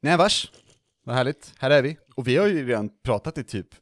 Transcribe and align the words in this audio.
Nej 0.00 0.16
vars, 0.16 0.52
vad 1.04 1.16
härligt, 1.16 1.54
här 1.58 1.70
är 1.70 1.82
vi. 1.82 1.96
Och 2.14 2.28
vi 2.28 2.36
har 2.36 2.46
ju 2.46 2.66
redan 2.66 2.90
pratat 3.02 3.38
i 3.38 3.44
typ 3.44 3.74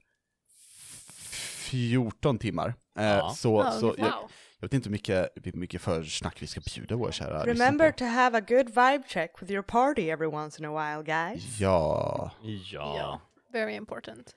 14 1.20 2.38
timmar. 2.38 2.74
Eh, 2.98 3.04
Ja. 3.04 3.34
Så, 3.36 3.62
Ja, 3.64 3.70
så 3.72 3.86
ungefär. 3.90 4.04
jag, 4.04 4.30
jag 4.58 4.68
vet 4.68 4.72
inte 4.74 4.88
hur 4.88 4.92
mycket, 4.92 5.28
hur 5.44 5.52
mycket 5.52 5.82
försnack 5.82 6.42
vi 6.42 6.46
ska 6.46 6.60
bjuda 6.74 6.96
våra 6.96 7.12
kära 7.12 7.46
Remember 7.46 7.92
to 7.92 8.04
have 8.04 8.38
a 8.38 8.40
good 8.48 8.66
vibe 8.66 9.02
check 9.08 9.42
with 9.42 9.52
your 9.52 9.62
party 9.62 10.02
every 10.10 10.26
once 10.28 10.62
in 10.62 10.64
a 10.68 10.70
while 10.70 11.02
guys. 11.04 11.60
Ja, 11.60 12.30
Ja. 12.42 13.20
Very 13.52 13.74
important. 13.74 14.34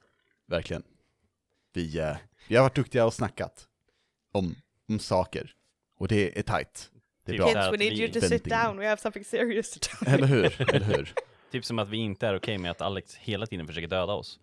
verkligen. 0.48 0.84
Vi, 1.74 1.98
eh, 2.00 2.18
vi 2.48 2.56
har 2.56 2.64
varit 2.64 2.76
duktiga 2.76 3.06
och 3.06 3.14
snackat 3.14 3.68
om, 4.32 4.56
om 4.90 5.00
saker. 5.00 5.52
Och 5.98 6.08
det 6.08 6.40
är 6.40 6.44
tight. 6.44 6.92
Det 7.26 7.32
är 7.32 7.34
Typ 7.34 7.42
bra. 7.42 7.48
Kids, 7.48 7.74
we 7.74 7.78
need 7.78 7.94
you 8.00 8.12
to 8.12 8.22
sit 8.22 8.44
down, 8.44 8.78
we 8.78 8.88
have 8.88 8.98
something 9.02 9.26
serious 9.26 9.72
to 9.72 9.80
talk 9.82 10.08
Eller 10.08 10.28
hur, 10.28 10.62
eller 10.76 10.86
hur? 10.86 11.14
Typ 11.52 11.66
som 11.66 11.80
att 11.80 11.90
vi 11.90 11.98
inte 11.98 12.28
är 12.28 12.36
okej 12.36 12.58
med 12.58 12.72
att 12.72 12.82
Alex 12.82 13.16
hela 13.16 13.46
tiden 13.46 13.68
försöker 13.68 13.88
döda 13.88 14.14
oss. 14.14 14.40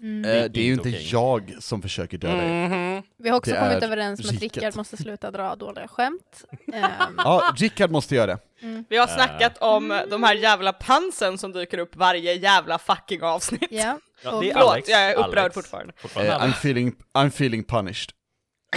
Mm. 0.00 0.24
Eh, 0.24 0.44
det 0.50 0.60
är 0.60 0.64
ju 0.64 0.72
inte 0.72 0.88
okej. 0.88 1.08
jag 1.12 1.54
som 1.60 1.82
försöker 1.82 2.18
döda 2.18 2.42
er. 2.44 3.02
Vi 3.16 3.28
har 3.28 3.36
också 3.38 3.50
Det 3.50 3.58
kommit 3.60 3.82
är 3.82 3.86
överens 3.86 4.20
om 4.20 4.26
att 4.26 4.32
riket. 4.42 4.56
Rickard 4.56 4.76
måste 4.76 4.96
sluta 4.96 5.30
dra 5.30 5.56
dåliga 5.56 5.88
skämt. 5.88 6.44
Ehm, 6.72 6.90
Ja, 7.16 7.54
Rickard 7.56 7.90
måste 7.90 8.14
göra 8.14 8.26
det. 8.60 8.84
Vi 8.88 8.96
har 8.96 9.06
snackat 9.06 9.58
om 9.58 10.00
de 10.10 10.22
här 10.22 10.34
jävla 10.34 10.72
pansen 10.72 11.38
som 11.38 11.52
dyker 11.52 11.78
upp 11.78 11.96
varje 11.96 12.32
jävla 12.34 12.78
fucking 12.78 13.22
avsnitt. 13.22 13.66
ja. 13.70 13.98
Ja, 14.24 14.40
det 14.40 14.50
är 14.50 14.52
Förlåt, 14.54 14.70
Alex. 14.72 14.88
jag 14.88 15.00
är 15.00 15.14
upprörd 15.14 15.38
Alex. 15.38 15.54
fortfarande. 15.54 15.92
Fortfarande 15.96 16.32
Eh, 16.32 16.36
I'm, 16.38 16.42
Alex. 16.42 16.58
feeling, 16.58 16.92
I'm 17.14 17.26
feeling 17.28 17.64
punished. 17.64 18.10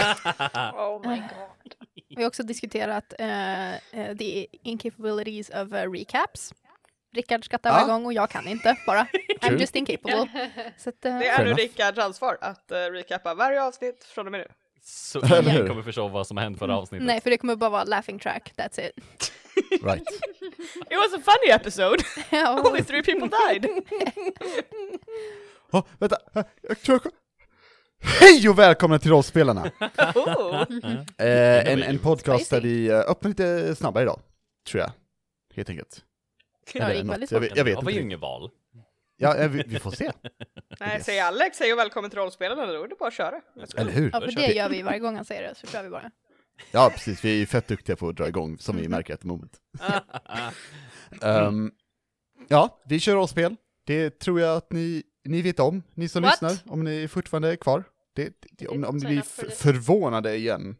Oh 0.74 1.08
my 1.10 1.16
god. 1.16 1.74
Vi 2.16 2.22
har 2.22 2.26
också 2.28 2.42
diskuterat 2.42 3.14
eh, 3.18 3.72
eh, 3.74 4.16
the 4.18 4.46
incapabilities 4.62 5.48
of 5.50 5.72
eh, 5.72 5.90
recaps. 5.90 6.52
Rickard 7.14 7.44
skrattar 7.44 7.70
Ja. 7.70 7.74
varje 7.74 7.86
gång 7.86 8.06
och 8.06 8.12
jag 8.12 8.30
kan 8.30 8.48
inte 8.48 8.76
bara. 8.86 9.06
I'm 9.40 9.58
just 9.58 9.76
incapable. 9.76 10.28
Så 10.78 10.88
att, 10.88 11.04
eh, 11.04 11.18
Det 11.18 11.28
är 11.28 11.44
nu. 11.44 11.52
Rickards 11.54 11.98
ansvar 11.98 12.38
att 12.40 12.72
uh, 12.72 12.76
recappa 12.76 13.34
varje 13.34 13.62
avsnitt 13.62 14.04
från 14.04 14.26
och 14.26 14.32
med 14.32 14.40
nu. 14.40 14.46
Så 14.84 15.18
ingen 15.26 15.68
kommer 15.68 15.82
förstå 15.82 16.08
vad 16.08 16.26
som 16.26 16.36
har 16.36 16.44
hänt 16.44 16.58
förra 16.58 16.76
avsnittet. 16.76 17.06
nej, 17.06 17.20
för 17.20 17.30
det 17.30 17.38
kommer 17.38 17.56
bara 17.56 17.70
vara 17.70 17.84
laughing 17.84 18.18
track, 18.18 18.52
that's 18.56 18.80
it. 18.88 18.92
Right. 19.82 20.02
It 20.90 20.96
was 20.96 21.14
a 21.14 21.20
funny 21.24 21.52
episode, 21.52 22.04
only 22.68 22.82
three 22.84 23.02
people 23.02 23.28
died. 23.28 23.66
Oh, 25.72 25.82
vänta, 25.98 26.16
eh, 26.34 26.42
jag 26.62 26.80
tror 26.80 27.00
jag... 27.04 27.12
Hej 28.20 28.48
och 28.48 28.58
välkomna 28.58 28.98
till 28.98 29.10
Rollspelarna! 29.10 29.70
Oh. 30.14 30.62
Eh, 31.18 31.72
en, 31.72 31.82
en 31.82 31.98
podcast 31.98 32.50
där 32.50 32.60
vi 32.60 32.88
eh, 32.88 32.98
öppnar 32.98 33.28
lite 33.28 33.76
snabbare 33.76 34.02
idag, 34.04 34.20
tror 34.70 34.80
jag. 34.80 34.90
Helt 35.56 35.68
enkelt. 35.70 36.04
Ja, 36.74 36.88
det 36.88 36.94
gick 36.94 37.32
jag, 37.32 37.40
vet- 37.40 37.56
jag 37.56 37.64
vet 37.64 37.78
det 37.78 37.84
var 37.84 37.92
ju 37.92 38.00
inget 38.00 38.20
val. 38.20 38.50
Ja, 39.16 39.48
vi, 39.48 39.62
vi 39.66 39.78
får 39.78 39.90
se. 39.90 40.12
Nej, 40.80 41.00
säg 41.02 41.20
Alex, 41.20 41.60
hej 41.60 41.72
och 41.72 41.78
välkommen 41.78 42.10
till 42.10 42.18
rollspelarna, 42.18 42.66
då 42.66 42.84
är 42.84 42.88
det 42.88 42.94
bara 42.98 43.08
att 43.08 43.14
köra. 43.14 43.40
Eller 43.76 43.92
hur? 43.92 44.10
Ja, 44.12 44.20
för 44.20 44.32
det 44.32 44.52
gör 44.52 44.68
vi 44.68 44.82
varje 44.82 44.98
gång 44.98 45.16
han 45.16 45.24
säger 45.24 45.42
det, 45.42 45.54
så 45.54 45.66
kör 45.66 45.82
vi 45.82 45.90
bara. 45.90 46.10
Ja, 46.70 46.90
precis. 46.94 47.24
Vi 47.24 47.30
är 47.30 47.36
ju 47.36 47.46
fett 47.46 47.68
duktiga 47.68 47.96
på 47.96 48.08
att 48.08 48.16
dra 48.16 48.28
igång, 48.28 48.58
som 48.58 48.76
vi 48.76 48.88
märker 48.88 49.14
at 49.14 49.24
moment. 49.24 49.60
Ehm, 51.22 51.72
ja, 52.48 52.80
vi 52.86 53.00
kör 53.00 53.14
rollspel. 53.14 53.56
Det 53.86 54.18
tror 54.18 54.40
jag 54.40 54.56
att 54.56 54.72
ni, 54.72 55.02
ni 55.24 55.42
vet 55.42 55.60
om, 55.60 55.82
ni 55.94 56.08
som 56.08 56.22
What? 56.22 56.42
lyssnar, 56.42 56.72
om 56.72 56.84
ni 56.84 57.08
fortfarande 57.08 57.52
är 57.52 57.56
kvar. 57.56 57.84
Det, 58.14 58.32
det, 58.42 58.68
om, 58.68 58.84
om 58.84 58.96
ni 58.96 59.06
blir 59.06 59.22
förvånade 59.50 60.36
igen, 60.36 60.76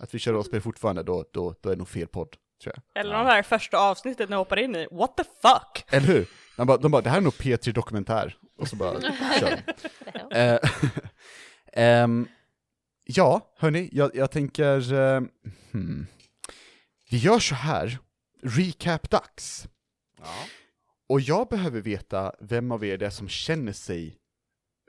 att 0.00 0.14
vi 0.14 0.18
kör 0.18 0.32
rollspel 0.32 0.60
fortfarande, 0.60 1.02
då, 1.02 1.24
då, 1.32 1.54
då 1.60 1.68
är 1.68 1.74
det 1.74 1.78
nog 1.78 1.88
fel 1.88 2.06
podd, 2.08 2.36
tror 2.62 2.74
jag. 2.76 3.00
Eller 3.00 3.14
de 3.14 3.26
här 3.26 3.42
första 3.42 3.78
avsnittet 3.78 4.28
när 4.28 4.36
jag 4.36 4.40
hoppar 4.40 4.58
in 4.58 4.76
i, 4.76 4.86
what 4.90 5.16
the 5.16 5.24
fuck? 5.24 5.84
Eller 5.88 6.06
hur? 6.06 6.26
De 6.56 6.66
bara, 6.66 6.78
de 6.78 6.90
bara 6.90 7.02
det 7.02 7.10
här 7.10 7.16
är 7.16 7.22
nog 7.22 7.32
P3 7.32 7.72
Dokumentär, 7.72 8.36
och 8.58 8.68
så 8.68 8.76
bara 8.76 9.00
kör. 9.40 9.58
Eh, 10.30 10.58
ehm, 11.72 12.28
Ja, 13.10 13.52
hörni, 13.56 13.88
jag, 13.92 14.14
jag 14.14 14.30
tänker, 14.30 14.92
eh, 14.92 15.22
hmm. 15.72 16.06
vi 17.10 17.16
gör 17.16 17.38
så 17.38 17.54
här, 17.54 17.98
recap-dags. 18.42 19.68
Ja. 20.20 20.34
Och 21.08 21.20
jag 21.20 21.48
behöver 21.48 21.80
veta 21.80 22.32
vem 22.40 22.72
av 22.72 22.84
er 22.84 22.98
det 22.98 23.06
är 23.06 23.10
som 23.10 23.28
känner 23.28 23.72
sig 23.72 24.16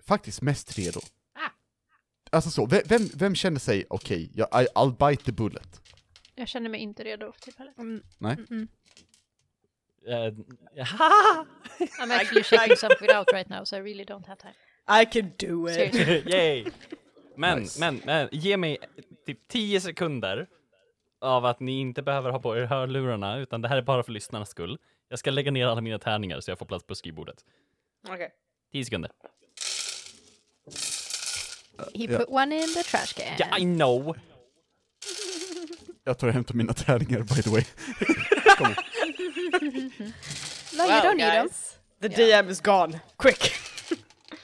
faktiskt 0.08 0.42
mest 0.42 0.78
redo. 0.78 1.00
Ah. 1.34 1.50
Alltså 2.32 2.50
så, 2.50 2.66
vem, 2.66 2.82
vem, 2.86 3.10
vem 3.16 3.36
känner 3.36 3.60
sig, 3.60 3.86
okej, 3.90 4.32
jag 4.34 4.48
I, 4.64 4.68
I'll 4.76 5.10
bite 5.10 5.24
the 5.24 5.32
bullet. 5.32 5.82
Jag 6.40 6.48
känner 6.48 6.70
mig 6.70 6.80
inte 6.80 7.04
redo 7.04 7.32
för 7.32 7.42
tillfället. 7.42 7.78
Mm, 7.78 8.04
Nej? 8.18 8.38
mm, 8.50 8.68
Eh, 10.08 10.34
ja. 10.76 10.86
I'm 12.00 12.12
actually 12.12 12.44
checking 12.44 12.76
something 12.78 13.10
out 13.18 13.34
right 13.34 13.50
now 13.50 13.64
so 13.64 13.76
I 13.76 13.80
really 13.80 14.04
don't 14.04 14.28
have 14.28 14.36
time. 14.40 14.54
I 15.02 15.06
can 15.06 15.32
do 15.38 15.70
it. 15.70 15.94
Yay! 16.34 16.66
Men, 17.36 17.60
Nice. 17.60 17.80
men, 17.80 18.02
men, 18.06 18.30
ge 18.32 18.58
mig 18.58 18.78
typ 19.26 19.48
10 19.48 19.82
sekunder 19.82 20.48
av 21.22 21.46
att 21.46 21.60
ni 21.60 21.80
inte 21.80 22.02
behöver 22.02 22.32
ha 22.32 22.40
på 22.40 22.58
er 22.58 22.66
hörlurarna, 22.66 23.38
utan 23.38 23.62
det 23.62 23.68
här 23.68 23.78
är 23.78 23.82
bara 23.82 24.04
för 24.04 24.12
lyssnarnas 24.12 24.50
skull. 24.50 24.78
Jag 25.10 25.20
ska 25.20 25.32
lägga 25.32 25.52
ner 25.52 25.68
alla 25.68 25.82
mina 25.82 26.00
tärningar 26.00 26.40
så 26.42 26.52
jag 26.52 26.60
får 26.60 26.66
plats 26.66 26.86
på 26.86 26.96
skrivbordet. 26.96 27.46
Okej. 28.10 28.32
10 28.72 28.86
sekunder. 28.86 29.12
He 31.96 32.08
put 32.08 32.28
one 32.30 32.56
in 32.56 32.74
the 32.74 32.84
trash 32.84 33.14
can. 33.16 33.36
Ja, 33.40 33.58
I 33.58 33.64
know! 33.64 34.16
Jag 36.04 36.18
tar 36.18 36.28
och 36.28 36.34
hämtar 36.34 36.54
mina 36.56 36.74
tärningar 36.74 37.20
by 37.22 37.42
the 37.42 37.50
way. 37.50 37.64
No, 40.78 40.84
you 40.84 41.02
don't 41.02 41.18
need 41.18 41.34
them. 41.34 41.50
the 42.02 42.08
DM 42.10 42.50
is 42.50 42.62
gone, 42.62 43.00
quick. 43.18 43.52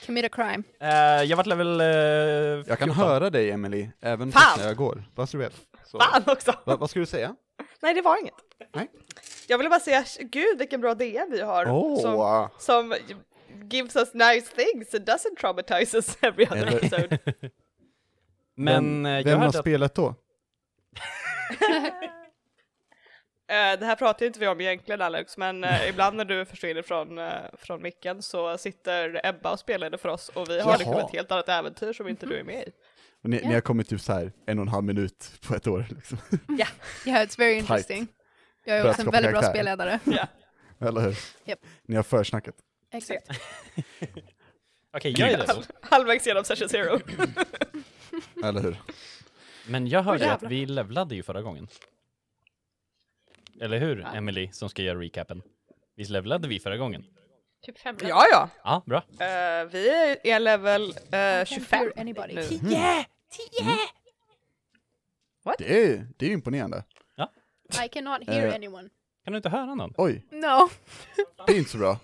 Commit 0.05 0.25
a 0.25 0.29
crime. 0.29 0.63
Eh, 0.79 1.23
jag 1.23 1.37
vart 1.37 1.45
level 1.45 1.81
uh, 1.81 1.87
Jag 2.67 2.79
kan 2.79 2.89
höra 2.89 3.29
dig 3.29 3.51
Emily, 3.51 3.89
även 4.01 4.31
Fan! 4.31 4.41
fast 4.41 4.57
när 4.57 4.67
jag 4.67 4.75
går, 4.77 5.03
så 5.15 5.25
du 5.31 5.37
vet. 5.37 5.53
Så. 5.85 5.99
Fan 5.99 6.23
också! 6.27 6.53
Va, 6.65 6.75
vad 6.75 6.89
ska 6.89 6.99
du 6.99 7.05
säga? 7.05 7.35
Nej, 7.81 7.93
det 7.93 8.01
var 8.01 8.17
inget. 8.21 8.33
Nej. 8.75 8.91
Jag 9.47 9.57
ville 9.57 9.69
bara 9.69 9.79
säga, 9.79 10.03
gud 10.19 10.57
vilken 10.57 10.81
bra 10.81 10.95
DM 10.95 11.31
vi 11.31 11.41
har. 11.41 11.65
Åh! 11.69 12.01
Som, 12.01 12.49
som 12.59 12.95
gives 13.71 13.95
us 13.95 14.13
nice 14.13 14.55
things 14.55 14.93
and 14.93 15.09
doesn't 15.09 15.39
traumatize 15.39 15.97
us 15.97 16.17
every 16.21 16.45
other 16.45 16.57
Eller- 16.57 16.77
episode. 16.77 17.19
Men 18.57 19.03
vem, 19.03 19.05
eh, 19.05 19.11
jag 19.11 19.23
vem 19.23 19.33
har 19.33 19.45
hörde 19.45 19.57
att... 19.57 19.63
spelat 19.63 19.95
då? 19.95 20.15
Eh, 23.47 23.79
det 23.79 23.85
här 23.85 23.95
pratar 23.95 24.25
inte 24.25 24.39
vi 24.39 24.47
om 24.47 24.61
egentligen 24.61 25.01
Alex, 25.01 25.37
men 25.37 25.63
eh, 25.63 25.89
ibland 25.89 26.17
när 26.17 26.25
du 26.25 26.45
försvinner 26.45 26.81
från, 26.81 27.17
uh, 27.19 27.31
från 27.57 27.81
micken 27.81 28.21
så 28.21 28.57
sitter 28.57 29.21
Ebba 29.23 29.51
och 29.51 29.59
spelar 29.59 29.89
det 29.89 29.97
för 29.97 30.09
oss 30.09 30.29
och 30.29 30.49
vi 30.49 30.59
har 30.59 30.77
liksom 30.77 30.97
ett 30.97 31.11
helt 31.11 31.31
annat 31.31 31.49
äventyr 31.49 31.93
som 31.93 32.07
inte 32.07 32.25
du 32.25 32.39
är 32.39 32.43
med 32.43 32.67
i. 32.67 32.71
Och 33.23 33.29
ni, 33.29 33.39
Ja. 33.43 33.47
ni 33.47 33.53
har 33.53 33.61
kommit 33.61 33.89
typ 33.89 34.01
så 34.01 34.13
här 34.13 34.31
en 34.45 34.59
och 34.59 34.61
en 34.61 34.67
halv 34.67 34.83
minut 34.83 35.31
på 35.47 35.55
ett 35.55 35.67
år 35.67 35.85
liksom. 35.89 36.17
Yeah, 37.05 37.25
it's 37.25 37.39
very 37.39 37.53
interesting. 37.53 38.07
Jag 38.65 38.77
är 38.77 38.89
också 38.89 39.01
en 39.01 39.11
väldigt 39.11 39.31
bra 39.31 39.41
spelledare. 39.41 39.99
Eller 40.79 41.01
hur? 41.01 41.17
Japp. 41.45 41.59
Ni 41.87 41.95
har 41.95 42.03
försnackat. 42.03 42.55
Exakt. 42.93 43.27
Okej, 44.93 45.15
jag 45.17 45.31
är. 45.31 45.47
Halv, 45.47 45.63
halvvägs 45.81 46.27
genom 46.27 46.43
session 46.43 46.69
zero. 46.69 46.99
Eller 48.43 48.61
hur? 48.61 48.77
Men 49.67 49.87
jag 49.87 50.03
hörde 50.03 50.33
att 50.33 50.43
vi 50.43 50.65
levlade 50.65 51.15
ju 51.15 51.23
förra 51.23 51.41
gången. 51.41 51.67
Eller 53.61 53.77
hur, 53.79 53.99
Ja. 53.99 54.13
Emily, 54.15 54.51
som 54.51 54.69
ska 54.69 54.81
göra 54.81 54.99
recapen? 54.99 55.41
Visst 55.95 56.11
levlade 56.11 56.47
vi 56.47 56.59
förra 56.59 56.77
gången? 56.77 57.05
Typ 57.61 57.77
fem 57.79 57.97
ja, 58.01 58.25
ja. 58.31 58.49
Ja, 58.63 58.83
bra. 58.85 58.97
Eh, 58.97 59.65
vi 59.71 59.89
är 60.23 60.39
level 60.39 60.81
uh, 60.81 61.45
25 61.45 61.79
hear 61.79 61.93
anybody. 61.99 62.33
nu. 62.35 62.43
Tio! 62.43 62.59
Tio! 63.29 63.77
Det 65.57 65.83
är, 65.93 66.07
det 66.17 66.25
är 66.25 66.31
imponerande. 66.31 66.83
I 67.85 67.87
cannot 67.89 68.27
hear 68.27 68.47
Eh. 68.47 68.55
anyone. 68.55 68.89
Kan 69.23 69.33
du 69.33 69.37
inte 69.37 69.49
höra 69.49 69.75
någon? 69.75 69.93
Oj, 69.97 70.25
No. 70.31 70.69
det 71.47 71.53
är 71.53 71.57
inte 71.57 71.69
så 71.71 71.77
bra. 71.77 71.99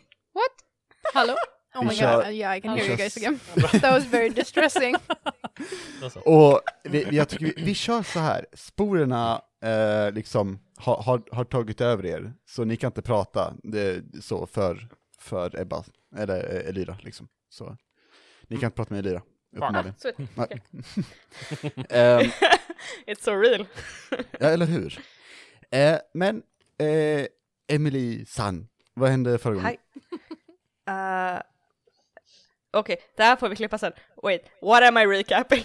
Hello? 1.13 1.35
Oh 1.75 1.81
Vi 1.81 1.87
my 1.87 1.93
kör- 1.95 2.23
god, 2.25 2.33
yeah 2.33 2.57
I 2.57 2.61
can 2.61 2.77
hear 2.77 2.87
you 2.87 2.97
guys 2.97 3.17
again. 3.17 3.39
That 3.55 3.83
was 3.91 4.03
very 4.05 4.29
distressing. 4.29 4.95
Och 6.25 6.61
vi, 6.83 7.03
jag 7.11 7.29
tycker 7.29 7.45
vi, 7.45 7.53
vi 7.57 7.73
kör 7.75 8.03
så 8.03 8.19
här. 8.19 8.45
sporerna 8.53 9.41
eh, 9.63 10.11
liksom 10.11 10.59
har, 10.77 11.03
har, 11.03 11.21
har 11.31 11.43
tagit 11.43 11.81
över 11.81 12.05
er, 12.05 12.33
så 12.45 12.63
ni 12.63 12.75
kan 12.77 12.87
inte 12.87 13.01
prata 13.01 13.53
det, 13.63 14.03
så 14.23 14.47
för, 14.47 14.87
för 15.19 15.59
Ebba, 15.59 15.83
eller 16.17 16.55
eh, 16.55 16.69
Elira 16.69 16.97
liksom. 17.01 17.27
Så 17.49 17.77
ni 18.47 18.57
kan 18.57 18.67
inte 18.67 18.75
prata 18.75 18.93
med 18.93 19.05
Elira, 19.05 19.21
uppenbarligen. 19.55 19.93
Ehm, 21.89 22.31
It's 23.07 23.21
so 23.23 23.31
real. 23.35 23.65
ja, 24.39 24.47
eller 24.47 24.65
hur? 24.65 24.99
Eh, 25.71 25.97
men, 26.13 26.43
eh, 26.77 27.25
Emily 27.67 28.25
San, 28.25 28.67
vad 28.93 29.09
hände 29.09 29.37
förra 29.37 29.53
gången? 29.53 29.67
Hi. 29.69 29.77
Uh, 30.89 31.41
Okej, 32.73 32.97
det 33.17 33.23
här 33.23 33.35
får 33.35 33.49
vi 33.49 33.55
klippa 33.55 33.77
sen. 33.77 33.93
Wait, 34.23 34.41
what 34.61 34.83
am 34.83 34.97
I 34.97 35.05
recapping? 35.05 35.63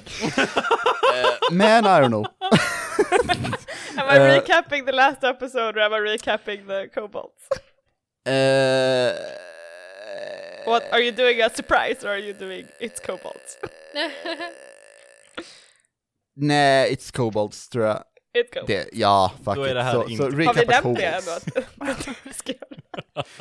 Man, 1.51 1.85
I 1.85 2.01
don't 2.01 2.09
know. 2.09 2.27
am 3.97 4.09
I 4.11 4.17
Eh. 4.19 4.35
recapping 4.41 4.87
the 4.87 4.93
last 4.93 5.25
episode 5.25 5.77
or 5.77 5.81
am 5.81 5.93
I 5.93 5.99
recapping 6.17 6.67
the 6.67 6.89
kobolds? 6.89 7.49
Eh, 8.27 9.13
What, 10.67 10.83
are 10.93 11.01
you 11.01 11.13
doing 11.13 11.43
a 11.43 11.51
surprise 11.55 12.05
or 12.05 12.09
are 12.11 12.19
you 12.19 12.33
doing 12.33 12.67
It's 12.81 13.01
Cobalt? 13.07 13.59
Nej, 16.37 16.93
It's 16.95 17.11
Kobolds 17.17 17.69
tror 17.69 17.85
jag. 17.87 18.03
It 18.39 18.53
Cobalt. 18.55 18.67
Det, 18.67 18.89
ja, 18.93 19.33
fuck 19.45 19.55
Då 19.57 19.63
är 19.65 19.69
it. 19.69 19.75
det 19.75 19.83
här 19.83 19.93
så, 19.93 20.05
inte- 20.09 20.17
så 20.17 20.23
Har 20.23 20.31
vi 20.31 20.45
nämnt 20.45 20.69
det 20.69 20.81
Kobolds. 20.83 21.45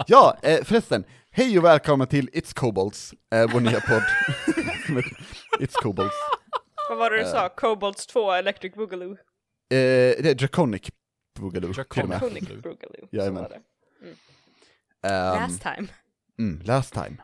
Ja, 0.07 0.37
eh, 0.43 0.63
förresten. 0.63 1.03
Hej 1.35 1.57
och 1.59 1.65
välkomna 1.65 2.05
till 2.05 2.29
It's 2.29 2.53
Kobolds, 2.55 3.13
eh, 3.33 3.47
vår 3.53 3.59
nya 3.59 3.79
podd. 3.81 4.03
It's 5.59 5.73
Kobolds. 5.81 6.15
Vad 6.89 6.97
var 6.97 7.09
det 7.09 7.17
du 7.17 7.21
Eh. 7.23 7.31
sa? 7.31 7.49
Cobalts 7.49 8.07
2 8.07 8.31
Electric 8.31 8.73
Boogaloo? 8.73 9.11
Eh, 9.11 9.17
det 9.69 10.29
är 10.29 10.35
Draconic 10.35 10.81
Boogaloo, 11.39 11.73
till 11.73 12.03
och 12.03 12.09
med. 12.09 12.19
Draconic. 12.19 12.47
Conic 12.47 12.63
Boogaloo. 12.63 13.07
så 13.09 13.15
Jajamän. 13.15 13.43
var 13.43 13.49
det. 13.49 13.61
Ehm, 15.07 15.41
Last 15.41 15.61
time. 15.61 15.87
mm, 16.39 16.61
last 16.65 16.93
time. 16.93 17.17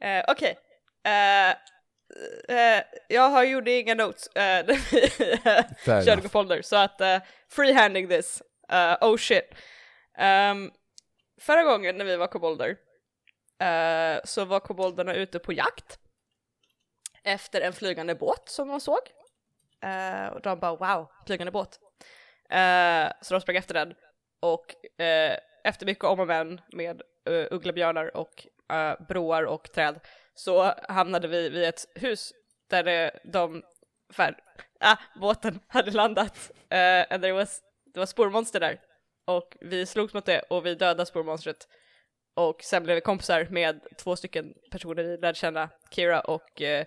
Eh, 0.00 0.24
Okej. 0.28 0.58
Eh, 1.04 1.50
eh, 2.58 2.82
jag 3.08 3.30
har 3.30 3.44
gjort 3.44 3.68
inga 3.68 3.94
notes 3.94 4.26
uh, 4.28 4.32
när 4.42 4.66
vi 4.66 5.00
Fair 5.84 6.04
körde 6.04 6.12
enough. 6.12 6.22
på 6.22 6.28
folder, 6.28 6.62
så 6.62 6.76
att 6.76 7.00
uh, 7.00 7.18
freehanding 7.50 8.08
this. 8.08 8.42
Eh, 8.68 8.96
oh 9.08 9.16
shit. 9.16 9.44
Ehm, 10.18 10.70
förra 11.40 11.62
gången 11.62 11.98
när 11.98 12.04
vi 12.04 12.16
var 12.16 12.26
kobolder 12.26 12.76
eh, 13.58 14.20
så 14.24 14.44
var 14.44 14.60
kobolderna 14.60 15.14
ute 15.14 15.38
på 15.38 15.52
jakt 15.52 15.98
efter 17.22 17.60
en 17.60 17.72
flygande 17.72 18.14
båt 18.14 18.48
som 18.48 18.68
de 18.68 18.80
såg. 18.80 19.00
Eh, 19.82 20.26
och 20.26 20.40
de 20.40 20.60
bara 20.60 20.76
wow, 20.76 21.10
flygande 21.26 21.52
båt. 21.52 21.80
Eh, 22.50 23.12
så 23.22 23.34
de 23.34 23.40
sprang 23.40 23.56
efter 23.56 23.74
den 23.74 23.94
och 24.40 25.00
eh, 25.00 25.38
efter 25.64 25.86
mycket 25.86 26.04
om 26.04 26.20
och 26.20 26.26
men 26.26 26.60
med 26.72 27.02
uh, 27.30 27.46
ugglebjörnar 27.50 28.16
och 28.16 28.46
eh, 28.72 29.06
broar 29.08 29.42
och 29.42 29.72
träd 29.72 30.00
så 30.34 30.74
hamnade 30.88 31.28
vi 31.28 31.48
vid 31.48 31.64
ett 31.64 31.84
hus 31.94 32.32
där 32.70 32.82
det, 32.84 33.20
de, 33.24 33.62
för, 34.12 34.36
ah, 34.80 34.96
båten 35.20 35.60
hade 35.66 35.90
landat 35.90 36.50
uh, 36.54 37.12
and 37.14 37.22
there 37.22 37.32
was, 37.32 37.62
det 37.94 37.98
var 37.98 38.06
spormonster 38.06 38.60
där 38.60 38.80
och 39.24 39.56
vi 39.60 39.86
slogs 39.86 40.14
mot 40.14 40.26
det 40.26 40.40
och 40.40 40.66
vi 40.66 40.74
dödade 40.74 41.06
spormonstret 41.06 41.68
och 42.38 42.62
sen 42.62 42.82
blev 42.82 42.94
vi 42.94 43.00
kompisar 43.00 43.46
med 43.50 43.80
två 43.98 44.16
stycken 44.16 44.54
personer 44.70 45.02
vi 45.02 45.16
lärde 45.16 45.34
känna, 45.38 45.70
Kira 45.90 46.20
och 46.20 46.62
eh, 46.62 46.86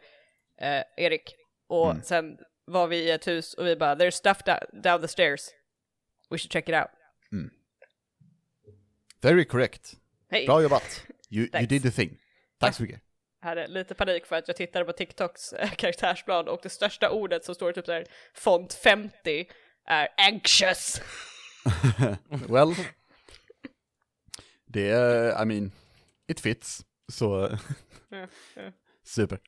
eh, 0.57 0.83
Erik 0.97 1.35
och 1.67 1.91
Mm. 1.91 2.03
sen 2.03 2.37
var 2.65 2.87
vi 2.87 2.97
i 2.97 3.11
ett 3.11 3.27
hus 3.27 3.53
och 3.53 3.65
vi 3.67 3.75
bara 3.75 3.95
there's 3.95 4.11
stuff 4.11 4.37
down 4.83 5.01
the 5.01 5.07
stairs 5.07 5.41
we 6.29 6.37
should 6.37 6.51
check 6.51 6.69
it 6.69 6.75
out. 6.75 6.87
Very 9.21 9.45
correct. 9.45 9.93
Hej! 10.31 10.45
Bra 10.45 10.61
jobbat. 10.61 11.05
You, 11.29 11.47
you 11.53 11.67
did 11.67 11.83
the 11.83 11.91
thing. 11.91 12.17
Tack 12.59 12.75
så 12.75 12.83
mycket. 12.83 13.01
Jag 13.41 13.47
hade 13.47 13.67
lite 13.67 13.95
panik 13.95 14.25
för 14.25 14.35
att 14.35 14.47
jag 14.47 14.57
tittade 14.57 14.85
på 14.85 14.91
TikToks 14.93 15.53
eh, 15.53 15.69
karaktärsblad 15.77 16.49
och 16.49 16.59
det 16.63 16.69
största 16.69 17.09
ordet 17.09 17.45
som 17.45 17.55
står 17.55 17.71
typ 17.71 17.85
där 17.85 18.05
font 18.33 18.73
50 18.73 19.45
är 19.85 20.07
anxious. 20.17 21.01
Well, 22.49 22.75
det 24.71 24.89
är, 24.89 25.41
I 25.41 25.45
mean, 25.45 25.71
it 26.27 26.39
fits. 26.39 26.85
Så, 27.11 27.57
super. 29.03 29.39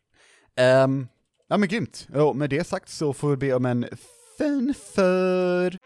Ehm, 0.56 1.08
ja 1.48 1.58
men 1.58 1.70
grymt. 1.70 2.08
Och 2.14 2.36
med 2.36 2.50
det 2.50 2.64
sagt 2.64 2.90
så 2.90 3.14
får 3.14 3.30
vi 3.30 3.38
be 3.38 3.54
om 3.54 3.66
en 3.66 3.86
fin 4.38 4.74
för... 4.94 5.78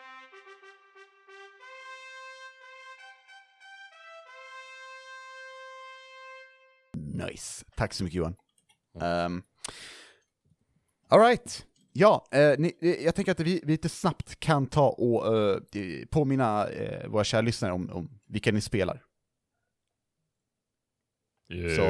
Nice. 6.98 7.66
Tack 7.76 7.94
så 7.94 8.04
mycket 8.04 8.18
Johan. 8.18 8.36
Um, 9.26 9.44
Alright. 11.10 11.66
Ja, 11.94 12.28
eh, 12.32 12.54
ni, 12.58 12.78
eh, 12.82 13.06
jag 13.06 13.16
tänker 13.16 13.32
att 13.32 13.40
vi, 13.40 13.62
vi 13.64 13.72
lite 13.72 13.90
snabbt 13.90 14.40
kan 14.40 14.68
ta 14.68 14.90
och 14.90 15.38
eh, 15.38 15.60
påminna 16.10 16.68
eh, 16.68 17.08
våra 17.08 17.24
kära 17.24 17.42
lyssnare 17.42 17.74
om, 17.74 17.90
om 17.90 18.20
vilka 18.28 18.52
ni 18.52 18.62
spelar. 18.62 19.07
Så. 21.50 21.82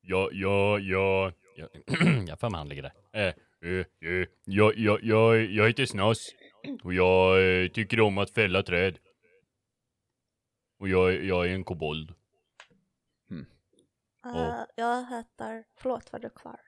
Ja, 0.00 0.30
ja, 0.32 0.78
ja, 0.80 1.32
ja, 1.56 1.70
jag 2.26 2.38
för 2.40 2.50
mig 2.50 2.58
han 2.58 2.68
ligger 2.68 2.82
där. 2.82 2.92
Eh, 3.12 3.34
eh, 3.70 3.86
eh, 4.10 4.28
jag, 4.44 4.76
jag, 4.76 5.02
jag, 5.02 5.44
jag 5.44 5.66
heter 5.66 5.86
Snas 5.86 6.34
och 6.84 6.94
jag 6.94 7.72
tycker 7.74 8.00
om 8.00 8.18
att 8.18 8.30
fälla 8.30 8.62
träd. 8.62 8.98
Och 10.78 10.88
jag, 10.88 11.24
jag 11.24 11.46
är 11.46 11.54
en 11.54 11.64
kobold. 11.64 12.14
Eh, 14.24 14.64
jag 14.74 15.06
heter, 15.06 15.64
förlåt 15.76 16.12
var 16.12 16.20
du 16.20 16.30
kvar? 16.30 16.60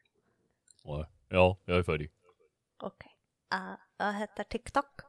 Ja, 0.84 1.06
Ja, 1.32 1.58
jag 1.64 1.78
är 1.78 1.82
färdig. 1.82 2.11
Okej. 2.82 3.16
Eh, 3.52 3.76
jag 3.96 4.12
heter 4.12 4.44
TikTok 4.44 5.00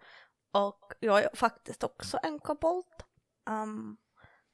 och 0.51 0.93
jag 0.99 1.23
är 1.23 1.29
faktiskt 1.33 1.83
också 1.83 2.19
en 2.23 2.39
kobold. 2.39 2.85
Um, 3.49 3.97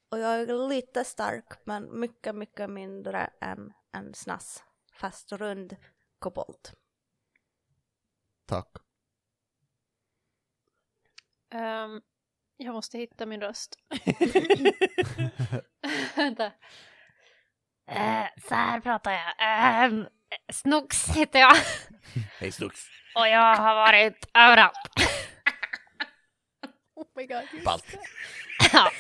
och 0.10 0.20
jag 0.20 0.40
är 0.42 0.68
lite 0.68 1.04
stark 1.04 1.46
men 1.66 2.00
mycket, 2.00 2.36
mycket 2.36 2.70
mindre 2.70 3.30
än 3.42 3.74
en 3.92 4.14
snass. 4.14 4.64
Fast 4.94 5.32
rund 5.32 5.76
kobold. 6.20 6.70
Tack. 8.46 8.68
Ehm, 11.54 12.02
jag 12.58 12.74
måste 12.74 12.98
hitta 12.98 13.26
min 13.26 13.42
röst. 13.42 13.76
Vänta. 16.16 16.46
Eh, 17.88 18.26
så 18.48 18.56
här 18.56 18.80
pratar 18.80 19.12
jag. 19.12 19.92
Um, 19.92 20.08
Snooks 20.52 21.10
heter 21.10 21.40
jag 21.40 21.56
Hej 22.40 22.52
Snux. 22.52 22.80
och 23.16 23.28
jag 23.28 23.56
har 23.56 23.76
varit 23.76 24.30
överallt. 24.34 24.78
Oh 26.96 27.06
my 27.16 27.26
god. 27.28 27.44
Ballt. 27.66 27.92
det. 27.92 28.00
Ja. 28.74 28.92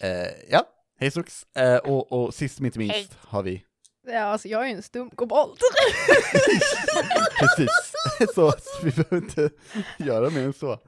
Eh, 0.00 0.28
ja, 0.50 0.68
hej 1.00 1.10
Snux. 1.10 1.46
Eh, 1.56 1.76
och, 1.76 2.12
och 2.12 2.34
sist 2.34 2.60
men 2.60 2.66
inte 2.66 2.78
minst 2.78 2.94
Hej. 2.94 3.08
har 3.20 3.42
vi 3.42 3.64
Ja, 4.06 4.20
alltså 4.20 4.48
jag 4.48 4.62
är 4.62 4.66
ju 4.66 4.74
en 4.74 4.82
stum 4.82 5.10
kobold. 5.10 5.58
Precis, 7.38 7.70
så, 8.34 8.52
så 8.52 8.82
vi 8.84 8.90
behöver 8.90 9.16
inte 9.16 9.50
göra 9.98 10.30
mer 10.30 10.40
än 10.44 10.52
så. 10.52 10.78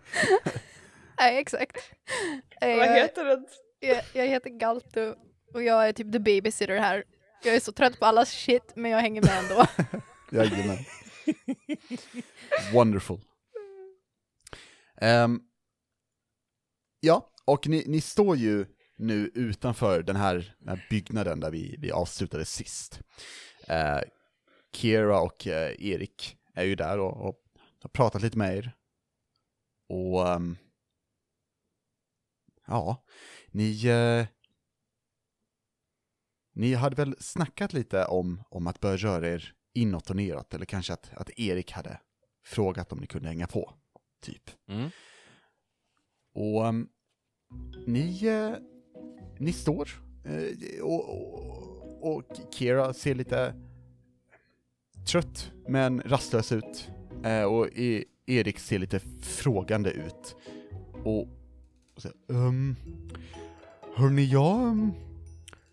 Nej, 1.18 1.38
exakt. 1.38 1.76
Eh, 2.60 2.76
Vad 2.76 2.86
jag, 2.86 2.94
heter 2.94 3.24
den? 3.24 3.46
jag, 3.80 4.02
jag 4.14 4.26
heter 4.26 4.50
Galto 4.50 5.14
och 5.54 5.62
jag 5.62 5.88
är 5.88 5.92
typ 5.92 6.12
the 6.12 6.18
babysitter 6.18 6.76
här. 6.78 7.04
Jag 7.44 7.54
är 7.54 7.60
så 7.60 7.72
trött 7.72 7.98
på 7.98 8.06
allas 8.06 8.30
shit, 8.30 8.72
men 8.76 8.90
jag 8.90 8.98
hänger 9.00 9.22
med 9.22 9.38
ändå. 9.38 9.66
Jajamän. 10.32 10.78
Wonderful. 12.72 13.20
Ehm, 15.00 15.40
ja, 17.00 17.30
och 17.44 17.66
ni, 17.68 17.84
ni 17.86 18.00
står 18.00 18.36
ju 18.36 18.66
nu 19.00 19.30
utanför 19.34 20.02
den 20.02 20.16
här, 20.16 20.54
den 20.58 20.68
här 20.68 20.86
byggnaden 20.90 21.40
där 21.40 21.50
vi, 21.50 21.76
vi 21.78 21.92
avslutade 21.92 22.44
sist. 22.44 23.00
Uh, 23.70 24.00
Kira 24.72 25.20
och 25.20 25.46
eh, 25.46 25.74
Erik 25.78 26.38
är 26.54 26.64
ju 26.64 26.74
där 26.74 26.98
och, 26.98 27.28
och 27.28 27.40
har 27.82 27.88
pratat 27.88 28.22
lite 28.22 28.38
med 28.38 28.56
er. 28.56 28.76
Och 29.88 30.28
ehm, 30.28 30.56
ja, 32.66 33.04
ni, 33.50 33.86
eh, 33.86 34.26
ni 36.52 36.74
hade 36.74 36.96
väl 36.96 37.16
snackat 37.20 37.72
lite 37.72 38.04
om, 38.04 38.42
om 38.48 38.66
att 38.66 38.80
börja 38.80 38.96
röra 38.96 39.28
er 39.28 39.54
inåt 39.74 40.10
och 40.10 40.16
neråt, 40.16 40.54
eller 40.54 40.66
kanske 40.66 40.92
att, 40.92 41.10
att 41.14 41.30
Erik 41.38 41.72
hade 41.72 42.00
frågat 42.44 42.92
om 42.92 42.98
ni 42.98 43.06
kunde 43.06 43.28
hänga 43.28 43.46
på, 43.46 43.74
typ. 44.20 44.50
Mm. 44.68 44.90
Och 46.34 46.64
um, 46.64 46.88
ni, 47.86 48.26
eh, 48.26 48.54
ni 49.40 49.52
står, 49.52 49.88
eh, 50.24 50.82
och, 50.82 51.08
och, 51.08 52.16
och 52.16 52.22
Kira 52.50 52.92
ser 52.92 53.14
lite 53.14 53.54
trött 55.06 55.50
men 55.68 56.00
rastlös 56.00 56.52
ut. 56.52 56.88
Eh, 57.24 57.42
och 57.42 57.78
e, 57.78 58.04
Erik 58.26 58.58
ser 58.58 58.78
lite 58.78 59.00
frågande 59.22 59.90
ut. 59.90 60.36
Och, 61.04 61.20
och 61.94 62.02
säger 62.02 62.16
um, 62.26 62.76
hörni, 63.96 64.24
jag, 64.24 64.90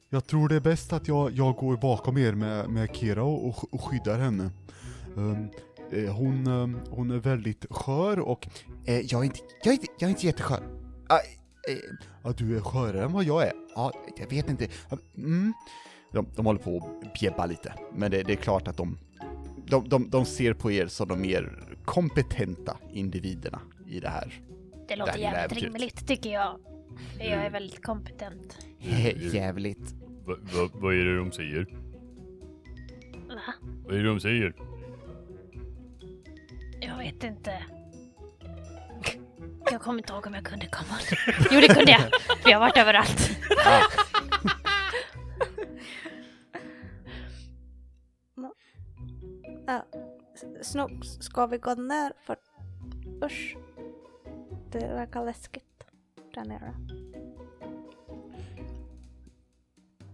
jag 0.09 0.25
tror 0.25 0.49
det 0.49 0.55
är 0.55 0.59
bäst 0.59 0.93
att 0.93 1.07
jag, 1.07 1.31
jag 1.31 1.55
går 1.55 1.77
bakom 1.77 2.17
er 2.17 2.33
med, 2.33 2.69
med 2.69 2.95
Kira 2.95 3.23
och, 3.23 3.47
och, 3.47 3.73
och 3.73 3.81
skyddar 3.81 4.19
henne. 4.19 4.51
Um, 5.15 5.49
hon, 5.91 6.47
ehm, 6.47 6.79
hon 6.89 7.11
är 7.11 7.17
väldigt 7.17 7.65
skör 7.69 8.19
och 8.19 8.47
eh, 8.85 8.99
jag, 8.99 9.21
är 9.21 9.25
inte, 9.25 9.39
jag, 9.63 9.73
är 9.73 9.73
inte, 9.73 9.87
jag 9.99 10.07
är 10.07 10.11
inte 10.11 10.25
jätteskör. 10.25 10.63
Ah, 11.09 11.19
Eh, 11.67 11.75
ja, 12.23 12.33
du 12.37 12.57
är 12.57 12.61
skörare 12.61 13.03
än 13.03 13.11
vad 13.13 13.23
jag 13.23 13.47
är. 13.47 13.53
Ja, 13.75 13.91
jag 14.17 14.29
vet 14.29 14.49
inte. 14.49 14.67
Mm. 15.17 15.53
De, 16.11 16.27
de 16.35 16.45
håller 16.45 16.59
på 16.59 16.99
att 17.05 17.13
bjäbba 17.19 17.45
lite, 17.45 17.73
men 17.93 18.11
det, 18.11 18.23
det 18.23 18.33
är 18.33 18.37
klart 18.37 18.67
att 18.67 18.77
de, 18.77 18.97
de, 19.67 19.89
de, 19.89 20.09
de 20.09 20.25
ser 20.25 20.53
på 20.53 20.71
er 20.71 20.87
som 20.87 21.07
de 21.07 21.21
mer 21.21 21.63
kompetenta 21.85 22.77
individerna 22.93 23.61
i 23.87 23.99
det 23.99 24.09
här. 24.09 24.41
Det 24.87 24.95
låter 24.95 25.13
Det 25.13 25.19
jävligt 25.19 25.37
äventyret. 25.39 25.63
rimligt 25.63 26.07
tycker 26.07 26.29
jag. 26.33 26.59
Jag 27.19 27.27
är 27.27 27.49
väldigt 27.49 27.85
kompetent. 27.85 28.57
Jävligt. 29.33 29.93
Va, 30.25 30.35
va, 30.53 30.69
vad 30.73 30.93
är 30.93 31.05
det 31.05 31.17
de 31.17 31.31
säger? 31.31 31.67
Va? 33.27 33.53
Vad 33.85 33.95
är 33.95 33.99
det 34.03 34.07
de 34.09 34.19
säger? 34.19 34.53
Jag 36.81 36.97
vet 36.97 37.23
inte. 37.23 37.63
Jag 39.71 39.81
kommer 39.81 39.99
inte 39.99 40.13
ihåg 40.13 40.27
om 40.27 40.33
jag 40.33 40.45
kunde 40.45 40.67
komma. 40.67 40.97
Jo, 41.51 41.59
det 41.61 41.67
kunde 41.67 41.91
jag. 41.91 42.01
För 42.41 42.49
jag 42.49 42.59
har 42.59 42.65
varit 42.67 42.77
överallt. 42.77 43.29
Äh, 49.67 49.81
Snook, 50.61 51.05
ska 51.21 51.45
vi 51.45 51.57
gå 51.57 51.73
ner? 51.75 52.13
För 52.23 52.37
usch. 53.23 53.57
Det 54.71 54.79
verkar 54.79 55.25
läskigt 55.25 55.83
där 56.33 56.45
nere. 56.45 56.73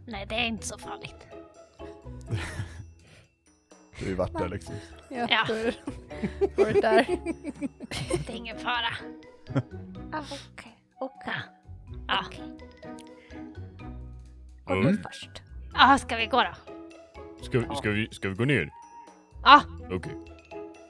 Nej, 0.08 0.26
det 0.30 0.36
är 0.36 0.46
inte 0.46 0.68
så 0.68 0.78
farligt. 0.78 1.28
Du 4.00 4.06
har 4.06 4.10
ju 4.10 4.16
varit 4.16 4.34
där 4.38 4.50
liksom. 4.50 4.76
Ja, 5.10 5.28
Ja. 5.30 5.46
det 6.56 6.82
där. 6.82 7.06
Det 8.28 8.30
är 8.34 8.36
ingen 8.36 8.60
fara. 8.60 8.94
Ah, 10.12 10.24
Okej, 10.54 10.78
okej. 11.00 11.34
Ja. 12.08 12.26
Gå 14.66 14.74
Mm. 14.74 14.96
du 14.96 15.02
först. 15.04 15.30
Ja, 15.74 15.98
ska 15.98 16.16
vi 16.16 16.26
gå 16.26 16.38
då? 16.44 16.54
Ska, 17.44 17.76
ska, 17.76 17.90
vi, 17.90 18.08
ska 18.12 18.30
vi 18.30 18.36
gå 18.36 18.46
ner? 18.46 18.70
Ja, 19.44 19.62
Okej. 19.92 20.12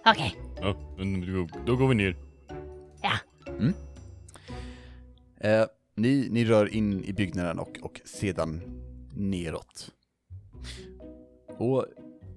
okej. 0.06 0.36
Ja, 0.62 0.76
men 0.98 1.22
då, 1.66 1.76
går 1.76 1.88
vi 1.88 1.96
ner. 1.96 2.16
Eh, 5.40 5.66
ni, 5.96 6.28
ni 6.32 6.46
rör 6.46 6.74
in 6.74 7.04
i 7.04 7.14
byggnaden 7.14 7.60
och, 7.60 7.80
och 7.82 8.02
sedan 8.06 8.62
neråt. 9.16 9.92
Och 11.58 11.86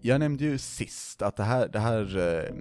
jag 0.01 0.21
nämnde 0.21 0.45
ju 0.45 0.59
sist 0.59 1.23
att 1.23 1.37
det 1.37 1.43
här, 1.45 1.69
det 1.69 1.79
här 1.79 2.17
eh, 2.19 2.55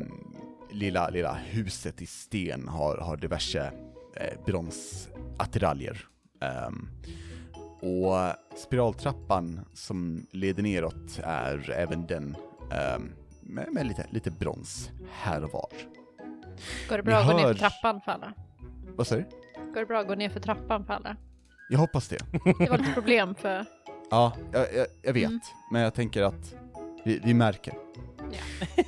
lilla, 0.75 1.10
lilla 1.10 1.34
huset 1.34 2.01
i 2.01 2.05
sten 2.05 2.67
har, 2.67 2.98
har 2.98 3.17
diverse 3.17 3.72
eh, 4.15 4.46
bronsattiraljer. 4.46 6.08
Ehm, 6.41 6.88
och 7.82 8.15
spiraltrappan 8.60 9.60
som 9.74 10.27
leder 10.32 10.63
neråt 10.63 11.20
är 11.24 11.70
även 11.72 12.08
den 12.08 12.36
ehm, 12.72 13.12
med, 13.41 13.67
med 13.74 13.88
lite, 13.88 14.05
lite 14.10 14.32
brons 14.32 14.91
här 15.12 15.44
och 15.44 15.51
var. 15.51 15.70
Går 16.89 16.98
det 16.98 17.03
bra 17.03 17.13
Ni 17.15 17.22
att 17.22 17.27
gå 17.32 17.38
ner 17.38 17.44
hör- 17.44 17.53
för 17.53 17.60
trappan 17.60 18.01
för 18.01 18.12
alla? 18.12 18.34
Vad 18.96 19.08
säger 19.08 19.25
du? 19.29 19.65
Går 19.74 19.79
det 19.79 19.86
bra 19.86 20.00
att 20.00 20.08
gå 20.08 20.15
ner 20.15 20.29
för 20.29 20.39
trappan 20.39 20.86
för 20.86 20.94
alla? 20.94 21.15
Jag 21.70 21.79
hoppas 21.79 22.08
det. 22.08 22.17
Det 22.60 22.70
var 22.70 22.77
lite 22.77 22.94
problem 22.94 23.36
för... 23.36 23.65
Ja, 24.10 24.34
jag, 24.53 24.62
jag, 24.75 24.88
jag 25.01 25.13
vet, 25.13 25.25
Mm. 25.25 25.39
men 25.72 25.82
jag 25.82 25.94
tänker 25.94 26.24
att 26.24 26.55
vi, 27.05 27.20
vi 27.24 27.34
märker. 27.34 27.74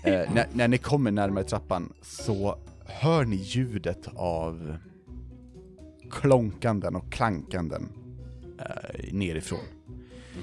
Eh, 0.03 0.33
när, 0.33 0.47
när 0.53 0.67
ni 0.67 0.77
kommer 0.77 1.11
närmare 1.11 1.43
trappan 1.43 1.93
så 2.01 2.57
hör 2.85 3.25
ni 3.25 3.35
ljudet 3.35 4.07
av 4.15 4.77
klonkanden 6.11 6.95
och 6.95 7.11
klankanden 7.11 7.89
eh, 8.59 9.13
nerifrån. 9.13 9.59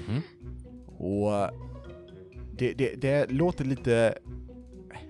Mhm. 0.07 0.21
Och 0.97 1.49
det, 2.57 2.73
det, 2.73 3.01
det 3.01 3.31
låter 3.31 3.65
lite 3.65 4.17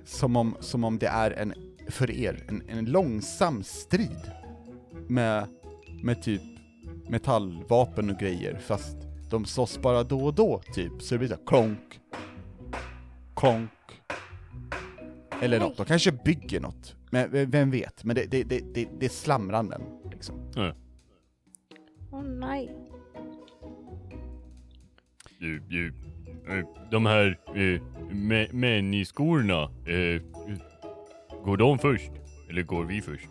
som 0.06 0.36
om, 0.36 0.56
som 0.60 0.84
om 0.84 0.98
det 0.98 1.08
är 1.08 1.32
en, 1.32 1.54
för 1.88 2.12
er, 2.12 2.44
en, 2.48 2.64
en 2.68 2.86
långsam 2.86 3.64
strid 3.64 4.32
med, 5.08 5.48
med 6.04 6.24
typ 6.24 6.42
metallvapen 7.10 8.10
och 8.10 8.18
grejer, 8.18 8.58
fast 8.58 8.98
de 9.30 9.46
slåss 9.46 9.80
bara 9.82 10.04
då 10.04 10.26
och 10.26 10.34
då, 10.34 10.62
typ. 10.74 11.02
Så 11.02 11.16
det 11.16 11.20
blir 11.20 11.28
så 11.28 11.36
här 11.36 11.46
klonk, 11.46 12.00
klonk. 13.36 13.70
Eller 15.42 15.60
något, 15.60 15.78
de 15.78 15.86
kanske 15.86 16.12
bygger 16.12 16.60
något. 16.60 16.96
Men 17.12 17.32
v- 17.32 17.46
vem 17.46 17.72
vet? 17.72 18.04
Men 18.04 18.16
det, 18.16 18.26
det, 18.32 18.44
det, 18.44 18.60
det, 18.74 18.88
det 19.00 19.06
är 19.06 19.10
slamranden, 19.10 19.82
liksom. 20.12 20.52
Åh 22.12 22.24
nej. 22.24 22.76
Du, 25.40 25.60
du, 25.60 25.88
eh, 26.50 26.66
de 26.92 27.06
här 27.06 27.40
eh, 27.48 27.82
mä- 28.12 28.54
män-i-skorna, 28.54 29.64
eh, 29.64 30.22
går 31.44 31.58
de 31.58 31.80
först? 31.80 32.12
Eller 32.50 32.64
går 32.64 32.86
vi 32.86 33.02
först? 33.02 33.30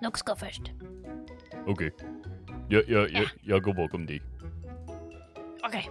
Snooks 0.00 0.22
går 0.22 0.34
först. 0.34 0.62
Okej. 1.66 1.92
Jag, 2.68 2.88
jag, 2.88 3.10
jag, 3.10 3.26
jag 3.42 3.62
går 3.62 3.74
bakom 3.74 4.06
dig. 4.06 4.22
Okej. 5.64 5.90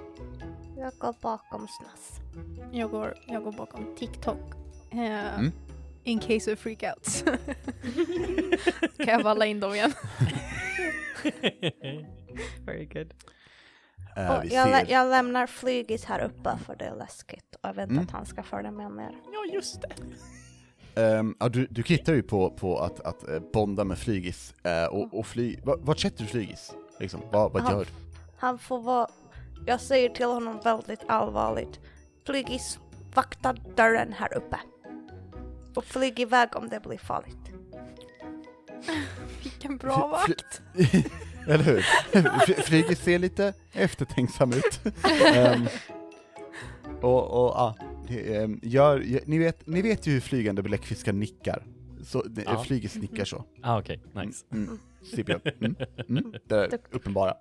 Jag 0.86 0.94
går 1.00 1.16
bakom 1.22 1.68
Snass. 1.68 2.20
Jag 2.72 2.92
går, 2.92 3.14
jag 3.28 3.44
går 3.44 3.52
bakom 3.52 3.96
TikTok. 3.98 4.40
Eh, 4.92 5.40
Mm. 5.40 5.52
In 6.04 6.20
case 6.20 6.54
of 6.54 6.60
freakouts. 6.60 7.24
kan 8.98 9.08
jag 9.08 9.24
valla 9.24 9.46
in 9.46 9.60
dem 9.60 9.74
igen? 9.74 9.92
Very 12.66 12.86
good. 12.86 13.14
Vi 14.44 14.56
jag, 14.56 14.70
lä- 14.70 14.86
jag 14.90 15.10
lämnar 15.10 15.48
flygis 15.48 16.06
här 16.06 16.20
uppe 16.20 16.58
för 16.66 16.76
det 16.76 16.86
är 16.86 16.96
läskigt. 16.96 17.56
Och 17.56 17.70
jag 17.70 17.74
vet 17.74 17.90
Mm. 17.90 18.04
att 18.04 18.12
han 18.12 18.26
ska 18.26 18.44
följa 18.44 18.72
med 18.72 18.92
ner. 18.92 19.12
Ja, 19.34 19.54
just 19.54 19.82
det. 19.82 19.96
Ehm, 21.02 21.36
ja, 21.40 21.50
du, 21.50 21.68
du 21.70 21.84
kittar 21.84 22.14
ju 22.14 22.24
på, 22.24 22.50
på 22.52 22.80
att, 22.80 23.00
att 23.00 23.28
eh, 23.30 23.40
bonda 23.54 23.84
med 23.84 23.98
flygis, 23.98 24.54
eh, 24.64 24.86
och, 24.86 25.20
och 25.20 25.28
fly... 25.28 25.58
va- 25.64 25.78
Vart 25.80 26.00
sätter 26.00 26.24
du 26.24 26.30
flygis? 26.30 26.74
Liksom, 27.00 27.22
vad, 27.32 27.52
vad 27.52 27.62
Han- 27.64 27.74
gör 27.74 27.86
du? 27.86 27.92
Han 28.38 28.60
får 28.60 28.82
vara... 28.82 29.08
Jag 29.66 29.82
säger 29.82 30.10
till 30.10 30.26
honom 30.26 30.60
väldigt 30.64 31.04
allvarligt. 31.08 31.80
Flygis, 32.26 32.80
vakta 33.16 33.54
dörren 33.54 34.14
här 34.14 34.38
uppe. 34.38 34.60
Och 35.76 35.86
flyg 35.86 36.20
iväg 36.20 36.50
om 36.56 36.70
det 36.70 36.80
blir 36.80 36.98
farligt. 36.98 37.52
Vilken 39.44 39.78
bra 39.78 40.08
vakt! 40.08 40.62
Eller 41.48 41.64
hur? 41.64 41.82
Fly- 42.46 42.62
Flygis 42.62 43.00
ser 43.04 43.20
lite 43.20 43.54
eftertänksam 43.74 44.54
ut. 44.54 44.80
Ehm, 45.36 45.68
och, 47.02 47.58
och 47.58 47.72
ehm, 48.10 48.60
gör, 48.64 49.06
ni, 49.26 49.38
vet, 49.40 49.68
ni 49.68 49.82
vet 49.82 50.08
ju 50.08 50.12
hur 50.14 50.20
flygande 50.22 50.64
bläckfiskar 50.64 51.14
nickar. 51.14 51.64
Så 52.04 52.24
Ja. 52.46 52.64
Flygis 52.64 52.96
nickar 52.96 53.26
så. 53.26 53.46
Ah, 53.64 53.80
okej. 53.80 54.04
Nice. 54.16 54.46
Mm, 54.54 54.68
mm. 54.68 54.80
Mm, 55.62 55.76
mm, 56.10 56.34
det 56.48 56.56
är 56.56 56.80
uppenbara. 56.92 57.34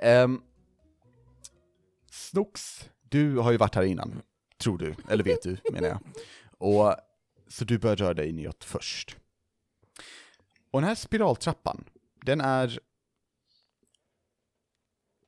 Ja. 0.00 0.22
Um, 0.24 0.42
Snooks, 2.16 2.90
du 3.00 3.36
har 3.36 3.52
ju 3.52 3.56
varit 3.56 3.74
här 3.74 3.82
innan, 3.82 4.22
tror 4.58 4.78
du, 4.78 4.94
eller 5.08 5.24
vet 5.24 5.42
du 5.42 5.56
menar 5.72 5.88
jag. 5.88 6.00
Och, 6.58 6.94
så 7.48 7.64
du 7.64 7.78
bör 7.78 7.96
röra 7.96 8.14
dig 8.14 8.32
neråt 8.32 8.64
först. 8.64 9.16
Och 10.70 10.80
den 10.80 10.88
här 10.88 10.94
spiraltrappan, 10.94 11.84
den 12.24 12.40
är 12.40 12.80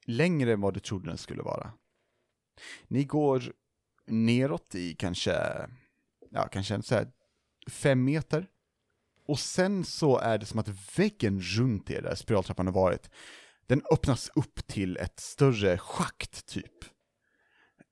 längre 0.05 0.53
än 0.53 0.61
vad 0.61 0.75
du 0.75 0.81
trodde 0.81 1.09
den 1.09 1.19
skulle 1.19 1.43
vara. 1.43 1.73
Ni 2.89 3.05
går 3.05 3.53
neråt 4.07 4.75
i 4.75 4.95
kanske, 4.95 5.33
ja 6.31 6.49
kanske 6.49 6.83
så 6.83 6.95
här 6.95 7.13
fem 7.71 8.05
meter. 8.05 8.47
Och 9.27 9.39
sen 9.39 9.85
så 9.85 10.19
är 10.19 10.39
det 10.39 10.47
som 10.47 10.59
att 10.59 10.99
väggen 10.99 11.41
runt 11.41 11.91
er, 11.91 12.03
där 12.03 12.15
spiraltrappan 12.15 12.67
har 12.67 12.75
varit, 12.75 13.11
den 13.69 13.83
öppnas 13.93 14.31
upp 14.35 14.67
till 14.67 14.97
ett 14.97 15.21
större 15.21 15.79
schakt 15.79 16.47
typ. 16.47 16.85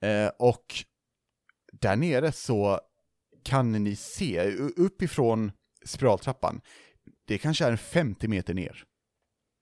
Eh, 0.00 0.28
och 0.38 0.75
där 1.73 1.97
nere 1.97 2.33
så 2.33 2.80
kan 3.45 3.73
ni 3.73 3.97
se, 3.97 4.50
uppifrån 4.56 5.52
spiraltrappan, 5.85 6.61
det 7.25 7.38
kanske 7.38 7.64
är 7.64 7.76
50 7.76 8.28
meter 8.28 8.54
ner, 8.54 8.85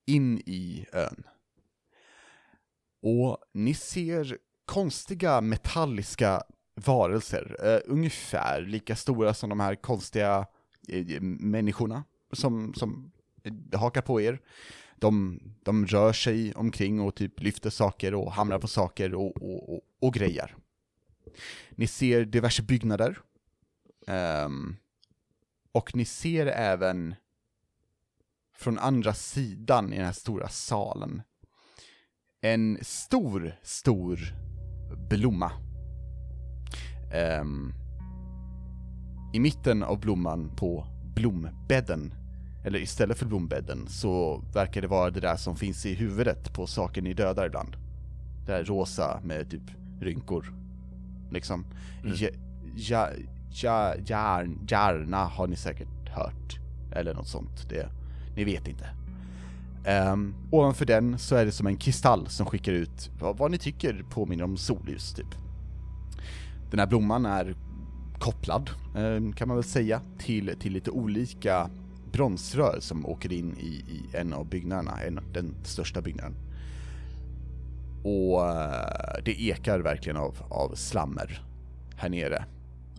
in 0.07 0.39
i 0.39 0.87
ön. 0.93 1.25
Och 3.03 3.39
ni 3.53 3.75
ser 3.75 4.39
konstiga 4.65 5.41
metalliska 5.41 6.43
varelser, 6.75 7.57
eh, 7.65 7.81
ungefär 7.85 8.63
lika 8.63 8.97
stora 8.97 9.35
som 9.35 9.51
de 9.51 9.61
här 9.61 9.75
konstiga 9.75 10.47
eh, 10.89 11.21
människorna 11.21 12.05
som, 12.33 12.75
som 12.75 13.13
eh, 13.45 13.81
hakar 13.81 14.03
på 14.03 14.21
er. 14.21 14.41
De, 15.05 15.41
de 15.63 15.87
rör 15.87 16.13
sig 16.13 16.55
omkring 16.55 17.01
och 17.01 17.15
typ 17.15 17.41
lyfter 17.41 17.71
saker 17.71 18.15
och 18.15 18.33
hamrar 18.33 18.59
på 18.59 18.69
saker 18.69 19.15
och, 19.15 19.43
och, 19.43 19.75
och, 19.75 19.81
och 20.01 20.15
grejer. 20.15 20.55
Ni 21.71 21.87
ser 21.87 22.25
diverse 22.25 22.63
byggnader. 22.63 23.19
Um, 24.07 24.77
och 25.73 25.97
ni 25.97 26.05
ser 26.05 26.47
även 26.47 27.15
från 28.57 28.79
andra 28.79 29.15
sidan 29.15 29.93
i 29.93 29.97
den 29.97 30.05
här 30.07 30.13
stora 30.13 30.49
salen 30.49 31.23
en 32.41 32.79
stor, 32.83 33.55
stor 33.63 34.19
blomma. 35.11 35.53
Um, 37.41 37.75
I 39.35 39.41
mitten 39.41 39.83
av 39.83 40.01
blomman 40.01 40.57
på 40.57 40.87
blombädden 41.15 42.24
eller 42.65 42.79
istället 42.79 43.19
för 43.19 43.27
blombädden, 43.27 43.87
så 43.89 44.43
verkar 44.53 44.83
det 44.83 44.89
vara 44.89 45.11
det 45.11 45.21
där 45.21 45.37
som 45.37 45.57
finns 45.57 45.87
i 45.87 45.95
huvudet 45.95 46.53
på 46.53 46.67
saken 46.67 47.05
ni 47.05 47.15
dödar 47.15 47.47
ibland. 47.47 47.77
Det 48.47 48.53
där 48.53 48.65
rosa 48.65 49.21
med 49.25 49.51
typ 49.51 49.63
rynkor. 50.01 50.53
Liksom. 51.31 51.65
Mm. 52.03 52.17
Ja, 52.17 52.29
ja, 52.77 53.09
ja, 53.51 53.95
järn, 54.07 54.59
järna 54.69 55.25
har 55.25 55.47
ni 55.47 55.57
säkert 55.57 56.09
hört. 56.09 56.59
Eller 56.93 57.15
något 57.15 57.29
sånt. 57.29 57.69
Det, 57.69 57.89
ni 58.37 58.45
vet 58.45 58.69
inte. 58.69 58.89
Um, 60.13 60.35
ovanför 60.51 60.87
den 60.87 61.19
så 61.19 61.37
är 61.37 61.45
det 61.45 61.53
som 61.53 61.67
en 61.67 61.77
kristall 61.77 62.29
som 62.29 62.47
skickar 62.47 62.73
ut 62.73 63.11
vad, 63.21 63.39
vad 63.39 63.51
ni 63.51 63.59
tycker 63.59 64.05
påminner 64.11 64.45
om 64.45 64.57
solljus 64.57 65.15
typ. 65.15 65.35
Den 66.71 66.79
här 66.79 66.87
blomman 66.87 67.27
är 67.27 67.55
kopplad, 68.19 68.71
eh, 68.97 69.35
kan 69.35 69.49
man 69.49 69.57
väl 69.57 69.65
säga, 69.65 70.01
till, 70.19 70.55
till 70.61 70.73
lite 70.73 70.91
olika 70.91 71.71
bronsrör 72.15 72.81
som 72.81 73.07
åker 73.07 73.33
in 73.33 73.57
i, 73.59 73.67
i 73.67 74.17
en 74.17 74.33
av 74.33 74.49
byggnaderna, 74.49 75.01
en, 75.03 75.21
den 75.33 75.65
största 75.65 76.03
byggnaden. 76.03 76.35
Och 78.05 78.49
eh, 78.49 79.23
det 79.25 79.41
ekar 79.41 79.81
verkligen 79.81 80.17
av, 80.17 80.37
av 80.51 80.75
slammer 80.75 81.45
här 81.97 82.09
nere. 82.09 82.45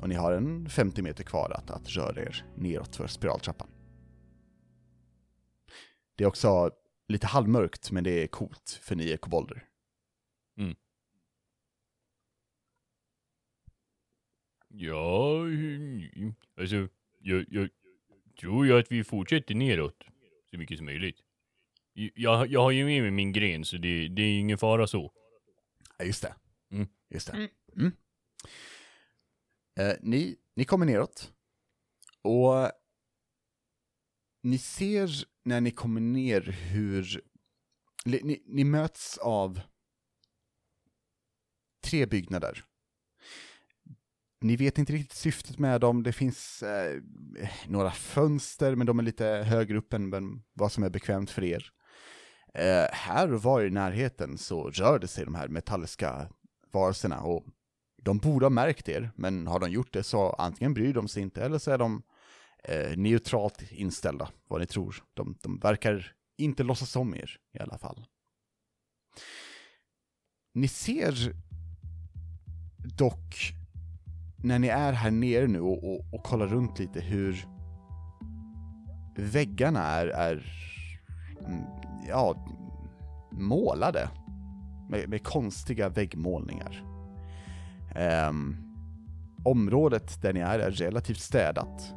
Och 0.02 0.10
ni 0.10 0.16
har 0.16 0.32
en 0.32 0.70
50 0.70 1.02
meter 1.02 1.24
kvar 1.24 1.52
att, 1.56 1.72
att 1.72 1.90
röra 1.90 2.22
er 2.22 2.46
neråt 2.56 2.96
för 2.96 3.08
spiraltrappan. 3.08 3.68
Det 6.16 6.24
är 6.24 6.28
också 6.28 6.72
lite 7.08 7.28
halvmörkt, 7.28 7.92
men 7.92 8.04
det 8.04 8.24
är 8.24 8.28
coolt 8.28 8.80
för 8.84 8.96
ni 8.96 9.12
är 9.12 9.18
kobolder. 9.18 9.64
Mm. 10.58 10.76
Ja, 14.68 15.40
mm, 15.40 16.36
alltså, 16.58 16.88
jag, 17.20 17.46
jag 17.50 17.70
tror 18.38 18.66
ju 18.66 18.80
att 18.80 18.92
vi 18.92 19.04
fortsätter 19.04 19.56
neråt 19.56 20.04
så 20.52 20.58
mycket 20.58 20.78
som 20.78 20.86
möjligt. 20.86 21.18
Jag, 21.94 22.48
jag 22.48 22.62
har 22.62 22.72
ju 22.72 22.86
med 22.86 23.02
mig 23.02 23.12
min 23.12 23.32
gren, 23.32 23.66
så 23.66 23.78
det, 23.78 24.08
det 24.08 24.22
är 24.22 24.40
ingen 24.40 24.58
fara 24.58 24.88
så. 24.88 25.12
Ja, 25.98 26.06
just 26.06 26.22
det. 26.22 26.36
Mm. 26.72 26.88
Just 27.10 27.32
det. 27.32 27.34
Mm. 27.34 27.50
Mm. 27.76 27.92
Eh, 29.80 29.96
ni, 30.02 30.38
ni 30.56 30.66
kommer 30.66 30.86
neråt. 30.86 31.34
Och 32.22 32.72
ni 34.42 34.58
ser 34.58 35.10
när 35.44 35.62
ni 35.62 35.72
kommer 35.72 36.02
ner 36.02 36.42
hur... 36.42 37.22
Ni, 38.06 38.20
ni, 38.24 38.44
ni 38.46 38.64
möts 38.64 39.18
av 39.18 39.60
tre 41.84 42.06
byggnader. 42.06 42.66
Ni 44.42 44.56
vet 44.56 44.78
inte 44.78 44.94
riktigt 44.94 45.18
syftet 45.18 45.60
med 45.60 45.82
dem. 45.82 46.04
Det 46.04 46.14
finns 46.14 46.64
eh, 46.64 47.02
några 47.68 47.92
fönster, 47.92 48.76
men 48.76 48.88
de 48.88 49.00
är 49.00 49.04
lite 49.04 49.26
högre 49.26 49.78
upp 49.78 49.94
än 49.94 50.44
vad 50.54 50.72
som 50.72 50.84
är 50.84 50.90
bekvämt 50.90 51.32
för 51.32 51.44
er. 51.44 51.72
Eh, 52.54 52.86
här 52.92 53.34
och 53.34 53.44
var 53.44 53.64
i 53.64 53.70
närheten 53.70 54.38
så 54.38 54.70
rörde 54.70 55.08
sig 55.08 55.26
de 55.26 55.36
här 55.36 55.48
metalliska 55.48 56.30
varelserna 56.72 57.22
och 57.22 57.46
de 58.02 58.18
borde 58.18 58.46
ha 58.46 58.50
märkt 58.50 58.90
er, 58.90 59.12
men 59.16 59.48
har 59.48 59.60
de 59.60 59.72
gjort 59.72 59.94
det 59.94 60.04
så 60.04 60.30
antingen 60.30 60.74
bryr 60.74 60.94
de 60.94 61.08
sig 61.08 61.24
inte 61.24 61.44
eller 61.44 61.58
så 61.58 61.72
är 61.72 61.78
de 61.78 62.04
eh, 62.64 62.98
neutralt 62.98 63.72
inställda, 63.72 64.30
vad 64.48 64.60
ni 64.60 64.68
tror. 64.68 65.04
De, 65.14 65.38
de 65.42 65.60
verkar 65.60 66.16
inte 66.38 66.64
låtsas 66.64 66.96
om 66.96 67.16
er 67.16 67.40
i 67.54 67.60
alla 67.60 67.78
fall. 67.78 68.06
Ni 70.54 70.68
ser 70.68 71.34
dock, 72.98 73.54
när 74.46 74.60
ni 74.60 74.68
är 74.68 74.94
här 74.94 75.12
nere 75.12 75.48
nu 75.48 75.62
och, 75.62 75.84
och, 75.84 76.06
och 76.12 76.24
kollar 76.24 76.48
runt 76.48 76.80
lite 76.80 77.00
hur 77.00 77.48
väggarna 79.16 79.80
är, 79.84 80.08
är 80.08 80.46
mm, 81.46 81.64
ja, 82.10 82.36
målade 83.32 84.10
med, 84.90 85.10
med 85.10 85.24
konstiga 85.24 85.90
väggmålningar. 85.90 86.84
Um, 88.30 88.58
området 89.44 90.22
där 90.22 90.34
ni 90.34 90.40
är 90.40 90.60
är 90.60 90.72
relativt 90.72 91.20
städat. 91.20 91.94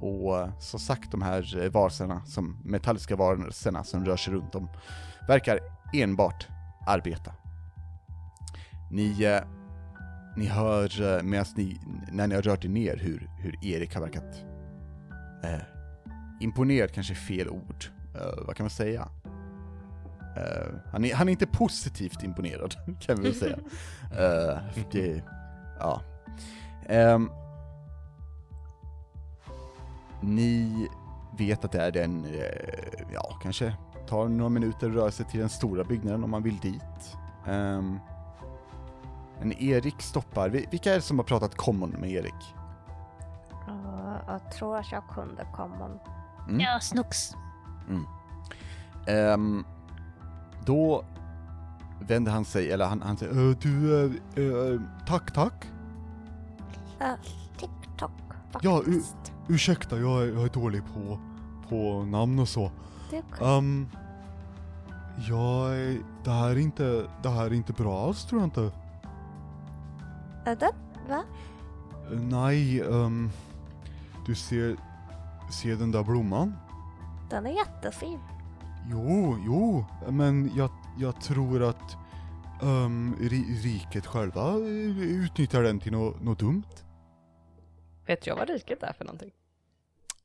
Och 0.00 0.62
som 0.62 0.80
sagt, 0.80 1.10
de 1.10 1.22
här 1.22 1.68
varelserna, 1.68 2.24
som 2.24 2.56
metalliska 2.64 3.16
varelserna 3.16 3.84
som 3.84 4.04
rör 4.04 4.16
sig 4.16 4.34
runt 4.34 4.54
om, 4.54 4.68
verkar 5.28 5.58
enbart 5.94 6.48
arbeta. 6.86 7.32
Ni, 8.90 9.24
eh, 9.24 9.40
ni 10.36 10.46
hör, 10.46 11.16
eh, 11.16 11.22
medan 11.22 11.46
ni, 11.56 11.80
när 12.12 12.26
ni 12.26 12.34
har 12.34 12.42
rört 12.42 12.64
er 12.64 12.68
ner, 12.68 12.96
hur, 12.96 13.30
hur 13.38 13.64
Erik 13.64 13.94
har 13.94 14.00
verkat 14.00 14.44
eh, 15.44 15.60
imponerad, 16.40 16.92
kanske 16.92 17.14
fel 17.14 17.48
ord. 17.48 17.84
Eh, 18.14 18.44
vad 18.46 18.56
kan 18.56 18.64
man 18.64 18.70
säga? 18.70 19.08
Eh, 20.36 20.74
han, 20.92 21.04
är, 21.04 21.14
han 21.14 21.28
är 21.28 21.32
inte 21.32 21.46
positivt 21.46 22.22
imponerad, 22.22 22.74
kan 23.00 23.16
vi 23.16 23.22
väl 23.22 23.34
säga. 23.34 23.58
Eh, 24.18 24.58
det, 24.92 25.22
ja. 25.78 26.02
Ehm, 26.86 27.30
ni 30.20 30.88
vet 31.38 31.64
att 31.64 31.72
det 31.72 31.80
är 31.82 31.90
den, 31.90 32.24
eh, 32.24 33.12
ja, 33.12 33.38
kanske 33.42 33.74
tar 34.08 34.28
några 34.28 34.48
minuter 34.48 34.88
att 34.88 34.94
röra 34.94 35.10
sig 35.10 35.26
till 35.26 35.40
den 35.40 35.48
stora 35.48 35.84
byggnaden 35.84 36.24
om 36.24 36.30
man 36.30 36.42
vill 36.42 36.56
dit. 36.56 37.16
Um, 37.48 38.00
men 39.40 39.52
Erik 39.52 40.02
stoppar, 40.02 40.48
Vi- 40.48 40.66
vilka 40.70 40.90
är 40.90 40.94
det 40.94 41.02
som 41.02 41.18
har 41.18 41.24
pratat 41.24 41.54
common 41.56 41.90
med 41.90 42.10
Erik? 42.10 42.54
Uh, 43.68 44.16
jag 44.26 44.52
tror 44.52 44.76
att 44.76 44.92
jag 44.92 45.02
kunde 45.14 45.46
komma. 45.54 45.88
Mm. 46.48 46.60
Ja, 46.60 46.80
Snooks. 46.80 47.34
Ehm, 49.06 49.64
då 50.66 51.04
vänder 52.00 52.32
han 52.32 52.44
sig, 52.44 52.72
eller 52.72 52.86
han, 52.86 53.02
han 53.02 53.16
säger 53.16 53.50
"Eh, 53.50 53.56
du, 53.56 54.04
eh, 54.04 54.44
eh, 54.74 54.80
tack 55.06 55.32
tack. 55.34 55.66
Uh, 57.02 57.14
TikTok 57.58 58.10
Ja, 58.62 58.76
faktiskt. 58.76 59.16
Ursäkta, 59.48 59.98
jag 59.98 60.22
är, 60.22 60.26
jag 60.26 60.42
är 60.44 60.48
dålig 60.48 60.82
på, 60.94 61.18
på 61.68 62.02
namn 62.04 62.38
och 62.38 62.48
så. 62.48 62.70
Um, 63.40 63.88
jag 65.28 65.76
är, 65.76 65.98
det 66.24 66.30
här 66.30 66.48
är 66.50 66.58
inte, 66.58 67.06
det 67.22 67.28
här 67.28 67.44
är 67.46 67.52
inte 67.52 67.72
bra 67.72 68.06
alls 68.06 68.24
tror 68.24 68.40
jag 68.40 68.46
inte. 68.46 68.70
Är 70.46 70.56
det? 70.56 70.72
Va? 71.08 71.24
Eh, 72.12 72.18
Nej, 72.20 72.80
ehm, 72.80 73.30
du 74.26 74.34
ser, 74.34 74.76
ser 75.52 75.76
den 75.76 75.92
där 75.92 76.02
blomman? 76.02 76.54
Den 77.30 77.46
är 77.46 77.50
jättefin. 77.50 78.18
Jo, 78.90 79.38
jo, 79.46 79.84
men 80.08 80.50
jag, 80.56 80.70
jag 80.98 81.20
tror 81.20 81.62
att 81.62 81.96
um, 82.62 83.16
ri, 83.20 83.60
riket 83.62 84.06
själva 84.06 84.50
eh, 84.50 84.98
utnyttjar 85.00 85.62
den 85.62 85.80
till 85.80 85.92
något 85.92 86.22
nå 86.22 86.34
dumt. 86.34 86.62
Vet 88.06 88.26
jag 88.26 88.36
vad 88.36 88.48
riket 88.48 88.82
är 88.82 88.92
för 88.92 89.04
någonting? 89.04 89.30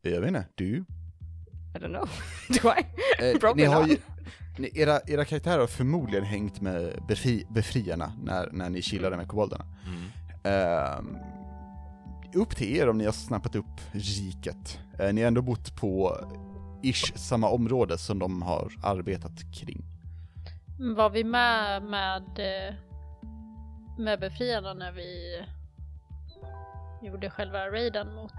Jag 0.01 0.21
vet 0.21 0.27
inte, 0.27 0.45
du? 0.55 0.85
I 1.75 1.77
don't 1.77 1.87
know. 1.87 2.09
Do 2.61 2.69
I? 2.69 3.31
Eh, 3.31 3.39
Broken 3.39 3.57
ni 3.57 3.65
har 3.65 3.87
ju, 3.87 3.97
ni, 4.57 4.71
era, 4.73 4.99
era 5.07 5.25
karaktärer 5.25 5.59
har 5.59 5.67
förmodligen 5.67 6.25
hängt 6.25 6.61
med 6.61 7.03
befri, 7.07 7.45
befriarna 7.49 8.13
när, 8.23 8.49
när 8.51 8.69
ni 8.69 8.81
chillade 8.81 9.17
med 9.17 9.27
kobolderna. 9.27 9.65
Mm. 9.87 10.10
Ehm, 10.43 11.17
upp 12.35 12.55
till 12.55 12.77
er 12.77 12.89
om 12.89 12.97
ni 12.97 13.05
har 13.05 13.11
snappat 13.11 13.55
upp 13.55 13.81
riket. 13.91 14.79
Eh, 14.99 15.13
ni 15.13 15.21
har 15.21 15.27
ändå 15.27 15.41
bott 15.41 15.75
på 15.75 16.17
ish 16.83 17.13
samma 17.15 17.49
område 17.49 17.97
som 17.97 18.19
de 18.19 18.41
har 18.41 18.71
arbetat 18.83 19.53
kring. 19.53 19.83
Var 20.95 21.09
vi 21.09 21.23
med 21.23 21.83
med, 21.83 22.23
eh, 22.39 22.75
med 23.99 24.19
befriarna 24.19 24.73
när 24.73 24.91
vi 24.91 25.41
gjorde 27.01 27.29
själva 27.29 27.67
raiden 27.67 28.15
mot... 28.15 28.31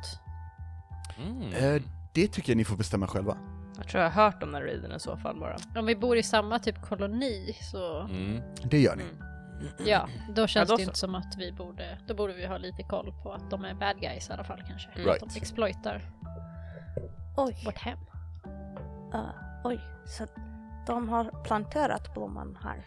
Mm. 1.19 1.53
Eh, 1.53 1.83
det 2.15 2.29
tycker 2.29 2.53
jag 2.53 2.57
ni 2.57 2.65
får 2.65 2.77
bestämma 2.77 3.07
själva. 3.07 3.37
Jag 3.77 3.88
tror 3.88 4.03
jag 4.03 4.11
har 4.11 4.25
hört 4.25 4.43
om 4.43 4.53
den 4.53 4.62
raiden 4.62 4.93
i 4.93 5.01
så 5.01 5.17
fall 5.17 5.41
bara. 5.41 5.57
Om 5.77 5.87
vi 5.87 5.97
bor 5.97 6.17
i 6.17 6.23
samma 6.23 6.59
typ 6.59 6.83
koloni 6.83 7.57
så 7.73 8.01
Mm. 8.01 8.43
Det 8.65 8.81
gör 8.81 8.97
ni. 8.97 9.05
Ja, 9.87 10.09
då 10.29 10.46
känns 10.46 10.68
då 10.68 10.77
det 10.77 10.83
så. 10.83 10.88
inte 10.88 10.98
som 10.98 11.14
att 11.14 11.35
vi 11.38 11.53
borde, 11.53 11.98
då 12.07 12.14
borde 12.14 12.33
vi 12.33 12.46
ha 12.46 12.59
lite 12.59 12.83
koll 12.83 13.12
på 13.22 13.33
att 13.33 13.51
de 13.51 13.64
är 13.64 13.75
bad 13.75 14.01
guys 14.01 14.31
i 14.31 14.33
alla 14.33 14.44
fall 14.44 14.62
kanske. 14.68 14.90
Right. 14.90 15.22
Att 15.22 15.33
de 15.35 15.38
exploitar 15.38 16.03
Oj. 17.37 17.62
vårt 17.64 17.79
hem. 17.79 17.98
Uh, 19.14 19.31
oj, 19.64 19.81
så 20.07 20.27
de 20.87 21.09
har 21.09 21.44
planterat 21.44 22.14
blomman 22.14 22.59
här. 22.62 22.87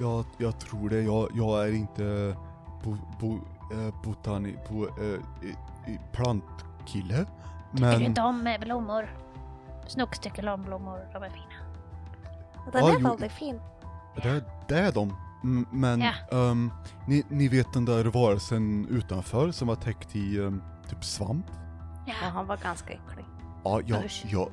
Jag, 0.00 0.24
jag 0.38 0.60
tror 0.60 0.90
det. 0.90 1.02
Jag, 1.02 1.28
jag 1.34 1.68
är 1.68 1.72
inte 1.74 2.36
bo, 2.84 2.96
bo, 3.20 3.34
eh, 3.72 3.94
botani, 4.04 4.56
bo, 4.68 4.84
eh, 4.84 5.20
i- 5.90 5.98
plantkille. 6.12 7.16
Tycker 7.16 7.26
du 7.72 7.80
Men 7.80 8.02
inte 8.02 8.22
om 8.22 8.46
eh, 8.46 8.60
blommor? 8.60 9.16
Snooks 9.86 10.18
tycker 10.18 10.48
om 10.48 10.62
blommor, 10.62 11.08
de 11.12 11.22
är 11.22 11.30
fina. 11.30 11.44
Den 12.72 12.86
Ja, 12.86 12.88
är 12.94 13.00
jo. 13.00 13.08
väldigt 13.08 13.32
fin. 13.32 13.60
det, 14.22 14.44
det 14.68 14.78
är 14.78 14.92
de. 14.92 15.16
Mm, 15.44 15.66
Men 15.70 16.00
Ja. 16.00 16.12
ehm, 16.50 16.70
ni, 17.06 17.24
ni 17.28 17.48
vet 17.48 17.72
den 17.72 17.84
där 17.84 18.04
varelsen 18.04 18.86
utanför 18.90 19.50
som 19.50 19.68
var 19.68 19.74
täckt 19.76 20.16
i 20.16 20.38
ehm, 20.38 20.62
typ 20.90 21.04
svamp? 21.04 21.46
Ja, 22.06 22.14
Ja, 22.22 22.28
han 22.28 22.46
var 22.46 22.56
ganska 22.56 22.92
äcklig. 22.92 23.24
Ja, 23.64 23.80
ja, 23.86 24.02
ja. 24.24 24.48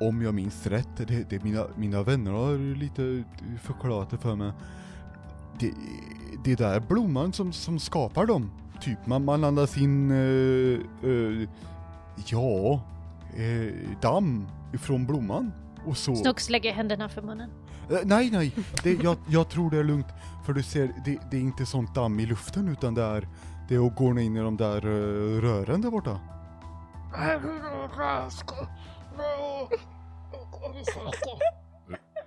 Om 0.00 0.22
jag 0.22 0.34
minns 0.34 0.66
rätt, 0.66 0.88
det, 0.96 1.30
det 1.30 1.44
mina, 1.44 1.64
mina 1.76 2.02
vänner 2.02 2.32
har 2.32 2.74
lite 2.76 3.24
förklarat 3.62 4.10
det 4.10 4.18
för 4.18 4.36
mig. 4.36 4.52
Det, 5.58 5.72
det 6.44 6.54
där 6.54 6.74
är 6.74 6.80
blomman 6.80 7.32
som, 7.32 7.52
som 7.52 7.78
skapar 7.78 8.26
dem. 8.26 8.50
Typ 8.80 9.06
man, 9.06 9.24
man 9.24 9.44
andas 9.44 9.76
in, 9.78 10.10
eh, 10.10 11.08
eh, 11.10 11.48
ja, 12.26 12.80
eh, 13.36 13.74
damm 14.02 14.46
ifrån 14.72 15.06
blomman. 15.06 15.52
Och 15.86 15.96
så... 15.96 16.16
Snooks 16.16 16.50
lägger 16.50 16.72
händerna 16.72 17.08
för 17.08 17.22
munnen. 17.22 17.50
Eh, 17.90 17.98
nej, 18.04 18.30
nej, 18.30 18.52
det, 18.82 18.92
jag, 19.02 19.16
jag 19.28 19.48
tror 19.48 19.70
det 19.70 19.78
är 19.78 19.84
lugnt. 19.84 20.06
För 20.46 20.52
du 20.52 20.62
ser, 20.62 20.92
det, 21.04 21.18
det 21.30 21.36
är 21.36 21.40
inte 21.40 21.66
sånt 21.66 21.94
damm 21.94 22.20
i 22.20 22.26
luften 22.26 22.68
utan 22.68 22.94
det 22.94 23.02
är, 23.02 23.28
det 23.68 23.74
är 23.74 23.86
att 23.86 23.96
gå 23.96 24.18
in 24.20 24.36
i 24.36 24.40
de 24.40 24.56
där 24.56 24.76
eh, 24.86 25.40
rören 25.40 25.80
där 25.80 25.90
borta. 25.90 26.20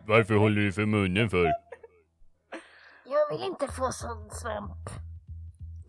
Varför 0.06 0.36
håller 0.36 0.62
du 0.62 0.72
för 0.72 0.86
munnen 0.86 1.30
för? 1.30 1.46
Jag 3.06 3.38
vill 3.38 3.48
inte 3.48 3.68
få 3.68 3.92
sån 3.92 4.30
svamp. 4.32 4.90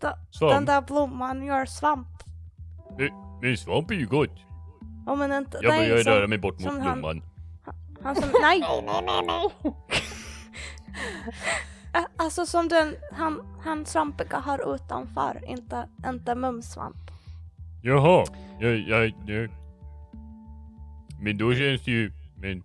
Den 0.00 0.12
Svamp? 0.30 0.66
där 0.66 0.82
blomman 0.82 1.44
gör 1.46 1.64
svamp. 1.66 2.08
Men 3.42 3.56
svamp 3.56 3.90
är 3.90 3.94
ju 3.94 4.06
gott. 4.06 4.30
Ja 5.06 5.14
men 5.14 5.32
inte, 5.32 5.58
Jag 5.62 5.70
nej, 5.70 5.88
börjar 5.90 6.02
som- 6.04 6.12
röra 6.12 6.26
mig 6.26 6.38
bort 6.38 6.54
mot 6.54 6.62
som 6.62 6.80
han- 6.80 7.00
blomman. 7.00 7.22
Han 8.02 8.14
som, 8.16 8.28
nej! 8.42 8.60
Nej, 8.60 8.82
nej, 8.86 9.02
nej, 9.06 9.22
nej. 9.26 9.50
Alltså 12.16 12.46
som 12.46 12.68
den, 12.68 12.94
han, 13.12 13.58
han 13.64 13.86
svampiga 13.86 14.38
har 14.38 14.74
utanför, 14.74 15.44
inte, 15.48 15.88
inte 16.06 16.34
mumsvamp. 16.34 16.96
Jaha, 17.82 18.24
jag, 18.60 18.78
jag, 18.78 19.12
jag. 19.26 19.50
Men 21.20 21.38
då 21.38 21.54
känns 21.54 21.84
det 21.84 21.90
ju, 21.90 22.12
men 22.36 22.62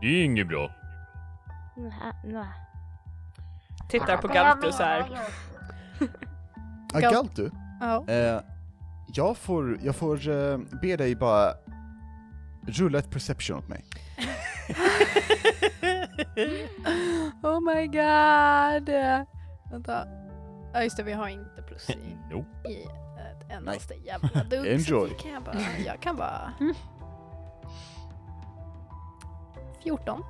det 0.00 0.06
är 0.06 0.24
inget 0.24 0.48
bra. 0.48 0.70
Nej, 1.76 2.12
nej. 2.24 2.48
Tittar 3.88 4.16
på 4.16 4.28
Galtus 4.28 4.78
här. 4.78 5.20
Gal- 6.92 7.04
Agaltu, 7.06 7.50
Ja. 7.80 8.04
eh, 8.08 8.40
jag 9.14 9.36
får, 9.36 9.78
jag 9.82 9.96
får 9.96 10.28
eh, 10.28 10.58
be 10.82 10.96
dig 10.96 11.14
bara 11.16 11.52
rulla 12.66 12.98
ett 12.98 13.10
perception 13.10 13.58
åt 13.58 13.68
mig. 13.68 13.84
oh 17.42 17.60
my 17.60 17.86
god. 17.86 18.88
Vänta. 19.70 20.06
Ja 20.72 20.82
just 20.82 20.96
det, 20.96 21.02
vi 21.02 21.12
har 21.12 21.28
inte 21.28 21.62
plus 21.62 21.90
i, 21.90 21.96
Nope. 22.30 22.68
i 22.68 22.82
ett 23.20 23.50
endaste 23.50 23.94
jävla 23.94 24.44
dugg. 24.44 24.66
Enjoy. 24.66 25.08
Så 25.08 25.14
kan 25.14 25.32
jag, 25.32 25.42
bara, 25.42 25.56
jag 25.86 26.00
kan 26.00 26.16
bara... 26.16 26.52
14. 29.82 30.24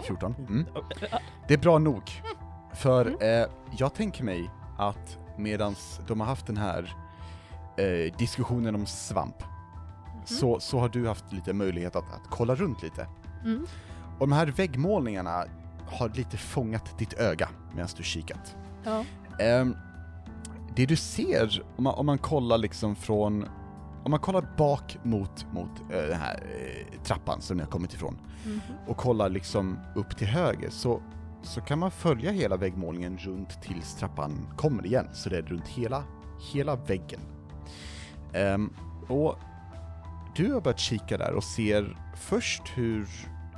14. 0.00 0.34
Mm. 0.48 0.66
Det 1.48 1.54
är 1.54 1.58
bra 1.58 1.78
nog. 1.78 2.02
För 2.74 3.24
eh, 3.24 3.46
jag 3.78 3.94
tänker 3.94 4.24
mig 4.24 4.50
att 4.78 5.18
medans 5.36 6.00
de 6.06 6.20
har 6.20 6.26
haft 6.26 6.46
den 6.46 6.56
här 6.56 6.94
eh, 7.76 8.16
diskussionen 8.18 8.74
om 8.74 8.86
svamp, 8.86 9.36
så, 10.24 10.60
så 10.60 10.78
har 10.78 10.88
du 10.88 11.08
haft 11.08 11.32
lite 11.32 11.52
möjlighet 11.52 11.96
att, 11.96 12.14
att 12.14 12.30
kolla 12.30 12.54
runt 12.54 12.82
lite. 12.82 13.06
Mm. 13.44 13.66
Och 14.18 14.28
de 14.28 14.32
här 14.32 14.46
väggmålningarna 14.46 15.44
har 15.86 16.08
lite 16.08 16.36
fångat 16.36 16.98
ditt 16.98 17.12
öga 17.12 17.48
medan 17.74 17.88
du 17.96 18.02
kikat. 18.02 18.56
Ja. 18.84 19.04
Ehm, 19.38 19.76
det 20.76 20.86
du 20.86 20.96
ser, 20.96 21.62
om 21.76 21.84
man, 21.84 21.94
om 21.94 22.06
man 22.06 22.18
kollar 22.18 22.58
liksom 22.58 22.96
från, 22.96 23.44
om 24.04 24.10
man 24.10 24.20
kollar 24.20 24.54
bak 24.58 24.98
mot, 25.02 25.46
mot 25.52 25.70
eh, 25.90 26.02
den 26.08 26.20
här 26.20 26.34
eh, 26.42 27.02
trappan 27.02 27.40
som 27.40 27.56
ni 27.56 27.62
har 27.62 27.70
kommit 27.70 27.94
ifrån, 27.94 28.18
Mhm. 28.46 28.60
och 28.86 28.96
kollar 28.96 29.28
liksom 29.28 29.78
upp 29.94 30.16
till 30.18 30.26
höger 30.26 30.70
så, 30.70 31.02
så 31.42 31.60
kan 31.60 31.78
man 31.78 31.90
följa 31.90 32.30
hela 32.30 32.56
väggmålningen 32.56 33.18
runt 33.18 33.62
tills 33.62 33.94
trappan 33.94 34.46
kommer 34.56 34.86
igen, 34.86 35.08
så 35.12 35.28
det 35.28 35.38
är 35.38 35.42
runt 35.42 35.68
hela, 35.68 36.04
hela 36.52 36.76
väggen. 36.76 37.20
Ehm, 38.32 38.72
och 39.08 39.38
du 40.36 40.52
har 40.52 40.60
börjat 40.60 40.78
kika 40.78 41.18
där 41.18 41.32
och 41.32 41.44
ser 41.44 41.96
först 42.16 42.62
hur 42.74 43.08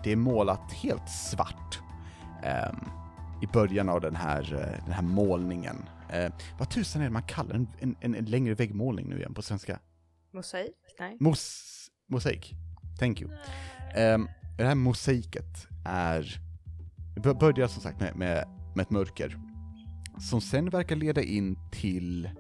det 0.04 0.12
är 0.12 0.16
målat 0.16 0.72
helt 0.72 1.08
svart 1.08 1.80
ehm, 2.42 2.76
i 3.42 3.46
början 3.46 3.88
av 3.88 4.00
den 4.00 4.16
här, 4.16 4.54
eh, 4.54 4.84
den 4.84 4.94
här 4.94 5.02
målningen. 5.02 5.76
Eh, 6.08 6.32
vad 6.58 6.70
tusan 6.70 7.02
är 7.02 7.06
det 7.06 7.12
man 7.12 7.22
kallar 7.22 7.54
en, 7.54 7.68
en, 8.00 8.14
en, 8.14 8.24
längre 8.24 8.54
väggmålning 8.54 9.08
nu 9.08 9.16
igen 9.18 9.34
på 9.34 9.42
svenska? 9.42 9.78
Mosaik? 10.32 10.74
Nej. 10.98 11.16
Mos, 11.20 11.90
mosaik. 12.06 12.54
Thank 12.98 13.20
you. 13.20 13.30
Ehm, 13.94 14.28
det 14.58 14.64
här 14.64 14.74
mosaiket 14.74 15.66
är, 15.86 16.40
bör- 17.16 17.34
börjar 17.34 17.68
som 17.68 17.82
sagt 17.82 18.00
med, 18.00 18.16
med, 18.16 18.48
med 18.74 18.82
ett 18.82 18.90
mörker, 18.90 19.38
som 20.20 20.40
sen 20.40 20.70
verkar 20.70 20.96
leda 20.96 21.22
in 21.22 21.58
till 21.72 22.30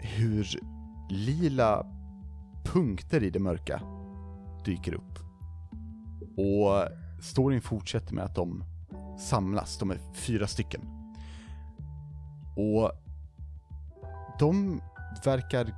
hur 0.00 0.46
lila 1.10 1.86
punkter 2.64 3.22
i 3.22 3.30
det 3.30 3.38
mörka 3.38 3.80
dyker 4.64 4.94
upp. 4.94 5.23
Och 6.36 6.88
storyn 7.20 7.60
fortsätter 7.60 8.14
med 8.14 8.24
att 8.24 8.34
de 8.34 8.64
samlas, 9.18 9.78
de 9.78 9.90
är 9.90 9.98
fyra 10.14 10.46
stycken. 10.46 10.80
Och 12.56 12.92
de 14.38 14.80
verkar 15.24 15.74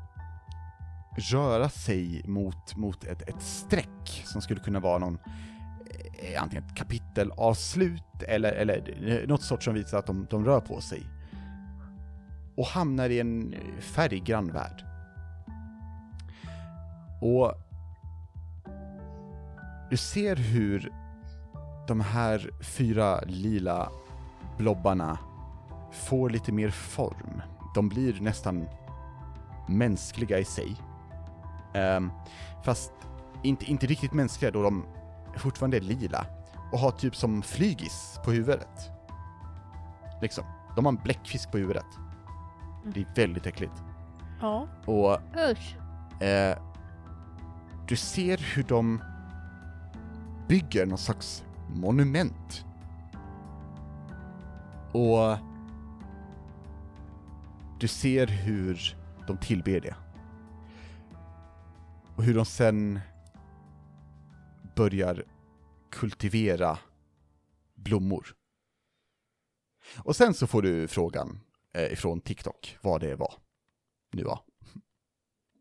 röra 1.33 1.69
sig 1.69 2.23
mot, 2.27 2.77
mot 2.77 3.05
ett, 3.05 3.29
ett 3.29 3.43
streck 3.43 4.23
som 4.25 4.43
skulle 4.43 4.61
kunna 4.61 4.81
vara 4.81 4.99
någon 4.99 5.19
eh, 6.23 6.43
antingen 6.43 6.65
ett 6.65 6.77
kapitelavslut 6.77 8.23
eller, 8.29 8.53
eller 8.53 9.09
eh, 9.09 9.29
något 9.29 9.43
sort 9.43 9.63
som 9.63 9.75
visar 9.75 9.99
att 9.99 10.07
de, 10.07 10.27
de 10.31 10.45
rör 10.45 10.61
på 10.61 10.81
sig. 10.81 11.03
Och 12.57 12.67
hamnar 12.67 13.11
i 13.11 13.21
en 13.21 13.55
färggrann 13.81 14.53
värld. 14.53 14.85
Och 17.21 17.55
du 19.91 19.97
ser 19.97 20.37
hur 20.37 20.93
de 21.89 22.01
här 22.01 22.51
fyra 22.61 23.21
lila 23.21 23.89
blobbarna 24.59 25.19
får 25.93 26.31
lite 26.31 26.53
mer 26.53 26.71
form. 26.71 27.43
De 27.75 27.89
blir 27.89 28.21
nästan 28.21 28.69
mänskliga 29.69 30.39
i 30.39 30.45
sig. 30.45 30.77
Ehm, 31.75 32.11
fast 32.65 32.93
inte, 33.43 33.65
inte 33.65 33.87
riktigt 33.87 34.13
mänskliga 34.13 34.51
då 34.51 34.63
de 34.63 34.85
fortfarande 35.37 35.77
är 35.77 35.81
lila 35.81 36.27
och 36.73 36.79
har 36.79 36.91
typ 36.91 37.17
som 37.17 37.43
flygis 37.43 38.19
på 38.25 38.31
huvudet. 38.31 38.91
Liksom. 40.23 40.45
De 40.77 40.85
har 40.85 40.93
en 40.93 41.03
bläckfisk 41.03 41.51
på 41.53 41.59
huvudet. 41.59 41.87
Det 42.95 43.01
är 43.01 43.15
väldigt 43.15 43.47
äckligt. 43.47 43.83
Ja. 44.41 44.69
Och 44.87 45.19
Usch. 45.51 45.77
eh, 46.23 46.59
du 47.89 47.97
ser 47.97 48.37
hur 48.55 48.63
de 48.63 49.03
bygger 50.49 50.87
någon 50.87 50.99
slags 50.99 51.45
monument. 51.69 52.65
Och 54.93 55.39
du 57.81 57.89
ser 57.89 58.27
hur 58.27 58.97
de 59.27 59.39
tillber 59.39 59.81
det. 59.81 59.97
Och 62.17 62.23
hur 62.23 62.35
de 62.35 62.45
sen 62.45 63.01
börjar 64.77 65.25
kultivera 65.91 66.79
blommor. 67.75 68.27
Och 69.99 70.17
sen 70.17 70.35
så 70.35 70.47
får 70.47 70.63
du 70.63 70.89
frågan 70.89 71.41
eh, 71.75 71.93
ifrån 71.93 72.21
TikTok 72.21 72.79
vad 72.83 73.01
det 73.01 73.15
var. 73.15 73.35
Nu 74.13 74.23
va? 74.23 74.41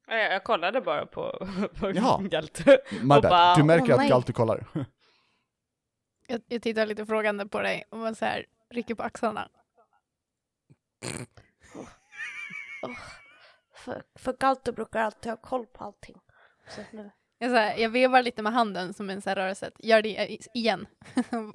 Jag, 0.08 0.34
jag 0.34 0.44
kollade 0.44 0.82
bara 0.82 1.06
på, 1.06 1.48
på 1.80 1.92
Jaha. 1.92 2.22
Galte. 2.22 2.82
My 2.92 3.08
bad. 3.08 3.22
bara, 3.22 3.56
du 3.56 3.64
märker 3.64 3.94
åh 3.94 4.00
att. 4.00 4.10
Galtu 4.10 4.34
kollar. 4.34 4.66
Jag, 6.28 6.42
jag 6.48 6.62
tittar 6.62 6.86
lite 6.86 7.06
frågande 7.06 7.46
på 7.46 7.62
dig 7.62 7.84
och 7.90 7.98
man 7.98 8.16
så 8.16 8.26
här 8.26 8.46
rycker 8.70 8.96
på 8.96 9.04
axlarna. 9.04 9.50
För, 13.76 14.04
för 14.16 14.34
Galto 14.34 14.72
brukar 14.72 15.00
alltid 15.00 15.32
ha 15.32 15.38
koll 15.38 15.66
på 15.66 15.84
allting. 15.84 16.22
Så 16.70 16.82
nu. 16.92 17.12
Jag, 17.38 17.50
så 17.50 17.56
här, 17.56 17.78
jag 17.78 17.90
vevar 17.90 18.22
lite 18.22 18.42
med 18.42 18.54
handen 18.54 18.94
som 18.94 19.10
en 19.10 19.22
så 19.22 19.30
här 19.30 19.36
rörelse. 19.36 19.72
Gör 19.80 20.02
det 20.02 20.38
igen. 20.54 20.88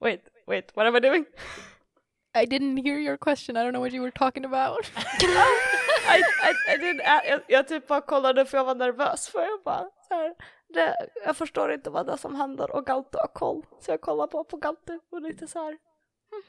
Wait, 0.00 0.28
wait, 0.46 0.76
what 0.76 0.86
am 0.86 0.96
I 0.96 1.00
doing? 1.00 1.24
I 2.42 2.46
didn't 2.46 2.76
hear 2.84 2.98
your 2.98 3.16
question. 3.16 3.56
I 3.56 3.60
don't 3.64 3.72
know 3.72 3.82
what 3.84 3.92
you 3.92 4.02
were 4.02 4.10
talking 4.10 4.44
about. 4.44 4.90
I, 4.96 6.22
I, 6.42 6.74
I 6.74 6.76
didn't, 6.76 7.00
I, 7.00 7.28
jag, 7.30 7.40
jag 7.48 7.68
typ 7.68 7.86
bara 7.86 8.00
kollade 8.00 8.46
för 8.46 8.58
jag 8.58 8.64
var 8.64 8.74
nervös 8.74 9.28
för 9.28 9.40
jag 9.40 9.62
bara 9.64 9.90
så 10.08 10.14
här, 10.14 10.34
det, 10.68 11.08
jag 11.24 11.36
förstår 11.36 11.72
inte 11.72 11.90
vad 11.90 12.06
det 12.06 12.12
är 12.12 12.16
som 12.16 12.34
händer 12.34 12.70
och 12.70 12.86
Galto 12.86 13.18
har 13.18 13.26
koll. 13.26 13.66
Så 13.80 13.90
jag 13.90 14.00
kollar 14.00 14.26
på, 14.26 14.44
på 14.44 14.56
Galto 14.56 15.00
och 15.10 15.22
lite 15.22 15.46
så 15.46 15.58
här. 15.58 15.78
Hmm. 16.30 16.42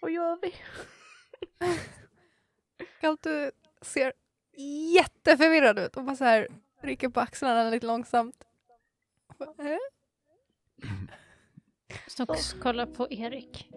Vad 0.00 0.10
gör 0.10 0.38
vi? 0.42 0.54
Galtu 3.00 3.50
ser 3.82 4.12
jätteförvirrad 4.94 5.78
ut 5.78 5.96
och 5.96 6.04
bara 6.04 6.16
så 6.16 6.24
här 6.24 6.48
rycker 6.82 7.08
på 7.08 7.20
axlarna 7.20 7.70
lite 7.70 7.86
långsamt. 7.86 8.44
Bara, 9.38 9.70
"Eh?" 9.72 9.78
Snox 12.06 12.52
kollar 12.52 12.86
på 12.86 13.06
Erik. 13.10 13.70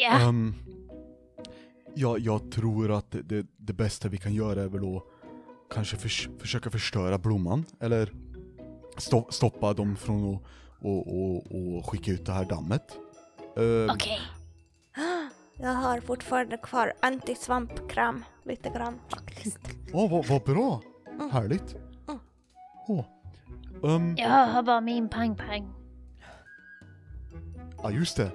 Ja, 0.00 0.20
Ehm, 0.28 0.54
ja, 1.94 2.18
jag 2.18 2.52
tror 2.52 2.90
att 2.90 3.10
det, 3.10 3.22
det, 3.22 3.46
det 3.56 3.72
bästa 3.72 4.08
vi 4.08 4.18
kan 4.18 4.34
göra 4.34 4.62
är 4.62 4.68
väl 4.68 4.96
att 4.96 5.04
kanske 5.74 5.96
förs 5.96 6.28
försöka 6.38 6.70
förstöra 6.70 7.18
blomman, 7.18 7.64
eller 7.80 8.12
sto 8.96 9.26
stoppa 9.30 9.72
dem 9.72 9.96
från 9.96 10.34
att 10.34 10.42
och, 10.80 11.06
och, 11.08 11.36
och 11.36 11.90
skicka 11.90 12.10
ut 12.10 12.26
det 12.26 12.32
här 12.32 12.44
dammet. 12.44 12.82
Ehm, 13.56 13.90
okej. 13.90 14.18
Jag 15.60 15.70
har 15.74 16.00
fortfarande 16.00 16.56
kvar 16.56 16.92
antisvampkram 17.02 18.24
lite 18.44 18.68
grann 18.70 18.98
faktiskt. 19.08 19.58
Åh, 19.92 20.10
vad, 20.10 20.26
vad 20.26 20.42
bra! 20.42 20.82
Mm. 21.14 21.30
Härligt! 21.30 21.74
Mm. 22.08 22.20
Åh. 22.88 23.04
Ehm, 23.84 24.14
Jag 24.16 24.46
har 24.46 24.62
bara 24.62 24.80
min 24.80 25.08
pang-pang. 25.08 25.74
ja, 27.82 27.90
just 27.90 28.16
det. 28.16 28.30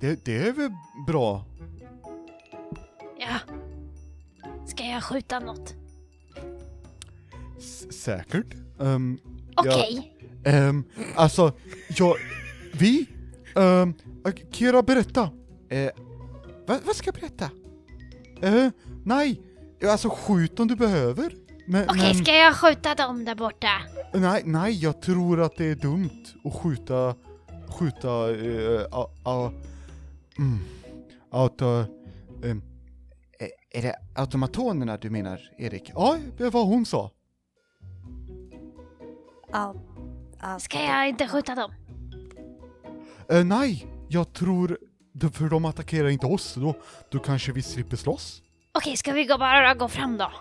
Det. 0.00 0.24
Det 0.24 0.36
är 0.36 0.52
väl 0.52 0.70
bra? 1.06 1.44
Ja. 3.18 3.38
Ska 4.66 4.84
jag 4.84 5.04
skjuta 5.04 5.38
något? 5.40 5.74
S 7.58 7.92
säkert. 8.02 8.54
Ehm, 8.80 9.18
Ja. 9.56 9.62
Okej. 9.66 10.16
Ehm, 10.44 10.84
alltså, 11.16 11.52
jag, 11.88 12.14
vi, 12.72 13.06
um, 13.54 13.94
Kira 14.50 14.82
berätta. 14.82 15.30
Eh, 15.68 15.90
vad, 16.66 16.80
vad 16.86 16.96
ska 16.96 17.08
jag 17.08 17.14
berätta? 17.14 17.50
Eh, 18.42 18.70
nej, 19.04 19.40
alltså 19.90 20.08
skjut 20.10 20.60
om 20.60 20.68
du 20.68 20.76
behöver. 20.76 21.26
Okej, 21.68 21.86
men 21.96 22.14
ska 22.14 22.32
jag 22.34 22.56
skjuta 22.56 22.94
dem 22.94 23.24
där 23.24 23.34
borta? 23.34 23.68
nej, 24.12 24.42
nej, 24.44 24.72
jag 24.82 25.02
tror 25.02 25.40
att 25.40 25.56
det 25.56 25.64
är 25.66 25.74
dumt 25.74 26.24
att 26.44 26.54
skjuta, 26.54 27.14
skjuta, 27.68 28.08
a, 28.92 29.06
a, 29.24 29.52
mm, 30.40 30.58
auto, 31.30 31.66
ehm, 32.44 32.62
eh, 33.40 33.78
är 33.78 33.82
det 33.82 33.94
automatonerna 34.14 34.96
du 34.96 35.10
menar, 35.10 35.40
Erik? 35.58 35.90
Ja, 35.94 36.18
det 36.38 36.50
var 36.50 36.64
hon 36.64 36.86
sa. 36.86 37.10
Ja, 39.52 39.74
Ska 40.58 40.84
jag 40.84 41.08
inte 41.08 41.28
skjuta 41.28 41.54
dem? 41.54 41.72
Eh, 43.28 43.44
nej, 43.44 43.86
jag 44.08 44.32
tror, 44.32 44.78
för 45.32 45.48
de 45.48 45.64
attackerar 45.64 46.08
inte 46.08 46.26
oss, 46.26 46.54
då, 46.54 46.74
då 47.10 47.18
kanske 47.18 47.52
vi 47.52 47.62
slipper 47.62 47.96
slåss. 47.96 48.42
Okej, 48.72 48.96
ska 48.96 49.12
vi 49.12 49.24
gå 49.24 49.38
bara 49.38 49.74
gå 49.74 49.88
fram 49.88 50.18
då? 50.18 50.32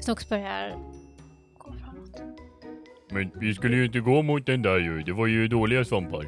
Snox 0.00 0.28
börjar 0.28 0.70
gå 1.58 1.72
framåt. 1.72 2.22
Men 3.10 3.30
vi 3.40 3.54
skulle 3.54 3.76
ju 3.76 3.84
inte 3.84 4.00
gå 4.00 4.22
mot 4.22 4.46
den 4.46 4.62
där 4.62 4.78
ju. 4.78 5.02
Det 5.02 5.12
var 5.12 5.26
ju 5.26 5.48
dåliga 5.48 5.84
svampar. 5.84 6.26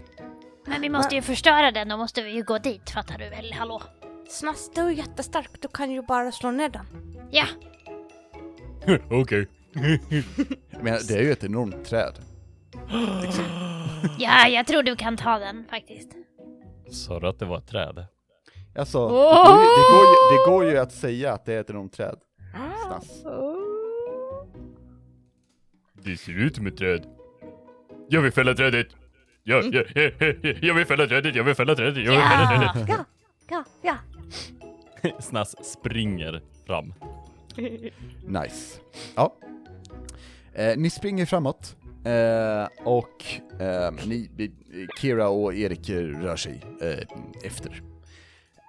Men 0.69 0.81
vi 0.81 0.89
måste 0.89 1.15
ju 1.15 1.23
förstöra 1.23 1.71
den, 1.71 1.89
då 1.89 1.97
måste 1.97 2.23
vi 2.23 2.31
ju 2.31 2.43
gå 2.43 2.59
dit, 2.59 2.91
fattar 2.91 3.19
du 3.19 3.29
väl? 3.29 3.53
Hallå? 3.53 3.83
Snass, 4.29 4.71
du 4.75 4.81
är 4.81 4.91
jättestark, 4.91 5.51
du 5.61 5.69
kan 5.69 5.91
ju 5.91 6.03
bara 6.03 6.33
slå 6.33 6.51
ner 6.51 6.69
den. 6.69 6.87
Ja, 7.31 7.47
Okej. 9.11 9.49
Men 10.81 10.99
det 11.09 11.15
är 11.15 11.23
ju 11.23 11.33
ett 11.33 11.45
enormt 11.45 11.85
träd. 11.85 12.15
ja, 14.19 14.49
jag 14.49 14.67
tror 14.67 14.83
du 14.83 14.97
kan 14.97 15.17
ta 15.17 15.39
den 15.39 15.65
faktiskt. 15.71 16.09
Sa 16.91 17.21
du 17.21 17.29
att 17.29 17.39
det 17.39 17.45
var 17.45 17.59
ett 17.59 17.67
träd? 17.67 18.07
Alltså, 18.79 19.09
det, 19.09 19.15
går 19.15 19.61
ju, 19.61 19.65
det, 19.65 19.93
går 19.93 20.05
ju, 20.07 20.37
det 20.37 20.51
går 20.51 20.65
ju 20.65 20.79
att 20.79 20.93
säga 20.93 21.33
att 21.33 21.45
det 21.45 21.55
är 21.55 21.61
ett 21.61 21.71
enormt 21.71 21.93
träd. 21.93 22.19
Snass. 22.87 23.23
Det 25.93 26.17
ser 26.17 26.33
ut 26.33 26.57
som 26.57 26.67
ett 26.67 26.77
träd. 26.77 27.07
Jag 28.09 28.23
vill 28.23 28.33
fälla 28.33 28.55
trädet! 28.55 28.87
Ja, 29.49 29.63
ja, 29.73 29.83
ja, 29.95 30.11
ja, 30.19 30.33
ja, 30.43 30.55
jag 30.63 30.75
vill 30.75 30.87
fälla 30.87 31.07
trädet, 31.07 31.35
jag 31.35 31.45
vill 31.45 31.55
fälla 31.55 31.75
trädet, 31.75 32.05
jag 32.05 32.13
vill 32.13 32.21
fälla 32.21 32.47
trädet! 32.49 32.89
Ja! 32.89 33.05
Ja, 33.51 33.65
ja. 35.03 35.11
Snass 35.21 35.65
springer 35.73 36.43
fram. 36.67 36.95
Nice. 38.27 38.81
Ja. 39.17 39.35
Eh, 40.53 40.77
ni 40.77 40.91
springer 40.91 41.27
framåt, 41.27 41.77
eh, 42.05 42.87
och 42.87 43.25
eh, 43.61 44.07
ni, 44.07 44.31
Kira 45.01 45.29
och 45.29 45.55
Erik 45.55 45.91
rör 45.91 46.37
sig 46.37 46.63
eh, 46.81 47.07
efter. 47.45 47.83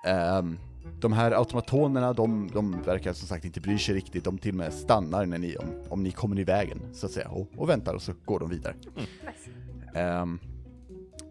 Ehm, 0.06 0.60
de 1.00 1.14
här 1.14 1.32
automatonerna, 1.32 2.14
de, 2.14 2.50
de 2.54 2.82
verkar 2.82 3.14
som 3.14 3.28
sagt 3.28 3.46
inte 3.46 3.62
bry 3.62 3.78
sig 3.78 3.96
riktigt, 3.96 4.24
de 4.24 4.38
till 4.38 4.52
och 4.52 4.58
med 4.58 4.74
stannar 4.74 5.26
när 5.26 5.38
ni, 5.38 5.58
om, 5.58 5.66
om 5.90 6.04
ni 6.04 6.12
kommer 6.12 6.40
i 6.40 6.44
vägen, 6.44 6.80
så 6.94 7.06
att 7.06 7.12
säga, 7.12 7.28
och, 7.28 7.48
och 7.58 7.70
väntar 7.70 7.94
och 7.94 8.02
så 8.02 8.14
går 8.26 8.40
de 8.40 8.50
vidare. 8.50 8.76
Ehm, 9.96 10.40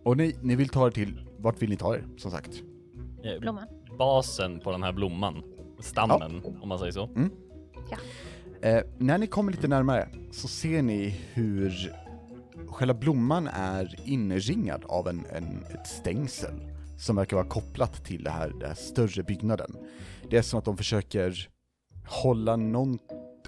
och 0.08 0.16
ni, 0.16 0.36
ni 0.42 0.56
vill 0.56 0.68
ta 0.68 0.86
er 0.86 0.90
till, 0.90 1.20
vart 1.38 1.62
vill 1.62 1.70
ni 1.70 1.76
ta 1.76 1.94
er, 1.94 2.04
som 2.16 2.30
sagt? 2.30 2.62
Eh, 3.24 3.40
Blomman. 3.40 3.66
Basen 3.98 4.60
på 4.60 4.72
den 4.72 4.82
här 4.82 4.92
blomman. 4.92 5.42
Stammen, 5.80 6.42
om 6.62 6.68
man 6.68 6.78
säger 6.78 6.92
så. 6.92 7.08
Eh, 8.62 8.82
när 8.98 9.18
ni 9.18 9.26
kommer 9.26 9.52
lite 9.52 9.68
närmare 9.68 10.08
så 10.32 10.48
ser 10.48 10.82
ni 10.82 11.08
hur 11.32 11.92
själva 12.68 12.94
blomman 12.94 13.46
är 13.46 14.00
inringad 14.04 14.84
av 14.84 15.08
en, 15.08 15.26
en, 15.32 15.64
ett 15.74 15.86
stängsel 15.86 16.54
som 16.98 17.16
verkar 17.16 17.36
vara 17.36 17.48
kopplat 17.48 18.04
till 18.04 18.22
det 18.24 18.30
här, 18.30 18.48
den 18.48 18.68
här 18.68 18.74
större 18.74 19.22
byggnaden. 19.22 19.76
Det 20.30 20.36
är 20.36 20.42
som 20.42 20.58
att 20.58 20.64
de 20.64 20.76
försöker 20.76 21.48
hålla 22.06 22.56
någon 22.56 22.98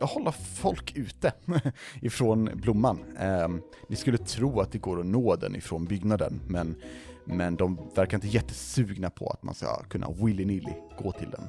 hålla 0.06 0.32
folk 0.32 0.96
ute 0.96 1.32
ifrån 2.00 2.50
blomman. 2.54 2.98
Eh, 3.18 3.48
ni 3.88 3.96
skulle 3.96 4.18
tro 4.18 4.60
att 4.60 4.72
det 4.72 4.78
går 4.78 5.00
att 5.00 5.06
nå 5.06 5.36
den 5.36 5.56
ifrån 5.56 5.84
byggnaden, 5.84 6.40
men, 6.46 6.76
men 7.24 7.56
de 7.56 7.78
verkar 7.94 8.16
inte 8.16 8.28
jättesugna 8.28 9.10
på 9.10 9.30
att 9.30 9.42
man 9.42 9.54
ska 9.54 9.82
kunna 9.82 10.10
willy-nilly 10.10 10.74
gå 10.98 11.12
till 11.12 11.30
den. 11.30 11.48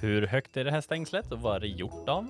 Hur 0.00 0.26
högt 0.26 0.56
är 0.56 0.64
det 0.64 0.70
här 0.70 0.80
stängslet 0.80 1.32
och 1.32 1.40
vad 1.40 1.56
är 1.56 1.60
det 1.60 1.66
gjort 1.66 2.08
av? 2.08 2.26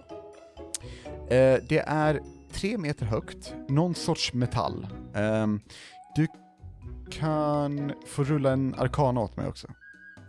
Eh, 1.29 1.59
det 1.68 1.85
är 1.87 2.20
tre 2.53 2.79
meter 2.79 3.07
högt, 3.07 3.55
någon 3.68 3.94
sorts 3.94 4.33
metall. 4.33 4.87
Ehm, 5.14 5.61
du 6.16 6.27
kan 7.11 7.92
få 8.07 8.25
rulla 8.25 8.53
en 8.53 8.75
arkana 8.79 9.20
åt 9.20 9.37
mig 9.37 9.48
också. 9.48 9.68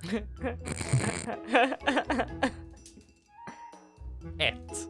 Ett. 4.44 4.90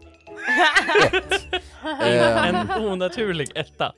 Ehm, 2.03 2.55
En 2.55 2.83
onaturlig 2.85 3.51
etta. 3.55 3.93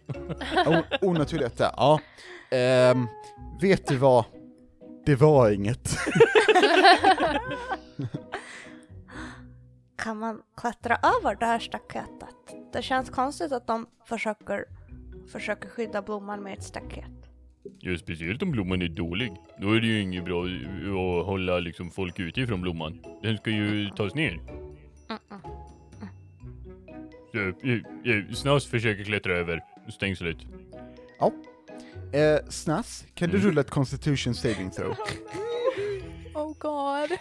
o- 0.68 0.84
onaturlig 1.02 1.46
etta, 1.46 1.74
ja. 1.78 2.00
Ehm, 2.52 3.08
vet 3.62 3.88
du 3.88 3.96
vad? 3.98 4.26
Det 5.06 5.16
var 5.16 5.50
inget. 5.52 5.98
Kan 9.98 10.18
man 10.20 10.42
klättra 10.58 10.96
över 10.96 11.36
det 11.36 11.46
här 11.46 11.60
staketet? 11.60 12.36
Det 12.74 12.82
känns 12.82 13.10
konstigt 13.10 13.52
att 13.52 13.68
de 13.68 13.88
försöker, 14.06 14.66
försöker 15.32 15.70
skydda 15.70 16.02
blomman 16.02 16.44
med 16.44 16.54
ett 16.54 16.64
staket. 16.64 17.06
Ja, 17.80 17.98
speciellt 17.98 18.42
om 18.44 18.52
blomman 18.52 18.82
är 18.82 18.88
dålig. 18.88 19.34
Då 19.62 19.72
är 19.72 19.82
det 19.82 19.88
ju 19.88 20.02
inget 20.02 20.26
bra 20.26 20.44
att 20.44 21.26
hålla 21.26 21.60
liksom 21.60 21.92
folk 21.92 22.20
ute 22.20 22.42
ifrån 22.42 22.62
blomman. 22.62 23.00
Den 23.24 23.38
ska 23.38 23.50
ju 23.50 23.90
tas 23.90 24.16
ner. 24.16 24.40
Snass 28.36 28.66
försöker 28.66 29.04
klättra 29.04 29.34
över 29.38 29.64
stängslet. 29.90 30.38
Eh, 32.14 32.50
Snass, 32.50 33.06
kan 33.14 33.30
du 33.30 33.36
Mm. 33.38 33.48
rulla 33.48 33.62
ett 33.62 33.70
constitution 33.70 34.36
saving 34.36 34.72
throw? 34.72 34.96
Oh 36.34 36.54
god. 36.60 37.18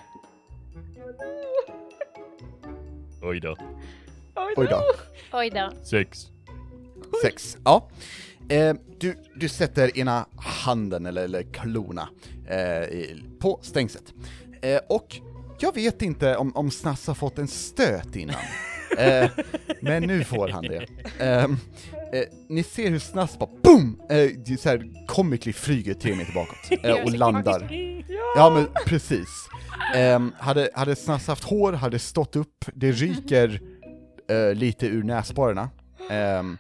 Oj 3.23 3.41
då. 3.41 3.57
Oj 4.57 4.67
då. 4.71 4.83
Oj 5.33 5.51
då. 5.51 5.71
Sex. 5.85 6.27
Sex. 7.23 7.57
Ja. 7.65 7.89
Eh, 8.49 8.75
du, 8.99 9.17
du 9.37 9.49
sätter 9.49 9.99
ena 9.99 10.27
handen, 10.37 11.07
eller, 11.07 11.25
eller 11.25 11.43
klorna, 11.43 12.09
eh, 12.49 12.83
i- 12.83 13.25
på 13.41 13.59
stängslet. 13.63 14.15
Eh, 14.63 14.81
och 14.89 15.17
jag 15.59 15.75
vet 15.75 16.03
inte 16.03 16.37
om, 16.37 16.57
om 16.57 16.71
Snass 16.71 17.07
har 17.07 17.15
fått 17.15 17.39
en 17.39 17.49
stöt 17.49 18.17
innan. 18.17 18.37
Eh, 18.99 19.31
men 19.81 20.03
nu 20.03 20.25
får 20.25 20.49
han 20.49 20.63
det. 20.65 20.87
Ehm, 21.19 21.57
eh, 22.13 22.25
ni 22.49 22.63
ser 22.63 22.91
hur 22.91 22.99
Snass 22.99 23.39
bara 23.39 23.51
BOOM! 23.63 24.01
Eh, 24.11 24.57
så 24.57 24.69
här 24.69 25.07
comically 25.07 25.53
flyger 25.53 25.95
tre 25.95 26.15
meter 26.15 26.33
bakåt 26.33 26.85
eh, 26.85 27.05
och 27.05 27.11
landar. 27.11 27.73
Ja 28.37 28.51
men 28.51 28.67
precis. 28.87 29.49
Ehm, 29.95 30.33
hade, 30.39 30.71
hade 30.75 30.97
Snass 30.97 31.27
haft 31.27 31.45
hår, 31.45 31.73
hade 31.73 31.99
stått 31.99 32.37
upp, 32.37 32.65
det 32.75 32.93
ryker 32.93 33.61
eh, 34.31 34.55
lite 34.55 34.87
ur 34.87 35.03
näsborrarna. 35.03 35.71
Ehm, 36.11 36.59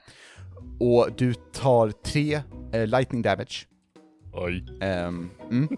och 0.80 1.08
du 1.16 1.34
tar 1.34 1.90
tre 1.90 2.40
eh, 2.72 2.86
lightning 2.86 3.22
damage. 3.22 3.66
Oj. 4.32 4.66
Ehm, 4.80 5.30
mm. 5.50 5.68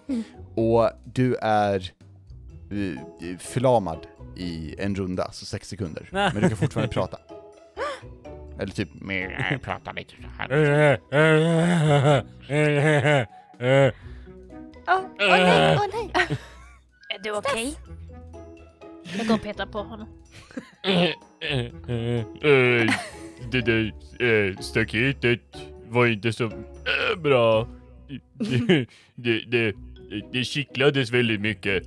Och 0.55 0.91
du 1.15 1.35
är 1.35 1.93
eh, 2.71 3.39
förlamad 3.39 4.07
i 4.37 4.75
en 4.79 4.95
runda, 4.95 5.33
så 5.33 5.47
sex 5.47 5.69
sekunder. 5.69 6.09
Men 6.11 6.35
du 6.43 6.49
kan 6.49 6.57
fortfarande 6.59 6.93
prata. 6.95 7.19
Eller 8.61 8.73
typ, 8.73 8.89
prata 9.63 9.93
lite 9.93 10.15
så 10.23 10.29
här. 10.39 11.01
Åh, 14.89 15.01
nej, 15.19 15.77
åh 15.77 15.87
nej! 15.93 16.13
Är 17.09 17.19
du 17.23 17.31
okej? 17.37 17.75
Jag 19.19 19.27
går 19.27 19.35
och 19.35 19.43
petar 19.43 19.67
på 19.67 19.79
honom. 19.83 20.09
Eh, 20.83 21.11
Det 23.51 23.61
där 23.61 23.93
eh, 24.21 24.57
staketet 24.59 25.41
var 25.89 26.07
inte 26.07 26.33
så 26.33 26.45
eh, 26.45 27.17
bra. 27.19 27.69
Det, 28.39 28.87
det, 29.15 29.41
det, 29.41 29.75
det 30.33 30.45
kittlades 30.45 31.11
väldigt 31.11 31.41
mycket. 31.41 31.83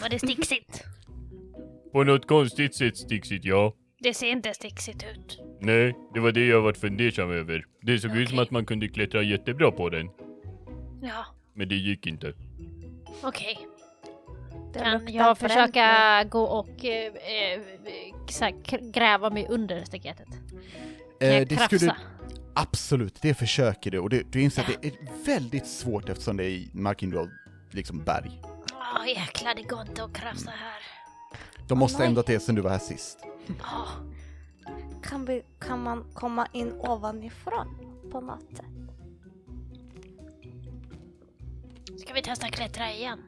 Var 0.00 0.08
det 0.08 0.18
sticksigt? 0.18 0.84
På 1.96 2.04
något 2.04 2.26
konstigt 2.26 2.74
sätt 2.74 2.96
sticksigt, 2.96 3.44
ja. 3.44 3.72
Det 4.00 4.14
ser 4.14 4.26
inte 4.26 4.54
sticksigt 4.54 5.04
ut. 5.04 5.40
Nej, 5.60 5.96
det 6.14 6.20
var 6.20 6.32
det 6.32 6.46
jag 6.46 6.60
varit 6.62 6.76
fundersam 6.76 7.30
över. 7.30 7.64
Det 7.82 7.98
såg 7.98 8.16
ut 8.16 8.28
som 8.28 8.38
Okej. 8.38 8.42
att 8.42 8.50
man 8.50 8.66
kunde 8.66 8.88
klättra 8.88 9.22
jättebra 9.22 9.70
på 9.70 9.88
den, 9.88 10.06
Ja, 11.02 11.26
men 11.54 11.68
det 11.68 11.74
gick 11.74 12.06
inte. 12.06 12.32
okej. 13.22 13.58
Det 14.72 14.78
Kan 14.78 14.92
luktar 14.92 15.12
jag 15.14 15.36
bränt 15.36 15.52
försöka 15.52 16.24
gå 16.30 16.42
och 16.42 16.84
eh, 16.84 17.06
eh, 17.06 17.60
så 18.28 18.44
här, 18.44 18.52
k- 18.70 18.78
gräva 18.92 19.30
mig 19.30 19.46
under 19.48 19.84
staketet? 19.84 20.28
Kan 21.20 21.28
eh, 21.28 21.34
jag 21.34 21.48
det 21.48 21.56
krafsa? 21.56 21.76
skulle, 21.76 21.96
absolut, 22.54 23.22
det 23.22 23.34
försöker 23.34 23.90
du. 23.90 23.98
Och 23.98 24.10
det, 24.10 24.32
du 24.32 24.42
inser 24.42 24.62
att 24.62 24.82
det 24.82 24.88
är 24.88 25.24
väldigt 25.26 25.66
svårt 25.66 26.08
eftersom 26.08 26.36
det 26.36 26.44
är 26.44 26.48
i 26.50 26.70
markinroll, 26.72 27.30
liksom 27.70 28.04
berg. 28.04 28.40
Åh 28.72 29.08
jäklar, 29.08 29.54
det 29.56 29.62
går 29.62 29.80
inte 29.80 30.04
att 30.04 30.14
krafsa 30.14 30.50
här. 30.50 30.95
De 31.68 31.78
måste 31.78 32.04
ändå 32.04 32.22
till 32.22 32.40
sen 32.40 32.54
du 32.54 32.62
var 32.62 32.70
här 32.70 32.78
sist. 32.78 33.18
Kan, 35.02 35.24
vi, 35.24 35.42
kan 35.58 35.82
man 35.82 36.04
komma 36.14 36.46
in 36.52 36.72
ovanifrån 36.78 37.66
på 38.12 38.20
något 38.20 38.56
sätt? 38.56 38.66
ska 42.06 42.14
vi 42.14 42.22
testa 42.22 42.48
klättra 42.48 42.92
igen? 42.92 43.18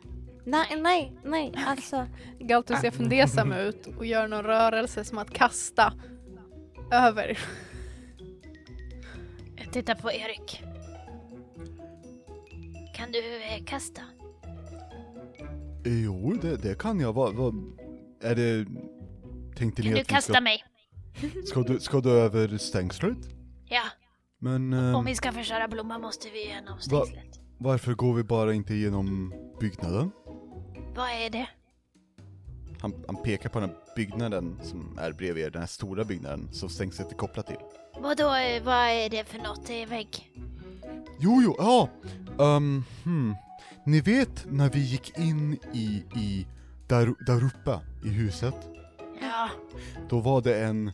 Nej, 0.45 0.77
nej, 0.83 1.13
nej, 1.25 1.55
alltså. 1.67 2.07
Galtus 2.39 2.81
ser 2.81 2.91
fundersam 2.91 3.53
ut 3.53 3.87
och 3.99 4.07
gör 4.07 4.29
någon 4.29 4.43
rörelse 4.43 5.05
som 5.05 5.19
att 5.19 5.31
kasta 5.31 5.93
över. 6.93 7.39
Jag 9.57 9.73
tittar 9.73 9.95
på 9.95 10.13
Erik. 10.13 10.63
Kan 12.95 13.13
du 13.13 13.43
eh, 13.43 13.65
kasta? 13.65 14.03
Jo, 15.85 16.39
det, 16.43 16.57
det 16.57 16.79
kan 16.79 17.01
jag. 17.01 17.13
Vad, 17.13 17.35
vad, 17.35 17.55
är 18.21 18.35
det... 18.35 18.67
Tänkte 19.57 19.83
Kan 19.83 19.91
ni 19.91 19.95
du 19.95 20.01
att 20.01 20.11
vi 20.11 20.15
kasta 20.15 20.33
ska, 20.33 20.41
mig? 20.41 20.65
ska, 21.45 21.63
du, 21.63 21.81
ska 21.81 22.01
du 22.01 22.11
över 22.11 22.59
stängslet? 22.59 23.19
Ja, 23.65 23.83
Men 24.39 24.73
om 24.95 25.05
vi 25.05 25.15
ska 25.15 25.33
förstöra 25.33 25.69
blomman 25.69 26.01
måste 26.01 26.31
vi 26.31 26.45
igenom 26.45 26.81
stängslet. 26.81 27.41
varför 27.59 27.95
går 27.95 28.15
vi 28.15 28.23
bara 28.23 28.55
inte 28.55 28.75
igenom 28.75 29.35
byggnaden? 29.61 30.11
Vad 30.95 31.11
är 31.11 31.31
det? 31.31 31.49
Han, 32.81 33.05
han 33.07 33.23
pekar 33.23 33.49
på 33.49 33.61
den 33.61 33.69
här 33.69 33.79
byggnaden 33.97 34.61
som 34.63 34.99
är 34.99 35.13
bredvid 35.13 35.45
er, 35.45 35.51
den 35.51 35.63
här 35.63 35.67
stora 35.67 36.05
byggnaden 36.05 36.49
som 36.53 36.69
stängslet 36.69 37.13
är 37.13 37.17
kopplat 37.17 37.47
till. 37.47 37.57
Vadå, 38.01 38.35
eh, 38.35 38.63
vad 38.63 38.89
är 38.89 39.11
det 39.11 39.25
för 39.25 39.39
något? 39.39 39.67
Det 39.67 39.83
är 39.83 39.87
vägg? 39.87 40.33
Jo, 41.21 41.43
jo, 41.43 41.55
ja! 41.59 41.89
Um, 42.39 42.85
hmm. 43.05 43.35
Ni 43.87 44.01
vet 44.01 44.47
när 44.51 44.71
vi 44.71 44.81
gick 44.81 45.19
in 45.19 45.59
i, 45.73 46.05
i 46.17 46.47
där, 46.89 47.15
där 47.27 47.45
uppe 47.45 47.81
i 48.05 48.09
huset? 48.09 48.55
Ja, 49.21 49.49
Då 50.09 50.21
var 50.21 50.41
det 50.41 50.65
en 50.65 50.93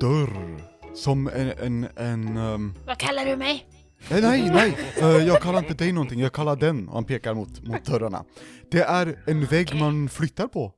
dörr 0.00 0.60
som 0.94 1.26
en, 1.28 1.52
en, 1.58 1.86
en 1.96 2.36
ehm, 2.36 2.74
vad 2.86 2.98
kallar 2.98 3.24
du 3.24 3.36
mig? 3.36 3.66
Nej, 4.10 4.22
nej, 4.22 4.50
nej! 4.50 4.76
Eh, 5.00 5.26
jag 5.26 5.42
kallar 5.42 5.58
inte 5.58 5.74
dig 5.74 5.92
någonting, 5.92 6.20
jag 6.20 6.32
kallar 6.32 6.56
den, 6.56 6.88
och 6.88 6.94
han 6.94 7.04
pekar 7.04 7.34
mot, 7.34 7.66
mot 7.66 7.84
dörrarna. 7.84 8.24
Det 8.70 8.80
är 8.80 9.18
en 9.26 9.44
vägg 9.44 9.80
man 9.80 10.08
flyttar 10.08 10.46
på. 10.46 10.72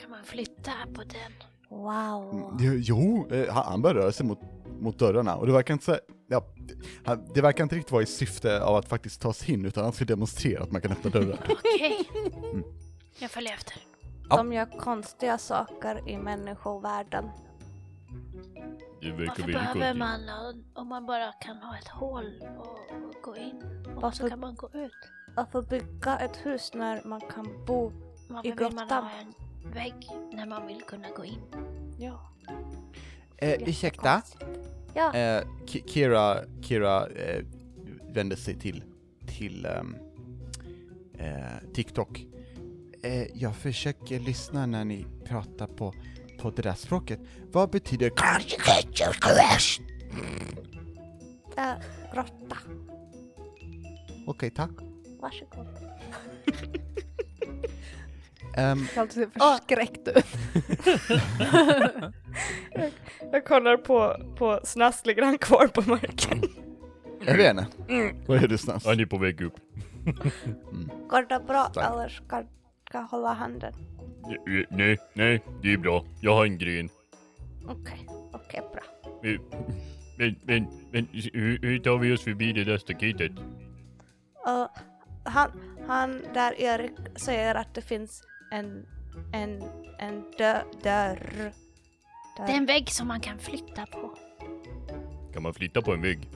Kan 0.00 0.10
man 0.10 0.24
flytta 0.24 0.72
på 0.94 1.02
den? 1.02 1.32
Wow. 1.70 2.56
Jo, 2.60 2.72
Jo, 2.76 3.28
eh, 3.30 3.54
han, 3.54 3.64
han 3.64 3.82
börjar 3.82 3.94
röra 3.94 4.12
sig 4.12 4.26
mot, 4.26 4.38
mot 4.80 4.98
dörrarna, 4.98 5.36
och 5.36 5.46
det 5.46 5.52
verkar 5.52 5.74
inte 5.74 5.84
så, 5.84 5.96
ja, 6.32 6.44
han, 7.04 7.28
det 7.34 7.40
verkar 7.40 7.64
inte 7.64 7.76
riktigt 7.76 7.92
vara 7.92 8.02
i 8.02 8.06
syfte 8.06 8.62
av 8.64 8.76
att 8.76 8.88
faktiskt 8.88 9.20
ta 9.20 9.32
sig 9.32 9.54
in, 9.54 9.64
utan 9.66 9.84
han 9.84 9.92
ska 9.92 10.04
demonstrera 10.04 10.62
att 10.62 10.72
man 10.72 10.80
kan 10.80 10.92
öppna 10.92 11.10
dörrar. 11.10 11.38
Okej. 11.50 12.08
Mm. 12.52 12.64
Jag 13.18 13.30
följer 13.30 13.52
efter. 13.54 13.74
Ja. 14.30 14.36
De 14.36 14.52
gör 14.52 14.66
konstiga 14.78 15.38
saker 15.38 16.08
i 16.08 16.16
människovärlden. 16.18 17.30
Det 19.00 19.10
verkar 19.10 19.26
Varför 19.26 19.42
väldigt 19.42 19.54
behöver 19.54 19.82
konstigt. 19.82 19.98
man 19.98 20.64
om 20.74 20.88
man 20.88 21.06
bara 21.06 21.32
kan 21.32 21.56
ha 21.56 21.76
ett 21.78 21.88
hål 21.88 22.42
och, 22.58 23.06
och 23.08 23.22
gå 23.22 23.36
in 23.36 23.62
och 23.86 23.92
så 23.94 24.00
Varför- 24.00 24.28
kan 24.28 24.40
man 24.40 24.54
gå 24.54 24.68
ut? 24.72 24.92
Varför 25.36 25.62
bygga 25.62 26.18
ett 26.18 26.36
hus 26.36 26.70
när 26.74 27.02
man 27.04 27.20
kan 27.20 27.64
bo? 27.66 27.92
Varför 28.28 28.48
I 28.48 28.50
vill 28.52 28.60
man 28.60 28.70
grottan. 28.76 29.04
ha 29.04 29.10
en 29.10 29.34
vägg 29.72 30.06
när 30.32 30.46
man 30.46 30.66
vill 30.66 30.82
kunna 30.82 31.08
gå 31.16 31.24
in? 31.24 31.40
Ja. 31.98 32.28
Eh, 33.42 33.68
ursäkta? 33.68 34.22
Ja. 34.94 35.14
Eh, 35.14 35.42
Ki- 35.66 35.82
Kira, 35.86 36.38
Kira 36.62 37.06
eh, 37.06 37.44
vänder 38.14 38.36
sig 38.36 38.58
till, 38.58 38.84
till 39.26 39.66
ehm, 39.66 39.96
eh, 41.18 41.72
TikTok. 41.74 42.26
Eh, 43.02 43.26
jag 43.34 43.56
försöker 43.56 44.20
lyssna 44.20 44.66
när 44.66 44.84
ni 44.84 45.06
pratar 45.24 45.66
på, 45.66 45.94
på 46.40 46.50
det 46.50 46.62
där 46.62 46.74
språket. 46.74 47.20
Vad 47.52 47.70
betyder 47.70 48.06
Äh, 51.56 51.74
grotta. 52.14 52.56
Okej, 54.26 54.50
tack. 54.50 54.70
Varsågod. 55.20 55.66
Ehm, 58.56 58.86
Galtus 58.94 59.14
ser 59.14 59.26
förskräckt 59.26 60.08
ut. 60.08 60.26
Jag 63.32 63.44
kollar 63.44 63.76
på, 63.76 64.16
på 64.38 64.60
Snask, 64.64 65.06
ligger 65.06 65.22
han 65.22 65.38
kvar 65.38 65.66
på 65.66 65.82
marken? 65.90 66.42
jag 67.26 67.36
vet 67.36 67.50
inte. 67.50 68.14
Vad 68.26 68.44
är 68.44 68.48
det 68.48 68.58
snabbt? 68.58 68.86
Han 68.86 69.00
är 69.00 69.06
på 69.06 69.18
väg 69.18 69.40
upp. 69.40 69.54
Går 71.08 71.28
det 71.28 71.40
bra 71.46 71.64
Tack. 71.64 71.92
eller 71.94 72.08
ska, 72.08 72.42
jag 72.92 73.02
hålla 73.02 73.32
handen? 73.32 73.74
Nej, 74.70 74.98
nej, 75.14 75.42
det 75.62 75.72
är 75.72 75.76
bra. 75.76 76.04
Jag 76.20 76.34
har 76.34 76.44
en 76.46 76.58
gren. 76.58 76.88
Okej, 77.68 78.06
okej 78.32 78.60
bra. 78.72 78.82
Eh, 79.30 79.40
Men, 80.18 80.36
men, 80.42 80.66
men 80.92 81.08
hur, 81.32 81.58
hur 81.62 81.78
tar 81.78 81.98
vi 81.98 82.12
oss 82.14 82.22
förbi 82.24 82.52
det 82.52 82.64
där 82.64 82.78
staketet? 82.78 83.32
Och 84.46 84.68
han, 85.24 85.50
han 85.88 86.22
där 86.34 86.60
Erik 86.60 86.92
säger 87.16 87.54
att 87.54 87.74
det 87.74 87.82
finns 87.82 88.22
en, 88.52 88.86
en, 89.32 89.62
en 89.98 90.30
dö, 90.38 90.62
dörr. 90.82 90.82
Där. 90.82 91.52
Det 92.46 92.52
är 92.52 92.56
en 92.56 92.66
vägg 92.66 92.90
som 92.90 93.08
man 93.08 93.20
kan 93.20 93.38
flytta 93.38 93.86
på. 93.86 94.14
Kan 95.32 95.42
man 95.42 95.54
flytta 95.54 95.82
på 95.82 95.92
en 95.92 96.02
vägg? 96.02 96.28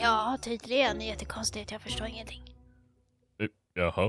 Ja, 0.00 0.38
tydligen. 0.42 1.00
Jättekonstigt. 1.00 1.70
Jag 1.72 1.80
förstår 1.80 2.06
ingenting. 2.06 2.42
Jaha. 3.74 4.06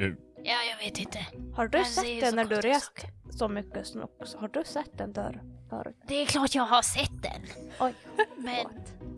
Eh, 0.00 0.12
Ja, 0.44 0.56
jag 0.70 0.84
vet 0.84 0.98
inte. 0.98 1.26
Har 1.54 1.68
du 1.68 1.78
ser 1.84 2.02
sett 2.02 2.20
den 2.20 2.36
när 2.36 2.44
du 2.44 2.56
rest 2.60 2.84
saker. 2.84 3.10
så 3.30 3.48
mycket 3.48 3.86
snooks? 3.86 4.34
Har 4.34 4.48
du 4.48 4.64
sett 4.64 5.00
en 5.00 5.12
dörr 5.12 5.42
förut? 5.70 5.96
Det 6.08 6.14
är 6.22 6.26
klart 6.26 6.54
jag 6.54 6.62
har 6.62 6.82
sett 6.82 7.22
den. 7.22 7.42
Oj, 7.80 7.94
Men 8.36 8.66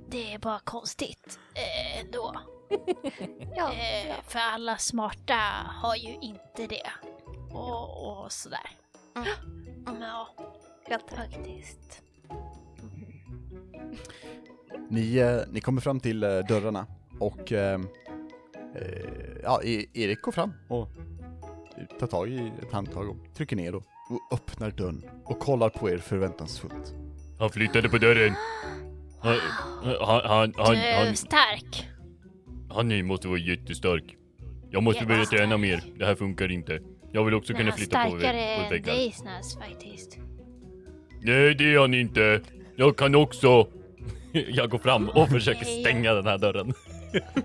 det 0.09 0.35
är 0.35 0.39
bara 0.39 0.59
konstigt 0.59 1.39
eh, 1.55 2.01
ändå. 2.01 2.41
Ja, 3.57 3.73
Eh, 3.73 4.09
ja. 4.09 4.15
för 4.29 4.39
alla 4.39 4.77
smarta 4.79 5.39
har 5.83 5.97
ju 5.97 6.15
inte 6.21 6.67
det. 6.67 6.91
Och, 7.55 8.25
och 8.25 8.33
sådär. 8.33 8.71
Mm. 9.17 10.03
Ja, 10.03 10.29
helt 10.89 11.11
faktiskt. 11.11 12.03
Ni, 14.89 15.17
eh, 15.19 15.41
ni 15.51 15.61
kommer 15.61 15.81
fram 15.81 16.01
till 16.01 16.23
eh, 16.23 16.29
dörrarna 16.29 16.87
och 17.21 17.53
ehm, 17.53 17.89
eh, 18.75 19.41
ja, 19.43 19.61
E- 19.65 19.87
Erik 19.95 20.23
går 20.23 20.33
fram 20.33 20.53
och 20.69 20.89
tar 22.01 22.07
tag 22.07 22.29
i 22.29 22.53
ett 22.63 22.73
handtag 22.73 23.09
och 23.09 23.17
trycker 23.35 23.57
ner 23.57 23.75
och, 23.75 23.85
och 24.11 24.21
öppnar 24.33 24.71
dörren 24.71 25.05
och 25.25 25.39
kollar 25.39 25.69
på 25.69 25.91
er 25.91 25.99
förväntansfullt. 25.99 26.95
han 27.39 27.51
flyttade 27.51 27.89
på 27.89 27.99
dörren. 27.99 28.35
Han, 29.21 29.39
han, 30.01 30.21
han, 30.25 30.55
han, 30.57 30.75
du 30.75 30.81
är 30.81 31.07
han, 31.07 31.17
stark. 31.17 31.89
han 32.71 33.07
måste 33.07 33.29
vara 33.29 33.39
jättestark. 33.39 34.17
Jag 34.71 34.83
måste 34.83 35.07
börja 35.07 35.25
träna 35.25 35.57
mer. 35.57 35.85
Det 35.99 36.07
här 36.07 36.15
funkar 36.15 36.51
inte. 36.51 36.81
Jag 37.15 37.25
vill 37.25 37.35
också 37.35 37.53
kunna 37.53 37.65
han 37.65 37.73
är 37.73 37.77
flytta 37.77 38.05
på, 38.05 38.11
starkare 38.11 38.37
vä- 38.37 38.57
på 38.57 38.63
än 38.65 38.71
väggar. 38.71 38.93
dig 38.95 39.15
faktiskt. 39.61 40.19
Nej, 41.23 41.55
det 41.55 41.75
är 41.75 41.79
han 41.79 41.95
inte. 41.95 42.41
Jag 42.77 42.97
kan 42.97 43.15
också. 43.15 43.67
Jag 44.33 44.71
går 44.71 44.79
fram 44.79 45.09
och 45.09 45.29
försöker 45.29 45.65
stänga 45.65 46.15
den 46.15 46.27
här 46.27 46.39
dörren. 46.39 46.73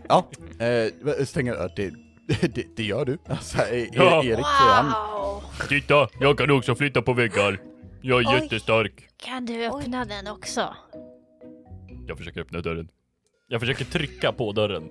Ja, 0.07 0.30
eh, 0.59 1.26
stänger, 1.26 1.53
ja, 1.55 1.70
det, 1.76 1.93
det, 2.53 2.76
det 2.76 2.84
gör 2.84 3.05
du. 3.05 3.17
Alltså, 3.26 3.57
e- 3.61 3.89
Ja. 3.93 4.24
Erik, 4.24 4.45
han, 4.45 4.86
Wow! 4.86 5.43
Titta, 5.70 6.07
jag 6.20 6.38
kan 6.38 6.51
också 6.51 6.76
flytta 6.76 7.01
på 7.01 7.13
väggar. 7.13 7.59
Jag 8.01 8.22
är 8.22 8.28
Oj. 8.28 8.34
jättestark. 8.41 9.07
Kan 9.17 9.45
du 9.45 9.65
öppna 9.65 10.05
den 10.05 10.28
också? 10.28 10.76
Jag 12.07 12.17
försöker 12.17 12.41
öppna 12.41 12.61
dörren. 12.61 12.89
Jag 13.47 13.59
försöker 13.59 13.86
trycka 13.86 14.32
på 14.32 14.51
dörren. 14.51 14.89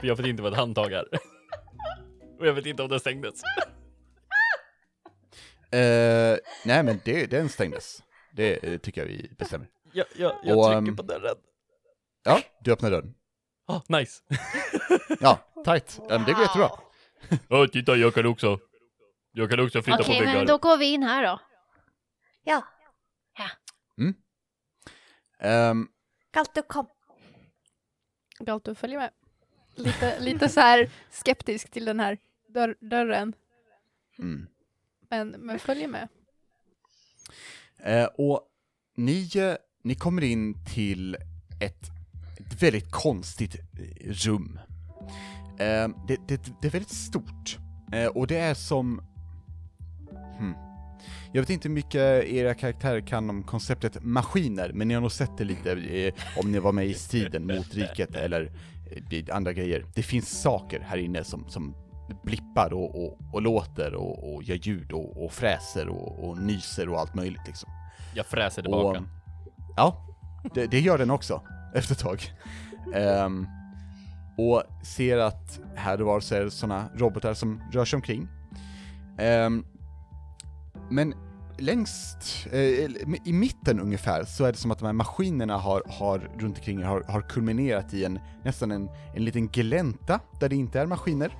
För 0.00 0.06
jag 0.06 0.16
vet 0.16 0.26
inte 0.26 0.42
vad 0.42 0.52
ett 0.52 0.58
handtag 0.58 0.92
är. 0.92 1.04
Och 2.38 2.46
jag 2.46 2.52
vet 2.52 2.66
inte 2.66 2.82
om 2.82 2.88
den 2.88 3.00
stängdes. 3.00 3.42
eh, 5.70 6.36
nej 6.64 6.82
men 6.82 7.00
det, 7.04 7.26
den 7.26 7.48
stängdes. 7.48 8.02
Det 8.32 8.64
eh, 8.64 8.78
tycker 8.78 9.00
jag 9.00 9.08
vi 9.08 9.30
bestämmer. 9.38 9.68
Jag, 9.92 10.06
jag, 10.16 10.36
jag 10.44 10.58
Och, 10.58 10.64
trycker 10.64 10.78
ehm, 10.78 10.96
på 10.96 11.02
dörren. 11.02 11.36
Ja, 12.24 12.40
du 12.60 12.72
öppnar 12.72 12.90
dörren. 12.90 13.14
Ah, 13.66 13.80
nice. 13.88 14.22
Ja, 15.20 15.38
tight. 15.64 16.00
Ja, 16.08 16.18
men 16.18 16.24
det 16.24 16.32
går 16.32 16.42
jättebra. 16.42 16.70
Ja, 17.48 17.66
titta, 17.72 17.96
jag 17.96 18.14
kan 18.14 18.26
också. 18.26 18.58
Jag 19.32 19.50
kan 19.50 19.60
också 19.60 19.82
flytta 19.82 20.00
Okej, 20.00 20.18
på 20.18 20.24
väggar. 20.24 20.38
men 20.38 20.46
då 20.46 20.58
går 20.58 20.76
vi 20.76 20.86
in 20.92 21.02
här 21.02 21.22
då. 21.26 21.40
Ja, 22.44 22.62
Ehm, 25.38 25.88
Galtu 26.32 26.62
kom. 26.62 26.86
Galto 28.38 28.74
följer 28.74 28.98
med. 28.98 29.10
Lite, 29.76 30.20
lite 30.20 30.48
så 30.48 30.60
här 30.60 30.90
skeptisk 31.10 31.70
till 31.70 31.84
den 31.84 32.00
här 32.00 32.18
dörr, 32.48 32.74
dörren, 32.80 33.32
mm. 34.18 34.46
men, 35.10 35.28
men 35.28 35.58
följer 35.58 35.88
med. 35.88 36.08
Eh, 37.78 38.04
och 38.04 38.40
ni, 38.96 39.30
eh, 39.34 39.54
ni 39.82 39.94
kommer 39.94 40.24
in 40.24 40.64
till 40.74 41.14
ett, 41.60 41.90
ett 42.38 42.62
väldigt 42.62 42.90
konstigt 42.90 43.54
eh, 43.54 44.10
rum. 44.10 44.58
Eh, 45.58 45.88
det, 46.08 46.16
det, 46.28 46.40
det 46.62 46.66
är 46.66 46.70
väldigt 46.70 46.90
stort, 46.90 47.58
eh, 47.92 48.06
och 48.06 48.26
det 48.26 48.38
är 48.38 48.54
som... 48.54 49.02
Hmm. 50.38 50.54
Jag 51.32 51.42
vet 51.42 51.50
inte 51.50 51.68
hur 51.68 51.74
mycket 51.74 52.24
era 52.24 52.54
karaktärer 52.54 53.00
kan 53.00 53.30
om 53.30 53.42
konceptet 53.42 54.04
maskiner, 54.04 54.70
men 54.74 54.88
ni 54.88 54.94
har 54.94 55.00
nog 55.00 55.12
sett 55.12 55.38
det 55.38 55.44
lite 55.44 55.72
eh, 55.72 56.14
om 56.36 56.52
ni 56.52 56.58
var 56.58 56.72
med 56.72 56.86
i 56.86 56.94
striden 56.94 57.46
mot 57.46 57.74
riket 57.74 58.14
eller 58.14 58.50
andra 59.32 59.52
grejer. 59.52 59.84
Det 59.94 60.02
finns 60.02 60.40
saker 60.40 60.80
här 60.80 60.96
inne 60.96 61.24
som, 61.24 61.48
som 61.48 61.74
blippar 62.24 62.72
och, 62.72 63.04
och, 63.04 63.18
och 63.32 63.42
låter 63.42 63.94
och, 63.94 64.34
och 64.34 64.42
gör 64.42 64.56
ljud 64.56 64.92
och, 64.92 65.24
och 65.24 65.32
fräser 65.32 65.88
och, 65.88 66.28
och 66.28 66.38
nyser 66.38 66.88
och 66.88 67.00
allt 67.00 67.14
möjligt 67.14 67.46
liksom. 67.46 67.70
Jag 68.14 68.26
fräser 68.26 68.62
tillbaka. 68.62 68.98
Och, 68.98 69.06
ja, 69.76 70.06
det, 70.54 70.66
det 70.66 70.80
gör 70.80 70.98
den 70.98 71.10
också, 71.10 71.42
efter 71.74 71.94
ett 71.94 72.00
tag. 72.00 72.22
Ehm, 72.94 73.46
och 74.38 74.62
ser 74.82 75.18
att 75.18 75.60
här 75.74 76.00
och 76.00 76.06
var 76.06 76.20
så 76.20 76.34
är 76.34 76.44
det 76.44 76.50
sådana 76.50 76.88
robotar 76.94 77.34
som 77.34 77.62
rör 77.72 77.84
sig 77.84 77.96
omkring. 77.96 78.28
Ehm, 79.18 79.64
men 80.90 81.14
längst, 81.58 82.46
eh, 82.52 82.60
i 83.24 83.32
mitten 83.32 83.80
ungefär, 83.80 84.24
så 84.24 84.44
är 84.44 84.52
det 84.52 84.58
som 84.58 84.70
att 84.70 84.78
de 84.78 84.86
här 84.86 84.92
maskinerna 84.92 85.56
har, 85.56 85.82
har 85.88 86.18
runt 86.18 86.58
omkring 86.58 86.84
har, 86.84 87.04
har 87.08 87.20
kulminerat 87.20 87.94
i 87.94 88.04
en, 88.04 88.20
nästan 88.44 88.70
en, 88.70 88.88
en 89.14 89.24
liten 89.24 89.48
glänta 89.48 90.20
där 90.40 90.48
det 90.48 90.56
inte 90.56 90.80
är 90.80 90.86
maskiner. 90.86 91.36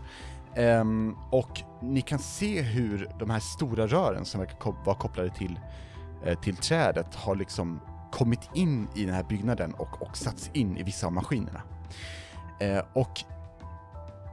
Um, 0.56 1.16
och 1.30 1.60
ni 1.82 2.02
kan 2.02 2.18
se 2.18 2.62
hur 2.62 3.10
de 3.18 3.30
här 3.30 3.40
stora 3.40 3.86
rören 3.86 4.24
som 4.24 4.40
verkar 4.40 4.58
ko- 4.58 4.76
vara 4.84 4.96
kopplade 4.96 5.30
till 5.30 5.60
eh, 6.24 6.40
till 6.40 6.56
trädet 6.56 7.14
har 7.14 7.36
liksom 7.36 7.80
kommit 8.12 8.50
in 8.54 8.88
i 8.94 9.04
den 9.04 9.14
här 9.14 9.24
byggnaden 9.24 9.74
och, 9.74 10.02
och 10.02 10.16
satts 10.16 10.50
in 10.52 10.76
i 10.76 10.82
vissa 10.82 11.06
av 11.06 11.12
maskinerna. 11.12 11.62
Eh, 12.60 12.82
och 12.92 13.20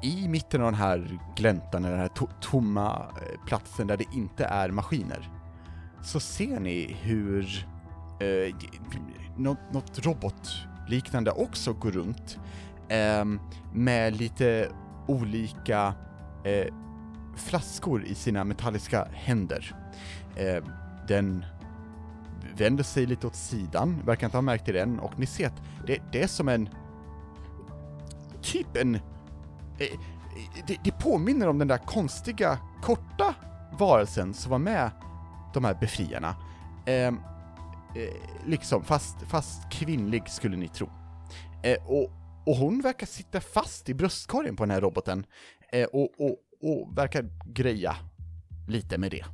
i 0.04 0.28
mitten 0.28 0.62
av 0.62 0.72
den 0.72 0.80
här 0.80 1.20
gläntan, 1.36 1.82
den 1.82 2.00
här 2.00 2.08
to 2.08 2.28
tomma 2.42 3.06
eh, 3.16 3.46
platsen 3.46 3.88
där 3.88 3.98
det 3.98 4.06
inte 4.14 4.46
är 4.46 4.70
maskiner, 4.70 5.30
så 6.04 6.20
ser 6.20 6.60
ni 6.60 6.98
hur 7.02 7.68
eh, 8.20 8.56
något, 9.38 9.74
något 9.74 10.06
robotliknande 10.06 11.32
också 11.32 11.74
går 11.74 11.92
runt 11.92 12.40
eh, 12.90 13.26
med 13.74 14.16
lite 14.16 14.72
olika 15.08 15.94
eh, 16.44 16.74
flaskor 17.36 18.04
i 18.06 18.16
sina 18.16 18.44
metalliska 18.44 19.08
händer. 19.12 19.76
Eh, 20.36 20.64
den 21.08 21.46
vänder 22.58 22.84
sig 22.84 23.06
lite 23.06 23.28
åt 23.28 23.36
sidan, 23.36 24.02
verkar 24.06 24.28
inte 24.28 24.38
ha 24.38 24.42
märkt 24.42 24.66
det 24.66 24.80
än, 24.80 25.00
och 25.00 25.20
ni 25.20 25.26
ser 25.26 25.48
att 25.48 25.62
det, 25.88 26.02
det 26.12 26.24
är 26.24 26.28
som 26.28 26.50
en... 26.50 26.70
Typ 28.42 28.78
en... 28.78 28.96
eh, 28.96 29.02
eh 29.80 30.00
Det, 30.68 30.78
det 30.84 30.92
påminner 30.92 31.48
om 31.48 31.60
den 31.60 31.68
där 31.68 31.78
konstiga, 31.78 32.58
korta 32.82 33.36
varelsen 33.80 34.34
som 34.34 34.52
var 34.52 34.60
med 34.60 34.92
de 35.54 35.64
här 35.64 35.74
befriarna. 35.74 36.36
Ehm, 36.86 37.20
eh, 37.96 38.14
liksom, 38.46 38.84
fast, 38.84 39.22
fast 39.22 39.70
kvinnlig 39.72 40.30
skulle 40.30 40.58
ni 40.58 40.68
tro. 40.68 40.90
Eh, 41.64 41.78
och, 41.88 42.12
och 42.46 42.56
hon 42.56 42.82
verkar 42.82 43.08
sitta 43.08 43.42
fast 43.42 43.90
i 43.90 43.94
bröstkorgen 43.94 44.56
på 44.56 44.64
den 44.64 44.72
här 44.72 44.82
roboten, 44.82 45.26
eh, 45.72 45.86
och, 45.86 46.10
och, 46.20 46.38
och 46.62 46.98
verkar 46.98 47.30
greja 47.46 47.96
lite 48.68 48.98
med 48.98 49.12
det. 49.12 49.26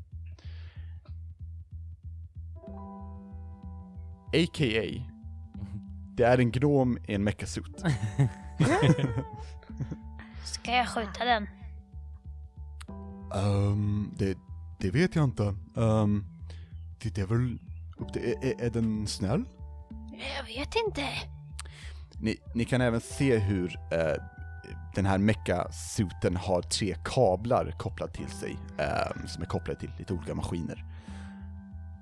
A.k.a. 4.33 5.03
Det 6.15 6.23
är 6.23 6.37
en 6.37 6.51
gnom 6.51 6.97
i 7.07 7.13
en 7.13 7.23
mechasuit. 7.23 7.79
Ska 10.45 10.71
jag 10.71 10.87
skjuta 10.87 11.25
den? 11.25 11.47
Um, 13.35 14.11
det, 14.17 14.37
det 14.79 14.91
vet 14.91 15.15
jag 15.15 15.23
inte. 15.23 15.55
Um, 15.73 16.25
det, 17.01 17.15
det 17.15 17.21
är 17.21 17.25
väl... 17.25 17.57
Är, 18.13 18.45
är, 18.45 18.65
är 18.65 18.69
den 18.69 19.07
snäll? 19.07 19.45
Jag 20.37 20.43
vet 20.43 20.75
inte. 20.87 21.07
Ni, 22.21 22.37
ni 22.53 22.65
kan 22.65 22.81
även 22.81 23.01
se 23.01 23.37
hur 23.37 23.79
eh, 23.91 24.23
den 24.95 25.05
här 25.05 25.17
mecha-suiten 25.17 26.35
har 26.35 26.61
tre 26.61 26.95
kablar 27.05 27.71
kopplat 27.71 28.13
till 28.13 28.27
sig, 28.27 28.57
ehm, 28.77 29.27
som 29.27 29.43
är 29.43 29.47
kopplade 29.47 29.79
till 29.79 29.91
lite 29.97 30.13
olika 30.13 30.35
maskiner. 30.35 30.85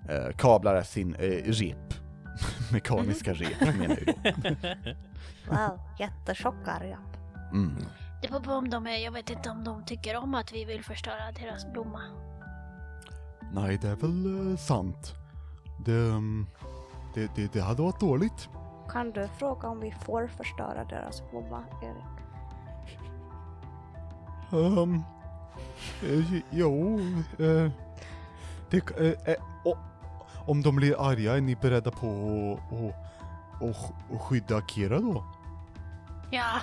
Eh, 0.10 0.36
kablar 0.38 0.76
är 0.76 0.84
sin 0.84 1.16
eh, 1.16 1.44
rep, 1.46 1.94
mekaniska 2.72 3.34
rep 3.34 3.62
menar 3.62 4.00
jag. 4.06 4.16
Wow, 5.50 5.80
jättetjocka 6.00 6.80
rep. 6.80 7.18
Mm. 7.52 7.76
Det 8.22 8.28
beror 8.28 8.40
på 8.42 8.52
om 8.52 8.70
de 8.70 8.88
är, 8.88 8.98
jag 8.98 9.12
vet 9.12 9.30
inte 9.30 9.50
om 9.50 9.64
de 9.64 9.86
tycker 9.86 10.18
om 10.18 10.36
att 10.36 10.54
vi 10.54 10.66
vill 10.66 10.84
förstöra 10.84 11.32
deras 11.32 11.72
blomma. 11.74 12.02
Nej, 13.54 13.78
det 13.78 13.88
är 13.90 13.96
väl 13.96 14.50
eh, 14.52 14.58
sant. 14.58 15.14
Det, 15.86 15.92
ehm, 16.10 16.48
det, 17.14 17.32
det, 17.36 17.54
det 17.54 17.62
hade 17.62 17.82
varit 17.82 18.00
dåligt. 18.00 18.50
Kan 18.90 19.12
du 19.12 19.28
fråga 19.28 19.68
om 19.68 19.80
vi 19.80 19.92
får 19.92 20.28
förstöra 20.28 20.86
deras 20.86 21.24
blomma, 21.32 21.64
Erik? 21.82 22.04
Um, 24.52 25.04
eh, 26.04 26.34
jo, 26.50 27.00
eh, 27.40 27.72
det, 28.70 28.92
eh, 29.00 29.34
eh, 29.34 29.42
o- 29.66 29.78
om 30.48 30.62
de 30.62 30.76
blir 30.76 31.10
arga, 31.10 31.38
är 31.38 31.42
ni 31.42 31.56
beredda 31.56 31.92
på 31.92 32.08
att 32.08 32.74
och, 32.74 33.70
och, 33.70 33.76
och 34.16 34.22
skydda 34.22 34.62
Kira 34.68 35.00
då? 35.00 35.24
Ja, 36.32 36.60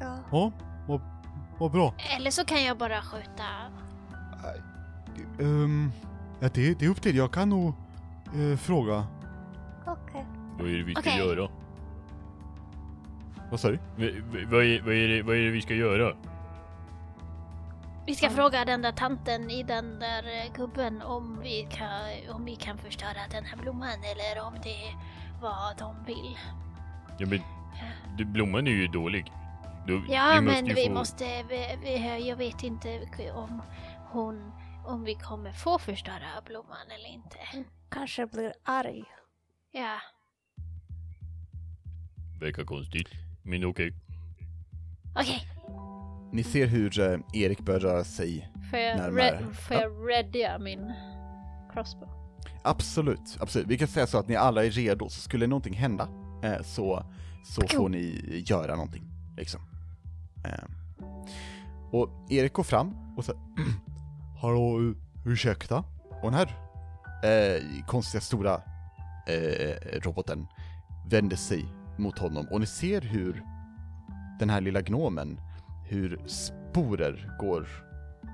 Ja. 0.00 0.16
Ja, 0.32 0.52
vad, 0.88 1.00
vad 1.58 1.72
bra. 1.72 1.94
eller 2.16 2.30
så 2.30 2.44
kan 2.44 2.64
jag 2.64 2.78
bara 2.78 3.02
skjuta. 3.02 3.42
Um, 5.38 5.92
ja, 6.40 6.48
det, 6.54 6.78
det 6.78 6.84
är 6.86 6.88
upp 6.90 7.02
till 7.02 7.16
Jag 7.16 7.32
kan 7.32 7.50
nog 7.50 7.74
eh, 8.34 8.56
fråga. 8.58 9.06
Okej. 9.86 10.26
Vad 10.58 10.68
är 10.68 10.76
det 10.78 10.82
vi 10.82 10.92
ska 10.94 11.00
Okej. 11.00 11.18
göra? 11.18 11.48
Vad 13.50 13.60
sa 13.60 13.68
du? 13.68 13.78
Vad 13.96 14.04
är, 14.64 14.82
vad, 14.82 14.94
är 14.94 15.08
det, 15.08 15.22
vad 15.22 15.36
är 15.36 15.40
det 15.44 15.50
vi 15.50 15.62
ska 15.62 15.74
göra? 15.74 16.16
Vi 18.06 18.14
ska 18.14 18.30
fråga 18.30 18.64
den 18.64 18.82
där 18.82 18.92
tanten 18.92 19.50
i 19.50 19.62
den 19.62 19.98
där 19.98 20.22
eh, 20.22 20.52
gubben 20.56 21.02
om 21.02 21.40
vi 21.42 21.68
kan, 21.70 22.34
om 22.36 22.44
vi 22.44 22.56
kan 22.56 22.78
förstöra 22.78 23.18
den 23.30 23.44
här 23.44 23.56
blomman 23.56 23.88
eller 24.04 24.46
om 24.46 24.54
det 24.62 24.68
är 24.88 24.94
vad 25.42 25.78
de 25.78 26.04
vill. 26.06 26.38
Ja, 27.18 27.26
men, 27.26 27.40
du, 28.16 28.24
blomman 28.24 28.66
är 28.66 28.70
ju 28.70 28.86
dålig. 28.86 29.32
Du, 29.86 30.02
Ja, 30.08 30.32
vi 30.40 30.46
men 30.46 30.66
ju 30.66 30.74
vi 30.74 30.86
få- 30.86 30.92
måste, 30.94 31.24
vi, 31.48 31.78
vi, 31.82 32.28
jag 32.28 32.36
vet 32.36 32.62
inte 32.62 33.00
om 33.34 33.62
hon, 34.10 34.52
om 34.86 35.04
vi 35.04 35.14
kommer 35.14 35.52
få 35.52 35.78
förstöra 35.78 36.42
blomman 36.46 36.86
eller 36.98 37.08
inte. 37.14 37.36
Kanske 37.90 38.26
blir 38.26 38.52
arg. 38.64 39.04
Ja, 39.72 39.98
Verkar 42.40 42.64
konstigt. 42.64 43.08
Men 43.42 43.64
okej. 43.64 43.92
okej. 45.20 45.40
Ni 46.32 46.42
ser 46.42 46.66
hur 46.66 47.00
eh, 47.00 47.18
Erik 47.34 47.60
börjar 47.60 47.80
röra 47.80 48.04
sig. 48.04 48.52
Får 48.70 48.78
jag, 48.78 48.96
Närmare. 48.98 49.38
re- 49.40 49.52
får 49.52 49.76
jag 49.76 50.08
readya 50.10 50.58
min 50.58 50.92
crossbow? 51.72 52.08
Absolut, 52.64 53.36
absolut. 53.40 53.66
Vi 53.68 53.78
kan 53.78 53.88
säga 53.88 54.06
så 54.06 54.18
att 54.18 54.28
ni 54.28 54.36
alla 54.36 54.64
är 54.64 54.70
redo, 54.70 55.08
så 55.08 55.20
skulle 55.20 55.46
någonting 55.46 55.74
hända 55.74 56.08
eh, 56.44 56.62
så, 56.62 57.04
så 57.44 57.62
får 57.76 57.88
ni 57.88 58.22
göra 58.46 58.74
någonting. 58.76 59.04
Liksom. 59.36 59.60
Eh, 60.44 60.64
Och 61.92 62.10
Erik 62.30 62.52
går 62.52 62.62
fram 62.64 63.14
och 63.16 63.24
så 63.24 63.32
Hallå, 64.46 64.94
ursäkta? 65.24 65.84
Och 66.22 66.30
den 66.30 66.34
här 66.34 66.56
eh, 67.24 67.86
konstiga 67.86 68.20
stora 68.20 68.54
eh, 69.26 70.00
roboten 70.00 70.46
vänder 71.10 71.36
sig 71.36 71.64
mot 71.96 72.18
honom 72.18 72.46
och 72.50 72.60
ni 72.60 72.66
ser 72.66 73.00
hur 73.00 73.42
den 74.38 74.50
här 74.50 74.60
lilla 74.60 74.80
gnomen, 74.80 75.40
hur 75.88 76.20
sporer 76.26 77.36
går 77.40 77.68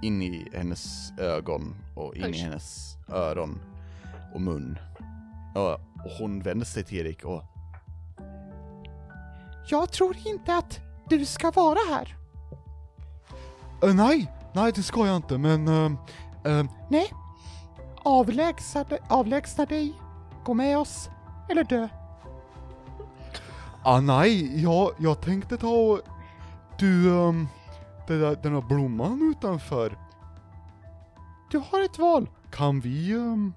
in 0.03 0.23
i 0.23 0.49
hennes 0.55 1.13
ögon 1.19 1.75
och 1.97 2.17
in 2.17 2.25
i 2.25 2.29
Usch. 2.29 2.37
hennes 2.43 2.97
öron 3.09 3.61
och 4.35 4.41
mun. 4.41 4.79
Ja, 5.55 5.81
och 6.05 6.11
hon 6.19 6.43
vänder 6.43 6.67
sig 6.67 6.85
till 6.85 6.99
Erik 6.99 7.25
och 7.25 7.43
Jag 9.69 9.93
tror 9.93 10.17
inte 10.27 10.57
att 10.57 10.81
du 11.09 11.25
ska 11.25 11.51
vara 11.51 11.79
här. 11.89 12.17
Eh, 13.83 13.95
nej, 13.95 14.33
nej 14.55 14.73
det 14.75 14.83
ska 14.83 15.07
jag 15.07 15.17
inte, 15.17 15.39
men... 15.39 15.69
Uh, 15.69 16.65
nej. 16.91 17.13
Avlägsna, 18.05 18.85
dig- 18.85 19.01
avlägsna 19.09 19.67
dig, 19.67 19.95
gå 20.45 20.55
med 20.55 20.79
oss, 20.79 21.11
eller 21.51 21.65
dö. 21.65 21.89
Ah, 23.85 24.01
nej, 24.01 24.63
jag, 24.63 24.91
jag 24.99 25.21
tänkte 25.23 25.57
ta 25.57 25.69
och... 25.69 26.01
Du, 26.79 27.11
um, 27.11 27.49
den, 28.09 28.21
där, 28.21 28.37
den 28.43 28.55
där 28.55 28.61
blomman 28.61 29.35
utanför. 29.37 29.99
Du 31.51 31.59
har 31.59 31.81
ett 31.85 31.99
val. 31.99 32.29
Kan 32.51 32.81
vi, 32.81 33.15
um, 33.15 33.55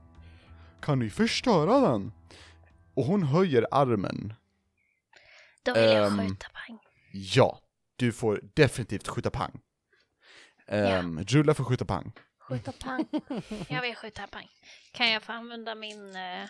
kan 0.81 0.99
vi 0.99 1.09
förstöra 1.09 1.79
den? 1.79 2.11
Och 2.93 3.05
hon 3.05 3.23
höjer 3.23 3.67
armen. 3.71 4.33
Då 5.63 5.73
vill 5.73 5.83
jag 5.83 6.07
Ehm, 6.07 6.19
skjuta 6.19 6.47
pang. 6.53 6.79
Ja, 7.13 7.59
du 7.95 8.11
får 8.11 8.41
definitivt 8.53 9.07
skjuta 9.07 9.29
pang. 9.29 9.59
Um, 10.67 11.23
Rulla 11.27 11.53
för 11.53 11.63
skjuta 11.63 11.85
pang. 11.85 12.11
Skjuta 12.39 12.71
pang. 12.71 13.05
Jag 13.69 13.81
vill 13.81 13.95
skjuta 13.95 14.27
pang. 14.27 14.47
Kan 14.91 15.09
jag 15.11 15.23
få 15.23 15.31
använda 15.31 15.75
min... 15.75 16.15
eh, 16.15 16.49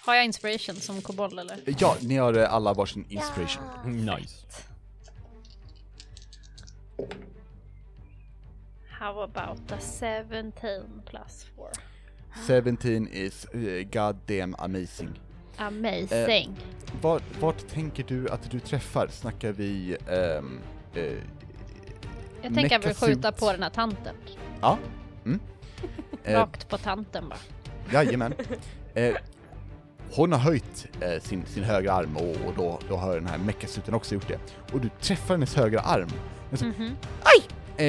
Har 0.00 0.14
jag 0.14 0.24
inspiration 0.24 0.74
som 0.76 1.00
kobold 1.02 1.38
eller? 1.38 1.58
Ja, 1.78 1.96
ni 2.02 2.16
har 2.16 2.34
eh, 2.34 2.54
alla 2.54 2.72
varsin 2.74 3.06
inspiration. 3.08 3.64
Nice. 3.84 4.46
How 8.88 9.20
about 9.22 9.72
a 9.72 9.78
17 9.80 11.02
plus 11.06 11.46
4? 11.56 11.70
17 12.46 13.08
is 13.12 13.46
uh, 13.54 13.82
goddamn 13.90 14.54
amazing. 14.58 15.20
Amazing. 15.58 16.56
Vart, 17.02 17.22
vart 17.40 17.68
tänker 17.68 18.04
du 18.04 18.28
att 18.28 18.50
du 18.50 18.60
träffar? 18.60 19.08
Snackar 19.08 19.52
vi... 19.52 19.96
ehm, 20.10 20.60
eh, 20.94 21.12
jag 22.46 22.54
tänker 22.54 22.78
att 22.78 22.86
vi 22.86 22.94
skjuta 22.94 23.32
på 23.32 23.52
den 23.52 23.62
här 23.62 23.70
tanten. 23.70 24.14
Ja. 24.60 24.78
Mm. 25.24 25.40
Eh, 26.24 26.32
Rakt 26.38 26.68
på 26.68 26.78
tanten 26.78 27.28
bara. 27.28 27.38
Jajamän. 27.92 28.34
Eh, 28.94 29.14
hon 30.12 30.32
har 30.32 30.38
höjt 30.38 30.86
eh, 31.00 31.22
sin, 31.22 31.46
sin 31.46 31.64
högra 31.64 31.92
arm 31.92 32.16
och, 32.16 32.46
och 32.46 32.54
då, 32.56 32.80
då 32.88 32.96
har 32.96 33.14
den 33.14 33.26
här 33.26 33.38
mechasuten 33.38 33.94
också 33.94 34.14
gjort 34.14 34.28
det. 34.28 34.38
Och 34.72 34.80
du 34.80 34.90
träffar 35.00 35.34
hennes 35.34 35.54
högra 35.54 35.80
arm. 35.80 36.08
Så, 36.52 36.64
Mhm. 36.64 36.96
Aj! 37.22 37.42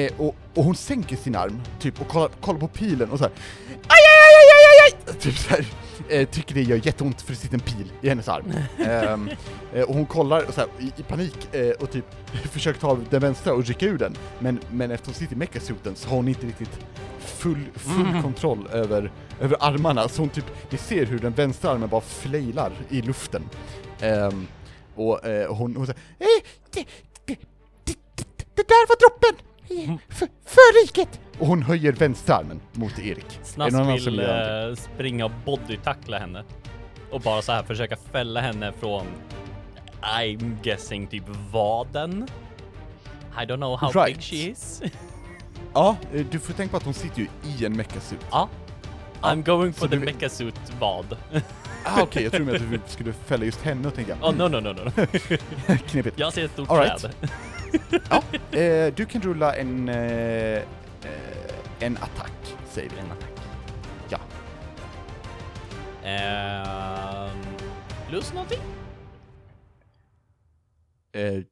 Eh, 0.04 0.12
och, 0.18 0.34
och 0.54 0.64
hon 0.64 0.74
sänker 0.74 1.16
sin 1.16 1.36
arm, 1.36 1.60
typ, 1.80 2.00
och 2.00 2.08
kollar, 2.08 2.28
kollar 2.28 2.60
på 2.60 2.68
pilen 2.68 3.10
och 3.10 3.18
så 3.18 3.24
här. 3.24 3.32
Aj, 3.70 3.98
aj, 4.88 4.94
aj! 5.06 5.14
Typ 5.20 5.38
så 5.38 5.48
här, 5.50 5.66
eh, 6.08 6.28
tycker 6.28 6.54
det 6.54 6.62
gör 6.62 6.86
jätteont 6.86 7.22
för 7.22 7.32
det 7.32 7.38
sitter 7.38 7.54
en 7.54 7.60
pil 7.60 7.92
i 8.02 8.08
hennes 8.08 8.28
arm. 8.28 8.52
Ehm, 8.78 9.30
eh, 9.74 9.82
och 9.82 9.94
hon 9.94 10.06
kollar 10.06 10.44
och 10.48 10.54
så 10.54 10.60
här, 10.60 10.68
i, 10.78 10.92
i 11.00 11.02
panik 11.02 11.54
eh, 11.54 11.70
och 11.70 11.90
typ 11.90 12.04
försöker 12.52 12.80
ta 12.80 12.98
den 13.10 13.20
vänstra 13.20 13.52
och 13.52 13.64
rycka 13.64 13.86
ur 13.86 13.98
den. 13.98 14.16
Men, 14.38 14.60
men 14.70 14.90
eftersom 14.90 15.12
hon 15.12 15.18
sitter 15.18 15.34
i 15.34 15.38
mechasuten 15.38 15.96
så 15.96 16.08
har 16.08 16.16
hon 16.16 16.28
inte 16.28 16.46
riktigt 16.46 16.78
full, 17.18 17.64
full 17.74 18.22
kontroll 18.22 18.68
över, 18.72 19.12
över 19.40 19.56
armarna. 19.60 20.08
Så 20.08 20.22
hon 20.22 20.28
typ, 20.28 20.46
ni 20.70 20.78
ser 20.78 21.06
hur 21.06 21.18
den 21.18 21.32
vänstra 21.32 21.70
armen 21.70 21.88
bara 21.88 22.00
flailar 22.00 22.72
i 22.88 23.02
luften. 23.02 23.42
Ehm, 24.00 24.46
och 24.94 25.26
eh, 25.26 25.54
hon, 25.54 25.76
hon 25.76 25.86
säger 25.86 26.00
eh, 26.18 26.26
det, 26.70 26.86
det, 27.24 27.38
det, 27.84 27.96
det 28.54 28.68
där 28.68 28.88
var 28.88 28.96
droppen! 29.00 29.44
För, 30.08 30.28
för 30.44 30.82
riket! 30.86 31.20
Och 31.38 31.46
hon 31.46 31.62
höjer 31.62 31.92
vänsterarmen 31.92 32.60
mot 32.72 32.98
Erik. 32.98 33.40
Snask 33.42 33.76
vill 34.06 34.20
eh, 34.20 34.26
springa 34.94 35.24
och 35.24 35.30
bodytackla 35.44 36.18
henne. 36.18 36.44
Och 37.10 37.20
bara 37.20 37.42
så 37.42 37.52
här 37.52 37.62
försöka 37.62 37.96
fälla 38.12 38.40
henne 38.40 38.72
från 38.80 39.06
I'm 40.02 40.56
guessing 40.62 41.06
typ 41.06 41.24
vaden. 41.52 42.28
I 43.42 43.44
don't 43.44 43.56
know 43.56 43.78
how 43.78 43.90
Right. 43.90 44.06
big 44.16 44.22
she 44.24 44.36
is. 44.36 44.82
Ja, 45.74 45.96
eh, 46.14 46.26
du 46.30 46.38
får 46.38 46.52
tänka 46.52 46.70
på 46.70 46.76
att 46.76 46.82
hon 46.84 46.94
sitter 46.94 47.18
ju 47.20 47.26
i 47.44 47.64
en 47.64 47.76
mechasuit. 47.76 48.20
ja. 48.30 48.48
I'm 49.22 49.42
going 49.42 49.72
så 49.72 49.78
for 49.80 49.88
the 49.88 49.96
du- 49.96 50.04
mechasuit 50.04 50.54
vad. 50.80 51.16
Ah, 51.84 52.02
Okej, 52.02 52.22
jag 52.22 52.32
tror 52.32 52.44
med 52.46 52.54
att 52.54 52.60
du 52.70 52.80
skulle 52.86 53.12
fälla 53.12 53.44
just 53.44 53.62
henne 53.62 53.88
och 53.88 53.94
tänka, 53.94 54.14
Oh 54.22 54.34
no 54.36 54.48
no 54.48 54.60
no 54.60 54.68
no. 54.72 54.90
knepigt. 55.88 56.18
Jag 56.18 56.32
ser 56.32 56.44
ett 56.44 56.50
stort 56.50 56.70
All 56.70 56.78
right. 56.78 56.98
träd. 57.00 57.12
Ja, 58.10 58.22
eh, 58.58 58.94
du 58.94 59.06
kan 59.06 59.22
rulla 59.22 59.56
en, 59.56 59.88
eh, 59.88 60.56
eh, 60.56 60.62
en 61.80 61.96
attack, 61.96 62.56
säger 62.70 62.90
vi. 62.90 62.96
En 62.98 63.12
attack. 63.12 63.30
Ja. 64.08 64.18
Ehm, 66.08 67.38
plus 68.08 68.32
någonting? 68.32 68.60
Eh, 71.12 71.42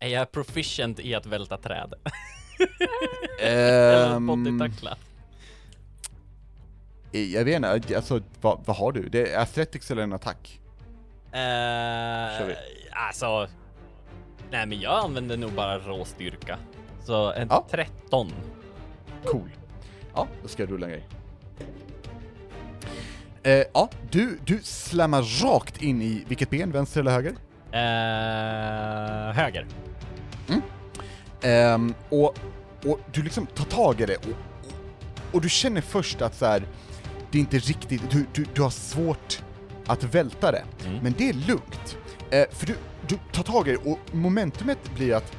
Är 0.00 0.08
jag 0.08 0.32
proficient 0.32 1.00
i 1.00 1.14
att 1.14 1.26
välta 1.26 1.56
träd? 1.58 1.94
Eller 3.40 4.16
ehm, 4.16 4.26
bodytackla? 4.26 4.96
eh, 7.12 7.20
jag 7.34 7.44
vet 7.44 7.56
inte, 7.56 7.96
alltså 7.96 8.20
vad, 8.40 8.60
vad 8.66 8.76
har 8.76 8.92
du? 8.92 9.08
Det 9.08 9.32
är 9.32 9.40
athletics 9.42 9.90
eller 9.90 10.02
en 10.02 10.12
attack? 10.12 10.60
Eh, 11.32 12.56
alltså... 12.92 13.48
Nej 14.50 14.66
men 14.66 14.80
jag 14.80 15.04
använder 15.04 15.36
nog 15.36 15.52
bara 15.52 15.78
rå 15.78 16.04
styrka. 16.04 16.58
Så 17.04 17.32
en 17.32 17.48
Ja. 17.50 17.66
13. 17.70 18.32
Cool. 19.24 19.50
Ja, 20.14 20.26
då 20.42 20.48
ska 20.48 20.62
jag 20.62 20.70
rulla 20.72 20.86
en 20.86 20.92
grej. 20.92 21.06
Eh, 23.42 23.66
ja, 23.74 23.88
du, 24.10 24.38
du 24.44 24.58
slammar 24.62 25.44
rakt 25.44 25.82
in 25.82 26.02
i 26.02 26.24
vilket 26.28 26.50
ben, 26.50 26.70
vänster 26.72 27.00
eller 27.00 27.10
höger? 27.10 27.34
Eh, 27.72 29.34
höger. 29.34 29.66
Ehm, 31.42 31.94
och, 32.08 32.38
och 32.84 33.00
du 33.12 33.22
liksom 33.22 33.46
tar 33.46 33.64
tag 33.64 34.00
i 34.00 34.06
det 34.06 34.16
och, 34.16 34.24
och, 34.26 35.34
och 35.34 35.40
du 35.40 35.48
känner 35.48 35.80
först 35.80 36.22
att 36.22 36.34
så 36.34 36.46
här, 36.46 36.62
det 37.30 37.38
är 37.38 37.40
inte 37.40 37.58
riktigt, 37.58 38.10
du, 38.10 38.26
du, 38.32 38.46
du 38.54 38.62
har 38.62 38.70
svårt 38.70 39.42
att 39.86 40.04
välta 40.04 40.52
det. 40.52 40.64
Mm. 40.86 40.98
Men 41.02 41.14
det 41.18 41.28
är 41.28 41.32
lugnt. 41.32 41.98
Eh, 42.30 42.44
för 42.50 42.66
du, 42.66 42.76
du 43.10 43.18
tar 43.32 43.42
tag 43.42 43.68
i 43.68 43.70
det 43.70 43.76
och 43.76 43.98
momentumet 44.12 44.94
blir 44.94 45.14
att 45.14 45.32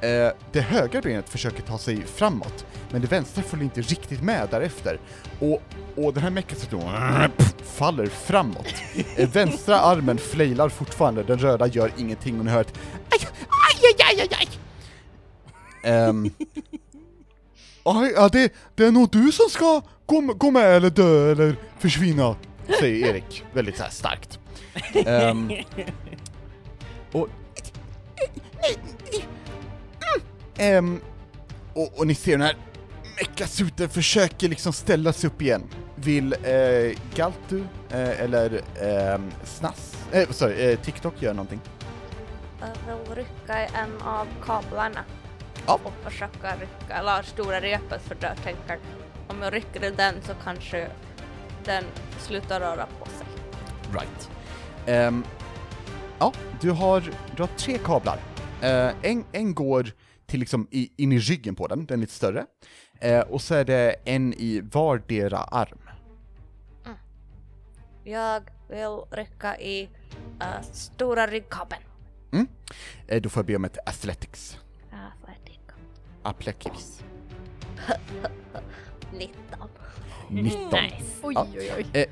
eh, 0.00 0.28
det 0.52 0.60
högra 0.60 1.00
benet 1.00 1.28
försöker 1.28 1.62
ta 1.62 1.78
sig 1.78 2.02
framåt, 2.06 2.66
men 2.90 3.00
det 3.00 3.06
vänstra 3.06 3.42
följer 3.42 3.64
inte 3.64 3.80
riktigt 3.80 4.22
med 4.22 4.48
därefter. 4.50 5.00
Och, 5.40 5.62
och 5.96 6.14
den 6.14 6.22
här 6.22 6.30
meckansituationen 6.30 7.30
faller 7.64 8.06
framåt. 8.06 8.74
Eh, 9.16 9.28
vänstra 9.28 9.80
armen 9.80 10.18
flailar 10.18 10.68
fortfarande, 10.68 11.22
den 11.22 11.38
röda 11.38 11.66
gör 11.66 11.92
ingenting 11.98 12.38
och 12.38 12.44
ni 12.44 12.50
hör 12.50 12.60
ett 12.60 12.78
aj, 13.10 13.28
aj, 13.48 13.96
aj, 14.10 14.20
aj, 14.20 14.28
aj, 14.40 14.48
Um, 15.84 15.90
Ehm, 15.90 16.30
Aj, 17.84 18.12
ja, 18.16 18.28
det, 18.28 18.52
det 18.74 18.84
är 18.86 18.90
nog 18.90 19.10
du 19.10 19.32
som 19.32 19.50
ska 19.50 19.82
gå, 20.06 20.20
gå 20.20 20.50
med 20.50 20.76
eller 20.76 20.90
dö 20.90 21.32
eller 21.32 21.56
försvinna, 21.78 22.36
säger 22.80 23.06
Erik 23.08 23.44
väldigt 23.52 23.76
så 23.76 23.82
här 23.82 23.90
starkt. 23.90 24.38
Um, 25.06 25.52
och... 27.14 27.28
Ehm, 30.56 31.00
och, 31.74 31.98
och 31.98 32.06
ni 32.06 32.14
ser 32.14 32.32
den 32.32 32.40
här 32.40 32.56
mekasuten 33.16 33.88
försöker 33.88 34.48
liksom 34.48 34.72
ställa 34.72 35.12
sig 35.12 35.30
upp 35.30 35.42
igen. 35.42 35.62
Vill 35.94 36.32
eh, 36.32 36.98
Galtu 37.14 37.64
eh, 37.90 38.20
eller 38.20 38.60
ehm, 38.80 39.30
Snass, 39.44 39.96
eh, 40.12 40.28
sorry, 40.30 40.72
eh, 40.72 40.78
TikTok 40.80 41.22
göra 41.22 41.32
någonting? 41.32 41.60
Jag 42.60 42.96
vill 42.98 43.14
rycka 43.14 43.62
i 43.62 43.68
en 43.74 44.02
av 44.02 44.26
kablarna. 44.44 45.04
Ja. 45.66 45.80
Och 45.84 46.10
försöka 46.10 46.56
rycka, 46.56 46.94
eller 46.94 47.22
stora 47.22 47.60
repet 47.60 48.02
för 48.02 48.16
jag 48.20 48.36
tänker 48.44 48.78
om 49.28 49.42
jag 49.42 49.54
rycker 49.54 49.92
den 49.96 50.14
så 50.22 50.32
kanske 50.44 50.88
den 51.64 51.84
slutar 52.18 52.60
röra 52.60 52.86
på 52.98 53.06
sig. 53.06 53.26
Right. 53.92 54.30
Ehm, 54.86 55.24
ja, 56.24 56.32
du 56.60 56.70
har, 56.70 57.00
du 57.36 57.42
har 57.42 57.48
tre 57.56 57.78
kablar. 57.78 58.18
Eh, 58.62 58.90
en, 59.02 59.24
en 59.32 59.54
går 59.54 59.90
till 60.26 60.40
liksom 60.40 60.68
i, 60.70 60.90
in 60.96 61.12
i 61.12 61.18
ryggen 61.18 61.54
på 61.54 61.66
den, 61.66 61.86
den 61.86 61.98
är 61.98 62.00
lite 62.00 62.12
större. 62.12 62.46
Eh, 63.00 63.20
och 63.20 63.42
så 63.42 63.54
är 63.54 63.64
det 63.64 63.96
en 64.04 64.34
i 64.34 64.60
vardera 64.60 65.38
arm. 65.38 65.78
Jag 68.04 68.42
vill 68.68 69.00
rycka 69.10 69.58
i 69.60 69.88
eh, 70.40 70.62
stora 70.72 71.26
ryggkabeln. 71.26 71.82
Eh, 73.06 73.22
då 73.22 73.28
får 73.28 73.40
jag 73.40 73.46
be 73.46 73.56
om 73.56 73.64
ett 73.64 73.78
athletics. 73.88 74.58
athletic? 75.22 75.58
Aplecus. 76.22 77.02
19. 79.12 79.68
19. 80.30 80.70
Oj, 81.22 81.34
Ja. 81.34 81.46
oj, 81.54 81.72
oj. 81.76 81.86
Eh, 81.92 82.06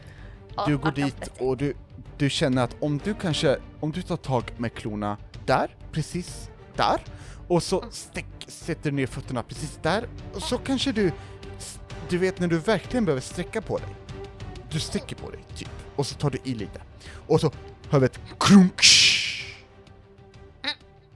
Ja, 0.56 0.64
du 0.66 0.78
går 0.78 0.90
dit 0.90 1.30
och 1.40 1.56
du, 1.56 1.74
du 2.18 2.30
känner 2.30 2.64
att 2.64 2.76
om 2.80 2.98
du 2.98 3.14
kanske, 3.14 3.58
om 3.80 3.92
du 3.92 4.02
tar 4.02 4.16
tag 4.16 4.52
med 4.56 4.74
klorna 4.74 5.18
där, 5.46 5.76
precis 5.92 6.50
där, 6.76 7.04
och 7.48 7.62
så 7.62 7.84
stäck, 7.90 8.26
sätter 8.48 8.90
du 8.90 8.96
ner 8.96 9.06
fötterna 9.06 9.42
precis 9.42 9.78
där, 9.82 10.08
och 10.34 10.42
så 10.42 10.58
kanske 10.58 10.92
du, 10.92 11.12
du 12.08 12.18
vet 12.18 12.38
när 12.40 12.48
du 12.48 12.58
verkligen 12.58 13.04
behöver 13.04 13.20
sträcka 13.20 13.62
på 13.62 13.78
dig. 13.78 13.88
Du 14.70 14.80
sträcker 14.80 15.16
på 15.16 15.30
dig, 15.30 15.44
typ, 15.56 15.70
och 15.96 16.06
så 16.06 16.14
tar 16.14 16.30
du 16.30 16.38
i 16.44 16.54
lite. 16.54 16.82
Och 17.26 17.40
så 17.40 17.52
hör 17.90 18.00
vi 18.00 18.06
ett 18.06 18.20
krunk. 18.40 18.82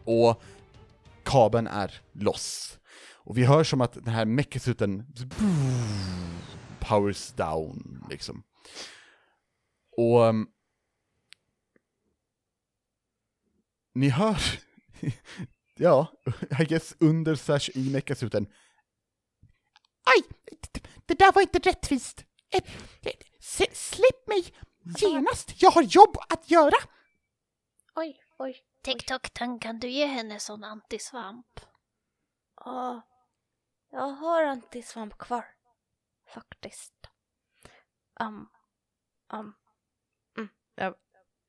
Och 0.05 0.43
kabeln 1.25 1.67
är 1.67 2.01
loss. 2.13 2.79
Och 3.15 3.39
vi 3.39 3.45
hör 3.45 3.65
som 3.65 3.81
att 3.81 3.93
den 3.93 4.15
här 4.15 4.25
mekasuten 4.25 5.07
powers 6.81 7.33
down, 7.33 8.05
liksom. 8.11 8.43
Och... 9.97 10.21
um, 10.21 10.49
ni 13.97 14.09
hör... 14.09 14.37
ja, 15.75 16.07
I 16.61 16.65
guess 16.65 16.97
under 17.01 17.35
slash 17.35 17.71
i 17.75 17.91
mekasuten. 17.93 18.47
Aj! 20.05 20.23
Det, 21.07 21.15
där 21.19 21.33
var 21.33 21.43
inte 21.43 21.59
rättvist! 21.59 22.25
Eh, 22.51 22.63
eh, 23.03 23.13
s- 23.39 23.91
Släpp 23.91 24.27
mig 24.27 24.55
genast! 24.99 25.63
Jag 25.63 25.71
har 25.71 25.83
jobb 25.83 26.17
att 26.29 26.51
göra! 26.51 26.77
Oj, 27.95 28.21
oj. 28.39 28.63
TikTok, 28.83 29.33
tan- 29.33 29.59
kan 29.61 29.79
du 29.79 29.89
ge 29.89 30.07
henne 30.07 30.41
sån 30.41 30.65
antisvamp? 30.65 31.61
Ja, 32.65 33.01
jag 33.91 34.09
har 34.09 34.43
antisvamp 34.45 35.19
kvar. 35.19 35.45
Faktiskt. 36.35 36.95
Um, 38.21 38.49
um, 39.33 39.55
mm, 40.39 40.49
jag, 40.75 40.95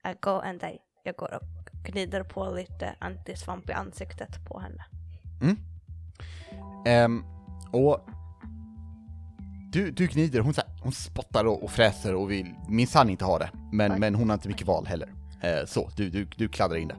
jag 0.03 0.19
går 0.19 0.43
en 0.43 0.57
dag. 0.57 0.77
Jag 1.03 1.15
går 1.15 1.33
och 1.33 1.66
gnider 1.91 2.23
på 2.23 2.49
lite 2.49 2.95
antisvamp 2.99 3.69
i 3.69 3.73
ansiktet 3.73 4.45
på 4.45 4.59
henne. 4.59 4.85
Ehm, 6.85 7.23
och 7.71 8.07
du, 9.71 9.91
du 9.91 10.07
gnider, 10.07 10.39
hon, 10.39 10.53
så 10.53 10.61
här, 10.61 10.69
hon 10.83 10.91
spottar 10.91 11.45
och, 11.45 11.63
och 11.63 11.71
fräser 11.71 12.15
och 12.15 12.31
vill 12.31 12.53
minsann 12.69 13.09
inte 13.09 13.25
ha 13.25 13.39
det. 13.39 13.49
Men, 13.71 13.99
men 13.99 14.15
hon 14.15 14.29
har 14.29 14.33
inte 14.33 14.47
mycket 14.47 14.67
val 14.67 14.85
heller. 14.87 15.09
Eh, 15.41 15.65
så, 15.65 15.89
du, 15.95 16.09
du, 16.09 16.27
du 16.37 16.47
kladdar 16.47 16.75
in 16.75 16.87
det. 16.87 16.95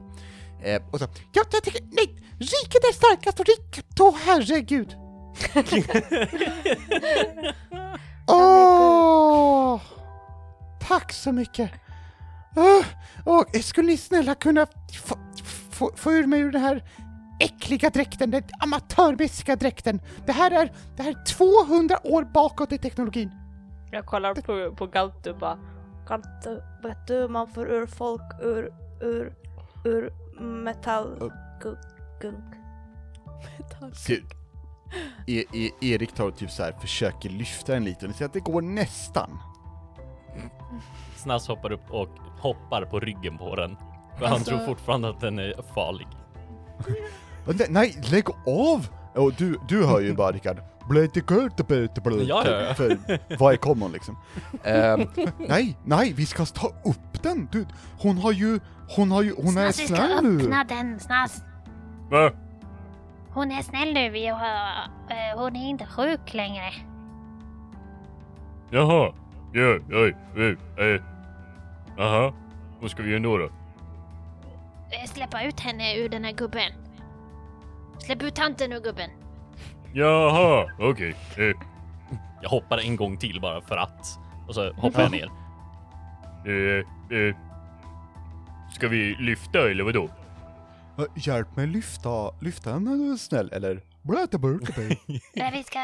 Eh, 0.61 0.81
och 0.91 0.99
så, 0.99 1.05
ja, 1.33 1.43
jag 1.51 1.63
tycker, 1.63 1.81
nej, 1.81 2.15
riket 2.39 2.83
är 2.89 2.93
starkast 2.93 3.39
och 3.39 3.45
riket, 3.45 3.85
åh 3.99 4.15
herregud! 4.25 4.95
Åh! 8.27 9.81
Tack 10.87 11.13
så 11.13 11.31
mycket! 11.31 11.71
Uh, 12.57 12.85
och 13.23 13.45
skulle 13.63 13.87
ni 13.87 13.97
snälla 13.97 14.35
kunna 14.35 14.67
få, 15.03 15.15
få, 15.71 15.91
få 15.95 16.11
ur 16.11 16.25
mig 16.25 16.39
ur 16.39 16.51
den 16.51 16.61
här 16.61 16.83
äckliga 17.39 17.89
dräkten, 17.89 18.31
den 18.31 18.43
amatörmässiga 18.59 19.55
dräkten. 19.55 20.01
Det 20.25 20.31
här 20.31 20.51
är, 20.51 20.71
det 20.95 21.03
här 21.03 21.11
är 21.11 21.25
200 21.25 21.99
år 22.03 22.23
bakåt 22.23 22.71
i 22.71 22.77
teknologin. 22.77 23.31
Jag 23.91 24.05
kollar 24.05 24.35
på, 24.35 24.75
på 24.75 24.85
Galtu 24.87 25.33
bara. 25.33 25.57
Galtu, 26.07 26.61
vet 26.83 27.07
du, 27.07 27.27
man 27.27 27.47
får 27.47 27.71
ur 27.71 27.85
folk 27.85 28.41
ur, 28.41 28.73
ur, 29.01 29.33
ur 29.85 30.13
metall, 30.41 31.31
gu- 31.61 31.77
gunk. 32.21 32.55
Ser, 33.93 34.23
e, 35.27 35.43
e, 35.53 35.71
Erik 35.81 36.13
tar 36.13 36.27
och 36.27 36.37
typ 36.37 36.51
så 36.51 36.63
här 36.63 36.71
försöker 36.71 37.29
lyfta 37.29 37.73
den 37.73 37.83
lite 37.83 38.05
och 38.05 38.11
ni 38.11 38.17
ser 38.17 38.25
att 38.25 38.33
det 38.33 38.39
går 38.39 38.61
nästan. 38.61 39.39
Snass 41.15 41.47
hoppar 41.47 41.71
upp 41.71 41.91
och 41.91 42.09
hoppar 42.39 42.85
på 42.85 42.99
ryggen 42.99 43.37
på 43.37 43.55
den. 43.55 43.77
För 44.17 44.25
han 44.25 44.33
Alltså- 44.33 44.49
tror 44.49 44.65
fortfarande 44.65 45.09
att 45.09 45.19
den 45.19 45.39
är 45.39 45.53
farlig. 45.75 46.07
Nej, 47.47 47.67
nej, 47.69 48.01
lägg 48.11 48.25
av! 48.47 48.87
Och 49.15 49.33
du, 49.33 49.59
du 49.67 49.85
hör 49.85 49.99
ju 49.99 50.13
bara 50.13 50.31
Rickard. 50.31 50.57
Blöjte 50.89 51.19
gult 51.19 51.69
Ja, 51.69 52.43
ja, 52.45 52.51
ja. 52.51 52.73
För 52.73 52.97
vad 53.39 53.53
är 53.53 53.57
common 53.57 53.91
liksom? 53.91 54.17
Ehm, 54.63 55.01
nej, 55.37 55.77
nej, 55.85 56.13
vi 56.13 56.25
ska 56.25 56.45
ta 56.45 56.67
upp 56.67 57.23
den! 57.23 57.47
Du, 57.51 57.65
hon 58.01 58.17
har 58.17 58.31
ju, 58.31 58.59
hon 58.95 59.11
har 59.11 59.21
ju, 59.21 59.33
hon 59.37 59.57
är 59.57 59.71
Snass, 59.71 59.79
vi 59.79 59.85
ska 59.85 59.95
snäll 59.95 60.23
nu! 60.23 60.43
öppna 60.43 60.63
den, 60.63 60.99
Snass. 60.99 61.41
Va? 62.09 62.31
Hon 63.33 63.51
är 63.51 63.61
snäll 63.61 63.93
nu, 63.93 64.09
vi 64.09 64.27
har, 64.27 64.45
eh, 65.09 65.39
hon 65.39 65.55
är 65.55 65.69
inte 65.69 65.85
sjuk 65.85 66.33
längre. 66.33 66.71
Jaha. 68.69 69.13
Ja, 69.53 69.77
oj, 69.91 70.15
oj, 70.35 70.57
eh. 70.77 71.01
Aha. 71.99 72.33
Vad 72.81 72.91
ska 72.91 73.03
vi 73.03 73.09
göra 73.11 73.19
då 73.23 73.37
då? 73.37 73.45
Eh, 73.45 75.05
Släppa 75.07 75.43
ut 75.43 75.59
henne 75.59 75.95
ur 75.97 76.09
den 76.09 76.23
här 76.23 76.31
gubben. 76.31 76.71
Släpp 77.99 78.21
ut 78.23 78.35
tanten 78.35 78.73
ur 78.73 78.79
gubben. 78.79 79.09
Jaha, 79.93 80.67
okej. 80.79 81.15
Eh. 81.37 81.55
Jag 82.41 82.49
hoppar 82.49 82.77
en 82.77 82.95
gång 82.95 83.17
till 83.17 83.41
bara 83.41 83.61
för 83.61 83.77
att. 83.77 84.19
Och 84.47 84.55
så 84.55 84.71
hoppar 84.73 85.01
jag 85.01 85.11
ner. 85.11 85.31
Eh, 86.45 87.17
eh. 87.17 87.35
Ska 88.73 88.87
vi 88.87 89.15
lyfta 89.19 89.69
eller 89.69 89.83
vadå? 89.83 90.09
Eh, 90.97 91.05
Hjälp 91.15 91.55
mig 91.55 91.67
lyfta, 91.67 92.31
lyfta 92.41 92.71
är 92.71 93.09
du 93.11 93.17
snäll, 93.17 93.49
eller? 93.53 93.81
Nej, 95.35 95.51
vi 95.53 95.63
ska 95.63 95.79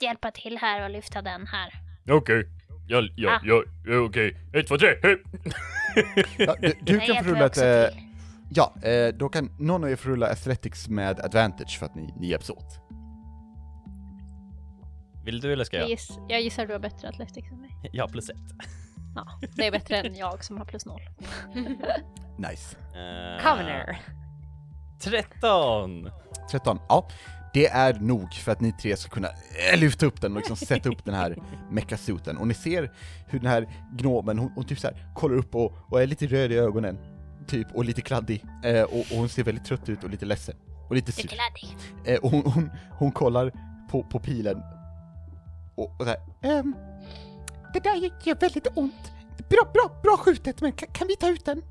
hjälpa 0.00 0.30
till 0.30 0.58
här 0.58 0.84
och 0.84 0.90
lyfta 0.90 1.22
den 1.22 1.46
här. 1.46 1.72
Okej. 2.10 2.48
Ja, 2.90 3.02
ja, 3.16 3.30
Ah. 3.30 3.40
ja, 3.44 3.62
ja 3.86 3.98
okej. 3.98 4.36
Ett, 4.52 4.66
två, 4.68 4.78
tre, 4.78 4.88
hej! 5.02 5.22
ja, 6.38 6.56
du, 6.60 6.72
du 6.82 6.96
Nej, 6.96 7.06
kan 7.06 7.16
jag 7.16 7.24
få 7.24 7.30
rulla 7.30 7.44
ett, 7.44 7.50
också 7.50 7.64
eh, 7.64 7.88
till. 7.90 8.02
ja, 8.50 8.74
eh, 8.82 9.14
då 9.14 9.28
kan 9.28 9.50
någon 9.58 9.84
av 9.84 9.90
er 9.90 9.96
få 9.96 10.08
rulla 10.08 10.26
Athletics 10.32 10.88
med 10.88 11.20
advantage 11.20 11.78
för 11.78 11.86
att 11.86 11.94
ni, 11.94 12.14
ni 12.20 12.28
hjälps 12.28 12.50
åt. 12.50 12.78
Vill 15.24 15.40
du 15.40 15.52
eller 15.52 15.64
ska 15.64 15.76
Jag, 15.76 15.82
jag? 15.84 15.90
giss, 15.90 16.18
jag 16.28 16.40
gissar 16.42 16.66
du 16.66 16.72
har 16.72 16.80
bättre 16.80 17.08
athletics 17.08 17.50
än 17.52 17.60
mig. 17.60 17.70
Ja, 17.92 18.08
plus 18.08 18.30
ett. 18.30 18.36
Ja, 19.14 19.40
det 19.56 19.66
är 19.66 19.70
bättre 19.72 19.96
än 19.96 20.16
jag 20.16 20.44
som 20.44 20.58
har 20.58 20.64
plus 20.64 20.86
noll. 20.86 21.00
Nice. 22.38 22.76
Uh, 22.76 23.42
Commoner. 23.42 24.00
13! 25.00 26.10
13, 26.50 26.78
ja. 26.88 27.08
Det 27.52 27.66
är 27.66 27.94
nog 27.94 28.32
för 28.32 28.52
att 28.52 28.60
ni 28.60 28.72
tre 28.72 28.96
ska 28.96 29.10
kunna 29.10 29.28
eh, 29.72 29.78
lyfta 29.78 30.06
upp 30.06 30.20
den 30.20 30.32
och 30.32 30.38
liksom 30.38 30.56
sätta 30.56 30.88
upp 30.88 31.04
den 31.04 31.14
här 31.14 31.36
mekasuten. 31.70 32.36
Och 32.36 32.48
ni 32.48 32.54
ser 32.54 32.90
hur 33.26 33.38
den 33.38 33.50
här 33.50 33.68
gnomen, 33.92 34.38
hon, 34.38 34.52
hon 34.54 34.64
typ 34.64 34.78
så 34.78 34.86
här 34.86 35.06
kollar 35.14 35.36
upp 35.36 35.54
och, 35.54 35.74
och 35.88 36.02
är 36.02 36.06
lite 36.06 36.26
röd 36.26 36.52
i 36.52 36.56
ögonen. 36.56 36.98
Typ, 37.46 37.66
och 37.74 37.84
lite 37.84 38.00
kladdig. 38.00 38.44
Eh, 38.64 38.82
och, 38.82 38.98
och 38.98 39.16
hon 39.16 39.28
ser 39.28 39.44
väldigt 39.44 39.64
trött 39.64 39.88
ut 39.88 40.04
och 40.04 40.10
lite 40.10 40.24
ledsen. 40.24 40.56
Och 40.88 40.94
lite 40.94 41.12
sur. 41.12 41.30
Eh, 42.04 42.18
och 42.18 42.30
hon, 42.30 42.42
hon, 42.42 42.70
hon 42.98 43.12
kollar 43.12 43.52
på, 43.90 44.02
på 44.02 44.18
pilen. 44.18 44.62
Och, 45.74 45.90
och 45.90 45.96
så 45.98 46.04
här, 46.04 46.18
ehm, 46.42 46.74
det 47.72 47.80
där 47.80 48.10
gör 48.24 48.40
väldigt 48.40 48.66
ont. 48.74 49.12
Bra, 49.48 49.70
bra, 49.74 50.00
bra 50.02 50.16
skjutet, 50.16 50.60
men 50.60 50.72
kan, 50.72 50.88
kan 50.92 51.08
vi 51.08 51.16
ta 51.16 51.28
ut 51.28 51.44
den? 51.44 51.62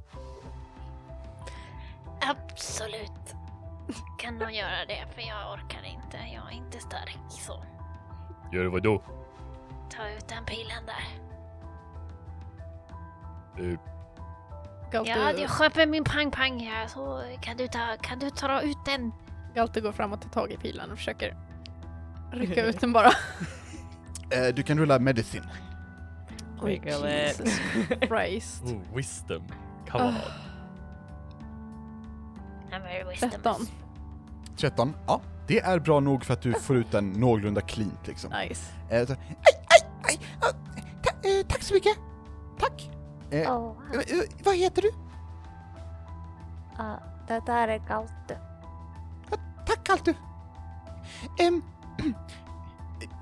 Absolut. 2.21 3.38
Kan 4.17 4.37
någon 4.37 4.53
göra 4.53 4.85
det? 4.87 5.05
För 5.15 5.21
jag 5.21 5.53
orkar 5.53 5.83
inte. 5.85 6.17
Jag 6.33 6.47
är 6.51 6.55
inte 6.55 6.79
stark 6.79 7.17
så. 7.29 7.63
Gör 8.53 8.63
du 8.63 8.69
vadå? 8.69 9.03
Ta 9.89 10.09
ut 10.09 10.27
den 10.27 10.45
pilen 10.45 10.85
där. 10.85 11.03
Eh, 13.63 13.79
Galte, 14.91 15.11
Ja, 15.11 15.31
jag 15.31 15.57
köper 15.57 15.85
min 15.85 16.03
pang-pang 16.03 16.59
här 16.59 16.87
så 16.87 17.23
kan 17.41 17.57
du 17.57 17.67
ta, 17.67 17.97
kan 18.01 18.19
du 18.19 18.29
ta 18.29 18.61
ut 18.61 18.77
den? 18.85 19.11
Galte 19.55 19.81
går 19.81 19.91
fram 19.91 20.13
och 20.13 20.21
tar 20.21 20.29
tag 20.29 20.51
i 20.51 20.57
pilen 20.57 20.91
och 20.91 20.97
försöker 20.97 21.35
rycka 22.31 22.65
ut 22.65 22.81
den 22.81 22.93
bara. 22.93 23.11
Eh, 24.31 24.53
du 24.55 24.63
kan 24.63 24.79
rulla 24.79 24.99
medicin. 24.99 25.43
It. 26.67 26.85
Jesus 26.85 27.59
Christ. 28.07 28.63
oh, 28.63 28.95
wisdom. 28.95 29.43
Come 29.89 30.03
on. 30.05 30.13
I'm 33.10 33.12
wisdom. 33.12 33.30
13. 33.30 33.68
13, 34.57 34.93
ja. 35.07 35.22
Det 35.47 35.60
är 35.60 35.80
bra 35.80 35.99
nog 35.99 36.26
för 36.26 36.34
att 36.34 36.41
du 36.41 36.53
får 36.53 36.76
ut 36.76 36.91
den 36.91 37.12
någorlunda 37.12 37.62
cleant 37.62 38.07
liksom. 38.07 38.32
Nice. 38.32 38.72
Eh, 38.89 39.07
så, 39.07 39.14
aj, 39.14 39.20
aj, 39.68 39.88
aj, 40.03 40.20
ah, 40.41 40.51
ta, 41.03 41.30
eh, 41.30 41.45
tack 41.47 41.64
så 41.64 41.74
mycket! 41.74 41.97
Tack! 42.60 42.89
Eh, 43.32 43.41
eh, 43.41 43.62
vad 44.43 44.55
heter 44.55 44.82
du? 44.82 44.91
ah, 46.78 46.97
det 47.28 47.41
där 47.45 47.68
är 47.68 47.78
Galtu. 47.88 48.34
Tack 49.68 49.89
Altu! 49.89 50.14
Ehm, 51.39 51.62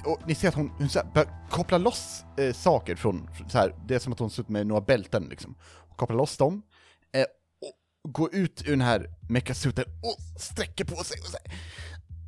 och 0.06 0.20
ni 0.26 0.36
ser 0.36 0.48
att 0.48 0.56
hon, 0.56 0.72
hon 0.78 0.90
så 0.90 1.00
här, 1.00 1.08
börjar 1.14 1.50
koppla 1.50 1.78
loss 1.78 2.26
eh, 2.38 2.54
saker 2.54 2.96
från, 2.96 3.30
så 3.48 3.58
här, 3.58 3.76
det 3.86 3.96
är 3.96 4.00
som 4.00 4.14
att 4.14 4.20
hon 4.20 4.30
suttit 4.30 4.50
med 4.50 4.68
några 4.68 4.82
bälten 4.82 5.24
liksom. 5.24 5.56
Och 5.62 5.98
kopplar 5.98 6.18
loss 6.18 6.38
dem, 6.38 6.62
eh, 7.12 7.26
går 8.12 8.36
ut 8.36 8.64
ur 8.66 8.72
den 8.72 8.82
här 8.82 9.10
mekasuten 9.30 9.86
och 10.04 10.42
sträcker 10.42 10.86
på 10.86 11.04
sig 11.04 11.20
och 11.20 11.28
säger 11.28 11.52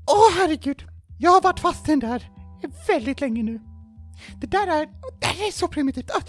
Åh 0.08 0.38
herregud, 0.38 0.84
jag 1.20 1.32
har 1.32 1.42
varit 1.42 1.60
fast 1.60 1.88
i 1.88 1.92
den 1.92 2.00
där 2.00 2.30
väldigt 2.88 3.22
länge 3.22 3.44
nu. 3.44 3.62
Det 4.42 4.48
där 4.48 4.68
är, 4.68 4.86
det 4.86 5.28
där 5.28 5.48
är 5.48 5.52
så 5.52 5.68
primitivt. 5.68 6.12
Ah, 6.12 6.22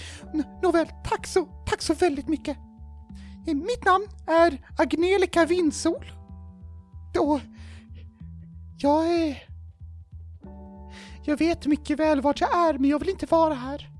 nåväl, 0.62 0.86
tack 1.04 1.26
så, 1.26 1.64
tack 1.66 1.82
så 1.82 1.94
väldigt 1.94 2.28
mycket. 2.28 2.56
Mitt 3.46 3.84
namn 3.84 4.06
är 4.26 4.58
Agnelika 4.78 5.46
Vindsol. 5.46 6.12
Och 7.18 7.40
jag 8.78 9.06
är... 9.06 9.42
Jag 11.24 11.36
vet 11.36 11.66
mycket 11.66 11.98
väl 11.98 12.20
vart 12.20 12.40
jag 12.40 12.54
är, 12.54 12.78
men 12.78 12.90
jag 12.90 12.98
vill 12.98 13.08
inte 13.08 13.26
vara 13.26 13.54
här. 13.54 13.90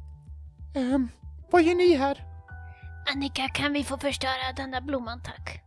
Um, 0.74 1.08
vad 1.50 1.62
gör 1.62 1.74
ni 1.74 1.94
här? 1.94 2.29
Annika, 3.06 3.48
kan 3.48 3.72
vi 3.72 3.84
få 3.84 3.98
förstöra 3.98 4.52
den 4.56 4.70
där 4.70 4.80
blomman 4.80 5.20
tack? 5.22 5.62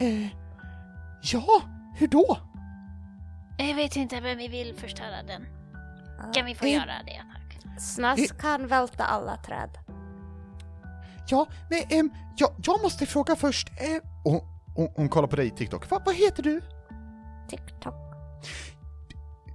Eh, 0.00 0.26
ja, 1.22 1.62
hur 1.94 2.08
då? 2.08 2.38
Jag 3.58 3.74
vet 3.74 3.96
inte 3.96 4.20
men 4.20 4.38
vi 4.38 4.48
vill 4.48 4.74
förstöra 4.76 5.22
den. 5.22 5.46
Kan 6.34 6.46
vi 6.46 6.54
få 6.54 6.64
Eh. 6.66 6.72
göra 6.72 7.02
det 7.06 7.22
tack? 7.34 7.80
Snask 7.80 8.40
kan 8.40 8.66
välta 8.66 9.04
alla 9.04 9.36
träd. 9.36 9.78
Ja, 11.28 11.46
men 11.70 11.82
ehm, 11.98 12.10
jag, 12.36 12.50
jag 12.64 12.82
måste 12.82 13.06
fråga 13.06 13.36
först. 13.36 13.68
Eh, 13.68 14.02
och, 14.24 14.44
och, 14.76 14.92
hon 14.96 15.08
kollar 15.08 15.28
på 15.28 15.36
dig 15.36 15.50
TikTok. 15.50 15.90
Va, 15.90 16.00
vad 16.06 16.14
heter 16.14 16.42
du? 16.42 16.60
TikTok. 17.48 17.94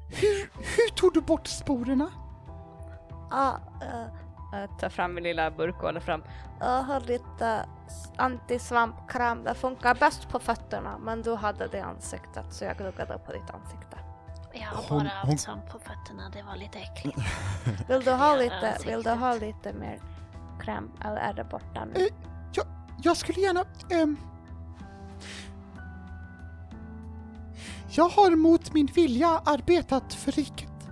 Hur, 0.09 0.49
hur 0.55 0.95
tog 0.95 1.13
du 1.13 1.21
bort 1.21 1.47
sporerna? 1.47 2.09
Ja, 3.29 3.59
eh, 3.81 4.13
Jag 4.51 4.79
tar 4.79 4.89
fram 4.89 5.13
min 5.13 5.23
lilla 5.23 5.51
burk 5.51 5.75
och 5.75 5.81
håller 5.81 5.99
fram. 5.99 6.23
jag 6.59 6.83
har 6.83 6.99
lite 6.99 7.65
antisvampkräm. 8.17 9.43
Det 9.43 9.53
funkar 9.55 9.95
bäst 9.95 10.29
på 10.29 10.39
fötterna, 10.39 10.97
men 10.97 11.21
du 11.21 11.35
hade 11.35 11.67
det 11.67 11.77
i 11.77 11.81
ansiktet 11.81 12.45
så 12.53 12.65
jag 12.65 12.77
gluggade 12.77 13.17
på 13.17 13.31
ditt 13.31 13.49
ansikte. 13.49 13.97
Jag 14.53 14.67
har 14.67 14.75
Hon- 14.89 15.03
bara 15.03 15.13
hon- 15.21 15.29
haft 15.31 15.39
svamp 15.43 15.69
på 15.69 15.79
fötterna, 15.79 16.29
det 16.33 16.43
var 16.43 16.55
lite 16.55 16.79
äckligt. 16.79 17.17
Vill 17.89 18.01
du 18.03 18.11
ha 18.11 18.35
lite, 18.35 18.77
vill 18.85 19.03
du 19.03 19.09
ha 19.09 19.33
lite 19.33 19.73
mer 19.73 19.99
kräm 20.61 20.91
eller 21.05 21.17
är 21.17 21.33
det 21.33 21.43
borta 21.43 21.85
nu? 21.85 21.99
Eh, 22.01 22.07
jag, 22.53 22.65
jag 23.03 23.17
skulle 23.17 23.39
gärna... 23.41 23.63
ehm, 23.89 24.17
jag 27.89 28.09
har 28.09 28.35
mot 28.35 28.73
min 28.73 28.85
vilja 28.85 29.41
arbetat 29.45 30.13
för 30.13 30.31
riket. 30.31 30.89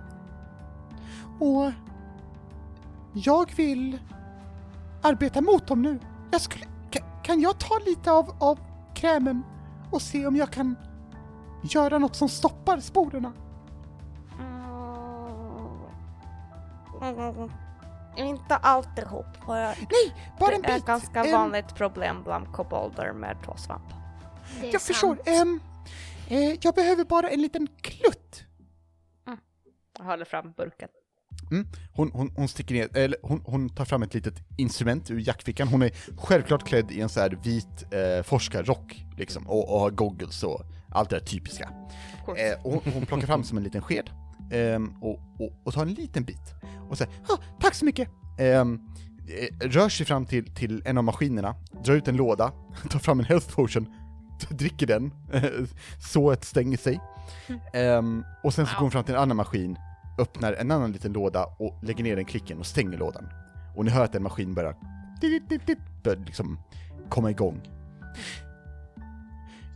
Och 1.40 1.72
jag 3.16 3.52
vill 3.56 3.98
arbeta 5.02 5.40
mot 5.40 5.66
dem 5.66 5.82
nu. 5.82 5.98
Jag 6.32 6.40
skulle, 6.40 6.64
kan, 6.90 7.02
kan 7.22 7.40
jag 7.40 7.60
ta 7.60 7.78
lite 7.86 8.12
av, 8.12 8.36
av 8.40 8.58
krämen 8.94 9.42
och 9.92 10.02
se 10.02 10.26
om 10.26 10.36
jag 10.36 10.50
kan 10.50 10.76
göra 11.62 11.98
något 11.98 12.16
som 12.16 12.28
stoppar 12.28 12.80
sporerna? 12.80 13.32
Mm. 17.02 17.18
Mm. 17.18 17.50
Inte 18.16 18.56
alltihop. 18.56 19.26
Nej, 19.48 19.76
bara 20.40 20.54
en 20.54 20.62
det 20.62 20.68
är 20.68 20.72
bit. 20.72 20.80
ett 20.82 20.86
ganska 20.86 21.24
Ehm, 21.24 21.32
vanligt 21.32 21.74
problem 21.74 22.22
bland 22.24 22.52
kobolder 22.52 23.12
med 23.12 23.36
är 24.62 24.72
Jag 24.72 24.82
förstår. 24.82 25.14
sant. 25.14 25.20
Ehm, 25.26 25.60
eh, 26.28 26.58
jag 26.60 26.74
behöver 26.74 27.04
bara 27.04 27.30
en 27.30 27.40
liten 27.42 27.66
klutt. 27.80 28.42
Jag 29.98 30.04
håller 30.04 30.24
fram 30.24 30.52
burken. 30.52 30.88
Mm. 31.50 31.66
Hon, 31.92 32.10
hon, 32.14 32.30
hon 32.36 32.48
sticker 32.48 32.74
ner, 32.74 32.96
eller 32.96 33.18
hon, 33.22 33.42
hon 33.44 33.68
tar 33.68 33.84
fram 33.84 34.02
ett 34.02 34.14
litet 34.14 34.34
instrument 34.56 35.10
ur 35.10 35.18
jackfickan. 35.28 35.68
Hon 35.68 35.82
är 35.82 35.90
självklart 36.16 36.68
klädd 36.68 36.90
i 36.90 37.00
en 37.00 37.08
så 37.08 37.20
här 37.20 37.38
vit 37.42 37.92
eh, 37.92 38.22
forskarrock 38.22 39.04
liksom, 39.16 39.46
och, 39.46 39.74
och 39.74 39.80
har 39.80 39.90
goggles 39.90 40.42
och 40.42 40.62
allt 40.90 41.10
det 41.10 41.16
där 41.16 41.24
typiska. 41.24 41.70
Eh, 42.28 42.66
och 42.66 42.84
hon, 42.84 43.06
plockar 43.06 43.26
fram 43.26 43.44
som 43.44 43.58
en 43.58 43.64
liten 43.64 43.82
sked 43.82 44.10
ehm, 44.52 44.94
och, 45.00 45.20
och, 45.38 45.52
och 45.64 45.74
tar 45.74 45.82
en 45.82 45.94
liten 45.94 46.24
bit 46.24 46.54
och 46.90 46.98
säger 46.98 47.12
ah, 47.28 47.36
tack 47.60 47.74
så 47.74 47.84
mycket. 47.84 48.08
Ehm, 48.38 48.80
eh, 49.28 49.68
rör 49.68 49.88
sig 49.88 50.06
fram 50.06 50.26
till, 50.26 50.54
till 50.54 50.82
en 50.84 50.98
av 50.98 51.04
maskinerna, 51.04 51.54
drar 51.84 51.94
ut 51.94 52.08
en 52.08 52.16
låda, 52.16 52.52
tar 52.90 52.98
fram 52.98 53.20
en 53.20 53.26
health 53.26 53.54
potion, 53.54 53.86
dricker 54.50 54.86
den, 54.86 55.12
så 56.12 56.30
ett 56.30 56.44
stänger 56.44 56.76
sig. 56.76 57.00
Ehm, 57.72 58.24
och 58.42 58.54
sen 58.54 58.66
så 58.66 58.72
går 58.74 58.80
hon 58.80 58.90
fram 58.90 59.04
till 59.04 59.14
en 59.14 59.20
annan 59.20 59.36
maskin, 59.36 59.76
öppnar 60.18 60.52
en 60.52 60.70
annan 60.70 60.92
liten 60.92 61.12
låda 61.12 61.44
och 61.58 61.74
lägger 61.82 62.04
ner 62.04 62.16
den 62.16 62.24
klicken 62.24 62.58
och 62.58 62.66
stänger 62.66 62.98
lådan. 62.98 63.28
Och 63.76 63.84
ni 63.84 63.90
hör 63.90 64.04
att 64.04 64.14
en 64.14 64.22
maskin 64.22 64.54
börjar, 64.54 64.76
dit, 65.20 65.48
dit, 65.48 65.66
dit, 65.66 65.78
börjar 66.02 66.18
liksom 66.26 66.58
komma 67.08 67.30
igång. 67.30 67.60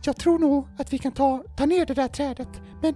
Jag 0.03 0.15
tror 0.17 0.39
nog 0.39 0.67
att 0.77 0.93
vi 0.93 0.97
kan 0.97 1.11
ta, 1.11 1.43
ta 1.57 1.65
ner 1.65 1.85
det 1.85 1.93
där 1.93 2.07
trädet, 2.07 2.61
men 2.81 2.95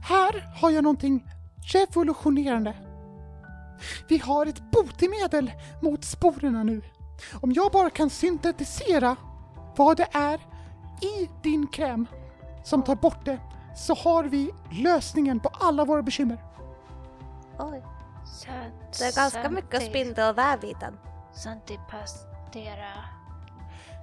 här 0.00 0.60
har 0.60 0.70
jag 0.70 0.84
någonting 0.84 1.24
revolutionerande. 1.72 2.74
Vi 4.08 4.18
har 4.18 4.46
ett 4.46 4.70
botemedel 4.70 5.52
mot 5.82 6.04
sporerna 6.04 6.62
nu. 6.62 6.82
Om 7.32 7.52
jag 7.52 7.72
bara 7.72 7.90
kan 7.90 8.10
syntetisera 8.10 9.16
vad 9.76 9.96
det 9.96 10.08
är 10.12 10.34
i 11.02 11.28
din 11.42 11.66
kräm 11.66 12.06
som 12.64 12.82
tar 12.82 12.96
bort 12.96 13.24
det 13.24 13.38
så 13.76 13.94
har 13.94 14.24
vi 14.24 14.50
lösningen 14.70 15.40
på 15.40 15.48
alla 15.48 15.84
våra 15.84 16.02
bekymmer. 16.02 16.38
Oj, 17.58 17.82
Så, 18.26 18.46
det 18.98 19.04
är 19.04 19.16
ganska 19.16 19.50
mycket 19.50 19.82
spindelväv 19.86 20.64
i 20.64 20.74
den. 20.80 20.98
Santipastera... 21.34 22.94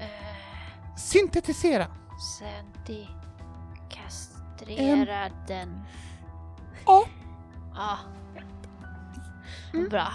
Uh, 0.02 0.96
Syntetisera. 0.98 1.88
Santi... 2.40 3.08
Kastrera 3.90 5.30
den. 5.48 5.82
Ja, 6.86 7.06
Ja. 7.76 7.98
Mm. 9.74 9.90
Bra. 9.90 10.08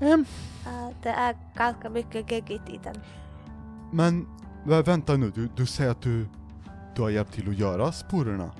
ehm, 0.00 0.24
Eh, 0.66 0.88
det 1.02 1.08
är 1.08 1.36
ganska 1.54 1.90
mycket 1.90 2.30
geggigt 2.30 2.68
i 2.68 2.80
den. 2.84 3.02
men 3.92 4.26
vä- 4.64 4.82
vänta 4.82 5.16
nu, 5.16 5.30
du, 5.30 5.48
du 5.56 5.66
säger 5.66 5.90
att 5.90 6.02
du, 6.02 6.28
du 6.98 7.02
har 7.02 7.10
hjälpt 7.10 7.32
till 7.32 7.48
att 7.48 7.58
göra 7.58 7.92
sporerna? 7.92 8.50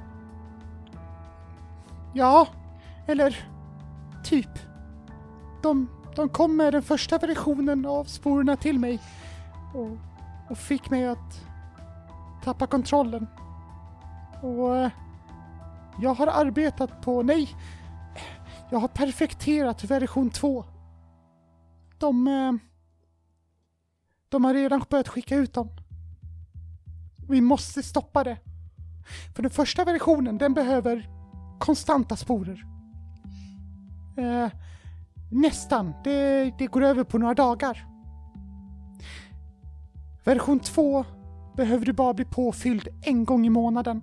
Ja, 2.14 2.48
eller 3.06 3.48
typ. 4.24 4.48
De, 5.62 5.88
de 6.16 6.28
kom 6.28 6.56
med 6.56 6.72
den 6.72 6.82
första 6.82 7.18
versionen 7.18 7.86
av 7.86 8.04
sporerna 8.04 8.56
till 8.56 8.78
mig 8.78 9.00
och, 9.74 9.98
och 10.50 10.58
fick 10.58 10.90
mig 10.90 11.06
att 11.06 11.44
tappa 12.44 12.66
kontrollen. 12.66 13.26
Och 14.42 14.76
eh, 14.76 14.90
jag 16.00 16.14
har 16.14 16.26
arbetat 16.26 17.02
på, 17.02 17.22
nej, 17.22 17.56
jag 18.70 18.78
har 18.78 18.88
perfekterat 18.88 19.84
version 19.84 20.30
2. 20.30 20.64
De, 21.98 22.28
eh, 22.28 22.52
de 24.28 24.44
har 24.44 24.54
redan 24.54 24.84
börjat 24.90 25.08
skicka 25.08 25.36
ut 25.36 25.54
dem. 25.54 25.68
Vi 27.28 27.40
måste 27.40 27.82
stoppa 27.82 28.24
det. 28.24 28.38
För 29.34 29.42
den 29.42 29.50
första 29.50 29.84
versionen, 29.84 30.38
den 30.38 30.54
behöver 30.54 31.08
konstanta 31.58 32.16
sporer. 32.16 32.64
Eh, 34.16 34.50
nästan, 35.30 35.94
det, 36.04 36.50
det 36.58 36.66
går 36.66 36.82
över 36.82 37.04
på 37.04 37.18
några 37.18 37.34
dagar. 37.34 37.86
Version 40.24 40.60
2 40.60 41.04
behöver 41.56 41.86
du 41.86 41.92
bara 41.92 42.14
bli 42.14 42.24
påfylld 42.24 42.88
en 43.02 43.24
gång 43.24 43.46
i 43.46 43.50
månaden. 43.50 44.02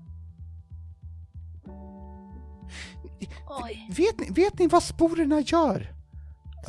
Oj. 3.63 3.87
Vet 3.97 4.19
ni, 4.19 4.43
vet 4.43 4.59
ni 4.59 4.67
vad 4.67 4.83
sporerna 4.83 5.39
gör? 5.39 5.91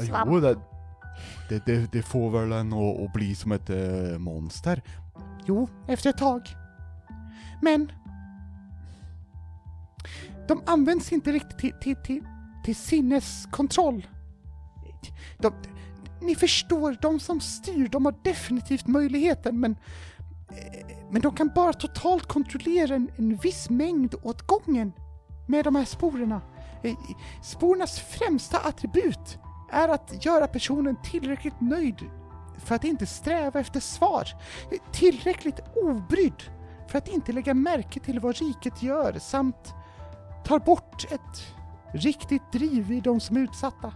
Svamp. 0.06 0.30
Jo, 0.32 0.40
det, 0.40 1.66
det, 1.66 1.92
det, 1.92 2.02
får 2.02 2.30
väl 2.30 2.52
en 2.52 2.72
att, 2.72 3.12
bli 3.12 3.34
som 3.34 3.52
ett 3.52 3.70
eh, 3.70 4.18
monster. 4.18 4.82
Jo, 5.46 5.68
efter 5.86 6.10
ett 6.10 6.18
tag. 6.18 6.48
Men 7.62 7.92
de 10.48 10.62
används 10.66 11.12
inte 11.12 11.32
riktigt 11.32 11.58
till, 11.58 11.72
till, 11.80 11.96
till, 11.96 12.26
till 12.64 12.76
sinneskontroll. 12.76 14.06
De, 15.38 15.52
ni 16.20 16.34
förstår, 16.34 16.96
de 17.00 17.20
som 17.20 17.40
styr, 17.40 17.88
de 17.88 18.04
har 18.04 18.14
definitivt 18.24 18.86
möjligheten, 18.86 19.60
men 19.60 19.76
eh, 20.48 20.96
men 21.10 21.22
de 21.22 21.34
kan 21.34 21.50
bara 21.54 21.72
totalt 21.72 22.26
kontrollera 22.26 22.94
en, 22.94 23.10
en 23.16 23.36
viss 23.36 23.70
mängd 23.70 24.14
åt 24.22 24.46
gången 24.46 24.92
med 25.46 25.64
de 25.64 25.76
här 25.76 25.84
sporerna. 25.84 26.40
Eh, 26.82 26.94
sporernas 27.42 28.00
främsta 28.00 28.58
attribut 28.58 29.38
är 29.72 29.88
att 29.88 30.24
göra 30.24 30.46
personen 30.46 30.96
tillräckligt 31.04 31.60
nöjd 31.60 32.10
för 32.58 32.74
att 32.74 32.84
inte 32.84 33.06
sträva 33.06 33.60
efter 33.60 33.80
svar. 33.80 34.28
Tillräckligt 34.92 35.60
obrydd 35.74 36.42
för 36.88 36.98
att 36.98 37.08
inte 37.08 37.32
lägga 37.32 37.54
märke 37.54 38.00
till 38.00 38.20
vad 38.20 38.36
riket 38.36 38.82
gör 38.82 39.18
samt 39.18 39.74
tar 40.44 40.58
bort 40.58 41.12
ett 41.12 41.54
riktigt 41.92 42.52
driv 42.52 42.92
i 42.92 43.00
de 43.00 43.20
som 43.20 43.36
är 43.36 43.40
utsatta. 43.40 43.92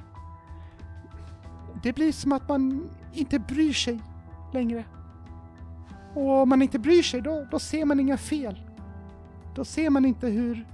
Det 1.82 1.92
blir 1.92 2.12
som 2.12 2.32
att 2.32 2.48
man 2.48 2.90
inte 3.12 3.38
bryr 3.38 3.72
sig 3.72 4.00
längre. 4.52 4.84
Och 6.14 6.42
om 6.42 6.48
man 6.48 6.62
inte 6.62 6.78
bryr 6.78 7.02
sig, 7.02 7.20
då, 7.20 7.46
då 7.50 7.58
ser 7.58 7.84
man 7.84 8.00
inga 8.00 8.18
fel. 8.18 8.60
Då 9.54 9.64
ser 9.64 9.90
man 9.90 10.04
inte 10.04 10.26
hur, 10.26 10.66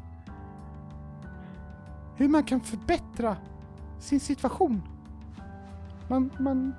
hur 2.17 2.29
man 2.29 2.45
kan 2.45 2.61
förbättra 2.61 3.37
sin 4.01 4.21
situation. 4.21 4.83
Man, 6.09 6.31
man, 6.39 6.75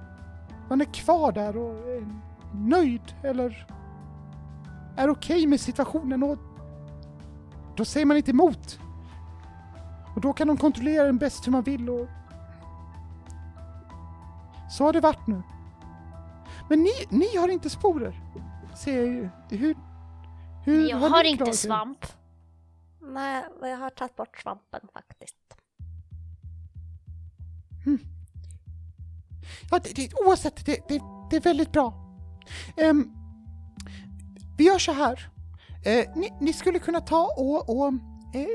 man 0.69 0.81
är 0.81 0.85
kvar 0.85 1.31
där 1.31 1.57
och 1.57 1.73
är 1.89 2.07
nöjd 2.53 3.15
eller 3.23 3.67
är 4.97 5.09
okej 5.09 5.47
med 5.47 5.59
situationen 5.59 6.23
och 6.23 6.37
då 7.75 7.85
säger 7.85 8.05
man 8.05 8.17
inte 8.17 8.31
emot. 8.31 8.79
Och 10.15 10.21
då 10.21 10.33
kan 10.33 10.47
de 10.47 10.57
kontrollera 10.57 11.05
den 11.05 11.17
bäst 11.17 11.47
hur 11.47 11.51
man 11.51 11.63
vill 11.63 11.89
och 11.89 12.07
så 14.69 14.83
har 14.83 14.93
det 14.93 14.99
varit 14.99 15.27
nu. 15.27 15.41
Men 16.69 16.79
ni, 16.79 16.91
ni 17.09 17.37
har 17.37 17.49
inte 17.49 17.69
sporer. 17.69 18.21
Ser 18.75 18.97
jag 18.97 19.07
ju. 19.07 19.29
Hur, 19.49 19.75
hur 20.65 20.89
Jag 20.89 20.97
har 20.97 21.09
har 21.09 21.23
ni 21.23 21.29
inte 21.29 21.43
klarat 21.43 21.55
svamp. 21.55 22.05
Nej, 23.01 23.43
jag 23.61 23.77
har 23.77 23.89
tagit 23.89 24.15
bort 24.15 24.37
svampen 24.37 24.81
faktiskt. 24.93 25.37
Ja, 29.71 29.79
det, 29.79 29.95
det, 29.95 30.13
oavsett, 30.25 30.65
det, 30.65 30.87
det, 30.87 31.01
det 31.29 31.35
är 31.35 31.41
väldigt 31.41 31.71
bra. 31.71 31.93
Ehm, 32.77 33.11
vi 34.57 34.63
gör 34.63 34.79
så 34.79 34.91
här. 34.91 35.29
Eh, 35.85 36.05
ni, 36.15 36.33
ni 36.41 36.53
skulle 36.53 36.79
kunna 36.79 37.01
ta 37.01 37.33
och, 37.37 37.69
och 37.69 37.87
eh, 38.33 38.47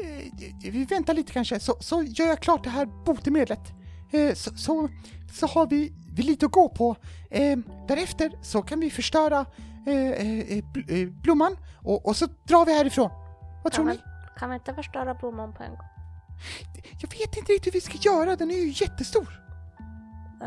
vi 0.73 0.85
väntar 0.85 1.15
lite 1.15 1.33
kanske, 1.33 1.61
så, 1.61 1.77
så 1.81 2.03
gör 2.03 2.27
jag 2.27 2.41
klart 2.41 2.65
det 2.65 2.71
här 2.71 2.87
botemedlet. 3.05 3.73
Eh, 4.13 4.35
så, 4.35 4.57
så, 4.57 4.89
så 5.33 5.47
har 5.47 5.67
vi, 5.67 5.93
vi 6.17 6.23
lite 6.23 6.47
att 6.47 6.53
gå 6.53 6.69
på. 6.69 6.97
Eh, 7.31 7.59
därefter 7.89 8.33
så 8.43 8.63
kan 8.63 8.81
vi 8.81 8.91
förstöra 8.91 9.47
bl- 9.85 11.21
blomman 11.23 11.57
och, 11.83 12.07
och 12.07 12.17
så 12.17 12.27
drar 12.49 12.67
vi 12.67 12.73
härifrån. 12.75 13.11
Vad 13.65 13.73
tror 13.73 13.87
Kan 13.87 13.95
ni? 13.97 14.03
kan 14.39 14.51
vi 14.51 14.55
inte 14.55 14.75
förstöra 14.75 15.15
blomman 15.15 15.55
på 15.55 15.63
en 15.63 15.71
gång? 15.71 15.87
Jag 17.01 17.11
vet 17.11 17.37
inte 17.37 17.53
riktigt 17.53 17.67
hur 17.67 17.73
vi 17.73 17.81
ska 17.81 17.99
göra, 18.11 18.37
den 18.37 18.51
är 18.51 18.55
ju 18.55 18.73
jättestor. 18.85 19.41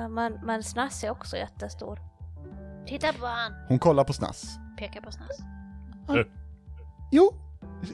Men, 0.09 0.39
men 0.43 0.63
Snass 0.63 1.03
är 1.03 1.09
också 1.11 1.37
jättestor. 1.37 1.99
Titta 2.87 3.13
på 3.13 3.25
han. 3.25 3.53
Hon 3.67 3.79
kollar 3.79 4.03
på 4.03 4.13
Snass. 4.13 4.57
Pekar 4.77 5.01
på 5.01 5.11
Snass. 5.11 5.37
Jo, 7.11 7.33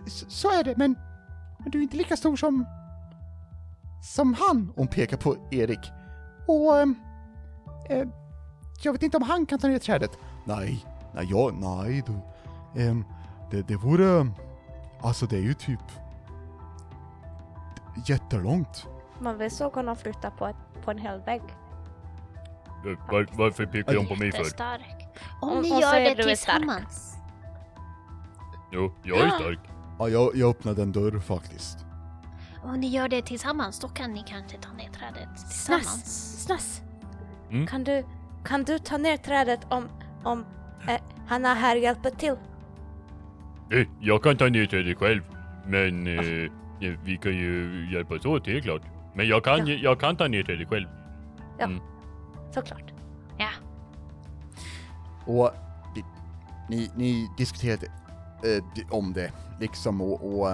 så, 0.08 0.30
så 0.30 0.60
är 0.60 0.64
det, 0.64 0.78
men, 0.78 0.96
men 1.58 1.72
du 1.72 1.78
är 1.78 1.82
inte 1.84 1.98
lika 1.98 2.18
stor 2.18 2.36
som... 2.36 2.66
som 4.04 4.34
han. 4.34 4.74
Hon 4.76 4.88
pekar 4.88 5.18
på 5.18 5.36
Erik. 5.52 5.92
Och... 6.48 6.78
eh, 7.92 8.08
jag 8.84 8.92
vet 8.92 9.04
inte 9.04 9.18
om 9.18 9.24
han 9.24 9.46
kan 9.46 9.60
ta 9.60 9.68
ner 9.68 9.80
trädet. 9.80 10.18
Nej, 10.46 10.86
nej, 11.14 11.28
jag, 11.30 11.54
nej 11.54 12.04
du. 12.06 12.14
Ehm, 12.82 13.06
det, 13.52 13.62
det 13.68 13.76
vore... 13.76 14.32
Alltså 15.02 15.26
det 15.26 15.36
är 15.36 15.42
ju 15.42 15.54
typ... 15.54 15.80
Jättelångt. 18.06 18.88
Men 19.20 19.38
vi 19.38 19.50
såg 19.50 19.74
honom 19.74 19.96
flytta 19.96 20.32
på, 20.32 20.48
ett, 20.48 20.84
på 20.84 20.92
en 20.92 20.98
hel 20.98 21.22
vägg. 21.22 21.42
Var, 23.12 23.28
varför 23.32 23.66
pekar 23.66 23.94
de 23.94 24.08
på 24.08 24.16
mig 24.16 24.32
för? 24.32 24.38
Jättestark. 24.38 25.08
Om 25.42 25.50
Hon- 25.50 25.62
ni 25.62 25.70
hon 25.72 25.80
gör 25.82 26.00
det 26.00 26.14
stark. 26.14 26.28
tillsammans. 26.28 27.16
Jo, 28.72 28.94
jag 29.04 29.18
är 29.20 29.30
stark. 29.30 29.60
Ja, 30.00 30.10
jag, 30.10 30.36
jag 30.36 30.50
öppnade 30.50 30.82
en 30.82 30.92
dörr 30.92 31.20
faktiskt. 31.20 31.78
Om 32.64 32.80
ni 32.80 32.88
gör 32.88 33.08
det 33.10 33.22
tillsammans 33.22 33.80
då 33.80 33.88
kan 33.88 34.14
ni 34.14 34.24
kanske 34.28 34.58
ta 34.58 34.72
ner 34.74 34.90
trädet 34.90 35.30
tillsammans. 35.38 35.86
Snass! 35.88 36.44
Snass! 36.46 36.82
Mm? 37.52 37.68
Kan, 37.68 37.84
du, 37.84 38.06
kan 38.46 38.64
du 38.64 38.80
ta 38.80 38.98
ner 38.98 39.18
trädet 39.18 39.60
om, 39.70 39.88
om 40.24 40.46
eh, 40.88 41.02
Hanna 41.28 41.54
här 41.54 41.76
hjälper 41.76 42.10
till? 42.10 42.36
Eh, 43.72 43.88
Jag 44.02 44.24
kan 44.24 44.38
ta 44.38 44.48
ner 44.48 44.66
trädet 44.66 44.98
själv. 44.98 45.22
Men 45.66 46.08
eh, 46.08 46.52
vi 47.04 47.18
kan 47.18 47.32
ju 47.32 47.88
hjälpas 47.94 48.26
åt, 48.26 48.46
det 48.46 48.58
är 48.58 48.62
klart. 48.62 48.82
Men 49.16 49.28
jag 49.28 49.44
kan, 49.44 49.68
Ja. 49.68 49.74
jag 49.76 50.00
kan 50.00 50.16
ta 50.16 50.28
ner 50.28 50.44
trädet 50.44 50.68
själv. 50.70 50.88
Såklart. 52.54 52.94
Ja. 53.38 53.50
Och 55.26 55.52
ni, 56.70 56.92
ni 56.96 57.30
diskuterade 57.38 57.86
eh, 58.44 58.64
om 58.90 59.14
det, 59.14 59.32
liksom, 59.60 60.02
och, 60.02 60.40
och 60.40 60.52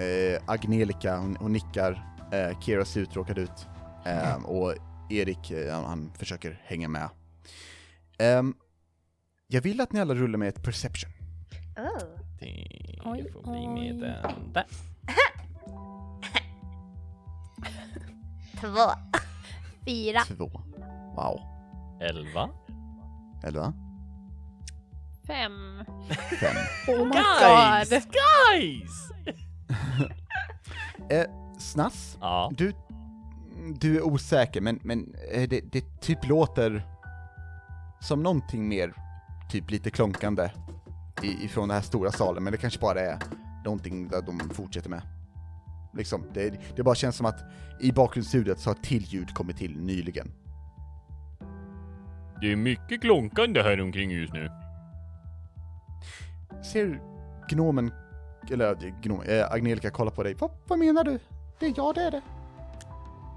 eh, 0.00 0.42
Angelica, 0.46 1.16
hon, 1.16 1.36
hon 1.36 1.52
nickar, 1.52 2.16
eh, 2.32 2.60
Kira 2.60 2.84
ser 2.84 3.00
uttråkad 3.00 3.38
ut, 3.38 3.66
ehm, 4.04 4.44
och 4.44 4.74
Erik, 5.10 5.50
eh, 5.50 5.74
han, 5.74 5.84
han 5.84 6.12
försöker 6.14 6.60
hänga 6.64 6.88
med. 6.88 7.08
Jag 9.52 9.62
vill 9.62 9.80
att 9.80 9.92
ni 9.92 10.00
alla 10.00 10.14
rullar 10.14 10.38
med 10.38 10.48
ett 10.48 10.62
perception. 10.62 11.10
Oh. 11.76 12.20
Det 12.40 13.00
Oj, 13.04 13.32
får 13.32 13.42
bli 13.42 13.66
oj. 13.66 13.68
med 13.68 14.22
den 14.22 14.52
där. 14.52 14.66
Två. 18.60 18.90
Fyra. 19.86 20.20
Två. 20.20 20.62
Wow. 21.16 21.40
Elva. 22.00 22.48
Elva? 23.44 23.72
Fem. 25.26 25.52
Fem. 26.40 26.56
Oh 26.88 27.04
my 27.04 27.10
Guys! 27.10 27.90
god! 27.90 28.02
Guys! 28.12 29.10
Eh, 31.10 31.24
Snass, 31.58 32.16
Ja. 32.20 32.50
du, 32.54 32.72
du 33.80 33.96
är 33.96 34.02
osäker, 34.02 34.60
men, 34.60 34.80
men 34.82 35.14
eh, 35.32 35.48
det, 35.48 35.60
det 35.72 36.00
typ 36.00 36.28
låter 36.28 36.82
som 38.00 38.22
någonting 38.22 38.68
mer, 38.68 38.94
typ 39.50 39.70
lite 39.70 39.90
klonkande 39.90 40.50
i, 41.22 41.44
ifrån 41.44 41.68
den 41.68 41.74
här 41.74 41.82
stora 41.82 42.10
salen, 42.12 42.44
men 42.44 42.52
det 42.52 42.56
kanske 42.58 42.80
bara 42.80 43.00
är 43.00 43.18
någonting 43.64 44.08
där 44.08 44.22
de 44.22 44.40
fortsätter 44.50 44.90
med. 44.90 45.02
Liksom, 45.94 46.24
det, 46.34 46.60
det 46.76 46.82
bara 46.82 46.94
känns 46.94 47.16
som 47.16 47.26
att 47.26 47.40
i 47.80 47.92
bakgrundsstudiet 47.92 48.60
så 48.60 48.70
har 48.70 48.74
till 48.74 49.02
ljud 49.02 49.34
kommit 49.34 49.56
till 49.56 49.76
nyligen. 49.80 50.32
Det 52.40 52.52
är 52.52 52.56
mycket 52.56 53.00
klonkande 53.00 53.62
här 53.62 53.80
omkring 53.80 54.10
just 54.10 54.32
nu. 54.32 54.50
Ser 56.72 57.00
gnomen, 57.48 57.92
eller 58.50 58.70
eh, 58.70 58.92
gnom, 59.02 59.22
eh, 59.22 59.52
Angelica 59.52 59.90
kolla 59.90 60.10
på 60.10 60.22
dig. 60.22 60.34
Vad, 60.34 60.50
vad 60.66 60.78
menar 60.78 61.04
du? 61.04 61.18
Det 61.58 61.66
är 61.66 61.72
jag, 61.76 61.94
det 61.94 62.02
är 62.02 62.10
det. 62.10 62.20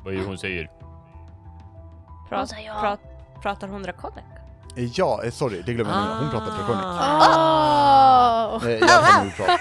Vad 0.03 0.13
är 0.13 0.17
det 0.17 0.25
hon 0.25 0.37
säger? 0.37 0.65
Prat, 2.29 2.39
Vad 2.39 2.49
sa 2.49 2.59
jag? 2.59 2.79
prat, 2.81 2.99
pratar 3.41 3.67
hon 3.67 3.83
draconic? 3.83 4.23
Eh, 4.75 4.83
ja, 4.83 5.23
eh, 5.23 5.31
sorry, 5.31 5.61
det 5.65 5.73
glömde 5.73 5.93
jag. 5.93 6.17
Hon 6.19 6.29
pratar 6.29 6.45
draconic. 6.45 6.85
Oh! 6.85 8.69
Eh, 8.69 8.79
jag 8.79 9.05
kan 9.05 9.25
nu 9.25 9.31
prata. 9.31 9.57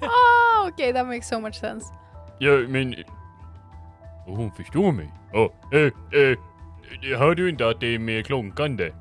oh, 0.00 0.68
okay, 0.68 0.92
that 0.92 1.06
makes 1.06 1.28
so 1.28 1.40
much 1.40 1.54
sense. 1.54 1.92
Ja, 2.38 2.52
men... 2.68 2.94
Och 4.26 4.36
hon 4.36 4.52
förstår 4.52 4.92
mig. 4.92 5.12
Ja, 5.32 5.52
eh, 5.72 5.80
eh, 6.20 6.38
hör 7.18 7.34
du 7.34 7.48
inte 7.50 7.68
att 7.68 7.80
det 7.80 7.94
är 7.94 7.98
mer 7.98 8.22
klonkande? 8.22 8.92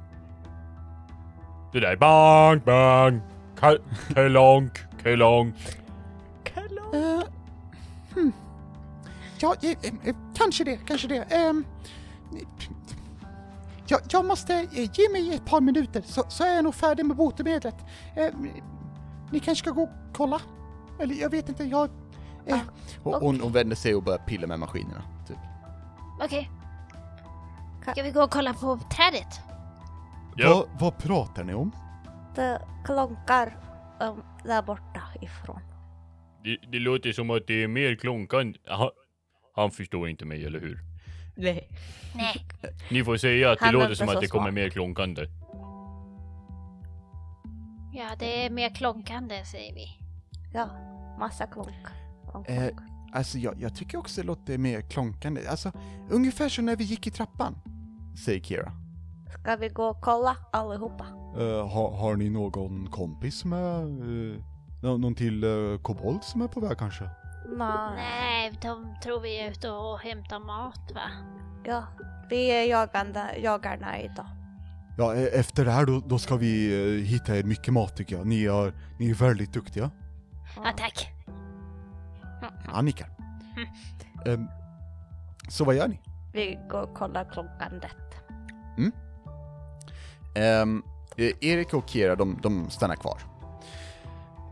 Det 1.73 1.79
där 1.79 1.95
bang, 1.95 2.61
bang, 2.63 3.21
ka- 3.59 4.13
kelonk, 4.13 4.79
kelonk. 5.03 5.55
Eh, 6.93 7.21
hmm. 8.13 8.31
Ja, 9.39 9.55
eh, 9.61 9.69
eh, 10.03 10.15
kanske 10.35 10.63
det, 10.63 10.77
kanske 10.87 11.07
det. 11.07 11.15
Ehm, 11.35 11.65
jag, 13.87 13.99
jag 14.09 14.25
måste, 14.25 14.53
eh, 14.55 14.89
ge 14.93 15.09
mig 15.11 15.33
ett 15.35 15.45
par 15.45 15.61
minuter 15.61 16.01
så, 16.05 16.23
så 16.29 16.43
är 16.43 16.55
jag 16.55 16.63
nog 16.63 16.75
färdig 16.75 17.05
med 17.05 17.17
botemedlet. 17.17 17.75
Eh, 18.15 18.33
ni 19.31 19.39
kanske 19.39 19.63
ska 19.65 19.71
gå 19.71 19.83
och 19.83 19.89
kolla? 20.13 20.41
Eller 20.99 21.15
jag 21.15 21.29
vet 21.29 21.49
inte, 21.49 21.63
jag... 21.63 21.89
Eh, 22.45 22.57
Och 23.03 23.13
hon, 23.15 23.39
hon 23.41 23.51
vänder 23.51 23.75
sig 23.75 23.95
och 23.95 24.03
börjar 24.03 24.19
pilla 24.19 24.47
med 24.47 24.59
maskinerna, 24.59 25.01
typ. 25.27 25.37
Okej. 26.23 26.49
Ska 27.91 28.03
vi 28.03 28.11
gå 28.11 28.23
och 28.23 28.31
kolla 28.31 28.53
på 28.53 28.79
trädet? 28.95 29.39
Ja, 30.35 30.49
Vad, 30.49 30.79
vad 30.79 30.97
pratar 31.03 31.43
ni 31.43 31.53
om? 31.53 31.71
Det 32.35 32.61
klonkar 32.85 33.57
um, 34.01 34.23
där 34.43 34.61
borta 34.61 35.01
ifrån. 35.21 35.59
det, 36.43 36.57
det 36.71 36.79
låter 36.79 37.11
som 37.11 37.29
att 37.29 37.47
det 37.47 37.63
är 37.63 37.67
mer 37.67 37.95
klonkande. 37.95 38.59
Han, 38.67 38.89
han 39.55 39.71
förstår 39.71 40.09
inte 40.09 40.25
mig, 40.25 40.45
eller 40.45 40.59
hur? 40.59 40.79
Nej. 41.35 41.69
Nej. 42.15 42.35
Ni 42.91 43.03
får 43.03 43.17
säga 43.17 43.51
att 43.51 43.59
det 43.59 43.65
Han 43.65 43.73
låter 43.73 43.93
som 43.95 44.09
att 44.09 44.21
det 44.21 44.27
kommer 44.27 44.45
smart. 44.45 44.53
mer 44.53 44.69
klonkande. 44.69 45.27
Ja, 47.93 48.05
det 48.19 48.45
är 48.45 48.49
mer 48.49 48.75
klonkande 48.75 49.45
säger 49.45 49.73
vi. 49.73 49.87
Ja, 50.53 50.69
massa 51.19 51.47
klonk. 51.47 51.67
klonk, 52.31 52.49
Eh, 52.49 52.55
klonk. 52.67 52.79
Alltså 53.13 53.37
jag, 53.37 53.61
jag 53.61 53.75
tycker 53.75 53.97
också 53.97 54.21
det 54.21 54.27
låter 54.27 54.57
mer 54.57 54.81
klonkande. 54.81 55.47
Alltså, 55.47 55.71
ungefär 56.09 56.49
som 56.49 56.65
när 56.65 56.75
vi 56.75 56.83
gick 56.83 57.07
i 57.07 57.11
trappan, 57.11 57.55
säger 58.25 58.39
Kira. 58.39 58.71
Ska 59.41 59.55
vi 59.55 59.69
gå 59.69 59.83
och 59.83 60.01
kolla 60.01 60.37
allihopa? 60.51 61.05
Uh, 61.37 61.67
har, 61.67 61.97
har 61.97 62.15
ni 62.15 62.29
någon 62.29 62.87
kompis 62.91 63.45
med? 63.45 63.85
Uh, 63.85 64.37
någon 64.81 65.15
till 65.15 65.43
uh, 65.43 65.79
kobold 65.79 66.23
som 66.23 66.41
är 66.41 66.47
på 66.47 66.59
väg 66.59 66.77
kanske? 66.77 67.09
Nej. 67.57 67.95
Nej, 67.95 68.59
de 68.61 68.95
tror 69.03 69.19
vi 69.19 69.39
är 69.39 69.51
ute 69.51 69.69
och 69.69 69.99
hämtar 69.99 70.39
mat 70.39 70.91
va? 70.95 71.09
Ja, 71.65 71.83
vi 72.29 72.51
är 72.51 72.63
jagande, 72.63 73.37
jagarna 73.43 73.99
idag. 74.01 74.27
Ja, 74.97 75.15
e- 75.15 75.29
efter 75.33 75.65
det 75.65 75.71
här 75.71 75.85
då, 75.85 76.01
då 76.07 76.19
ska 76.19 76.35
vi 76.35 76.73
eh, 76.73 77.05
hitta 77.05 77.37
er 77.37 77.43
mycket 77.43 77.73
mat 77.73 77.97
tycker 77.97 78.15
jag. 78.15 78.27
Ni 78.27 78.45
är, 78.45 78.73
ni 78.99 79.09
är 79.09 79.13
väldigt 79.13 79.53
duktiga. 79.53 79.91
Ja, 80.55 80.73
tack. 80.77 81.09
Han 82.73 82.85
nickar. 82.85 83.09
Ehm, 84.25 84.47
så 85.49 85.65
vad 85.65 85.75
gör 85.75 85.87
ni? 85.87 85.99
Vi 86.33 86.59
går 86.69 86.81
och 86.81 86.93
kollar 86.93 87.23
klockan 87.31 87.71
rätt. 87.81 88.03
Ehm, 90.35 90.83
eh, 91.17 91.31
Erik 91.41 91.73
och 91.73 91.89
Kira, 91.89 92.15
de, 92.15 92.39
de 92.41 92.69
stannar 92.69 92.95
kvar. 92.95 93.17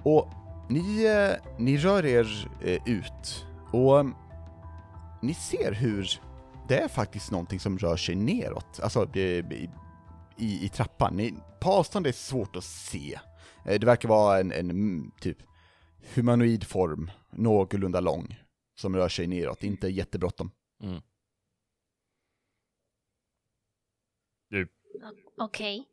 Och 0.04 0.28
ni, 0.70 1.06
eh, 1.06 1.52
ni 1.58 1.78
rör 1.78 2.06
er 2.06 2.50
eh, 2.62 2.80
ut 2.86 3.46
och 3.72 4.00
mm, 4.00 4.16
ni 5.22 5.34
ser 5.34 5.72
hur 5.72 6.20
det 6.68 6.80
är 6.80 6.88
faktiskt 6.88 7.32
någonting 7.32 7.60
som 7.60 7.78
rör 7.78 7.98
sig 7.98 8.16
neråt, 8.16 8.80
alltså 8.84 9.16
i, 9.16 9.70
i, 10.38 10.66
i 10.66 10.70
trappan. 10.70 11.14
Ni, 11.14 11.34
på 11.60 11.72
avstånd 11.72 12.08
är 12.08 12.12
svårt 12.12 12.56
att 12.56 12.64
se. 12.64 13.20
Det 13.64 13.84
verkar 13.84 14.10
vara 14.10 14.40
en, 14.40 14.52
en 14.52 14.70
mm, 14.70 15.12
typ 15.20 15.38
humanoid 16.16 16.64
form, 16.64 17.12
någorlunda 17.32 18.00
lång, 18.00 18.40
som 18.76 18.96
rör 18.96 19.10
sig 19.10 19.28
neråt, 19.28 19.64
inte 19.64 19.88
jättebråttom. 19.88 20.52
Mm. 20.84 21.02
Okej. 25.38 25.88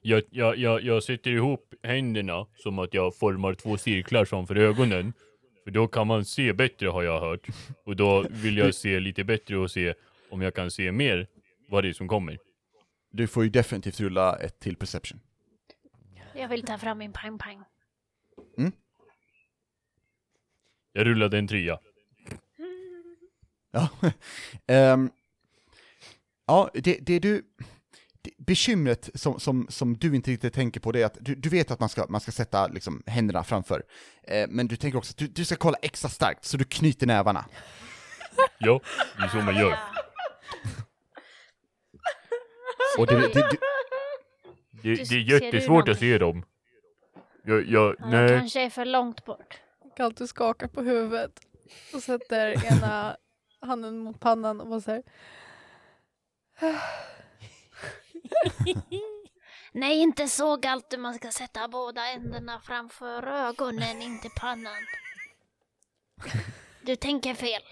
Jag, 0.00 0.22
jag, 0.30 0.56
jag, 0.56 0.82
jag 0.82 1.02
sätter 1.02 1.30
ihop 1.30 1.74
händerna 1.82 2.46
som 2.56 2.78
att 2.78 2.94
jag 2.94 3.16
formar 3.16 3.54
två 3.54 3.76
cirklar 3.76 4.24
framför 4.24 4.56
ögonen. 4.56 5.12
För 5.64 5.70
då 5.70 5.88
kan 5.88 6.06
man 6.06 6.24
se 6.24 6.52
bättre 6.52 6.88
har 6.88 7.02
jag 7.02 7.20
hört. 7.20 7.46
Och 7.84 7.96
då 7.96 8.26
vill 8.30 8.56
jag 8.56 8.74
se 8.74 9.00
lite 9.00 9.24
bättre 9.24 9.56
och 9.56 9.70
se 9.70 9.94
om 10.30 10.42
jag 10.42 10.54
kan 10.54 10.70
se 10.70 10.92
mer 10.92 11.26
vad 11.68 11.84
det 11.84 11.88
är 11.88 11.92
som 11.92 12.08
kommer. 12.08 12.38
Du 13.10 13.26
får 13.26 13.44
ju 13.44 13.50
definitivt 13.50 14.00
rulla 14.00 14.36
ett 14.38 14.60
till 14.60 14.76
perception. 14.76 15.20
Jag 16.34 16.48
vill 16.48 16.62
ta 16.62 16.78
fram 16.78 16.98
min 16.98 17.12
pang-pang. 17.12 17.64
Jag 20.92 21.06
rullade 21.06 21.38
en 21.38 21.48
trea. 21.48 21.78
Ja, 23.70 23.88
Ehm, 24.66 25.10
ja 26.46 26.70
det, 26.74 26.98
det 27.00 27.18
du... 27.18 27.42
Det, 28.20 28.30
bekymret 28.38 29.10
som, 29.14 29.40
som, 29.40 29.66
som 29.70 29.96
du 29.96 30.16
inte 30.16 30.30
riktigt 30.30 30.54
tänker 30.54 30.80
på 30.80 30.92
det 30.92 31.02
är 31.02 31.06
att 31.06 31.16
du, 31.20 31.34
du 31.34 31.48
vet 31.48 31.70
att 31.70 31.80
man 31.80 31.88
ska, 31.88 32.06
man 32.08 32.20
ska 32.20 32.32
sätta 32.32 32.66
liksom, 32.66 33.02
händerna 33.06 33.44
framför, 33.44 33.82
eh, 34.22 34.46
men 34.48 34.68
du 34.68 34.76
tänker 34.76 34.98
också 34.98 35.12
att 35.12 35.16
du, 35.16 35.26
du 35.26 35.44
ska 35.44 35.56
kolla 35.56 35.76
extra 35.82 36.08
starkt 36.08 36.44
så 36.44 36.56
du 36.56 36.64
knyter 36.64 37.06
nävarna. 37.06 37.44
Ja, 38.58 38.80
det 39.16 39.24
är 39.24 39.28
så 39.28 39.36
man 39.36 39.56
gör. 39.56 39.78
Och 42.98 43.06
det, 43.06 43.14
det, 43.14 43.28
det, 43.28 43.58
Det, 44.82 44.94
det 44.94 45.14
är 45.14 45.42
jättesvårt 45.42 45.88
att 45.88 45.98
se 45.98 46.18
dem. 46.18 46.44
Jag, 47.44 47.66
jag, 47.66 47.96
nej. 47.98 48.28
kanske 48.28 48.60
är 48.60 48.70
för 48.70 48.84
långt 48.84 49.24
bort. 49.24 49.60
Galto 49.98 50.26
skakar 50.26 50.68
på 50.68 50.82
huvudet 50.82 51.40
och 51.94 52.02
sätter 52.02 52.66
ena 52.72 53.16
handen 53.60 53.98
mot 53.98 54.20
pannan 54.20 54.60
och 54.60 54.66
bara 54.68 54.80
säger 54.80 55.02
Nej, 59.72 59.98
inte 59.98 60.28
så 60.28 60.56
Galtu. 60.56 60.96
Man 60.96 61.14
ska 61.14 61.30
sätta 61.30 61.68
båda 61.68 62.06
ändarna 62.06 62.60
framför 62.60 63.26
ögonen, 63.26 64.02
inte 64.02 64.28
pannan. 64.40 64.82
Du 66.82 66.96
tänker 66.96 67.34
fel. 67.34 67.62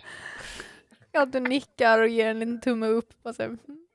Galto 1.13 1.39
nickar 1.39 1.99
och 2.01 2.09
ger 2.09 2.27
en 2.27 2.39
liten 2.39 2.61
tumme 2.61 2.87
upp 2.87 3.13
och 3.23 3.35
säger 3.35 3.51
"Mm, 3.51 3.87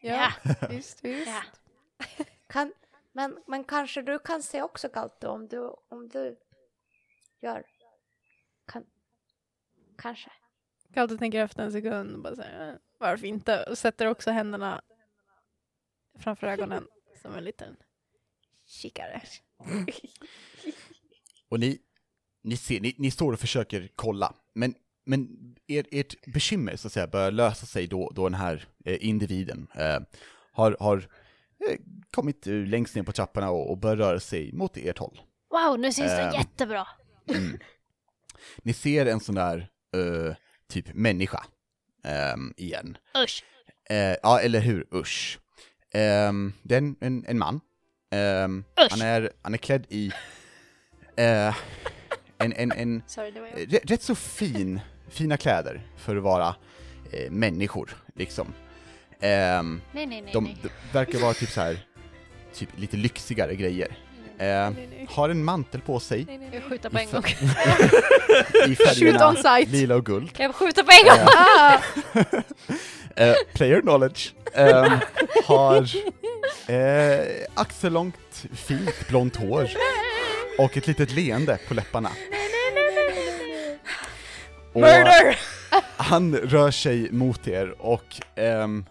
ja, 0.00 0.32
visst, 0.70 1.04
visst. 1.04 1.26
Ja. 1.26 1.42
Kan, 2.48 2.72
men, 3.12 3.38
men 3.46 3.64
kanske 3.64 4.02
du 4.02 4.18
kan 4.18 4.42
se 4.42 4.62
också 4.62 4.88
Galto 4.88 5.28
om 5.28 5.48
du, 5.48 5.74
om 5.88 6.08
du 6.08 6.36
gör. 7.40 7.66
Kan, 8.72 8.84
kanske. 9.98 10.30
Galto 10.88 11.18
tänker 11.18 11.44
efter 11.44 11.62
en 11.62 11.72
sekund 11.72 12.14
och 12.14 12.22
bara 12.22 12.36
säger 12.36 12.68
"Eh, 12.68 12.74
varför 12.98 13.26
inte? 13.26 13.62
Och 13.62 13.78
sätter 13.78 14.06
också 14.06 14.30
händerna 14.30 14.82
framför 16.18 16.46
ögonen 16.46 16.86
som 17.22 17.34
en 17.34 17.44
liten 17.44 17.76
kikare. 18.66 19.22
och 21.48 21.60
ni, 21.60 21.78
ni 22.42 22.56
ser, 22.56 22.80
ni, 22.80 22.94
ni 22.98 23.10
står 23.10 23.32
och 23.32 23.40
försöker 23.40 23.88
kolla, 23.94 24.34
men, 24.54 24.74
men 25.04 25.28
er, 25.66 25.86
ert 25.90 26.26
bekymmer 26.32 26.76
så 26.76 26.86
att 26.88 26.92
säga 26.92 27.06
börjar 27.06 27.30
lösa 27.30 27.66
sig 27.66 27.86
då, 27.86 28.12
då 28.14 28.28
den 28.28 28.34
här 28.34 28.68
eh, 28.84 29.08
individen 29.08 29.68
eh, 29.74 30.00
har, 30.52 30.76
har 30.80 30.96
eh, 31.68 31.78
kommit 32.10 32.46
eh, 32.46 32.54
längst 32.54 32.94
ner 32.94 33.02
på 33.02 33.12
trapporna 33.12 33.50
och, 33.50 33.70
och 33.70 33.78
börjar 33.78 33.96
röra 33.96 34.20
sig 34.20 34.52
mot 34.52 34.76
ert 34.76 34.98
håll. 34.98 35.20
Wow, 35.50 35.78
nu 35.80 35.92
syns 35.92 36.10
det 36.12 36.22
Ehm. 36.22 36.32
Jättebra. 37.26 37.58
Ni 38.62 38.72
ser 38.72 39.06
en 39.06 39.20
sån 39.20 39.34
där 39.34 39.68
eh, 39.96 40.34
typ 40.68 40.94
människa 40.94 41.44
ehm, 42.04 42.54
igen. 42.56 42.96
Usch. 43.24 43.44
Eh, 43.90 44.16
ja, 44.22 44.40
eller 44.40 44.60
hur, 44.60 44.86
usch. 44.94 45.38
Ehm, 45.94 46.52
det 46.62 46.74
är 46.74 46.78
en, 46.78 46.96
en, 47.00 47.24
en 47.28 47.38
man. 47.38 47.60
Usch. 48.14 48.90
han, 48.90 49.00
är, 49.00 49.32
han 49.42 49.54
är 49.54 49.58
klädd 49.58 49.86
i 49.88 50.12
eh, 51.16 51.56
en, 52.38 52.52
en, 52.52 52.72
en 52.72 53.02
Sorry, 53.06 53.30
rätt, 53.66 53.90
rätt 53.90 54.02
så 54.02 54.14
fin, 54.14 54.80
fina 55.08 55.36
kläder 55.36 55.86
för 55.96 56.16
att 56.16 56.22
vara 56.22 56.54
eh, 57.12 57.30
människor, 57.30 57.96
liksom. 58.14 58.54
Ehm, 59.20 59.80
Nej, 59.92 60.06
nej, 60.06 60.22
nej. 60.22 60.32
de, 60.32 60.44
de 60.62 60.68
verkar 60.92 61.18
vara 61.18 61.34
typ 61.34 61.48
så 61.48 61.60
här, 61.60 61.86
typ 62.54 62.68
lite 62.78 62.96
lyxigare 62.96 63.56
grejer. 63.56 63.98
Nej, 64.38 64.70
nej. 64.90 65.06
har 65.10 65.28
en 65.28 65.44
mantel 65.44 65.80
på 65.80 66.00
sig 66.00 66.24
Nej, 66.28 66.38
nej, 66.38 66.48
Jag 66.52 66.60
nej. 66.60 66.70
skjuter 66.70 66.90
på 66.90 66.98
en 66.98 67.06
gång. 67.12 67.24
i 68.72 68.76
Shoot 68.76 68.88
färgerna 68.88 69.28
on 69.28 69.36
sight! 69.36 69.68
lila 69.68 69.94
och 69.94 70.06
guld. 70.06 70.30
Jag 70.38 70.54
skjuta 70.54 70.82
på 70.82 70.90
en 70.90 71.06
gång? 71.08 71.28
Eh, 73.18 73.34
player 73.54 73.80
knowledge. 73.80 74.34
Ehm, 74.54 74.98
har 75.44 75.88
eh, 76.72 77.26
axellångt, 77.54 78.46
fint 78.54 79.08
blont 79.08 79.36
hår 79.36 79.68
och 80.58 80.76
ett 80.76 80.86
litet 80.86 81.12
leende 81.12 81.58
på 81.68 81.74
läpparna. 81.74 82.10
Och 84.72 84.80
Murder! 84.80 85.38
han 85.96 86.36
rör 86.36 86.70
sig 86.70 87.10
mot 87.12 87.48
er 87.48 87.74
och 87.78 88.04
ehm, 88.36 88.84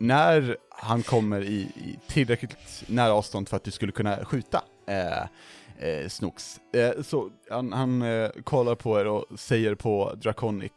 när 0.00 0.56
han 0.82 1.02
kommer 1.02 1.40
i, 1.40 1.60
i 1.60 1.98
tillräckligt 2.08 2.84
nära 2.86 3.12
avstånd 3.12 3.48
för 3.48 3.56
att 3.56 3.64
du 3.64 3.70
skulle 3.70 3.92
kunna 3.92 4.24
skjuta 4.24 4.62
eh, 4.86 5.22
eh, 5.88 6.08
Snooks, 6.08 6.60
eh, 6.72 7.02
så 7.02 7.30
han, 7.50 7.72
han 7.72 8.02
eh, 8.02 8.30
kollar 8.44 8.74
på 8.74 9.00
er 9.00 9.06
och 9.06 9.24
säger 9.36 9.74
på 9.74 10.14
Draconic 10.14 10.72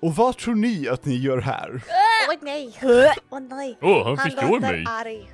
Och 0.00 0.16
vad 0.16 0.36
tror 0.36 0.54
ni 0.54 0.88
att 0.88 1.04
ni 1.04 1.16
gör 1.16 1.38
här? 1.40 1.82
Åh 2.28 2.36
nej! 2.42 2.72
Åh 3.30 3.40
nej! 3.40 3.78
Åh, 3.80 4.06
han 4.06 4.16
förstår 4.16 4.48
låter 4.48 4.60
mig. 4.60 4.84
arg. 4.88 5.30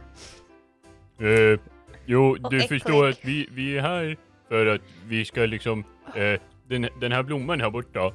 Eh, 1.19 1.61
jo, 2.07 2.35
du 2.51 2.61
förstår 2.61 3.09
att 3.09 3.25
vi, 3.25 3.49
vi 3.51 3.77
är 3.79 3.83
här 3.83 4.17
för 4.49 4.67
att 4.67 4.83
vi 5.07 5.25
ska 5.25 5.41
liksom, 5.41 5.85
eh, 6.15 6.41
den, 6.69 6.89
den 7.01 7.13
här 7.13 7.23
blomman 7.23 7.61
här 7.61 7.71
borta, 7.71 8.13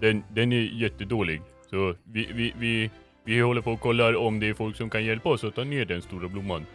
den, 0.00 0.24
den 0.30 0.52
är 0.52 0.60
jättedålig. 0.60 1.42
Så 1.70 1.94
vi, 2.04 2.30
vi, 2.34 2.54
vi, 2.58 2.90
vi 3.24 3.40
håller 3.40 3.60
på 3.60 3.72
och 3.72 3.80
kollar 3.80 4.16
om 4.16 4.40
det 4.40 4.48
är 4.48 4.54
folk 4.54 4.76
som 4.76 4.90
kan 4.90 5.04
hjälpa 5.04 5.28
oss 5.28 5.44
att 5.44 5.54
ta 5.54 5.64
ner 5.64 5.84
den 5.84 6.02
stora 6.02 6.28
blomman. 6.28 6.66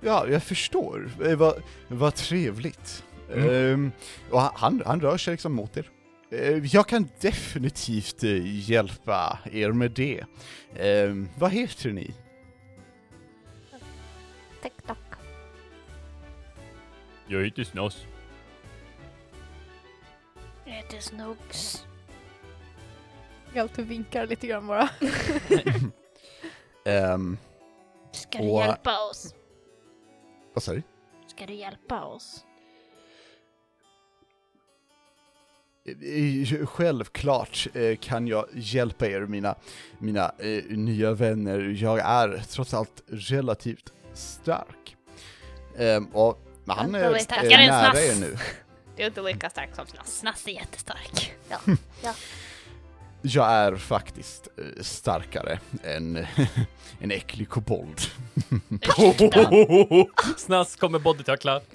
Ja, 0.00 0.26
jag 0.28 0.42
förstår. 0.42 1.10
Eh, 1.24 1.36
vad, 1.36 1.62
vad 1.88 2.14
trevligt. 2.14 3.04
Mm. 3.32 3.50
Ehm, 3.50 3.92
och 4.30 4.40
han- 4.40 4.82
han, 4.86 5.00
rör 5.00 5.16
sig 5.16 5.30
liksom 5.32 5.52
mot 5.52 5.76
er. 5.76 5.90
Eh, 6.30 6.58
jag 6.66 6.88
kan 6.88 7.08
definitivt 7.20 8.24
eh, 8.24 8.70
hjälpa 8.70 9.38
er 9.52 9.72
med 9.72 9.90
det. 9.90 10.24
Ehm, 10.76 11.28
vad 11.38 11.50
heter 11.52 11.90
ni? 11.92 12.14
TikTok. 14.62 14.96
Jag 17.26 17.44
heter 17.44 17.64
Snas. 17.64 18.06
Jag 20.64 20.72
heter 20.72 21.00
Snooks. 21.00 21.86
Galto 23.54 23.82
vinkar 23.82 24.26
lite 24.26 24.46
grann 24.46 24.66
bara. 24.66 24.88
Ehm, 26.84 27.38
Ska 28.12 28.38
du 28.38 28.50
Och- 28.50 28.60
hjälpa 28.60 29.08
oss? 29.10 29.34
vad 30.54 30.64
du? 30.76 30.82
Ska 31.26 31.46
du 31.46 31.54
hjälpa 31.54 32.04
oss? 32.04 32.44
Eh, 35.86 36.66
Självklart 36.66 37.66
eh, 37.74 37.96
kan 37.96 38.26
jag 38.28 38.46
hjälpa 38.54 39.06
er, 39.06 39.20
mina, 39.20 39.54
mina 39.98 40.32
eh, 40.38 40.64
nya 40.68 41.12
vänner. 41.12 41.58
Jag 41.82 41.98
är 41.98 42.42
trots 42.48 42.74
allt 42.74 43.02
relativt 43.06 43.92
stark. 44.14 44.96
Ehm, 45.78 46.06
och 46.06 46.38
han 46.66 46.94
är, 46.94 47.00
Vänta, 47.00 47.16
är 47.18 47.22
starkare 47.22 47.62
än 47.62 47.68
nära 47.70 47.90
Snass. 47.92 48.02
er 48.04 48.20
nu. 48.20 48.36
Du 48.96 49.02
är 49.02 49.06
inte 49.06 49.20
lika 49.20 49.50
stark 49.50 49.74
som 49.74 49.86
Snass. 49.86 50.18
Snass 50.18 50.46
är 50.46 50.52
jättestark. 50.52 51.32
jag 53.22 53.50
är 53.50 53.76
faktiskt 53.76 54.48
eh, 54.58 54.82
starkare 54.82 55.58
än 55.84 56.16
en 57.00 57.10
äcklig 57.10 57.48
kobold. 57.48 58.00
Snask 60.36 60.80
kommer 60.80 60.98
bodytackla. 60.98 61.60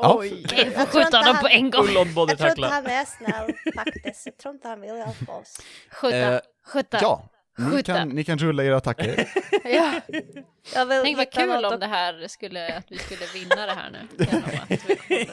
Ja. 0.00 0.16
Oj. 0.18 0.46
Vi 0.50 0.70
får 0.70 0.86
skjuta 0.86 1.18
honom 1.18 1.36
på 1.40 1.48
en 1.48 1.70
gång. 1.70 1.86
Jag 1.88 2.38
tror 2.38 2.50
inte 2.50 2.66
han 2.66 2.86
är 2.86 3.04
snäll 3.04 3.52
faktiskt. 3.74 4.26
Jag 4.26 4.36
tror 4.36 4.54
inte 4.54 4.68
han 4.68 4.80
vill 4.80 4.90
hjälpa 4.90 5.32
oss. 5.32 5.60
Skjuta, 5.90 6.16
Eh, 6.16 6.40
skjuta. 6.66 6.98
Ja, 7.02 7.28
ni 7.58 7.82
kan, 7.82 8.08
ni 8.08 8.24
kan 8.24 8.38
rulla 8.38 8.64
era 8.64 8.76
attacker. 8.76 9.28
Ja. 9.64 10.00
Jag 10.74 10.86
vill 10.86 11.00
Tänk 11.02 11.16
vad 11.16 11.32
kul 11.32 11.64
om 11.64 11.80
det 11.80 11.86
här 11.86 12.28
skulle, 12.28 12.76
att 12.76 12.84
vi 12.88 12.98
skulle 12.98 13.26
vinna 13.34 13.66
det 13.66 13.72
här 13.72 13.90
nu. 13.90 13.98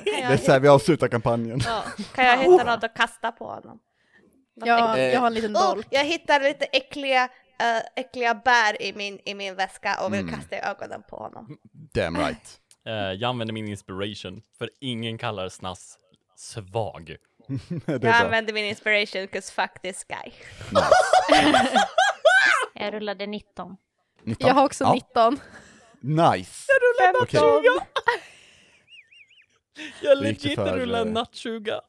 Det 0.06 0.22
är 0.22 0.38
så 0.38 0.52
här 0.52 0.60
vi 0.60 0.68
avslutar 0.68 1.08
kampanjen. 1.08 1.60
Ja. 1.66 1.84
kan 2.16 2.26
jag 2.26 2.38
hitta 2.38 2.64
något 2.64 2.84
att 2.84 2.94
kasta 2.98 3.32
på 3.32 3.46
honom? 3.46 3.80
Jag, 4.56 5.00
jag 5.14 5.20
har 5.20 5.28
en 5.28 5.34
liten 5.34 5.56
Oh, 5.58 5.70
dolk. 5.76 5.88
jag 5.90 6.04
hittar 6.06 6.40
lite 6.40 6.66
äckliga, 6.66 7.24
äh, 7.60 7.78
äckliga 7.96 8.34
bär 8.36 8.82
i 8.82 8.94
min, 8.94 9.20
i 9.26 9.34
min 9.34 9.56
väska 9.56 9.98
och 10.06 10.14
vill 10.14 10.20
Mm. 10.20 10.36
kasta 10.36 10.56
ögonen 10.72 11.04
på 11.10 11.16
honom. 11.18 11.58
Damn 11.94 12.18
right. 12.18 12.60
Eh, 12.86 12.94
jag 12.94 13.24
använder 13.24 13.54
min 13.54 13.68
inspiration, 13.68 14.42
för 14.58 14.70
ingen 14.82 15.18
kallar 15.18 15.50
Snass 15.50 15.98
svag. 16.36 17.16
Jag 17.86 18.06
använder 18.06 18.54
min 18.54 18.66
inspiration 18.66 19.28
'cause 19.28 19.52
fuck 19.54 19.82
this 19.82 20.04
guy. 20.04 20.32
Nice. 20.72 21.80
Jag 22.74 22.94
rullade 22.94 23.28
19. 23.28 23.78
19. 24.24 24.48
Jag 24.48 24.56
har 24.56 24.66
också 24.66 24.84
ja. 24.84 24.94
19. 24.94 25.40
Nice. 26.02 26.66
Jag 30.02 30.18
Då 30.18 30.26
gick 30.26 30.42
det 30.42 30.48
legit 30.48 30.56
för, 30.56 30.78
rullar 30.78 31.02
en 31.02 31.08
eh, 31.08 31.14
nattsuga. 31.14 31.82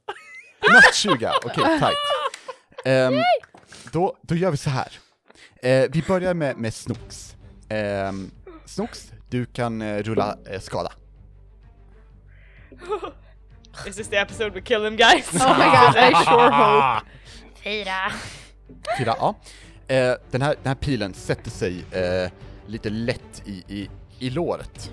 Natt 0.72 0.94
20, 0.94 1.30
okej, 1.44 1.78
tight. 1.78 1.94
Ehm, 2.86 3.14
då, 3.92 4.16
då 4.22 4.34
gör 4.34 4.50
vi 4.50 4.56
så 4.56 4.70
här. 4.70 4.88
Eh, 5.62 5.86
vi 5.90 6.02
börjar 6.08 6.34
med, 6.34 6.56
med 6.56 6.74
Snooks. 6.74 7.36
Um, 8.08 8.30
Snooks, 8.64 9.12
du 9.30 9.46
kan 9.46 9.82
eh, 9.82 10.02
rulla 10.02 10.38
eh, 10.50 10.60
skada. 10.60 10.92
Is 13.86 13.96
this 13.96 14.08
the 14.08 14.16
episode 14.16 14.50
we 14.50 14.60
kill 14.60 14.80
them 14.80 14.96
guys? 14.96 15.34
Oh 15.34 15.58
my 15.58 15.64
god, 15.64 15.96
I 15.96 16.24
sure 16.24 16.50
hope. 16.50 17.06
Fyra. 17.64 18.12
Fyra, 18.98 19.14
ja. 19.18 19.34
Den, 20.30 20.42
här, 20.42 20.56
den 20.62 20.66
här 20.66 20.74
pilen 20.74 21.14
sätter 21.14 21.50
sig 21.50 21.84
lite 22.66 22.90
lätt 22.90 23.42
i, 23.44 23.64
i, 23.68 23.90
i 24.18 24.30
låret. 24.30 24.90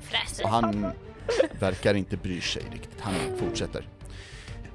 Fräser. 0.00 0.44
Och 0.44 0.50
han 0.50 0.92
verkar 1.60 1.94
inte 1.94 2.16
bry 2.16 2.40
sig 2.40 2.62
riktigt, 2.72 3.00
han 3.00 3.14
fortsätter. 3.38 3.88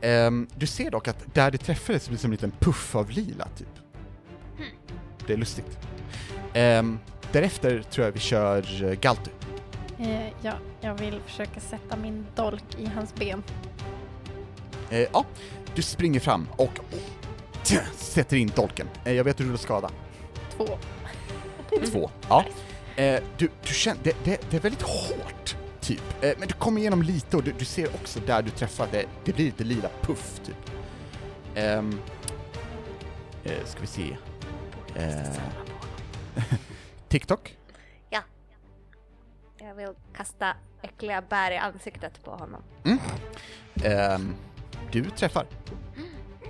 Ehm, 0.02 0.47
du 0.56 0.68
ser 0.68 0.91
dock 0.91 1.08
att 1.08 1.34
där 1.34 1.52
det 1.52 1.58
träffades 1.58 2.08
blir 2.08 2.18
det 2.18 2.22
som 2.22 2.32
en 2.32 2.32
liten 2.32 2.52
puff 2.60 2.95
av 2.95 3.10
lila, 3.10 3.47
typ. 3.58 3.68
Det 5.28 5.34
är 5.34 5.38
lustigt. 5.38 5.78
Ehm, 6.54 6.99
därefter 7.32 7.82
tror 7.82 8.06
jag 8.06 8.12
vi 8.12 8.20
kör 8.20 8.84
uh, 8.84 8.93
Galtu. 8.93 9.32
Eh, 9.99 10.28
ja, 10.41 10.54
jag 10.82 10.95
vill 10.95 11.22
försöka 11.26 11.60
sätta 11.60 11.95
min 11.97 12.26
dolk 12.36 12.64
i 12.78 12.86
hans 12.86 13.16
ben. 13.16 13.43
Eh, 14.89 15.08
ja, 15.14 15.26
du 15.76 15.82
springer 15.82 16.20
fram 16.20 16.47
och, 16.52 16.62
och 16.62 16.78
tja, 17.64 17.82
sätter 17.95 18.38
in 18.38 18.52
dolken. 18.56 18.88
Eh, 19.06 19.14
jag 19.14 19.24
vet 19.24 19.39
hur 19.39 19.52
du 19.52 19.58
skada. 19.58 19.89
Två. 20.58 20.68
Två. 21.91 22.12
Ja. 22.30 22.45
Eh, 22.95 23.22
du, 23.38 23.49
du 23.68 23.74
känner, 23.74 23.99
det, 24.04 24.16
det, 24.24 24.41
det 24.49 24.58
är 24.58 24.62
väldigt 24.62 24.82
hårt, 24.82 25.41
typ. 25.96 26.24
Eh, 26.24 26.34
men 26.38 26.48
du 26.48 26.54
kommer 26.54 26.82
igenom 26.82 27.02
lite 27.02 27.38
och 27.38 27.44
du, 27.44 27.52
du 27.52 27.66
ser 27.66 27.88
också 27.96 28.20
där 28.20 28.42
du 28.42 28.50
träffar, 28.50 28.88
det, 28.92 29.06
det 29.26 29.34
blir 29.34 29.46
lite 29.46 29.64
lila 29.64 29.89
puff, 30.02 30.42
typ. 30.46 30.72
Ehm, 31.56 32.00
eh, 33.44 33.66
ska 33.66 33.82
vi 33.82 33.88
se. 33.88 34.18
Eh, 34.96 35.34
TikTok? 37.08 37.58
Jag 39.64 39.76
vill 39.76 39.94
kasta 40.14 40.54
äckliga 40.82 41.22
bär 41.30 41.52
i 41.52 41.58
ansiktet 41.58 42.24
på 42.24 42.32
honom. 42.32 42.64
Ehm, 43.84 44.36
du 44.92 45.10
träffar. 45.10 45.46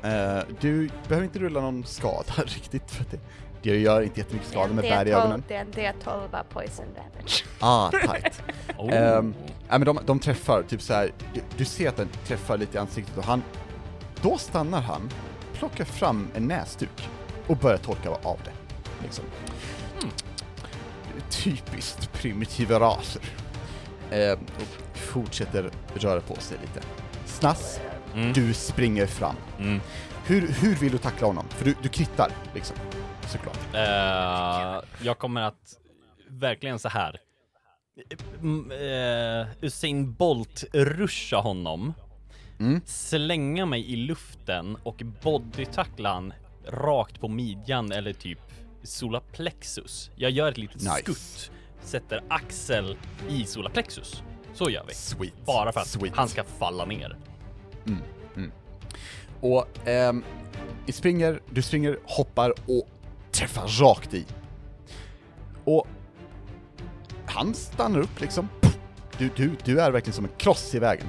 Eh, 0.04 0.44
du 0.60 0.90
behöver 1.08 1.24
inte 1.24 1.40
rulla 1.40 1.62
någon 1.62 1.84
skada 1.84 2.34
riktigt, 2.46 2.92
för 2.92 3.06
det, 3.12 3.20
det 3.62 3.78
gör 3.80 4.02
inte 4.02 4.20
jättemycket 4.20 4.50
skada 4.50 4.74
med 4.74 4.84
bär 4.84 5.08
i 5.08 5.12
ögonen. 5.12 5.44
Det 5.48 5.56
är 5.56 5.62
en 5.62 5.72
D12 5.72 6.40
av 6.40 6.44
poison 6.44 6.86
damage. 6.96 7.46
Ah, 7.60 7.90
tight. 7.92 8.42
Oh. 8.78 8.94
Ja, 9.70 9.78
men 9.78 9.86
de, 9.86 10.00
de 10.06 10.20
träffar, 10.20 10.64
typ 10.64 10.82
så 10.82 10.94
här. 10.94 11.12
Du, 11.34 11.42
du 11.58 11.66
ser 11.66 11.90
att 11.90 11.98
den 11.98 12.10
träffar 12.28 12.58
lite 12.58 12.78
i 12.78 12.80
ansiktet 12.80 13.18
och 13.18 13.24
han, 13.24 13.44
då 14.22 14.38
stannar 14.38 14.82
han, 14.82 15.10
plockar 15.54 15.86
fram 15.86 16.28
en 16.36 16.48
näsduk 16.48 17.10
och 17.48 17.58
börjar 17.58 17.78
torka 17.78 18.10
av 18.10 18.40
det. 18.46 18.52
Liksom. 19.04 19.26
Typiskt 21.30 22.14
primitiva 22.14 22.80
raser. 22.80 23.22
Ehm, 24.12 24.40
och 24.56 24.98
fortsätter 24.98 25.70
röra 25.94 26.22
på 26.22 26.36
sig 26.36 26.58
lite. 26.62 26.88
Snass, 27.26 27.80
Mm. 28.16 28.34
du 28.34 28.54
springer 28.54 29.06
fram. 29.06 29.36
Mm. 29.60 29.82
Hur, 30.26 30.48
hur 30.48 30.76
vill 30.76 30.92
du 30.92 30.98
tackla 30.98 31.28
honom? 31.28 31.46
För 31.50 31.66
du, 31.66 31.76
du 31.82 31.90
krittar, 31.90 32.32
liksom. 32.54 32.76
Såklart. 33.32 33.60
Eh, 33.74 35.06
jag 35.06 35.18
kommer 35.18 35.42
att 35.42 35.78
verkligen 36.28 36.80
så 36.80 36.90
här. 36.90 37.20
Mm, 38.42 38.72
eh, 38.72 39.48
Usain 39.62 40.14
Bolt 40.14 40.64
ruscha 40.74 41.38
honom, 41.38 41.94
Mm. 42.60 42.82
slänga 42.86 43.66
mig 43.66 43.94
i 43.94 43.96
luften 43.96 44.78
och 44.84 45.02
bodytackla 45.24 46.14
han 46.14 46.34
rakt 46.68 47.20
på 47.22 47.28
midjan 47.28 47.92
eller 47.92 48.14
typ 48.14 48.40
solarplexus. 48.84 50.12
Jag 50.16 50.32
gör 50.32 50.52
ett 50.52 50.58
litet 50.58 50.76
Nice. 50.82 50.98
skutt, 50.98 51.52
sätter 51.82 52.24
axel 52.28 52.98
i 53.30 53.46
solarplexus. 53.46 54.24
Så 54.54 54.70
gör 54.70 54.86
vi. 54.88 54.94
Sweet. 54.94 55.46
Bara 55.46 55.72
för 55.72 55.80
att 55.80 55.88
Sweet. 55.88 56.16
han 56.16 56.28
ska 56.28 56.44
falla 56.44 56.86
ner. 56.86 57.18
Och 59.42 59.68
ehm, 59.88 60.24
springer, 60.88 61.40
du 61.50 61.62
springer, 61.62 62.00
hoppar 62.04 62.50
och 62.68 62.88
träffar 63.32 63.68
rakt 63.68 64.14
i. 64.14 64.26
Och 65.64 65.88
han 67.28 67.54
stannar 67.54 68.00
upp 68.00 68.20
liksom. 68.22 68.48
Du, 69.18 69.30
du, 69.36 69.56
du 69.66 69.82
är 69.82 69.92
verkligen 69.92 70.14
som 70.16 70.26
en 70.26 70.32
kross 70.38 70.76
i 70.76 70.80
vägen. 70.80 71.08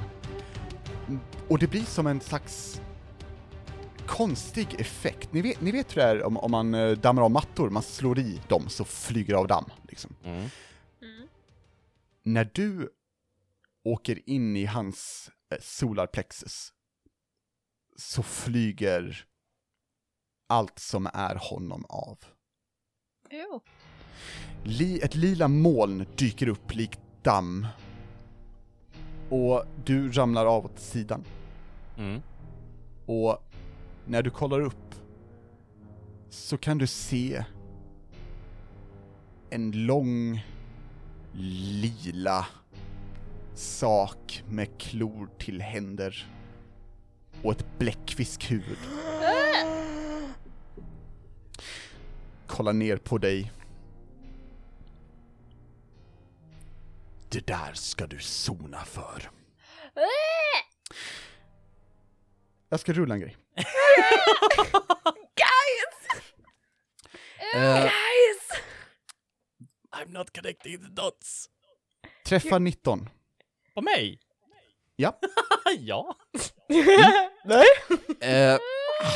Mm, 1.07 1.19
Och 1.49 1.59
det 1.59 1.67
blir 1.67 1.83
som 1.83 2.07
en 2.07 2.21
slags 2.21 2.81
konstig 4.07 4.79
effekt. 4.79 5.33
Ni 5.33 5.41
vet, 5.41 5.61
ni 5.61 5.71
vet 5.71 5.91
hur 5.97 6.01
det 6.01 6.07
är 6.07 6.23
om, 6.23 6.37
om 6.37 6.51
man 6.51 6.73
eh, 6.73 6.91
dammar 6.91 7.21
av 7.21 7.31
mattor, 7.31 7.69
man 7.69 7.83
slår 7.83 8.19
i 8.19 8.41
dem 8.47 8.69
så 8.69 8.85
flyger 8.85 9.33
det 9.33 9.39
av 9.39 9.47
damm. 9.47 9.65
Liksom. 9.89 10.15
Mm. 10.23 10.49
När 12.23 12.49
du 12.53 12.89
åker 13.83 14.29
in 14.29 14.55
i 14.57 14.65
hans 14.65 15.29
eh, 15.51 15.57
solarplexus 15.61 16.73
så 17.97 18.23
flyger 18.23 19.25
allt 20.47 20.79
som 20.79 21.09
är 21.13 21.35
honom 21.35 21.85
av. 21.89 22.17
Jo. 23.29 23.61
Li, 24.63 24.99
ett 24.99 25.15
lila 25.15 25.47
moln 25.47 26.05
dyker 26.15 26.47
upp 26.47 26.75
likt 26.75 26.99
damm. 27.21 27.67
Och 29.29 29.63
du 29.85 30.11
ramlar 30.11 30.45
av 30.45 30.65
åt 30.65 30.79
sidan. 30.79 31.23
Mm. 31.97 32.21
Och 33.05 33.43
när 34.05 34.23
du 34.23 34.29
kollar 34.29 34.61
upp 34.61 34.95
så 36.29 36.57
kan 36.57 36.77
du 36.77 36.87
se 36.87 37.43
en 39.49 39.85
lång 39.85 40.45
lila 41.81 42.45
sak 43.55 44.43
med 44.49 44.77
klor 44.77 45.29
till 45.37 45.61
händer 45.61 46.27
och 47.43 47.51
ett 47.51 47.65
bläckfiskhuvud. 47.79 48.77
Kollar 52.53 52.73
ner 52.73 52.97
på 52.97 53.17
dig. 53.17 53.51
Det 57.29 57.47
där 57.47 57.73
ska 57.73 58.07
du 58.07 58.19
sona 58.19 58.85
för. 58.85 59.29
Jag 62.69 62.79
ska 62.79 62.93
rulla 62.93 63.15
en 63.15 63.21
grej. 63.21 63.37
Eh, 67.55 67.89
I'm 69.91 70.07
not 70.07 70.35
connecting 70.35 70.77
the 70.77 70.89
dots. 71.01 71.49
träffar 72.25 72.59
19. 72.59 73.09
På 73.75 73.81
mig? 73.81 74.19
Ja. 74.95 75.19
ja. 75.79 76.17
Eh, 78.21 78.57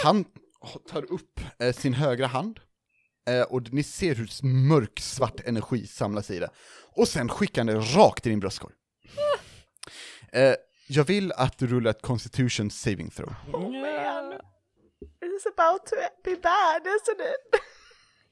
han 0.04 0.26
tar 0.90 1.12
upp 1.12 1.40
eh, 1.60 1.74
sin 1.74 1.94
högra 1.94 2.28
hand 2.28 2.60
eh, 3.28 3.42
och 3.42 3.74
ni 3.74 3.84
ser 3.84 4.16
hur 4.16 4.46
mörk 4.46 5.00
svart 5.00 5.40
energi 5.46 5.88
samlas 5.88 6.32
i 6.32 6.40
det. 6.40 6.50
Och 6.96 7.08
sen 7.08 7.30
skickar 7.30 7.62
han 7.62 7.68
det 7.68 7.76
rakt 7.80 8.26
i 8.26 8.30
din 8.30 8.40
bröstkorg. 8.40 8.74
Eh, 10.32 10.56
jag 10.88 11.04
vill 11.04 11.32
att 11.32 11.58
du 11.58 11.68
rullar 11.68 11.92
ett 11.92 12.02
constitution 12.02 12.72
saving 12.72 13.10
throw. 13.10 13.34
It's 15.22 15.48
about 15.58 15.86
to 15.86 15.96
be 16.24 16.36
bad, 16.36 16.82
isn't 16.88 17.22
it? 17.22 17.62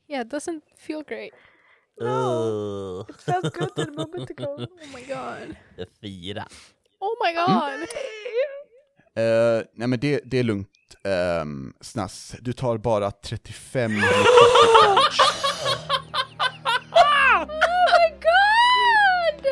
Yeah, 0.08 0.22
it 0.26 0.34
doesn't 0.34 0.62
feel 0.78 1.04
great. 1.04 1.34
Uh, 2.02 3.06
It 3.10 3.22
felt 3.22 3.54
good 3.54 3.80
a 3.88 3.92
moment 3.92 4.30
ago. 4.30 4.58
Oh 4.60 4.88
my 4.94 5.02
god. 5.08 5.56
fyra. 6.02 6.48
Oh 7.00 7.16
my 7.26 7.34
god! 7.34 7.88
Eh, 9.18 9.64
nej 9.74 9.88
men 9.88 10.00
det, 10.00 10.22
det 10.26 10.40
är 10.40 10.44
lugnt, 10.44 10.70
um, 11.42 11.74
Snass. 11.82 12.36
Du 12.42 12.54
tar 12.54 12.78
bara 12.78 13.12
35 13.12 13.92
Oh 13.92 14.02
my 17.46 18.10
god! 18.22 19.46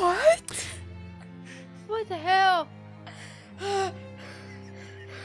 What? 0.00 0.66
What 1.88 2.08
the 2.08 2.14
hell? 2.14 2.66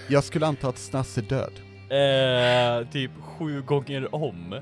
Jag 0.08 0.24
skulle 0.24 0.46
anta 0.48 0.68
att 0.68 0.78
Snass 0.78 1.18
är 1.18 1.22
död. 1.22 1.54
Eh, 1.90 2.90
typ 2.92 3.12
sju 3.22 3.62
gånger 3.62 4.16
om. 4.16 4.54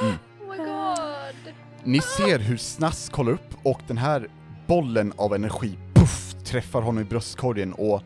Oh 0.00 0.12
my 0.50 0.56
god! 0.56 1.54
Ni 1.84 2.00
ser 2.00 2.38
hur 2.38 2.56
Snass 2.56 3.08
kollar 3.08 3.32
upp 3.32 3.54
och 3.62 3.80
den 3.86 3.98
här 3.98 4.28
bollen 4.66 5.12
av 5.16 5.34
energi, 5.34 5.78
puff, 5.94 6.34
träffar 6.44 6.80
honom 6.82 7.02
i 7.02 7.04
bröstkorgen 7.04 7.72
och 7.72 8.02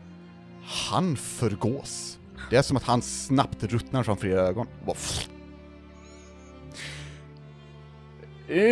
han 0.69 1.15
förgås. 1.15 2.19
Det 2.49 2.55
är 2.55 2.61
som 2.61 2.77
att 2.77 2.83
han 2.83 3.01
snabbt 3.01 3.63
ruttnar 3.63 4.03
framför 4.03 4.27
era 4.27 4.41
ögon. 4.41 4.67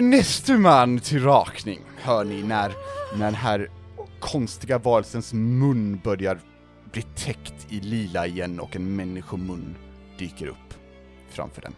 Näste 0.01 0.57
man 0.57 0.99
till 0.99 1.23
rakning, 1.23 1.79
hör 1.97 2.23
ni 2.23 2.43
när, 2.43 2.71
när 3.15 3.25
den 3.25 3.35
här 3.35 3.69
konstiga 4.19 4.77
varelsens 4.77 5.33
mun 5.33 5.99
börjar 6.03 6.39
bli 6.91 7.01
täckt 7.01 7.67
i 7.69 7.79
lila 7.79 8.27
igen 8.27 8.59
och 8.59 8.75
en 8.75 8.95
människomun 8.95 9.75
dyker 10.17 10.47
upp 10.47 10.73
framför 11.29 11.61
den. 11.61 11.73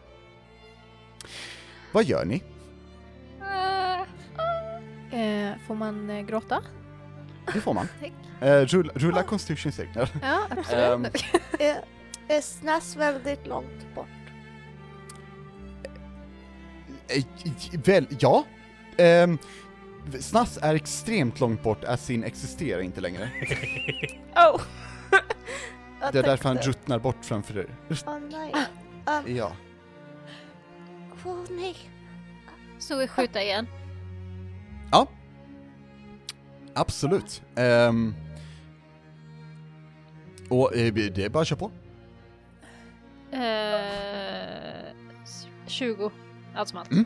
Vad 1.91 2.03
gör 2.03 2.25
ni? 2.25 2.43
Uh, 5.13 5.57
får 5.67 5.75
man 5.75 6.09
eh, 6.09 6.21
gråta? 6.25 6.61
Det 7.53 7.61
får 7.61 7.73
man. 7.73 7.87
Eh, 8.41 8.61
rulla, 8.65 8.93
rulla 8.95 9.23
Constitution 9.23 9.71
save. 9.71 9.89
Ja. 9.95 10.07
Absolut. 10.49 10.73
Ehm, 10.73 11.05
Är, 11.59 11.75
är 12.27 12.41
Snass 12.41 12.95
väldigt 12.95 13.47
långt 13.47 13.95
bort? 13.95 14.05
Eh, 17.07 17.23
Väl, 17.85 18.07
ja. 18.19 18.43
Ehm, 18.97 19.37
Snass 20.19 20.59
är 20.61 20.75
extremt 20.75 21.39
långt 21.39 21.63
bort, 21.63 21.83
Asin 21.83 22.23
existerar 22.23 22.81
inte 22.81 23.01
längre. 23.01 23.29
Oh! 24.35 24.61
Jag 26.01 26.13
Det 26.13 26.19
är 26.19 26.23
därför 26.23 26.43
han 26.43 26.55
tänkte- 26.57 26.69
ruttnar 26.69 26.99
bort 26.99 27.17
framför 27.25 27.57
er. 27.57 27.67
Åh 28.07 28.19
nej. 28.31 28.53
Um, 29.25 29.35
Ja. 29.35 29.51
Åh 31.25 31.37
nej. 31.49 31.75
Så 32.79 32.97
vi 32.97 33.07
skjuta 33.07 33.41
igen? 33.43 33.67
Ja. 34.91 35.07
Absolut. 36.75 37.41
Ehm, 37.55 38.15
och 40.49 40.75
eh, 40.75 40.93
det 40.93 41.19
är 41.25 41.29
bara 41.29 41.41
att 41.41 41.47
köra 41.47 41.59
på. 41.59 41.71
Eh, 43.31 44.91
s- 45.23 45.47
20. 45.67 46.11
Allt 46.55 46.69
som 46.69 46.79
allt. 46.79 46.91
Mm. 46.91 47.05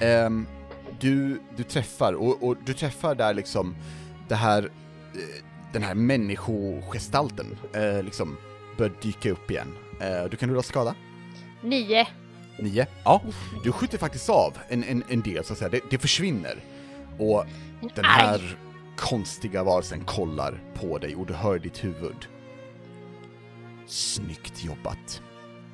Ehm, 0.00 0.46
du, 1.00 1.40
du 1.56 1.62
träffar, 1.62 2.12
och, 2.12 2.42
och 2.42 2.56
du 2.66 2.74
träffar 2.74 3.14
där 3.14 3.34
liksom 3.34 3.76
det 4.28 4.34
här, 4.34 4.62
eh, 5.14 5.44
den 5.72 5.82
här 5.82 5.94
människogestalten 5.94 7.58
eh, 7.74 8.02
liksom 8.02 8.36
börjar 8.78 8.92
dyka 9.02 9.30
upp 9.30 9.50
igen. 9.50 9.72
Eh, 10.00 10.24
du 10.30 10.36
kan 10.36 10.50
rulla 10.50 10.62
skada. 10.62 10.94
9. 11.62 12.06
Nio. 12.58 12.86
Ja, 13.04 13.22
du 13.64 13.72
skjuter 13.72 13.98
faktiskt 13.98 14.28
av 14.30 14.58
en, 14.68 14.84
en, 14.84 15.04
en 15.08 15.20
del 15.20 15.44
så 15.44 15.52
att 15.52 15.58
säga, 15.58 15.68
det, 15.68 15.80
det 15.90 15.98
försvinner. 15.98 16.56
Och 17.18 17.44
den 17.94 18.04
här 18.04 18.56
konstiga 18.96 19.64
varelsen 19.64 20.04
kollar 20.04 20.60
på 20.74 20.98
dig 20.98 21.16
och 21.16 21.26
du 21.26 21.34
hör 21.34 21.58
ditt 21.58 21.84
huvud. 21.84 22.28
Snyggt 23.86 24.64
jobbat. 24.64 25.22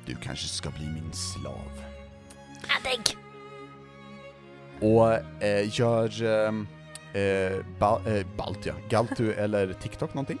Du 0.05 0.15
kanske 0.15 0.47
ska 0.47 0.69
bli 0.69 0.85
min 0.85 1.13
slav. 1.13 1.71
Adeg! 2.79 3.17
Och 4.81 5.13
eh, 5.43 5.79
gör 5.79 6.23
ehm, 6.23 6.67
eh, 7.13 7.65
ba, 7.79 8.01
eh, 8.07 8.25
Balt 8.37 8.65
ja, 8.65 8.73
Galtu 8.89 9.33
eller 9.33 9.73
TikTok 9.73 10.13
någonting? 10.13 10.39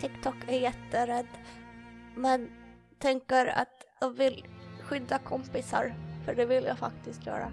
TikTok 0.00 0.34
är 0.48 0.60
jätterädd. 0.60 1.26
Men 2.14 2.50
tänker 2.98 3.46
att 3.46 3.86
jag 4.00 4.10
vill 4.10 4.44
skydda 4.82 5.18
kompisar. 5.18 5.94
För 6.24 6.34
det 6.34 6.44
vill 6.44 6.64
jag 6.64 6.78
faktiskt 6.78 7.26
göra. 7.26 7.52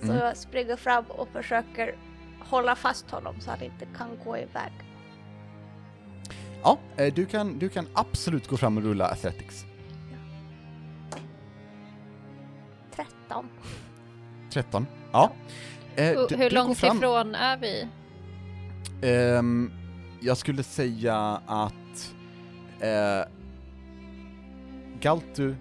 Så 0.00 0.04
Mm. 0.06 0.16
jag 0.16 0.36
springer 0.36 0.76
fram 0.76 1.04
och 1.08 1.28
försöker 1.28 1.94
hålla 2.40 2.76
fast 2.76 3.10
honom 3.10 3.40
så 3.40 3.50
han 3.50 3.62
inte 3.62 3.86
kan 3.96 4.08
gå 4.24 4.36
iväg. 4.36 4.72
Ja, 6.62 6.78
eh, 6.96 7.14
du 7.14 7.26
kan, 7.26 7.58
du 7.58 7.68
kan 7.68 7.86
absolut 7.94 8.48
gå 8.48 8.56
fram 8.56 8.76
och 8.76 8.82
rulla 8.82 9.08
Athletics. 9.10 9.64
13. 12.94 13.48
13. 14.50 14.86
Ja. 15.12 15.32
Eh, 15.96 16.18
Och 16.18 16.28
du- 16.28 16.36
Hur 16.36 16.50
du 16.50 16.56
går 16.56 16.64
långt 16.64 16.78
fram. 16.78 16.96
ifrån 16.96 17.34
är 17.34 17.56
vi? 17.56 17.88
Ehm, 19.02 19.70
jag 20.20 20.36
skulle 20.36 20.62
säga 20.62 21.40
att 21.46 22.14
eh, 22.80 23.28
Galtu 25.00 25.54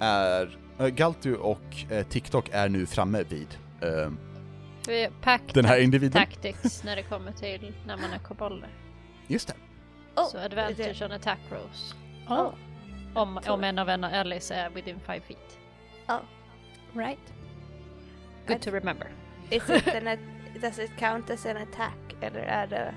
är, 0.00 0.58
Galtu 0.88 1.34
och 1.36 1.62
eh, 1.90 2.06
TikTok 2.06 2.48
är 2.52 2.68
nu 2.68 2.86
framme 2.86 3.22
vid 3.22 3.48
eh, 3.80 5.10
pack 5.20 5.42
den 5.54 5.64
här 5.64 5.78
individen. 5.80 6.12
tactics 6.22 6.84
när 6.84 6.96
det 6.96 7.02
kommer 7.02 7.32
till 7.32 7.74
när 7.86 7.96
man 7.96 8.12
är 8.12 8.18
kobolder. 8.18 8.68
Just 9.26 9.48
det. 9.48 9.54
Oh, 10.16 10.28
Så 10.28 10.38
advantage 10.38 11.02
on 11.02 11.12
attack 11.12 11.38
rolls. 11.50 11.94
Oh, 12.28 12.52
Om, 13.14 13.40
om 13.48 13.64
en 13.64 13.78
av 13.78 13.88
en 13.88 14.04
allies 14.04 14.50
är 14.50 14.70
within 14.70 15.00
five 15.00 15.20
feet. 15.20 15.58
right. 16.92 17.18
Good 18.46 18.60
to 18.62 18.70
remember. 18.70 19.06
Is 19.50 19.62
it 19.70 19.88
an, 20.06 20.18
does 20.60 20.78
it 20.78 20.90
count 20.98 21.30
as 21.30 21.46
an 21.46 21.56
attack? 21.56 22.16
Eller 22.20 22.40
är 22.40 22.66
det, 22.66 22.94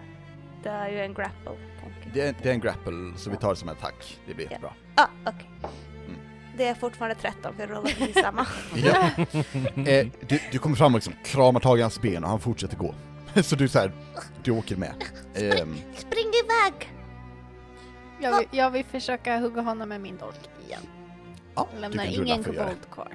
det 0.64 0.70
är 0.70 0.90
ju 0.90 1.00
en 1.00 1.14
grapple? 1.14 1.58
Det 2.14 2.22
är, 2.22 2.36
det 2.44 2.50
är 2.50 2.54
en 2.54 2.60
grapple, 2.60 3.14
så 3.18 3.30
vi 3.30 3.38
tar 3.38 3.50
det 3.50 3.56
som 3.56 3.70
en 3.70 3.76
attack. 3.76 4.20
Det 4.28 4.34
blir 4.34 4.46
Ja. 4.46 4.52
jättebra. 4.52 4.74
Ah, 4.96 5.08
okej. 5.26 5.50
Mm. 5.64 5.70
Det 6.58 6.68
är 6.68 6.76
fortfarande 6.76 7.16
13 7.16 7.54
för 7.56 7.68
rollen 7.68 7.92
är 8.00 8.22
samma. 8.22 8.48
Ja. 8.76 9.10
eh, 9.92 10.08
du, 10.28 10.40
du 10.52 10.60
kommer 10.60 10.76
fram 10.76 10.94
och 10.94 10.98
liksom 10.98 11.14
kramar 11.26 11.60
tag 11.60 11.80
i 11.80 11.82
hans 11.82 12.02
ben 12.02 12.24
och 12.24 12.30
han 12.30 12.40
fortsätter 12.40 12.78
gå. 12.78 12.96
så 13.44 13.56
du 13.56 13.68
så 13.68 13.80
här, 13.80 13.92
du 14.44 14.52
åker 14.52 14.76
med. 14.76 14.94
Ehm, 15.36 15.76
Spring 15.96 16.32
iväg! 16.46 16.90
Jag 18.20 18.38
vill, 18.40 18.48
jag 18.52 18.72
vill 18.72 18.86
försöka 18.86 19.38
hugga 19.40 19.62
honom 19.62 19.90
med 19.90 20.02
min 20.02 20.18
dolk 20.18 20.40
igen. 20.68 20.82
ja, 21.56 21.68
du 21.76 21.82
Lämnar 21.82 22.06
ingen 22.06 22.44
kobold 22.44 22.90
kvar. 22.92 23.12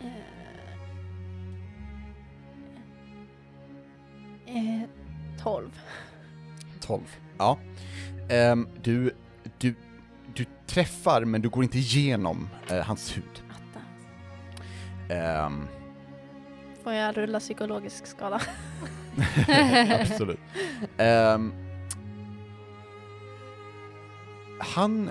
Eh, 0.00 0.10
eh, 4.56 4.88
12. 5.42 5.70
12. 6.80 7.02
Ja. 7.38 7.58
Du, 8.28 8.64
du, 8.82 9.14
du 9.58 9.74
träffar 10.68 11.24
men 11.24 11.42
du 11.42 11.48
går 11.48 11.62
inte 11.64 11.78
igenom 11.78 12.48
eh, 12.70 12.78
hans 12.84 13.16
hud. 13.16 13.42
Ehm, 15.10 15.68
Får 16.84 16.92
jag 16.92 17.16
rulla 17.16 17.40
psykologisk 17.40 18.06
skada? 18.06 18.40
absolut. 20.00 20.40
Ehm, 20.98 21.52
han 24.60 25.10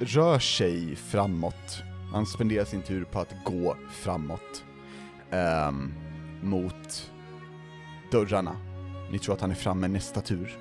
rör 0.00 0.38
sig 0.38 0.96
framåt. 0.96 1.82
Han 2.12 2.26
spenderar 2.26 2.64
sin 2.64 2.82
tur 2.82 3.04
på 3.04 3.20
att 3.20 3.34
gå 3.44 3.76
framåt. 3.90 4.64
ehm, 5.30 5.92
mot 6.42 7.10
dörrarna. 8.12 8.56
Ni 9.10 9.18
tror 9.18 9.34
att 9.34 9.40
han 9.40 9.50
är 9.50 9.54
framme 9.54 9.88
nästa 9.88 10.20
tur. 10.20 10.58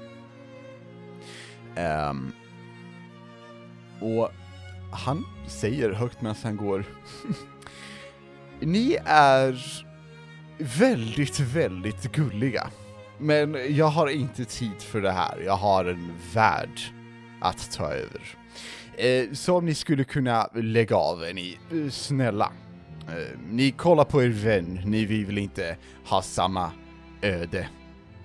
Ehm, 1.76 2.32
och 4.02 4.32
han 4.92 5.26
säger 5.48 5.92
högt 5.92 6.22
medan 6.22 6.36
han 6.44 6.58
går 6.58 6.86
Ni 8.60 8.98
är 9.06 9.84
väldigt, 10.58 11.40
väldigt 11.40 12.12
gulliga. 12.12 12.68
Men 13.18 13.76
jag 13.76 13.88
har 13.88 14.08
inte 14.08 14.46
tid 14.46 14.82
för 14.82 15.02
det 15.02 15.12
här. 15.12 15.42
Jag 15.46 15.56
har 15.56 15.86
en 15.86 16.14
värld 16.34 16.80
att 17.42 17.72
ta 17.72 17.92
över. 17.92 18.22
Eh, 18.98 19.34
så 19.34 19.58
om 19.58 19.66
ni 19.66 19.76
skulle 19.76 20.04
kunna 20.04 20.50
lägga 20.54 20.96
av 20.96 21.24
är 21.24 21.34
ni 21.34 21.58
eh, 21.72 21.90
snälla. 21.90 22.52
Eh, 23.08 23.40
ni 23.50 23.72
kollar 23.72 24.04
på 24.04 24.24
er 24.24 24.30
vän, 24.30 24.82
ni 24.86 25.06
vill 25.06 25.26
väl 25.26 25.38
inte 25.38 25.78
ha 26.06 26.22
samma 26.22 26.72
öde, 27.22 27.70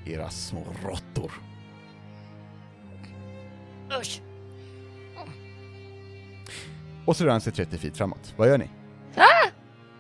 era 0.07 0.31
små 0.31 0.67
råttor. 0.85 1.33
Usch. 4.01 4.21
Och 7.05 7.17
så 7.17 7.25
rör 7.25 7.31
han 7.31 7.41
sig 7.41 7.53
30 7.53 7.79
feet 7.79 7.97
framåt. 7.97 8.35
Vad 8.37 8.49
gör 8.49 8.59
ni? 8.59 8.71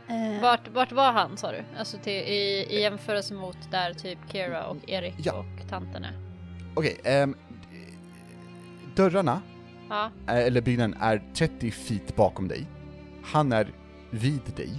Eh, 0.08 0.42
Vart, 0.42 0.68
vart 0.68 0.92
var 0.92 1.12
han 1.12 1.36
sa 1.36 1.52
du? 1.52 1.62
Alltså 1.78 1.98
till, 1.98 2.12
i, 2.12 2.66
i 2.70 2.80
jämförelse 2.80 3.34
mot 3.34 3.56
där 3.70 3.92
typ 3.94 4.18
Kira 4.32 4.66
och 4.66 4.76
Erik 4.86 5.14
Ja. 5.18 5.32
och 5.32 5.68
tanten 5.68 6.04
är. 6.04 6.12
Okej, 6.74 6.96
ehm, 7.04 7.34
dörrarna, 8.94 9.42
Ja, 9.88 10.10
eh, 10.28 10.36
eller 10.36 10.60
byggnaden, 10.60 10.96
är 11.00 11.22
30 11.34 11.70
feet 11.70 12.16
bakom 12.16 12.48
dig. 12.48 12.66
Han 13.24 13.52
är 13.52 13.68
vid 14.10 14.40
dig. 14.56 14.70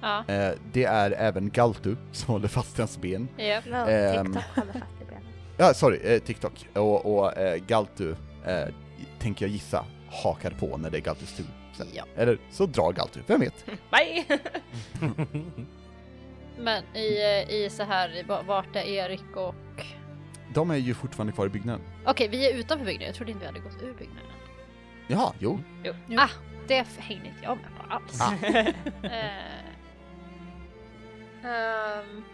ja, 0.00 0.24
Eh, 0.28 0.52
det 0.72 0.84
är 0.84 1.10
även 1.10 1.50
Galtu 1.50 1.96
som 2.12 2.32
håller 2.34 2.48
fast 2.48 2.78
i 2.78 2.82
hans 2.82 2.98
ben. 3.00 3.28
ja. 3.36 3.60
No, 3.66 3.74
Ehm. 3.76 4.24
TikTok 4.26 4.44
håller 4.56 4.72
fast 4.72 5.02
i 5.02 5.04
benen. 5.04 5.22
Ja, 5.56 5.74
sorry, 5.74 5.98
eh, 6.14 6.18
TikTok. 6.20 6.66
Och, 6.74 7.14
och 7.18 7.36
eh, 7.38 7.56
Galtu, 7.66 8.14
eh, 8.46 8.64
tänker 9.18 9.44
jag 9.46 9.52
gissa, 9.52 9.84
hakar 10.10 10.50
på 10.50 10.76
när 10.76 10.90
det 10.90 10.98
är 10.98 11.00
Galtus 11.00 11.32
tur. 11.36 11.46
sen. 11.76 11.86
Ja. 11.92 12.04
Eller 12.16 12.38
så 12.50 12.66
drar 12.66 12.92
Galtu, 12.92 13.20
vem 13.26 13.40
vet? 13.40 13.66
Bye! 13.90 14.24
Men 16.58 16.84
i, 16.96 17.22
eh, 17.22 17.54
i 17.54 17.68
så 17.70 17.82
här, 17.82 18.24
vart 18.46 18.76
är 18.76 18.82
Erik 18.82 19.36
och... 19.36 19.84
De 20.54 20.70
är 20.70 20.76
ju 20.76 20.94
fortfarande 20.94 21.32
kvar 21.32 21.46
i 21.46 21.48
byggnaden. 21.48 21.80
Okej, 22.06 22.28
vi 22.28 22.50
är 22.50 22.54
utanför 22.58 22.84
byggnaden. 22.84 23.06
Jag 23.06 23.14
trodde 23.14 23.32
inte 23.32 23.40
vi 23.40 23.46
hade 23.46 23.60
gått 23.60 23.82
ur 23.82 23.94
byggnaden. 23.94 24.30
Jaha, 25.06 25.32
jo. 25.38 25.60
Jo. 25.84 25.92
Jo. 26.08 26.18
Ah, 26.20 26.28
det 26.68 26.86
hängde 26.98 27.26
inte 27.26 27.40
jag 27.42 27.56
med 27.56 27.66
på 27.78 27.94
alls. 27.94 28.20
Ah. 28.20 28.32
Eh, 31.42 31.50
ehm, 31.50 32.24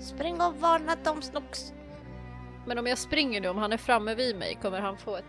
Spring 0.00 0.40
och 0.40 0.60
varna 0.60 0.96
dem 1.04 1.22
Snox. 1.22 1.72
Men 2.68 2.78
om 2.78 2.86
jag 2.86 2.98
springer 2.98 3.40
nu, 3.40 3.48
om 3.48 3.56
han 3.58 3.72
är 3.72 3.76
framme 3.76 4.14
vid 4.14 4.36
mig, 4.36 4.58
kommer 4.62 4.80
han 4.80 4.98
få 4.98 5.16
ett 5.16 5.24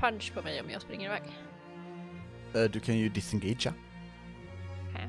punch 0.00 0.32
på 0.34 0.42
mig 0.42 0.60
om 0.60 0.70
jag 0.70 0.82
springer 0.82 1.04
iväg? 1.06 1.22
Eh, 2.54 2.70
du 2.70 2.80
kan 2.80 2.98
ju 2.98 3.08
disengagea. 3.08 3.74
Okej. 4.90 5.08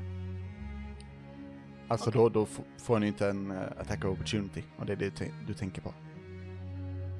Alltså 1.88 2.10
då, 2.10 2.28
då 2.28 2.42
f- 2.42 2.60
får 2.78 2.98
ni 2.98 3.06
inte 3.06 3.28
en 3.28 3.50
uh, 3.50 3.58
attack 3.80 4.04
of 4.04 4.10
opportunity, 4.10 4.62
och 4.78 4.86
det 4.86 4.92
är 4.92 4.96
det 4.96 5.10
te- 5.10 5.32
du 5.46 5.54
tänker 5.54 5.82
på. 5.82 5.94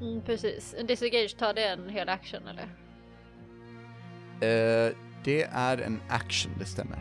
Mm, 0.01 0.23
precis. 0.23 0.74
En 0.78 0.86
disengage, 0.86 1.36
tar 1.39 1.55
det 1.55 1.65
en 1.69 1.89
hel 1.89 2.09
action 2.09 2.40
eller? 2.48 2.62
Eh, 4.40 4.93
det 5.24 5.43
är 5.43 5.78
en 5.78 6.01
action, 6.09 6.52
det 6.59 6.65
stämmer. 6.65 6.98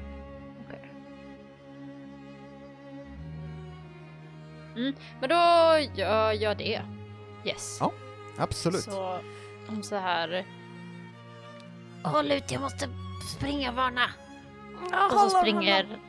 Mm, 4.77 4.93
men 5.19 5.29
då 5.29 5.35
gör 5.95 6.31
jag 6.31 6.57
det. 6.57 6.81
Yes. 7.45 7.77
Ja, 7.79 7.93
Absolut. 8.37 8.81
Så, 8.81 9.19
om 9.67 9.83
så 9.83 9.95
här. 9.95 10.45
Håll 12.03 12.31
ut, 12.31 12.51
jag 12.51 12.61
måste 12.61 12.89
springa 13.35 13.69
och 13.69 13.75
varna. 13.75 14.05
Och 15.11 15.19
så 15.19 15.29
springer 15.29 15.99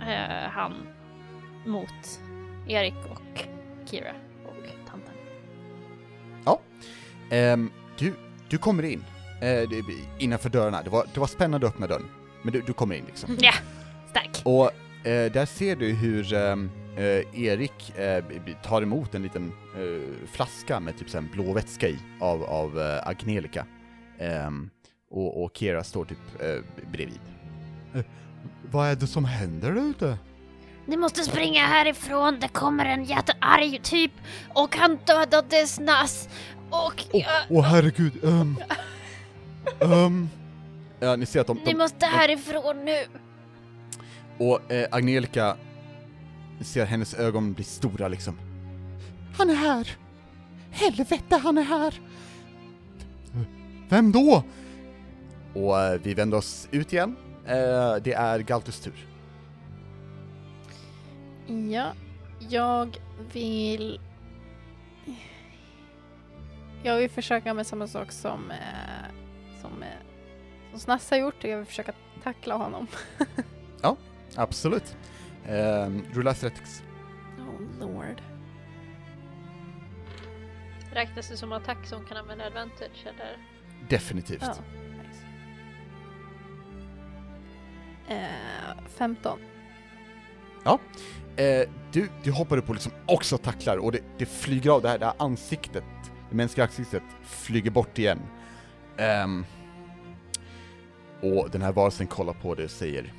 eh, 0.00 0.50
han 0.50 0.86
mot 1.66 2.20
Erik 2.68 2.94
och 3.10 3.44
Kira 3.90 4.12
och 4.46 4.88
tanten. 4.90 5.14
Ehm, 7.30 7.70
du, 7.98 8.14
du 8.48 8.58
kommer 8.58 8.82
in 8.82 9.04
eh, 9.42 9.62
innanför 10.18 10.50
dörrarna. 10.50 10.82
Det 10.82 10.90
var, 10.90 11.06
det 11.14 11.20
var 11.20 11.26
spännande 11.26 11.66
att 11.66 11.74
öppna 11.74 11.86
dörren, 11.86 12.08
men 12.42 12.52
du, 12.52 12.60
du 12.60 12.72
kommer 12.72 12.94
in 12.94 13.04
liksom. 13.06 13.36
Ja, 13.40 13.52
stark. 14.10 14.42
Och 14.44 14.70
eh, 15.06 15.32
där 15.32 15.46
ser 15.46 15.76
du 15.76 15.92
hur 15.92 16.34
ehm, 16.34 16.70
eh, 16.98 17.42
Erik 17.44 17.98
eh, 17.98 18.24
tar 18.62 18.82
emot 18.82 19.14
en 19.14 19.22
liten 19.22 19.52
eh, 19.76 20.28
flaska 20.32 20.80
med 20.80 20.98
typ 20.98 21.14
en 21.14 21.28
blå 21.32 21.52
vätska 21.52 21.88
i 21.88 21.98
av, 22.20 22.44
av 22.44 22.80
eh, 22.80 23.08
Angelica. 23.08 23.66
Ehm, 24.18 24.70
och, 25.10 25.44
och 25.44 25.50
Kira 25.56 25.84
står 25.84 26.04
typ 26.04 26.18
eh, 26.40 26.88
bredvid. 26.92 27.20
Eh, 27.94 28.00
vad 28.70 28.88
är 28.88 28.96
det 28.96 29.06
som 29.06 29.24
händer 29.24 29.72
där 29.72 29.90
ute? 29.90 30.18
Ni 30.86 30.96
måste 30.96 31.24
springa 31.24 31.66
härifrån, 31.66 32.38
det 32.40 32.48
kommer 32.48 32.84
en 32.86 33.04
jättearg 33.04 33.82
typ 33.82 34.12
och 34.54 34.76
han 34.76 34.98
dödade 35.06 35.66
Snas 35.66 36.28
och 36.70 37.04
Åh 37.12 37.20
jag, 37.20 37.30
åh, 37.50 37.64
herregud, 37.64 38.12
um, 38.24 38.56
um, 39.80 40.28
Ja, 41.00 41.16
ni 41.16 41.26
ser 41.26 41.40
att 41.40 41.46
de... 41.46 41.56
ni 41.56 41.64
de 41.64 41.74
måste 41.74 42.06
härifrån 42.06 42.84
nu. 42.84 43.04
och 44.38 44.72
eh, 44.72 44.86
Angelica 44.90 45.56
ni 46.58 46.64
ser 46.64 46.86
hennes 46.86 47.14
ögon 47.14 47.52
blir 47.52 47.64
stora 47.64 48.08
liksom. 48.08 48.38
Han 49.36 49.50
är 49.50 49.54
här! 49.54 49.96
Helvete, 50.70 51.36
han 51.36 51.58
är 51.58 51.62
här! 51.62 52.00
Vem 53.88 54.12
då? 54.12 54.42
Och 55.54 55.80
eh, 55.80 56.00
vi 56.02 56.14
vänder 56.14 56.38
oss 56.38 56.68
ut 56.70 56.92
igen. 56.92 57.16
Eh, 57.46 57.96
det 57.96 58.12
är 58.12 58.38
Galtus 58.38 58.80
tur. 58.80 59.06
Ja, 61.70 61.92
jag 62.48 62.98
vill... 63.32 64.00
Jag 66.82 66.96
vill 66.96 67.10
försöka 67.10 67.54
med 67.54 67.66
samma 67.66 67.86
sak 67.86 68.12
som, 68.12 68.50
eh, 68.50 69.12
som, 69.60 69.82
eh, 69.82 69.88
som 70.70 70.80
Snass 70.80 71.10
har 71.10 71.18
gjort 71.18 71.44
och 71.44 71.50
jag 71.50 71.56
vill 71.56 71.66
försöka 71.66 71.92
tackla 72.22 72.54
honom. 72.54 72.86
Absolut. 74.34 74.96
Eh, 75.46 75.90
rulla 76.12 76.30
athletics. 76.30 76.82
Oh 77.38 77.80
lord. 77.80 78.22
Räknas 80.92 81.28
det 81.28 81.36
som 81.36 81.52
attack 81.52 81.86
som 81.86 82.04
kan 82.04 82.16
använda 82.16 82.44
advantage 82.44 83.06
eller? 83.06 83.36
Definitivt. 83.88 84.42
Ja, 84.42 84.54
nice. 85.02 85.24
Eh, 88.08 88.84
15. 88.88 89.38
Eh, 91.38 91.68
du, 91.92 92.08
du 92.22 92.32
hoppar 92.32 92.56
upp 92.56 92.68
och 92.68 92.74
liksom 92.74 92.92
också 93.06 93.38
tacklar 93.38 93.76
och 93.76 93.92
det, 93.92 94.00
det 94.18 94.26
flyger 94.26 94.70
av 94.70 94.82
det 94.82 94.88
här, 94.88 94.98
det 94.98 95.06
här 95.06 95.14
ansiktet, 95.18 95.84
det 96.30 96.36
mänskliga 96.36 96.66
ansiktet 96.66 97.02
flyger 97.22 97.70
bort 97.70 97.98
igen. 97.98 98.20
Ehm, 98.96 99.44
och 101.20 101.50
den 101.50 101.62
här 101.62 101.72
varelsen 101.72 102.06
kollar 102.06 102.32
på 102.32 102.54
dig 102.54 102.64
och 102.64 102.70
säger 102.70 103.12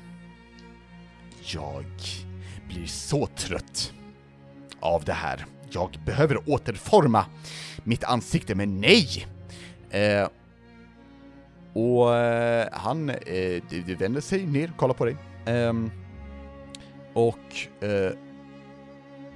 Jag 1.54 1.84
blir 2.68 2.86
så 2.86 3.26
trött 3.26 3.92
av 4.80 5.04
det 5.04 5.12
här. 5.12 5.44
Jag 5.70 5.90
behöver 6.06 6.50
återforma 6.50 7.24
mitt 7.84 8.04
ansikte, 8.04 8.54
men 8.54 8.80
nej! 8.80 9.26
Eh, 9.90 10.28
och 11.72 12.16
eh, 12.16 12.68
han 12.72 13.10
eh, 13.10 13.62
vänder 13.98 14.20
sig 14.20 14.46
ner, 14.46 14.72
kollar 14.76 14.94
på 14.94 15.04
dig. 15.04 15.16
Ehm, 15.46 15.90
och 17.12 17.38
eh, 17.80 18.12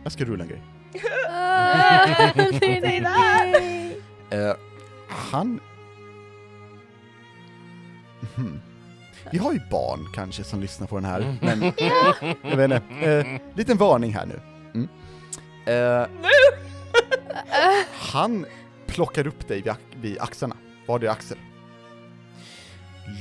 jag 0.03 0.13
ska 0.13 0.25
rulla 0.25 0.45
en 0.45 0.51
grej. 0.51 0.63
Eh, 4.31 4.57
han... 5.09 5.61
Hmm. 8.37 8.61
Vi 9.33 9.39
har 9.39 9.53
ju 9.53 9.61
barn 9.71 10.09
kanske 10.15 10.45
som 10.45 10.61
lyssnar 10.61 10.87
på 10.87 10.97
den 10.97 11.05
här, 11.05 11.37
men 11.41 11.63
jag 12.43 12.57
vet 12.57 12.83
inte. 12.83 13.11
Eh, 13.11 13.57
liten 13.57 13.77
varning 13.77 14.15
här 14.15 14.27
nu. 14.27 14.41
Mm. 14.75 14.89
Eh, 15.67 16.09
han 17.93 18.47
plockar 18.87 19.27
upp 19.27 19.49
dig 19.49 19.63
vid, 19.63 19.75
vid 20.01 20.19
axlarna, 20.21 20.57
vardera 20.87 21.13
axel. 21.13 21.39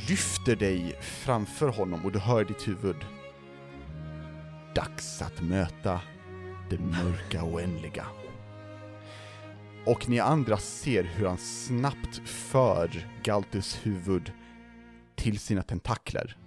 Lyfter 0.10 0.56
dig 0.56 0.96
framför 1.02 1.68
honom 1.68 2.06
och 2.06 2.12
du 2.12 2.20
hör 2.20 2.42
i 2.42 2.44
ditt 2.44 2.68
huvud. 2.68 2.96
Dags 4.76 5.22
att 5.22 5.42
möta 5.42 6.00
det 6.70 6.80
mörka 6.80 7.44
oändliga. 7.44 8.06
Och 9.86 10.10
ni 10.10 10.20
andra 10.20 10.58
ser 10.58 11.04
hur 11.04 11.28
han 11.28 11.38
snabbt 11.38 12.22
för 12.26 13.08
Galtus 13.24 13.80
huvud 13.84 14.32
till 15.16 15.40
sina 15.40 15.62
tentakler 15.64 16.38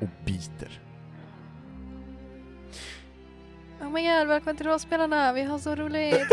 och 0.00 0.08
biter. 0.24 0.80
Oh 3.80 3.90
my 3.90 4.02
god, 4.02 4.28
välkommen 4.28 4.56
till 4.56 4.66
rollspelarna, 4.66 5.32
vi 5.32 5.42
har 5.42 5.58
så 5.58 5.74
roligt! 5.74 6.14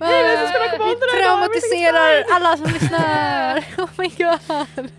Hej, 0.00 0.36
vi 0.78 0.96
traumatiserar 1.22 2.24
alla 2.32 2.56
som 2.56 2.66
lyssnar! 2.72 3.64
Oh 3.78 3.88
my 3.98 4.08
god! 4.18 4.90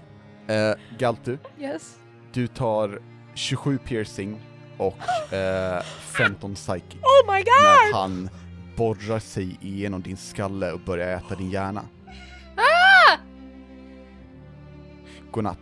Eh, 0.48 0.73
Galtu, 0.98 1.38
Yes. 1.60 1.95
du 2.34 2.48
tar 2.48 2.99
27 3.34 3.77
piercing 3.77 4.41
och 4.77 5.34
eh, 5.34 5.81
15 6.18 6.56
psychic 6.56 6.94
Oh 6.94 7.34
my 7.34 7.39
god! 7.39 7.48
när 7.48 7.94
han 7.94 8.30
borrar 8.76 9.19
sig 9.19 9.57
igenom 9.61 10.02
din 10.02 10.18
skalle 10.18 10.72
och 10.72 10.80
börjar 10.80 11.18
äta 11.18 11.35
din 11.35 11.49
hjärna. 11.49 11.81
Godnatt. 15.38 15.57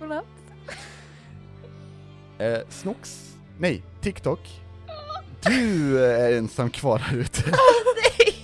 Godnatt. 0.00 0.24
Eh, 2.38 2.58
Snox, 2.68 3.32
nej, 3.58 3.82
TikTok. 4.00 4.40
du 5.40 6.04
är 6.06 6.38
ensam 6.38 6.70
kvar 6.70 6.98
här 6.98 7.16
ute. 7.16 7.42
Nej! 7.46 8.34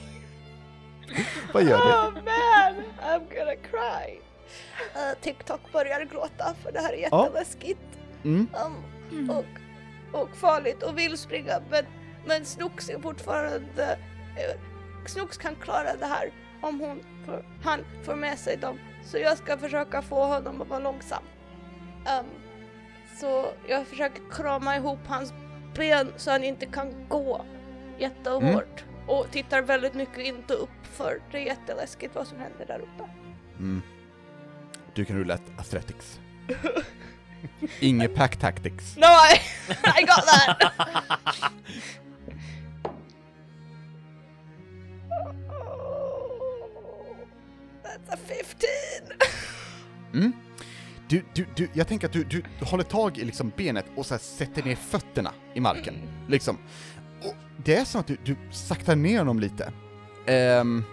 Vad 1.54 1.62
gör 1.62 1.78
du? 1.78 1.84
Oh 1.84 2.12
man, 2.24 2.84
I'm 3.02 3.20
gonna 3.34 3.56
cry. 3.70 4.18
Uh, 4.96 5.20
TikTok 5.20 5.60
börjar 5.72 6.04
gråta 6.04 6.54
för 6.62 6.72
det 6.72 6.80
här 6.80 6.92
är 6.92 7.08
Ja. 7.10 7.24
jätteläskigt. 7.24 7.80
Mm. 8.24 8.48
Um, 9.14 9.30
och, 9.30 9.44
och 10.20 10.36
farligt 10.36 10.82
och 10.82 10.98
vill 10.98 11.18
springa 11.18 11.60
men, 11.70 11.84
men 12.26 12.44
Snooks 12.44 12.88
är 12.90 12.98
fortfarande... 12.98 13.98
eh, 14.36 14.60
Snooks 15.06 15.36
kan 15.38 15.54
klara 15.54 15.96
det 15.96 16.06
här 16.06 16.30
om 16.60 16.80
hon 16.80 17.00
får, 17.26 17.44
han 17.62 17.80
får 18.04 18.14
med 18.16 18.38
sig 18.38 18.56
dem. 18.56 18.78
Så 19.04 19.18
jag 19.18 19.38
ska 19.38 19.58
försöka 19.58 20.02
få 20.02 20.24
honom 20.26 20.62
att 20.62 20.68
vara 20.68 20.80
långsam. 20.80 21.22
Um, 22.20 22.26
så 23.20 23.46
jag 23.68 23.86
försöker 23.86 24.22
krama 24.30 24.76
ihop 24.76 24.98
hans 25.06 25.32
ben 25.74 26.12
så 26.16 26.30
han 26.30 26.44
inte 26.44 26.66
kan 26.66 27.08
gå 27.08 27.44
jättehårt. 27.98 28.84
Och 29.06 29.26
tittar 29.30 29.62
väldigt 29.62 29.94
mycket 29.94 30.18
inte 30.18 30.54
upp 30.54 30.86
för 30.92 31.20
det 31.30 31.38
är 31.38 31.42
jätteläskigt 31.42 32.14
vad 32.14 32.26
som 32.26 32.38
händer 32.38 32.66
där 32.66 32.78
uppe. 32.78 33.10
Mm. 33.58 33.82
Du 34.94 35.04
kan 35.04 35.16
rulla 35.16 35.34
ett 35.34 35.58
athletics. 35.58 36.20
Inget 37.80 38.14
pack 38.14 38.36
tactics. 38.36 38.96
No, 38.96 39.06
I, 39.06 39.40
I 40.00 40.02
got 40.02 40.26
that! 40.26 40.72
Mm. 50.14 50.32
Du, 51.08 51.24
du, 51.34 51.46
du, 51.56 51.68
jag 51.72 51.88
tänker 51.88 52.06
att 52.06 52.12
du, 52.12 52.24
du 52.24 52.42
håller 52.60 52.84
tag 52.84 53.18
i 53.18 53.24
liksom 53.24 53.52
benet 53.56 53.86
och 53.96 54.06
så 54.06 54.18
sätter 54.18 54.62
ner 54.62 54.76
fötterna 54.76 55.32
i 55.54 55.60
marken. 55.60 55.94
Liksom. 56.28 56.58
Och 57.22 57.34
det 57.64 57.74
är 57.76 57.84
som 57.84 58.00
att 58.00 58.06
du, 58.06 58.16
du 58.24 58.36
saktar 58.50 58.96
ner 58.96 59.18
honom 59.18 59.40
lite. 59.40 59.72
Ehm. 60.26 60.84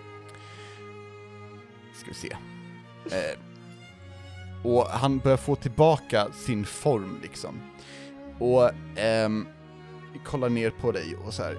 ska 1.96 2.08
vi 2.08 2.14
se. 2.14 2.36
Ehm. 3.16 3.40
och 4.64 4.86
han 4.86 5.18
börjar 5.18 5.38
få 5.38 5.56
tillbaka 5.56 6.28
sin 6.32 6.66
form 6.66 7.20
liksom. 7.22 7.62
Och 8.40 8.72
ehm, 8.96 9.48
kollar 10.26 10.50
ner 10.50 10.70
på 10.70 10.92
dig 10.92 11.16
och 11.16 11.34
så 11.34 11.44
här. 11.44 11.58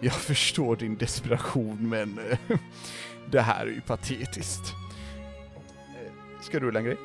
Jag 0.00 0.12
förstår 0.12 0.76
din 0.76 0.96
desperation 0.96 1.88
men 1.88 2.18
eh, 2.18 2.58
det 3.30 3.40
här 3.40 3.66
är 3.66 3.70
ju 3.70 3.80
patetiskt. 3.80 4.74
Eh, 6.40 6.44
Ska 6.44 6.60
du 6.60 6.66
rulla 6.66 6.78
en 6.78 6.84
grej? 6.84 6.96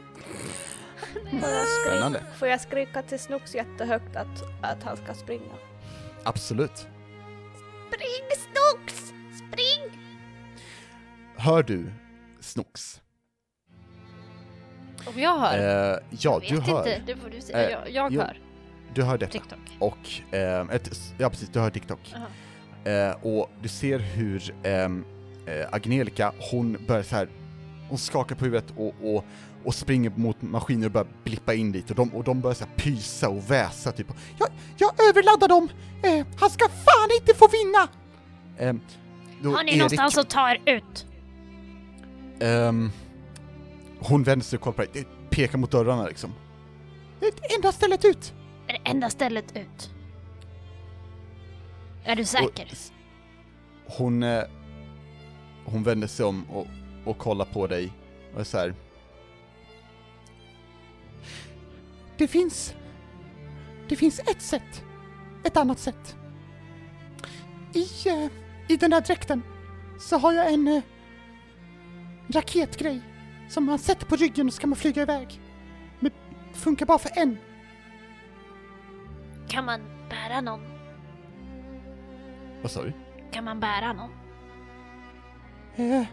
Får 1.31 1.49
jag, 1.49 1.67
Spännande. 1.85 2.21
får 2.39 2.47
jag 2.47 2.61
skrika 2.61 3.01
till 3.01 3.19
Snooks 3.19 3.55
jättehögt 3.55 4.15
att, 4.15 4.43
att 4.61 4.83
han 4.83 4.97
ska 4.97 5.13
springa? 5.13 5.53
Absolut. 6.23 6.87
Spring 7.87 8.29
Snooks! 8.37 9.13
Spring! 9.37 9.99
Hör 11.37 11.63
du 11.63 11.85
Snooks? 12.39 13.01
Om 15.05 15.19
jag 15.21 15.37
hör? 15.39 15.57
Eh, 15.57 15.99
ja, 16.09 16.39
jag 16.41 16.41
du 16.41 16.55
vet 16.55 16.65
hör. 16.67 16.77
inte, 16.77 17.01
det 17.13 17.15
får 17.19 17.29
du 17.29 17.41
säga. 17.41 17.69
Eh, 17.69 17.71
jag 17.71 17.89
jag 17.89 18.11
jo, 18.13 18.21
hör. 18.21 18.39
Du 18.93 19.03
hör 19.03 19.17
detta. 19.17 19.31
TikTok. 19.31 19.59
Och, 19.79 19.97
ehm, 20.31 20.69
ett, 20.69 20.89
ja 21.17 21.29
precis, 21.29 21.49
du 21.49 21.59
hör 21.59 21.69
TikTok. 21.69 22.13
Aha. 22.15 22.91
Eh, 22.91 23.15
och 23.25 23.49
du 23.61 23.67
ser 23.69 23.99
hur 23.99 24.53
ehm, 24.63 25.05
eh, 25.47 25.67
Angelica, 25.71 26.33
hon 26.51 26.77
börjar 26.87 27.03
så 27.03 27.15
här, 27.15 27.27
hon 27.89 27.97
skakar 27.97 28.35
på 28.35 28.45
huvudet 28.45 28.73
och, 28.77 28.93
och, 29.03 29.25
och 29.63 29.75
springer 29.75 30.09
mot 30.15 30.41
maskiner 30.41 30.85
och 30.85 30.91
börjar 30.91 31.07
blippa 31.23 31.53
in 31.53 31.71
dit 31.71 31.89
och 31.89 31.95
de, 31.95 32.13
och 32.13 32.23
de 32.23 32.41
börjar 32.41 32.55
så 32.55 32.65
här 32.65 32.71
pysa 32.75 33.29
och 33.29 33.51
väsa 33.51 33.91
typ. 33.91 34.07
Jag, 34.37 34.47
jag 34.77 34.91
överladdar 35.09 35.47
dem! 35.47 35.69
Eh, 36.03 36.25
han 36.39 36.49
ska 36.49 36.69
fan 36.69 37.09
inte 37.21 37.33
få 37.33 37.47
vinna! 37.47 37.87
Då 39.41 39.51
Har 39.55 39.63
ni 39.63 39.71
Erik- 39.71 39.77
någonstans 39.77 40.17
att 40.17 40.29
ta 40.29 40.51
er 40.51 40.61
ut? 40.65 41.05
ehm, 42.39 42.91
hon 43.99 44.23
vänder 44.23 44.45
sig 44.45 44.57
och 44.57 44.63
kollar 44.63 44.75
på 44.75 44.81
dig, 44.93 45.07
pekar 45.29 45.57
mot 45.57 45.71
dörrarna 45.71 46.07
liksom. 46.07 46.33
Det 47.19 47.55
enda 47.55 47.71
stället 47.71 48.05
ut! 48.05 48.33
Är 48.67 48.73
det 48.73 48.89
enda 48.89 49.09
stället 49.09 49.57
ut? 49.57 49.89
Är 52.03 52.15
du 52.15 52.21
Och 52.21 52.27
säker? 52.27 52.67
s- 52.71 52.91
hon, 53.87 54.23
eh, 54.23 54.43
hon 55.65 55.83
vänder 55.83 56.07
sig 56.07 56.25
om 56.25 56.45
och, 56.49 56.67
och 57.05 57.17
kollar 57.17 57.45
på 57.45 57.67
dig 57.67 57.91
och 58.33 58.39
är 58.39 58.43
så 58.43 58.57
här. 58.57 58.73
Det 62.17 62.27
finns... 62.27 62.75
Det 63.87 63.95
finns 63.95 64.19
ett 64.19 64.41
sätt. 64.41 64.83
Ett 65.43 65.57
annat 65.57 65.79
sätt. 65.79 66.15
I, 67.73 68.09
eh, 68.09 68.31
i 68.67 68.77
den 68.77 68.91
där 68.91 69.01
dräkten 69.01 69.41
så 69.99 70.17
har 70.17 70.33
jag 70.33 70.53
en 70.53 70.67
eh, 70.67 70.83
raketgrej 72.27 73.01
som 73.49 73.65
man 73.65 73.79
sätter 73.79 74.05
på 74.05 74.15
ryggen 74.15 74.47
och 74.47 74.53
så 74.53 74.61
kan 74.61 74.69
man 74.69 74.77
flyga 74.77 75.01
iväg. 75.01 75.41
Men 75.99 76.11
funkar 76.53 76.85
bara 76.85 76.97
för 76.97 77.11
en. 77.15 77.37
Kan 79.47 79.65
man 79.65 79.81
bära 80.09 80.41
någon? 80.41 80.61
Vad 82.61 82.71
sa 82.71 82.83
du? 82.83 82.93
Kan 83.31 83.43
man 83.43 83.59
bära 83.59 83.93
någon? 83.93 84.11
Eh, 85.75 86.05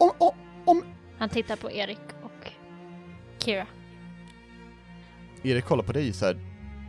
om, 0.00 0.10
om, 0.18 0.32
om... 0.64 0.82
Han 1.18 1.28
tittar 1.28 1.56
på 1.56 1.70
Erik 1.70 1.98
och 2.22 2.52
Kira. 3.38 3.66
Erik 5.42 5.64
kollar 5.64 5.84
på 5.84 5.92
dig 5.92 6.12
så 6.12 6.26
här 6.26 6.36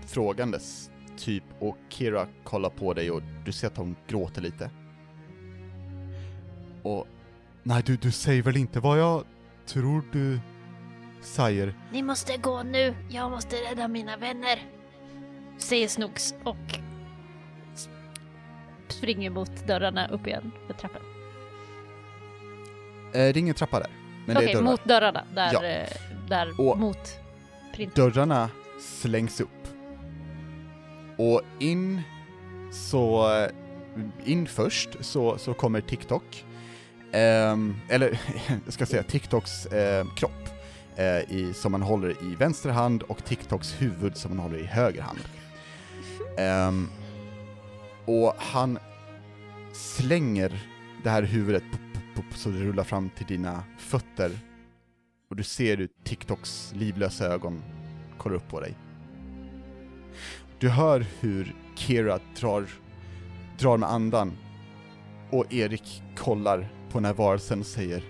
frågandes, 0.07 0.91
typ, 1.17 1.43
och 1.59 1.77
Kira 1.89 2.27
kollar 2.43 2.69
på 2.69 2.93
dig 2.93 3.11
och 3.11 3.21
du 3.45 3.51
ser 3.51 3.67
att 3.67 3.77
hon 3.77 3.95
gråter 4.07 4.41
lite. 4.41 4.69
Och, 6.83 7.07
nej 7.63 7.83
du, 7.85 7.95
du 7.97 8.11
säger 8.11 8.43
väl 8.43 8.57
inte 8.57 8.79
vad 8.79 8.99
jag 8.99 9.23
tror 9.65 10.03
du 10.11 10.39
säger? 11.21 11.75
Ni 11.91 12.03
måste 12.03 12.37
gå 12.37 12.63
nu. 12.63 12.95
Jag 13.09 13.31
måste 13.31 13.55
rädda 13.55 13.87
mina 13.87 14.17
vänner. 14.17 14.59
Säger 15.57 15.87
Snooks 15.87 16.35
och 16.43 16.79
springer 18.87 19.29
mot 19.29 19.67
dörrarna 19.67 20.07
upp 20.07 20.27
igen 20.27 20.51
för 20.67 20.73
trappan. 20.73 21.10
Eh, 23.13 23.19
det 23.19 23.19
är 23.19 23.37
ingen 23.37 23.55
trappa 23.55 23.79
där, 23.79 23.89
men 24.25 24.35
det 24.35 24.39
Okej, 24.41 24.49
är 24.51 24.53
dörrar. 24.53 24.65
mot 24.71 24.83
dörrarna. 24.85 25.23
Där, 25.35 25.49
Ja. 25.53 25.63
eh, 25.63 25.89
där 26.27 26.61
Och- 26.61 26.77
mot 26.79 27.17
print. 27.75 27.95
Dörrarna 27.95 28.49
slängs 28.79 29.41
upp. 29.41 29.49
Och 31.17 31.41
in 31.59 32.01
så, 32.73 33.29
in 34.25 34.47
först 34.47 34.89
så, 34.99 35.37
så 35.37 35.53
kommer 35.53 35.81
TikTok. 35.81 36.45
Ehm, 37.11 37.75
eller, 37.89 38.19
jag 38.65 38.73
ska 38.73 38.85
säga 38.85 39.03
TikToks 39.03 39.65
eh, 39.65 40.05
kropp. 40.15 40.31
Eh, 40.95 41.05
i, 41.31 41.53
som 41.55 41.71
man 41.71 41.81
håller 41.81 42.09
i 42.09 42.35
vänster 42.35 42.69
hand 42.69 43.03
och 43.03 43.23
TikToks 43.25 43.75
huvud 43.81 44.17
som 44.17 44.35
man 44.37 44.39
håller 44.39 44.57
i 44.57 44.65
höger 44.65 45.01
hand. 45.01 45.19
Ehm, 46.37 46.89
och 48.05 48.33
han 48.37 48.79
slänger 49.73 50.59
det 51.03 51.09
här 51.09 51.23
huvudet 51.23 51.63
pop, 51.71 51.81
pop, 52.21 52.37
så 52.37 52.49
det 52.49 52.59
rullar 52.59 52.83
fram 52.83 53.09
till 53.09 53.25
dina 53.25 53.63
fötter. 53.77 54.31
Och 55.29 55.35
du 55.35 55.43
ser 55.43 55.77
hur 55.77 55.89
TikToks 56.03 56.73
livlösa 56.75 57.25
ögon 57.25 57.61
kollar 58.17 58.35
upp 58.35 58.47
på 58.47 58.59
dig. 58.59 58.75
Du 60.59 60.69
hör 60.69 61.05
hur 61.19 61.55
Kira 61.75 62.19
drar, 62.39 62.67
drar 63.59 63.77
med 63.77 63.89
andan 63.89 64.37
och 65.29 65.53
Erik 65.53 66.03
kollar 66.17 66.69
på 66.89 66.97
den 66.97 67.05
här 67.05 67.13
varelsen 67.13 67.59
och 67.59 67.65
säger 67.65 68.03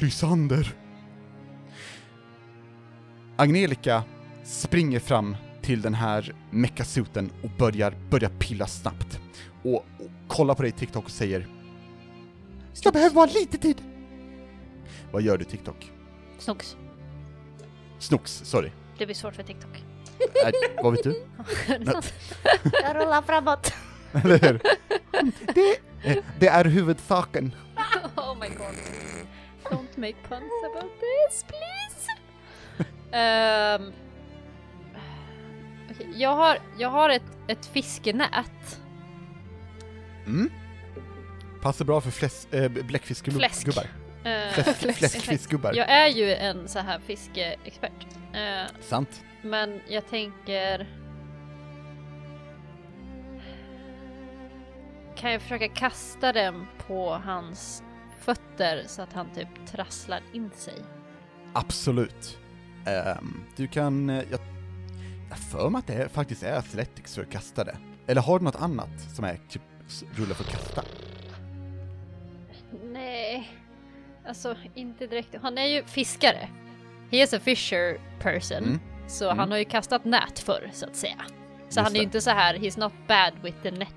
Lysander! 0.00 0.74
Agnelika 3.36 4.02
springer 4.44 5.00
fram 5.00 5.36
till 5.62 5.82
den 5.82 5.94
här 5.94 6.34
meckasuten 6.50 7.30
och 7.42 7.50
börjar, 7.58 7.94
börjar 8.10 8.30
pilla 8.38 8.66
snabbt. 8.66 9.20
Och, 9.62 9.74
och 9.74 10.10
kollar 10.28 10.54
på 10.54 10.62
dig 10.62 10.72
TikTok 10.72 11.04
och 11.04 11.10
säger 11.10 11.46
Jag 12.82 12.92
behöver 12.92 13.14
bara 13.14 13.26
lite 13.26 13.58
tid. 13.58 13.82
Vad 15.12 15.22
gör 15.22 15.38
du 15.38 15.44
TikTok? 15.44 15.92
Snooks. 16.38 16.76
Snooks, 17.98 18.42
sorry. 18.44 18.70
Det 18.98 19.06
blir 19.06 19.14
svårt 19.14 19.34
för 19.34 19.42
TikTok. 19.42 19.84
Nej, 20.44 20.52
vad 20.82 20.92
vet 20.92 21.04
du? 21.04 21.26
Jag 22.82 22.96
rullar 22.96 23.22
framåt. 23.22 23.72
Eller 24.24 24.38
hur? 24.38 24.60
Det, 25.54 25.78
det 26.38 26.48
är 26.48 26.64
huvudsaken. 26.64 27.54
oh 28.16 28.34
my 28.40 28.48
god. 28.48 28.74
Don't 29.64 29.96
make 29.96 30.16
puns 30.28 30.52
about 30.74 30.92
this 31.00 31.44
please. 31.44 32.08
Ehm, 33.12 33.92
okej, 35.90 36.08
jag 36.16 36.34
har, 36.36 36.58
jag 36.78 36.88
har 36.88 37.10
ett, 37.10 37.22
ett 37.48 37.66
fiskenät. 37.66 38.80
Mm. 40.26 40.50
Passar 41.62 41.84
bra 41.84 42.00
för 42.00 42.10
fläs, 42.10 42.48
äh, 42.52 42.68
bläckfiskgubbar. 42.70 43.38
Fläsk. 43.38 43.66
Gubbar. 43.66 43.86
Eh, 44.24 44.52
Fläsk, 44.74 44.98
fläskfiskgubbar. 44.98 45.72
Jag 45.74 45.90
är 45.90 46.08
ju 46.08 46.34
en 46.34 46.68
så 46.68 46.78
här 46.78 46.98
fiskeexpert. 46.98 48.06
Eh, 48.32 48.70
Sant. 48.80 49.22
Men 49.42 49.80
jag 49.88 50.06
tänker... 50.08 50.86
Kan 55.16 55.32
jag 55.32 55.42
försöka 55.42 55.68
kasta 55.68 56.32
den 56.32 56.66
på 56.86 57.10
hans 57.24 57.82
fötter 58.20 58.84
så 58.86 59.02
att 59.02 59.12
han 59.12 59.30
typ 59.34 59.48
trasslar 59.66 60.20
in 60.32 60.50
sig? 60.56 60.74
Absolut. 61.52 62.38
Ehm, 62.86 63.40
du 63.56 63.66
kan, 63.66 64.10
eh, 64.10 64.16
jag, 64.30 64.40
jag 65.28 65.38
för 65.38 65.70
mig 65.70 65.78
att 65.78 65.86
det 65.86 66.08
faktiskt 66.08 66.42
är 66.42 66.58
Athletics 66.58 67.14
för 67.14 67.22
att 67.22 67.30
kasta 67.30 67.64
det. 67.64 67.76
Eller 68.06 68.20
har 68.20 68.38
du 68.38 68.44
något 68.44 68.56
annat 68.60 69.00
som 69.14 69.24
är 69.24 69.40
typ 69.48 69.62
rulla 70.14 70.34
för 70.34 70.44
att 70.44 70.50
kasta? 70.50 70.84
Nej, 72.84 73.50
alltså 74.26 74.56
inte 74.74 75.06
direkt. 75.06 75.34
Han 75.42 75.58
är 75.58 75.66
ju 75.66 75.84
fiskare. 75.84 76.48
He 77.10 77.22
is 77.22 77.34
a 77.34 77.38
fisher 77.42 77.98
person. 78.20 78.56
Mm. 78.64 78.80
Så 79.08 79.24
Mm. 79.24 79.38
han 79.38 79.50
har 79.50 79.58
ju 79.58 79.64
kastat 79.64 80.04
nät 80.04 80.38
förr 80.38 80.70
så 80.72 80.86
att 80.86 80.96
säga. 80.96 81.16
Så 81.28 81.64
Just 81.66 81.78
han 81.78 81.92
är 81.92 81.96
ju 81.96 82.02
inte 82.02 82.20
så 82.20 82.30
här, 82.30 82.54
he's 82.54 82.80
not 82.80 82.92
bad 83.08 83.32
with 83.42 83.56
the 83.62 83.70
net 83.70 83.94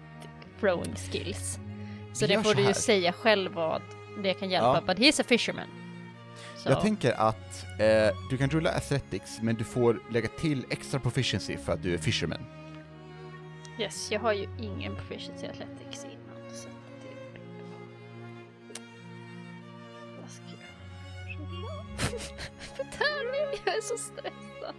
throwing 0.60 0.96
skills. 0.96 1.60
Så 2.14 2.28
det 2.28 2.36
får 2.44 2.44
så 2.44 2.54
du 2.54 2.68
ju 2.68 2.74
säga 2.74 3.14
själv 3.14 3.52
vad 3.54 3.82
det 4.24 4.34
kan 4.34 4.50
hjälpa. 4.50 4.84
Ja. 4.88 4.94
But 4.94 4.98
he's 4.98 5.22
a 5.22 5.24
fisherman. 5.28 5.68
Så. 6.58 6.70
Jag 6.70 6.82
tänker 6.82 7.12
att 7.12 7.66
eh, 7.80 8.16
du 8.30 8.38
kan 8.38 8.50
rulla 8.50 8.72
Athletics, 8.72 9.40
men 9.42 9.56
du 9.56 9.64
får 9.64 10.00
lägga 10.12 10.28
till 10.28 10.66
extra 10.70 11.00
proficiency 11.00 11.58
för 11.58 11.74
att 11.74 11.84
du 11.84 11.94
är 11.94 11.98
fisherman. 11.98 12.46
Yes, 13.80 14.12
jag 14.12 14.20
har 14.20 14.34
ju 14.34 14.48
ingen 14.60 14.96
proficiency 14.96 15.46
i 15.46 15.50
athletics 15.50 16.06
innan. 16.06 16.50
Så 16.56 16.68
det 17.02 17.08
är 17.08 17.34
bra. 17.34 17.42
Vad 20.22 20.30
ska 20.30 20.44
jag 20.46 21.40
rulla? 21.40 21.84
För 22.58 22.84
tärning? 22.84 23.62
Jag 23.66 23.78
är 23.78 23.82
så 23.82 23.98
stressad. 23.98 24.76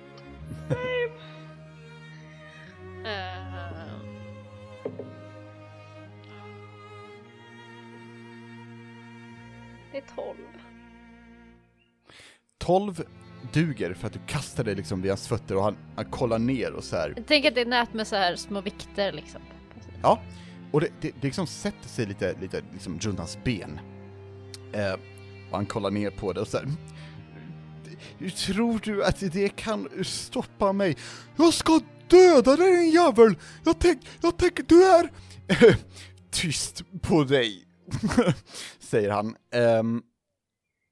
Ehm. 3.07 4.07
Det 9.93 9.99
är 9.99 10.05
12. 10.15 10.37
12 12.59 13.07
duger 13.53 13.95
för 13.95 14.07
att 14.07 14.13
du 14.13 14.19
kastar 14.27 14.65
dig 14.65 14.75
liksom 14.75 15.03
vid 15.03 15.11
hans 15.11 15.29
fötter 15.29 15.57
och 15.57 15.63
han, 15.63 15.77
han 15.97 16.05
kollar 16.05 16.39
ner 16.39 16.73
och 16.73 16.85
så 16.85 16.97
här. 16.97 17.13
Jag 17.17 17.27
tänker 17.27 17.49
att 17.49 17.55
det 17.55 17.61
är 17.61 17.67
nät 17.67 17.95
med 17.95 18.07
så 18.07 18.17
här 18.17 18.37
små 18.37 18.61
vikter 18.61 19.13
liksom. 19.13 19.41
Ja, 20.03 20.21
och 20.73 20.81
det, 20.81 20.89
det, 21.01 21.11
det 21.11 21.23
liksom 21.23 21.47
sätter 21.47 21.89
sig 21.89 22.07
lite, 22.07 22.35
lite 22.41 22.63
liksom 22.73 22.99
runt 22.99 23.19
hans 23.19 23.39
ben. 23.45 23.81
Eh, 24.73 24.93
och 25.51 25.57
han 25.57 25.67
kollar 25.67 25.91
ner 25.91 26.11
på 26.11 26.33
det 26.33 26.41
och 26.41 26.49
så 26.49 26.57
här. 26.59 26.67
"Hur 28.19 28.31
Tror 28.31 28.81
du 28.83 29.05
att 29.05 29.21
det 29.33 29.57
kan 29.57 29.89
stoppa 30.05 30.73
mig? 30.73 30.97
Jag 31.37 31.55
ska 31.55 31.81
döda 32.09 32.57
dig 32.57 32.77
din 32.77 32.91
jävel! 32.91 33.37
Jag 33.65 33.79
tänk, 33.79 34.01
jag 34.23 34.39
tänker, 34.39 34.63
du 34.69 34.85
är... 34.85 35.11
Tyst 36.31 36.83
på 37.03 37.25
dig, 37.25 37.65
säger 38.79 39.11
han. 39.11 39.37
Ehm, 39.55 40.03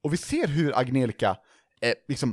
och 0.05 0.13
vi 0.13 0.17
ser 0.17 0.49
hur 0.49 0.79
Angelica 0.79 1.37
eh, 1.85 1.95
liksom, 2.09 2.31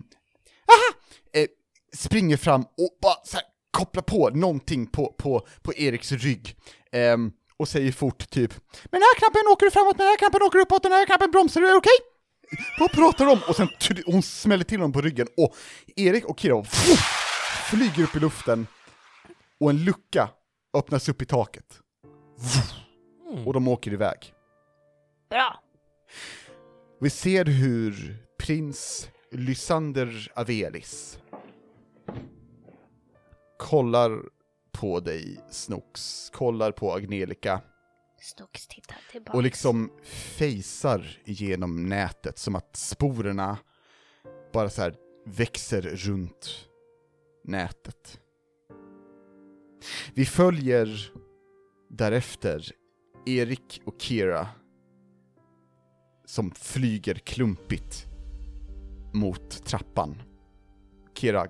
aha! 0.67 1.01
Eh, 1.33 1.47
springer 1.95 2.37
fram 2.37 2.61
och 2.61 2.97
bara 3.01 3.15
så 3.23 3.37
här, 3.37 3.45
kopplar 3.71 4.03
på 4.03 4.29
någonting 4.29 4.87
på, 4.87 5.15
på, 5.17 5.47
på 5.61 5.73
Eriks 5.73 6.11
rygg. 6.11 6.55
Ehm, 6.91 7.31
och 7.57 7.67
säger 7.67 7.91
fort 7.91 8.29
typ 8.29 8.51
Med 8.83 8.91
den 8.91 9.01
här 9.01 9.15
knappen 9.19 9.41
åker 9.51 9.65
du 9.65 9.71
framåt, 9.71 9.97
med 9.97 10.05
den 10.05 10.11
här 10.11 10.17
knappen 10.17 10.41
åker 10.41 10.57
du 10.57 10.63
uppåt, 10.63 10.83
den 10.83 10.91
här 10.91 11.05
knappen 11.05 11.31
bromsar 11.31 11.61
du, 11.61 11.67
är 11.67 11.77
okej? 11.77 11.97
Vad 12.79 12.91
pratar 12.91 13.25
de 13.25 13.31
om? 13.31 13.39
Och 13.47 13.55
sen 13.55 13.69
hon 14.05 14.23
smäller 14.23 14.63
till 14.63 14.77
honom 14.77 14.93
på 14.93 15.01
ryggen 15.01 15.27
och 15.37 15.55
Erik 15.95 16.25
och 16.25 16.39
Kira 16.39 16.63
flyger 17.69 18.03
upp 18.03 18.15
i 18.15 18.19
luften 18.19 18.67
och 19.59 19.69
en 19.69 19.83
lucka 19.83 20.29
öppnas 20.77 21.09
upp 21.09 21.21
i 21.21 21.25
taket. 21.25 21.79
Och 23.45 23.53
de 23.53 23.67
åker 23.67 23.93
iväg. 23.93 24.33
Bra. 25.29 25.63
Vi 27.01 27.09
ser 27.09 27.45
hur 27.45 28.17
prins 28.39 29.09
Lysander 29.33 30.31
Avelis 30.35 31.19
kollar 33.59 34.21
på 34.71 34.99
dig, 34.99 35.39
Snooks, 35.49 36.29
kollar 36.33 36.71
på 36.71 36.93
Angelica 36.93 37.61
Snooks 38.21 38.67
tittar 38.67 38.97
tillbaka. 39.11 39.37
och 39.37 39.43
liksom 39.43 39.91
fejsar 40.37 41.17
genom 41.25 41.89
nätet 41.89 42.37
som 42.37 42.55
att 42.55 42.75
sporerna 42.75 43.57
bara 44.53 44.69
så 44.69 44.81
här 44.81 44.95
växer 45.25 45.81
runt 45.81 46.69
nätet. 47.43 48.19
Vi 50.13 50.25
följer 50.25 51.11
därefter 51.89 52.71
Erik 53.25 53.81
och 53.85 54.01
Kira 54.01 54.47
som 56.25 56.51
flyger 56.51 57.15
klumpigt 57.15 58.10
mot 59.11 59.65
trappan. 59.65 60.15
Kira 61.13 61.47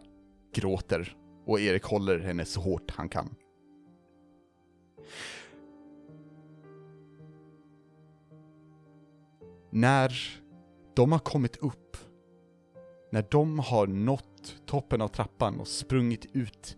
gråter 0.53 1.17
och 1.45 1.59
Erik 1.59 1.83
håller 1.83 2.19
henne 2.19 2.45
så 2.45 2.61
hårt 2.61 2.91
han 2.91 3.09
kan. 3.09 3.35
När 9.69 10.13
de 10.93 11.11
har 11.11 11.19
kommit 11.19 11.57
upp, 11.57 11.97
när 13.11 13.25
de 13.31 13.59
har 13.59 13.88
nått 13.88 14.55
toppen 14.65 15.01
av 15.01 15.07
trappan 15.07 15.59
och 15.59 15.67
sprungit 15.67 16.25
ut 16.33 16.77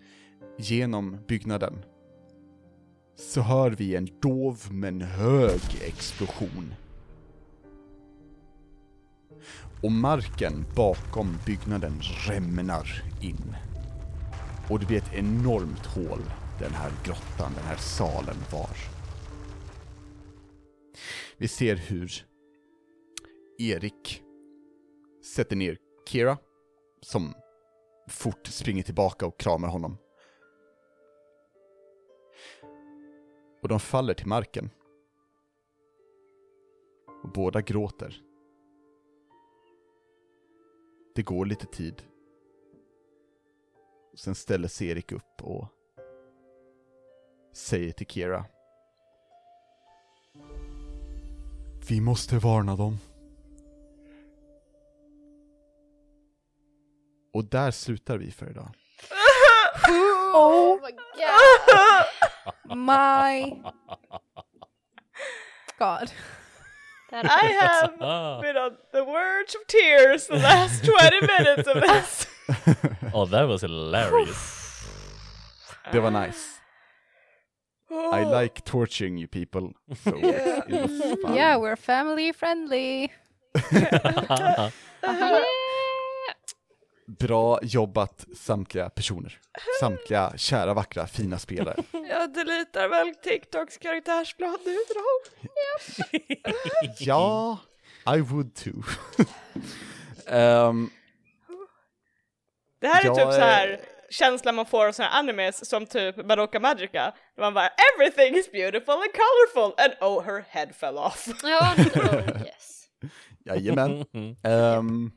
genom 0.57 1.17
byggnaden, 1.27 1.85
så 3.15 3.41
hör 3.41 3.71
vi 3.71 3.95
en 3.95 4.07
dov 4.21 4.59
men 4.71 5.01
hög 5.01 5.61
explosion. 5.81 6.73
Och 9.83 9.91
marken 9.91 10.65
bakom 10.75 11.37
byggnaden 11.45 12.01
rämnar 12.01 13.03
in. 13.21 13.55
Och 14.69 14.79
det 14.79 14.85
blir 14.85 14.97
ett 14.97 15.13
enormt 15.13 15.85
hål 15.85 16.21
den 16.59 16.71
här 16.71 16.91
grottan, 17.03 17.51
den 17.55 17.63
här 17.63 17.77
salen 17.77 18.35
var. 18.51 18.77
Vi 21.37 21.47
ser 21.47 21.75
hur 21.75 22.11
Erik 23.59 24.23
sätter 25.35 25.55
ner 25.55 25.77
Kira, 26.07 26.37
som 27.01 27.33
fort 28.09 28.47
springer 28.47 28.83
tillbaka 28.83 29.25
och 29.25 29.39
kramar 29.39 29.67
honom. 29.67 29.97
Och 33.61 33.67
de 33.67 33.79
faller 33.79 34.13
till 34.13 34.27
marken. 34.27 34.69
Och 37.23 37.31
båda 37.31 37.61
gråter. 37.61 38.32
Det 41.15 41.23
går 41.23 41.45
lite 41.45 41.65
tid. 41.65 42.03
Sen 44.15 44.35
ställer 44.35 44.67
sig 44.67 44.89
Erik 44.89 45.11
upp 45.11 45.41
och 45.41 45.67
säger 47.53 47.91
till 47.91 48.07
Kira. 48.07 48.45
Vi 51.89 52.01
måste 52.01 52.37
varna 52.37 52.75
dem. 52.75 52.97
Och 57.33 57.45
där 57.45 57.71
slutar 57.71 58.17
vi 58.17 58.31
för 58.31 58.49
idag. 58.49 58.69
Oh 60.35 60.79
my 60.81 60.91
god! 60.91 62.77
my 62.77 63.61
god. 65.79 66.09
I 67.13 67.91
have 67.91 68.41
been 68.41 68.57
on 68.57 68.77
the 68.91 69.05
verge 69.05 69.55
of 69.55 69.67
tears 69.67 70.27
the 70.27 70.37
last 70.37 70.83
20 70.99 71.21
minutes 71.21 71.67
of 71.67 71.81
this. 71.81 72.27
Oh, 73.13 73.25
that 73.27 73.43
was 73.43 73.61
hilarious. 73.61 74.85
they 75.91 75.99
were 75.99 76.11
nice. 76.11 76.59
I 77.89 78.23
oh. 78.23 78.29
like 78.29 78.65
torturing 78.65 79.17
you 79.17 79.27
people. 79.27 79.73
So 80.03 80.17
it 80.17 80.67
was 80.67 81.19
fun. 81.21 81.35
Yeah, 81.35 81.57
we're 81.57 81.75
family 81.75 82.31
friendly. 82.31 83.11
Bra 87.07 87.59
jobbat 87.61 88.25
samtliga 88.37 88.89
personer. 88.89 89.39
Samtliga 89.79 90.33
kära, 90.37 90.73
vackra, 90.73 91.07
fina 91.07 91.39
spelare. 91.39 91.83
Jag 92.09 92.33
deletar 92.33 92.87
väl 92.87 93.15
TikToks 93.15 93.77
karaktärsblad 93.77 94.59
nu 94.65 94.77
då. 94.93 95.03
Ja, 96.99 97.57
I 98.15 98.21
would 98.21 98.55
too. 98.55 98.83
Ehm, 100.27 100.89
Det 102.81 102.87
här 102.87 103.01
är 103.01 103.05
Jag 103.05 103.15
typ 103.15 103.23
så 103.33 103.39
här 103.39 103.67
är- 103.67 103.79
känslan 104.09 104.55
man 104.55 104.65
får 104.65 104.87
av 104.87 104.95
här 104.97 105.19
animes 105.19 105.69
som 105.69 105.85
typ 105.85 106.25
Madoka 106.25 106.59
Magica. 106.59 107.13
Där 107.35 107.43
man 107.43 107.53
bara 107.53 107.69
everything 107.95 108.35
is 108.35 108.51
beautiful 108.51 108.93
and 108.93 109.11
colorful 109.13 109.83
and 109.85 109.93
oh 110.11 110.23
her 110.23 110.45
head 110.49 110.67
fell 110.79 110.97
off. 110.97 111.27
Ja, 111.43 111.73
oh, 111.95 112.41
yes. 112.45 112.83
Jajamän. 113.45 114.05
Ehm, 114.43 115.11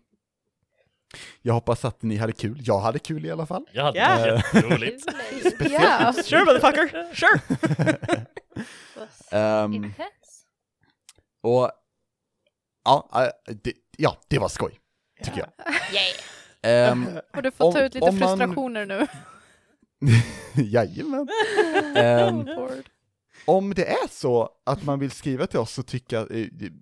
Jag 1.43 1.55
hoppas 1.55 1.84
att 1.84 2.02
ni 2.02 2.16
hade 2.16 2.32
kul. 2.32 2.59
Jag 2.64 2.78
hade 2.80 2.98
kul 2.98 3.26
i 3.26 3.30
alla 3.30 3.47
fall. 3.47 3.64
Jag 3.72 3.84
hade 3.84 3.98
Ja. 3.98 4.26
jätteroligt. 4.26 5.05
Ja. 5.70 6.12
Sure 6.24 6.44
motherfucker, 6.44 7.14
sure! 7.14 7.40
Intense. 9.74 10.06
och 11.43 11.70
ja, 12.84 13.09
äh, 13.48 13.55
det, 13.62 13.72
ja, 13.97 14.16
det 14.28 14.38
var 14.38 14.48
skoj, 14.48 14.78
tycker 15.24 15.38
jag. 15.38 15.48
Ehm, 16.62 17.06
Och 17.36 17.43
du 17.43 17.51
får 17.51 17.72
ta 17.72 17.80
ut 17.82 17.94
lite 17.94 18.06
om 18.09 18.18
man- 18.18 18.28
frustrationer 18.38 18.86
nu. 18.86 19.06
jajamän. 20.62 21.28
Lord. 22.47 22.84
Om 23.47 23.74
det 23.74 23.85
är 23.90 24.09
så 24.10 24.51
att 24.66 24.85
man 24.85 24.98
vill 24.98 25.10
skriva 25.10 25.47
till 25.47 25.59
oss 25.59 25.78
och 25.78 25.86
tycka 25.86 26.18
eh, 26.20 26.27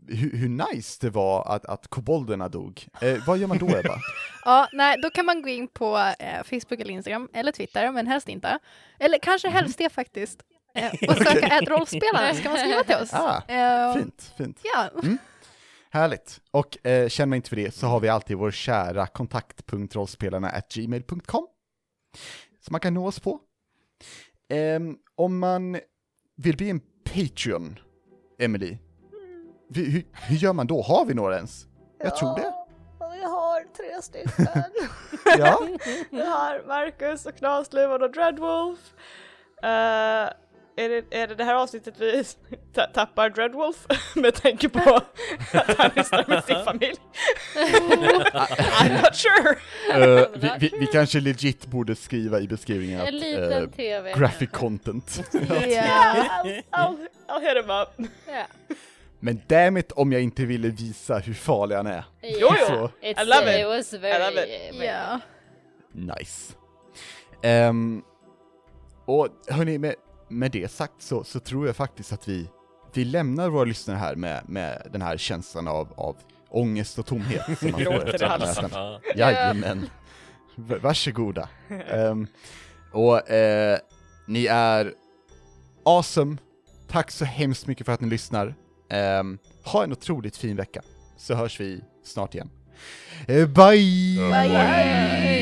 hur, 0.08 0.36
hur 0.36 0.48
nice 0.48 0.98
det 1.00 1.10
var 1.10 1.44
att, 1.54 1.64
att 1.64 1.88
kobolderna 1.88 2.48
dog, 2.48 2.86
eh, 3.00 3.26
vad 3.26 3.38
gör 3.38 3.46
man 3.46 3.58
då 3.58 3.66
Ebba? 3.68 3.98
Ja, 4.44 4.68
nej, 4.72 4.98
då 5.02 5.10
kan 5.10 5.26
man 5.26 5.42
gå 5.42 5.48
in 5.48 5.68
på 5.68 5.96
eh, 6.18 6.42
Facebook 6.44 6.80
eller 6.80 6.90
Instagram, 6.90 7.28
eller 7.32 7.52
Twitter, 7.52 7.92
men 7.92 8.06
helst 8.06 8.28
inte. 8.28 8.58
Eller 8.98 9.18
kanske 9.18 9.48
Mhm. 9.48 9.56
helst 9.56 9.78
det 9.78 9.88
faktiskt. 9.90 10.42
Eh, 10.74 10.92
och 11.08 11.16
söka 11.16 11.46
ett 11.58 11.68
rollspelare 11.68 12.34
ska 12.34 12.48
man 12.48 12.58
skriva 12.58 12.84
till 12.84 12.94
oss. 12.96 13.12
Ah, 13.12 13.42
Eh, 13.48 13.94
fint, 13.94 14.32
fint. 14.38 14.60
Ja, 14.74 14.90
Härligt. 15.90 16.40
Och 16.50 16.86
eh, 16.86 17.08
känner 17.08 17.26
man 17.26 17.36
inte 17.36 17.48
för 17.48 17.56
det 17.56 17.74
så 17.74 17.86
har 17.86 18.00
vi 18.00 18.08
alltid 18.08 18.36
vår 18.36 18.50
kära 18.50 19.06
kontaktpunktrollspelarna 19.06 20.52
gmail.com. 20.74 21.46
Som 22.60 22.72
man 22.72 22.80
kan 22.80 22.94
nå 22.94 23.06
oss 23.06 23.20
på. 23.20 23.40
Ehm, 24.48 24.96
om 25.14 25.38
man 25.38 25.80
vill 26.36 26.56
bli 26.56 26.70
en 26.70 26.80
Patreon, 27.04 27.78
Emily, 28.38 28.78
vi- 29.70 29.90
hur, 29.90 30.04
hur 30.12 30.36
gör 30.36 30.52
man 30.52 30.66
då? 30.66 30.82
Har 30.82 31.04
vi 31.04 31.14
några 31.14 31.36
ens? 31.36 31.66
Jag 31.98 32.16
tror 32.16 32.36
det. 32.36 32.52
Vi 33.18 33.22
har 33.24 33.60
tre 33.76 34.02
stycken. 34.02 34.46
Ja. 35.38 35.60
Vi 36.10 36.24
har 36.24 36.66
Marcus 36.66 37.26
och 37.26 37.36
Knasluvan 37.36 38.02
och 38.02 38.12
Dreadwolf. 38.12 38.94
Eh, 39.62 40.28
är, 40.76 40.88
det, 40.88 41.04
är 41.20 41.26
det 41.26 41.34
det 41.34 41.44
här 41.44 41.54
avsnittet 41.54 41.94
vi 41.98 42.24
ta- 42.74 42.86
tappar 42.86 43.30
Dreadwolf 43.30 43.86
med 44.14 44.34
tanke 44.34 44.68
på 44.68 44.94
att 45.52 45.76
han 45.78 45.90
lyssnar 45.96 46.24
med 46.28 46.44
sin 46.44 46.64
familj? 46.64 46.96
I'm 48.80 49.02
not 49.02 49.16
sure! 49.16 49.56
Eh, 49.92 50.26
vi, 50.34 50.50
vi, 50.58 50.78
vi 50.80 50.86
kanske 50.86 51.20
legit 51.20 51.66
borde 51.66 51.94
skriva 51.96 52.40
i 52.40 52.48
beskrivningen 52.48 53.00
En 53.00 53.06
att 53.06 53.14
liten 53.14 53.70
TV. 53.70 54.12
graphic 54.16 54.50
content. 54.50 55.20
ja. 55.32 55.40
I'll, 56.44 56.62
I'll, 56.72 56.96
I'll 57.28 57.40
hit 57.40 57.64
him 57.64 57.70
up. 57.70 58.10
Ja. 58.26 58.46
Men 59.20 59.40
damn 59.46 59.76
it 59.76 59.92
om 59.92 60.12
jag 60.12 60.22
inte 60.22 60.44
ville 60.44 60.68
visa 60.68 61.18
hur 61.18 61.34
farlig 61.34 61.76
han 61.76 61.86
är. 61.86 62.04
Jo, 62.22 62.48
jo. 62.60 62.66
Så, 62.66 62.90
It's, 63.02 63.22
I 63.22 63.26
love 63.26 63.54
it. 63.54 63.60
It 63.60 63.66
was 63.66 63.92
very, 64.02 64.14
I 64.14 64.18
love 64.30 64.42
it. 64.44 64.74
very 64.74 64.86
ja. 64.86 65.20
Nice. 65.92 66.52
Ehm, 67.42 68.02
och 69.06 69.28
hörni, 69.48 69.78
med, 69.78 69.94
med 70.28 70.50
det 70.50 70.70
sagt 70.70 71.02
så, 71.02 71.24
så 71.24 71.40
tror 71.40 71.66
jag 71.66 71.76
faktiskt 71.76 72.12
att 72.12 72.28
vi, 72.28 72.48
vi 72.94 73.04
lämnar 73.04 73.48
våra 73.48 73.64
lyssnare 73.64 73.96
här 73.98 74.14
med, 74.14 74.48
med 74.48 74.86
den 74.92 75.02
här 75.02 75.16
känslan 75.16 75.68
av, 75.68 75.92
av 75.96 76.16
ångest 76.48 76.98
och 76.98 77.06
tomhet 77.06 77.58
som 77.58 77.70
man 77.70 77.84
får 77.84 77.92
Gråter 77.92 78.06
i 78.08 78.10
efter 78.10 78.26
halsen. 78.26 78.62
möten. 78.64 78.78
Ja. 78.80 79.00
Jajamän. 79.16 79.90
V- 80.56 80.76
varsågoda. 80.82 81.48
Um, 81.92 82.26
och 82.92 83.30
eh, 83.30 83.78
ni 84.26 84.46
är 84.46 84.92
awesome. 85.84 86.36
Tack 86.88 87.10
så 87.10 87.24
hemskt 87.24 87.66
mycket 87.66 87.86
för 87.86 87.92
att 87.92 88.00
ni 88.00 88.08
lyssnar. 88.08 88.54
Ehm, 88.90 89.38
ha 89.64 89.84
en 89.84 89.92
otroligt 89.92 90.36
fin 90.36 90.56
vecka, 90.56 90.82
så 91.16 91.34
hörs 91.34 91.60
vi 91.60 91.80
snart 92.04 92.34
igen. 92.34 92.50
Eh, 93.28 93.46
bye! 93.46 94.18
Bye. 94.30 95.33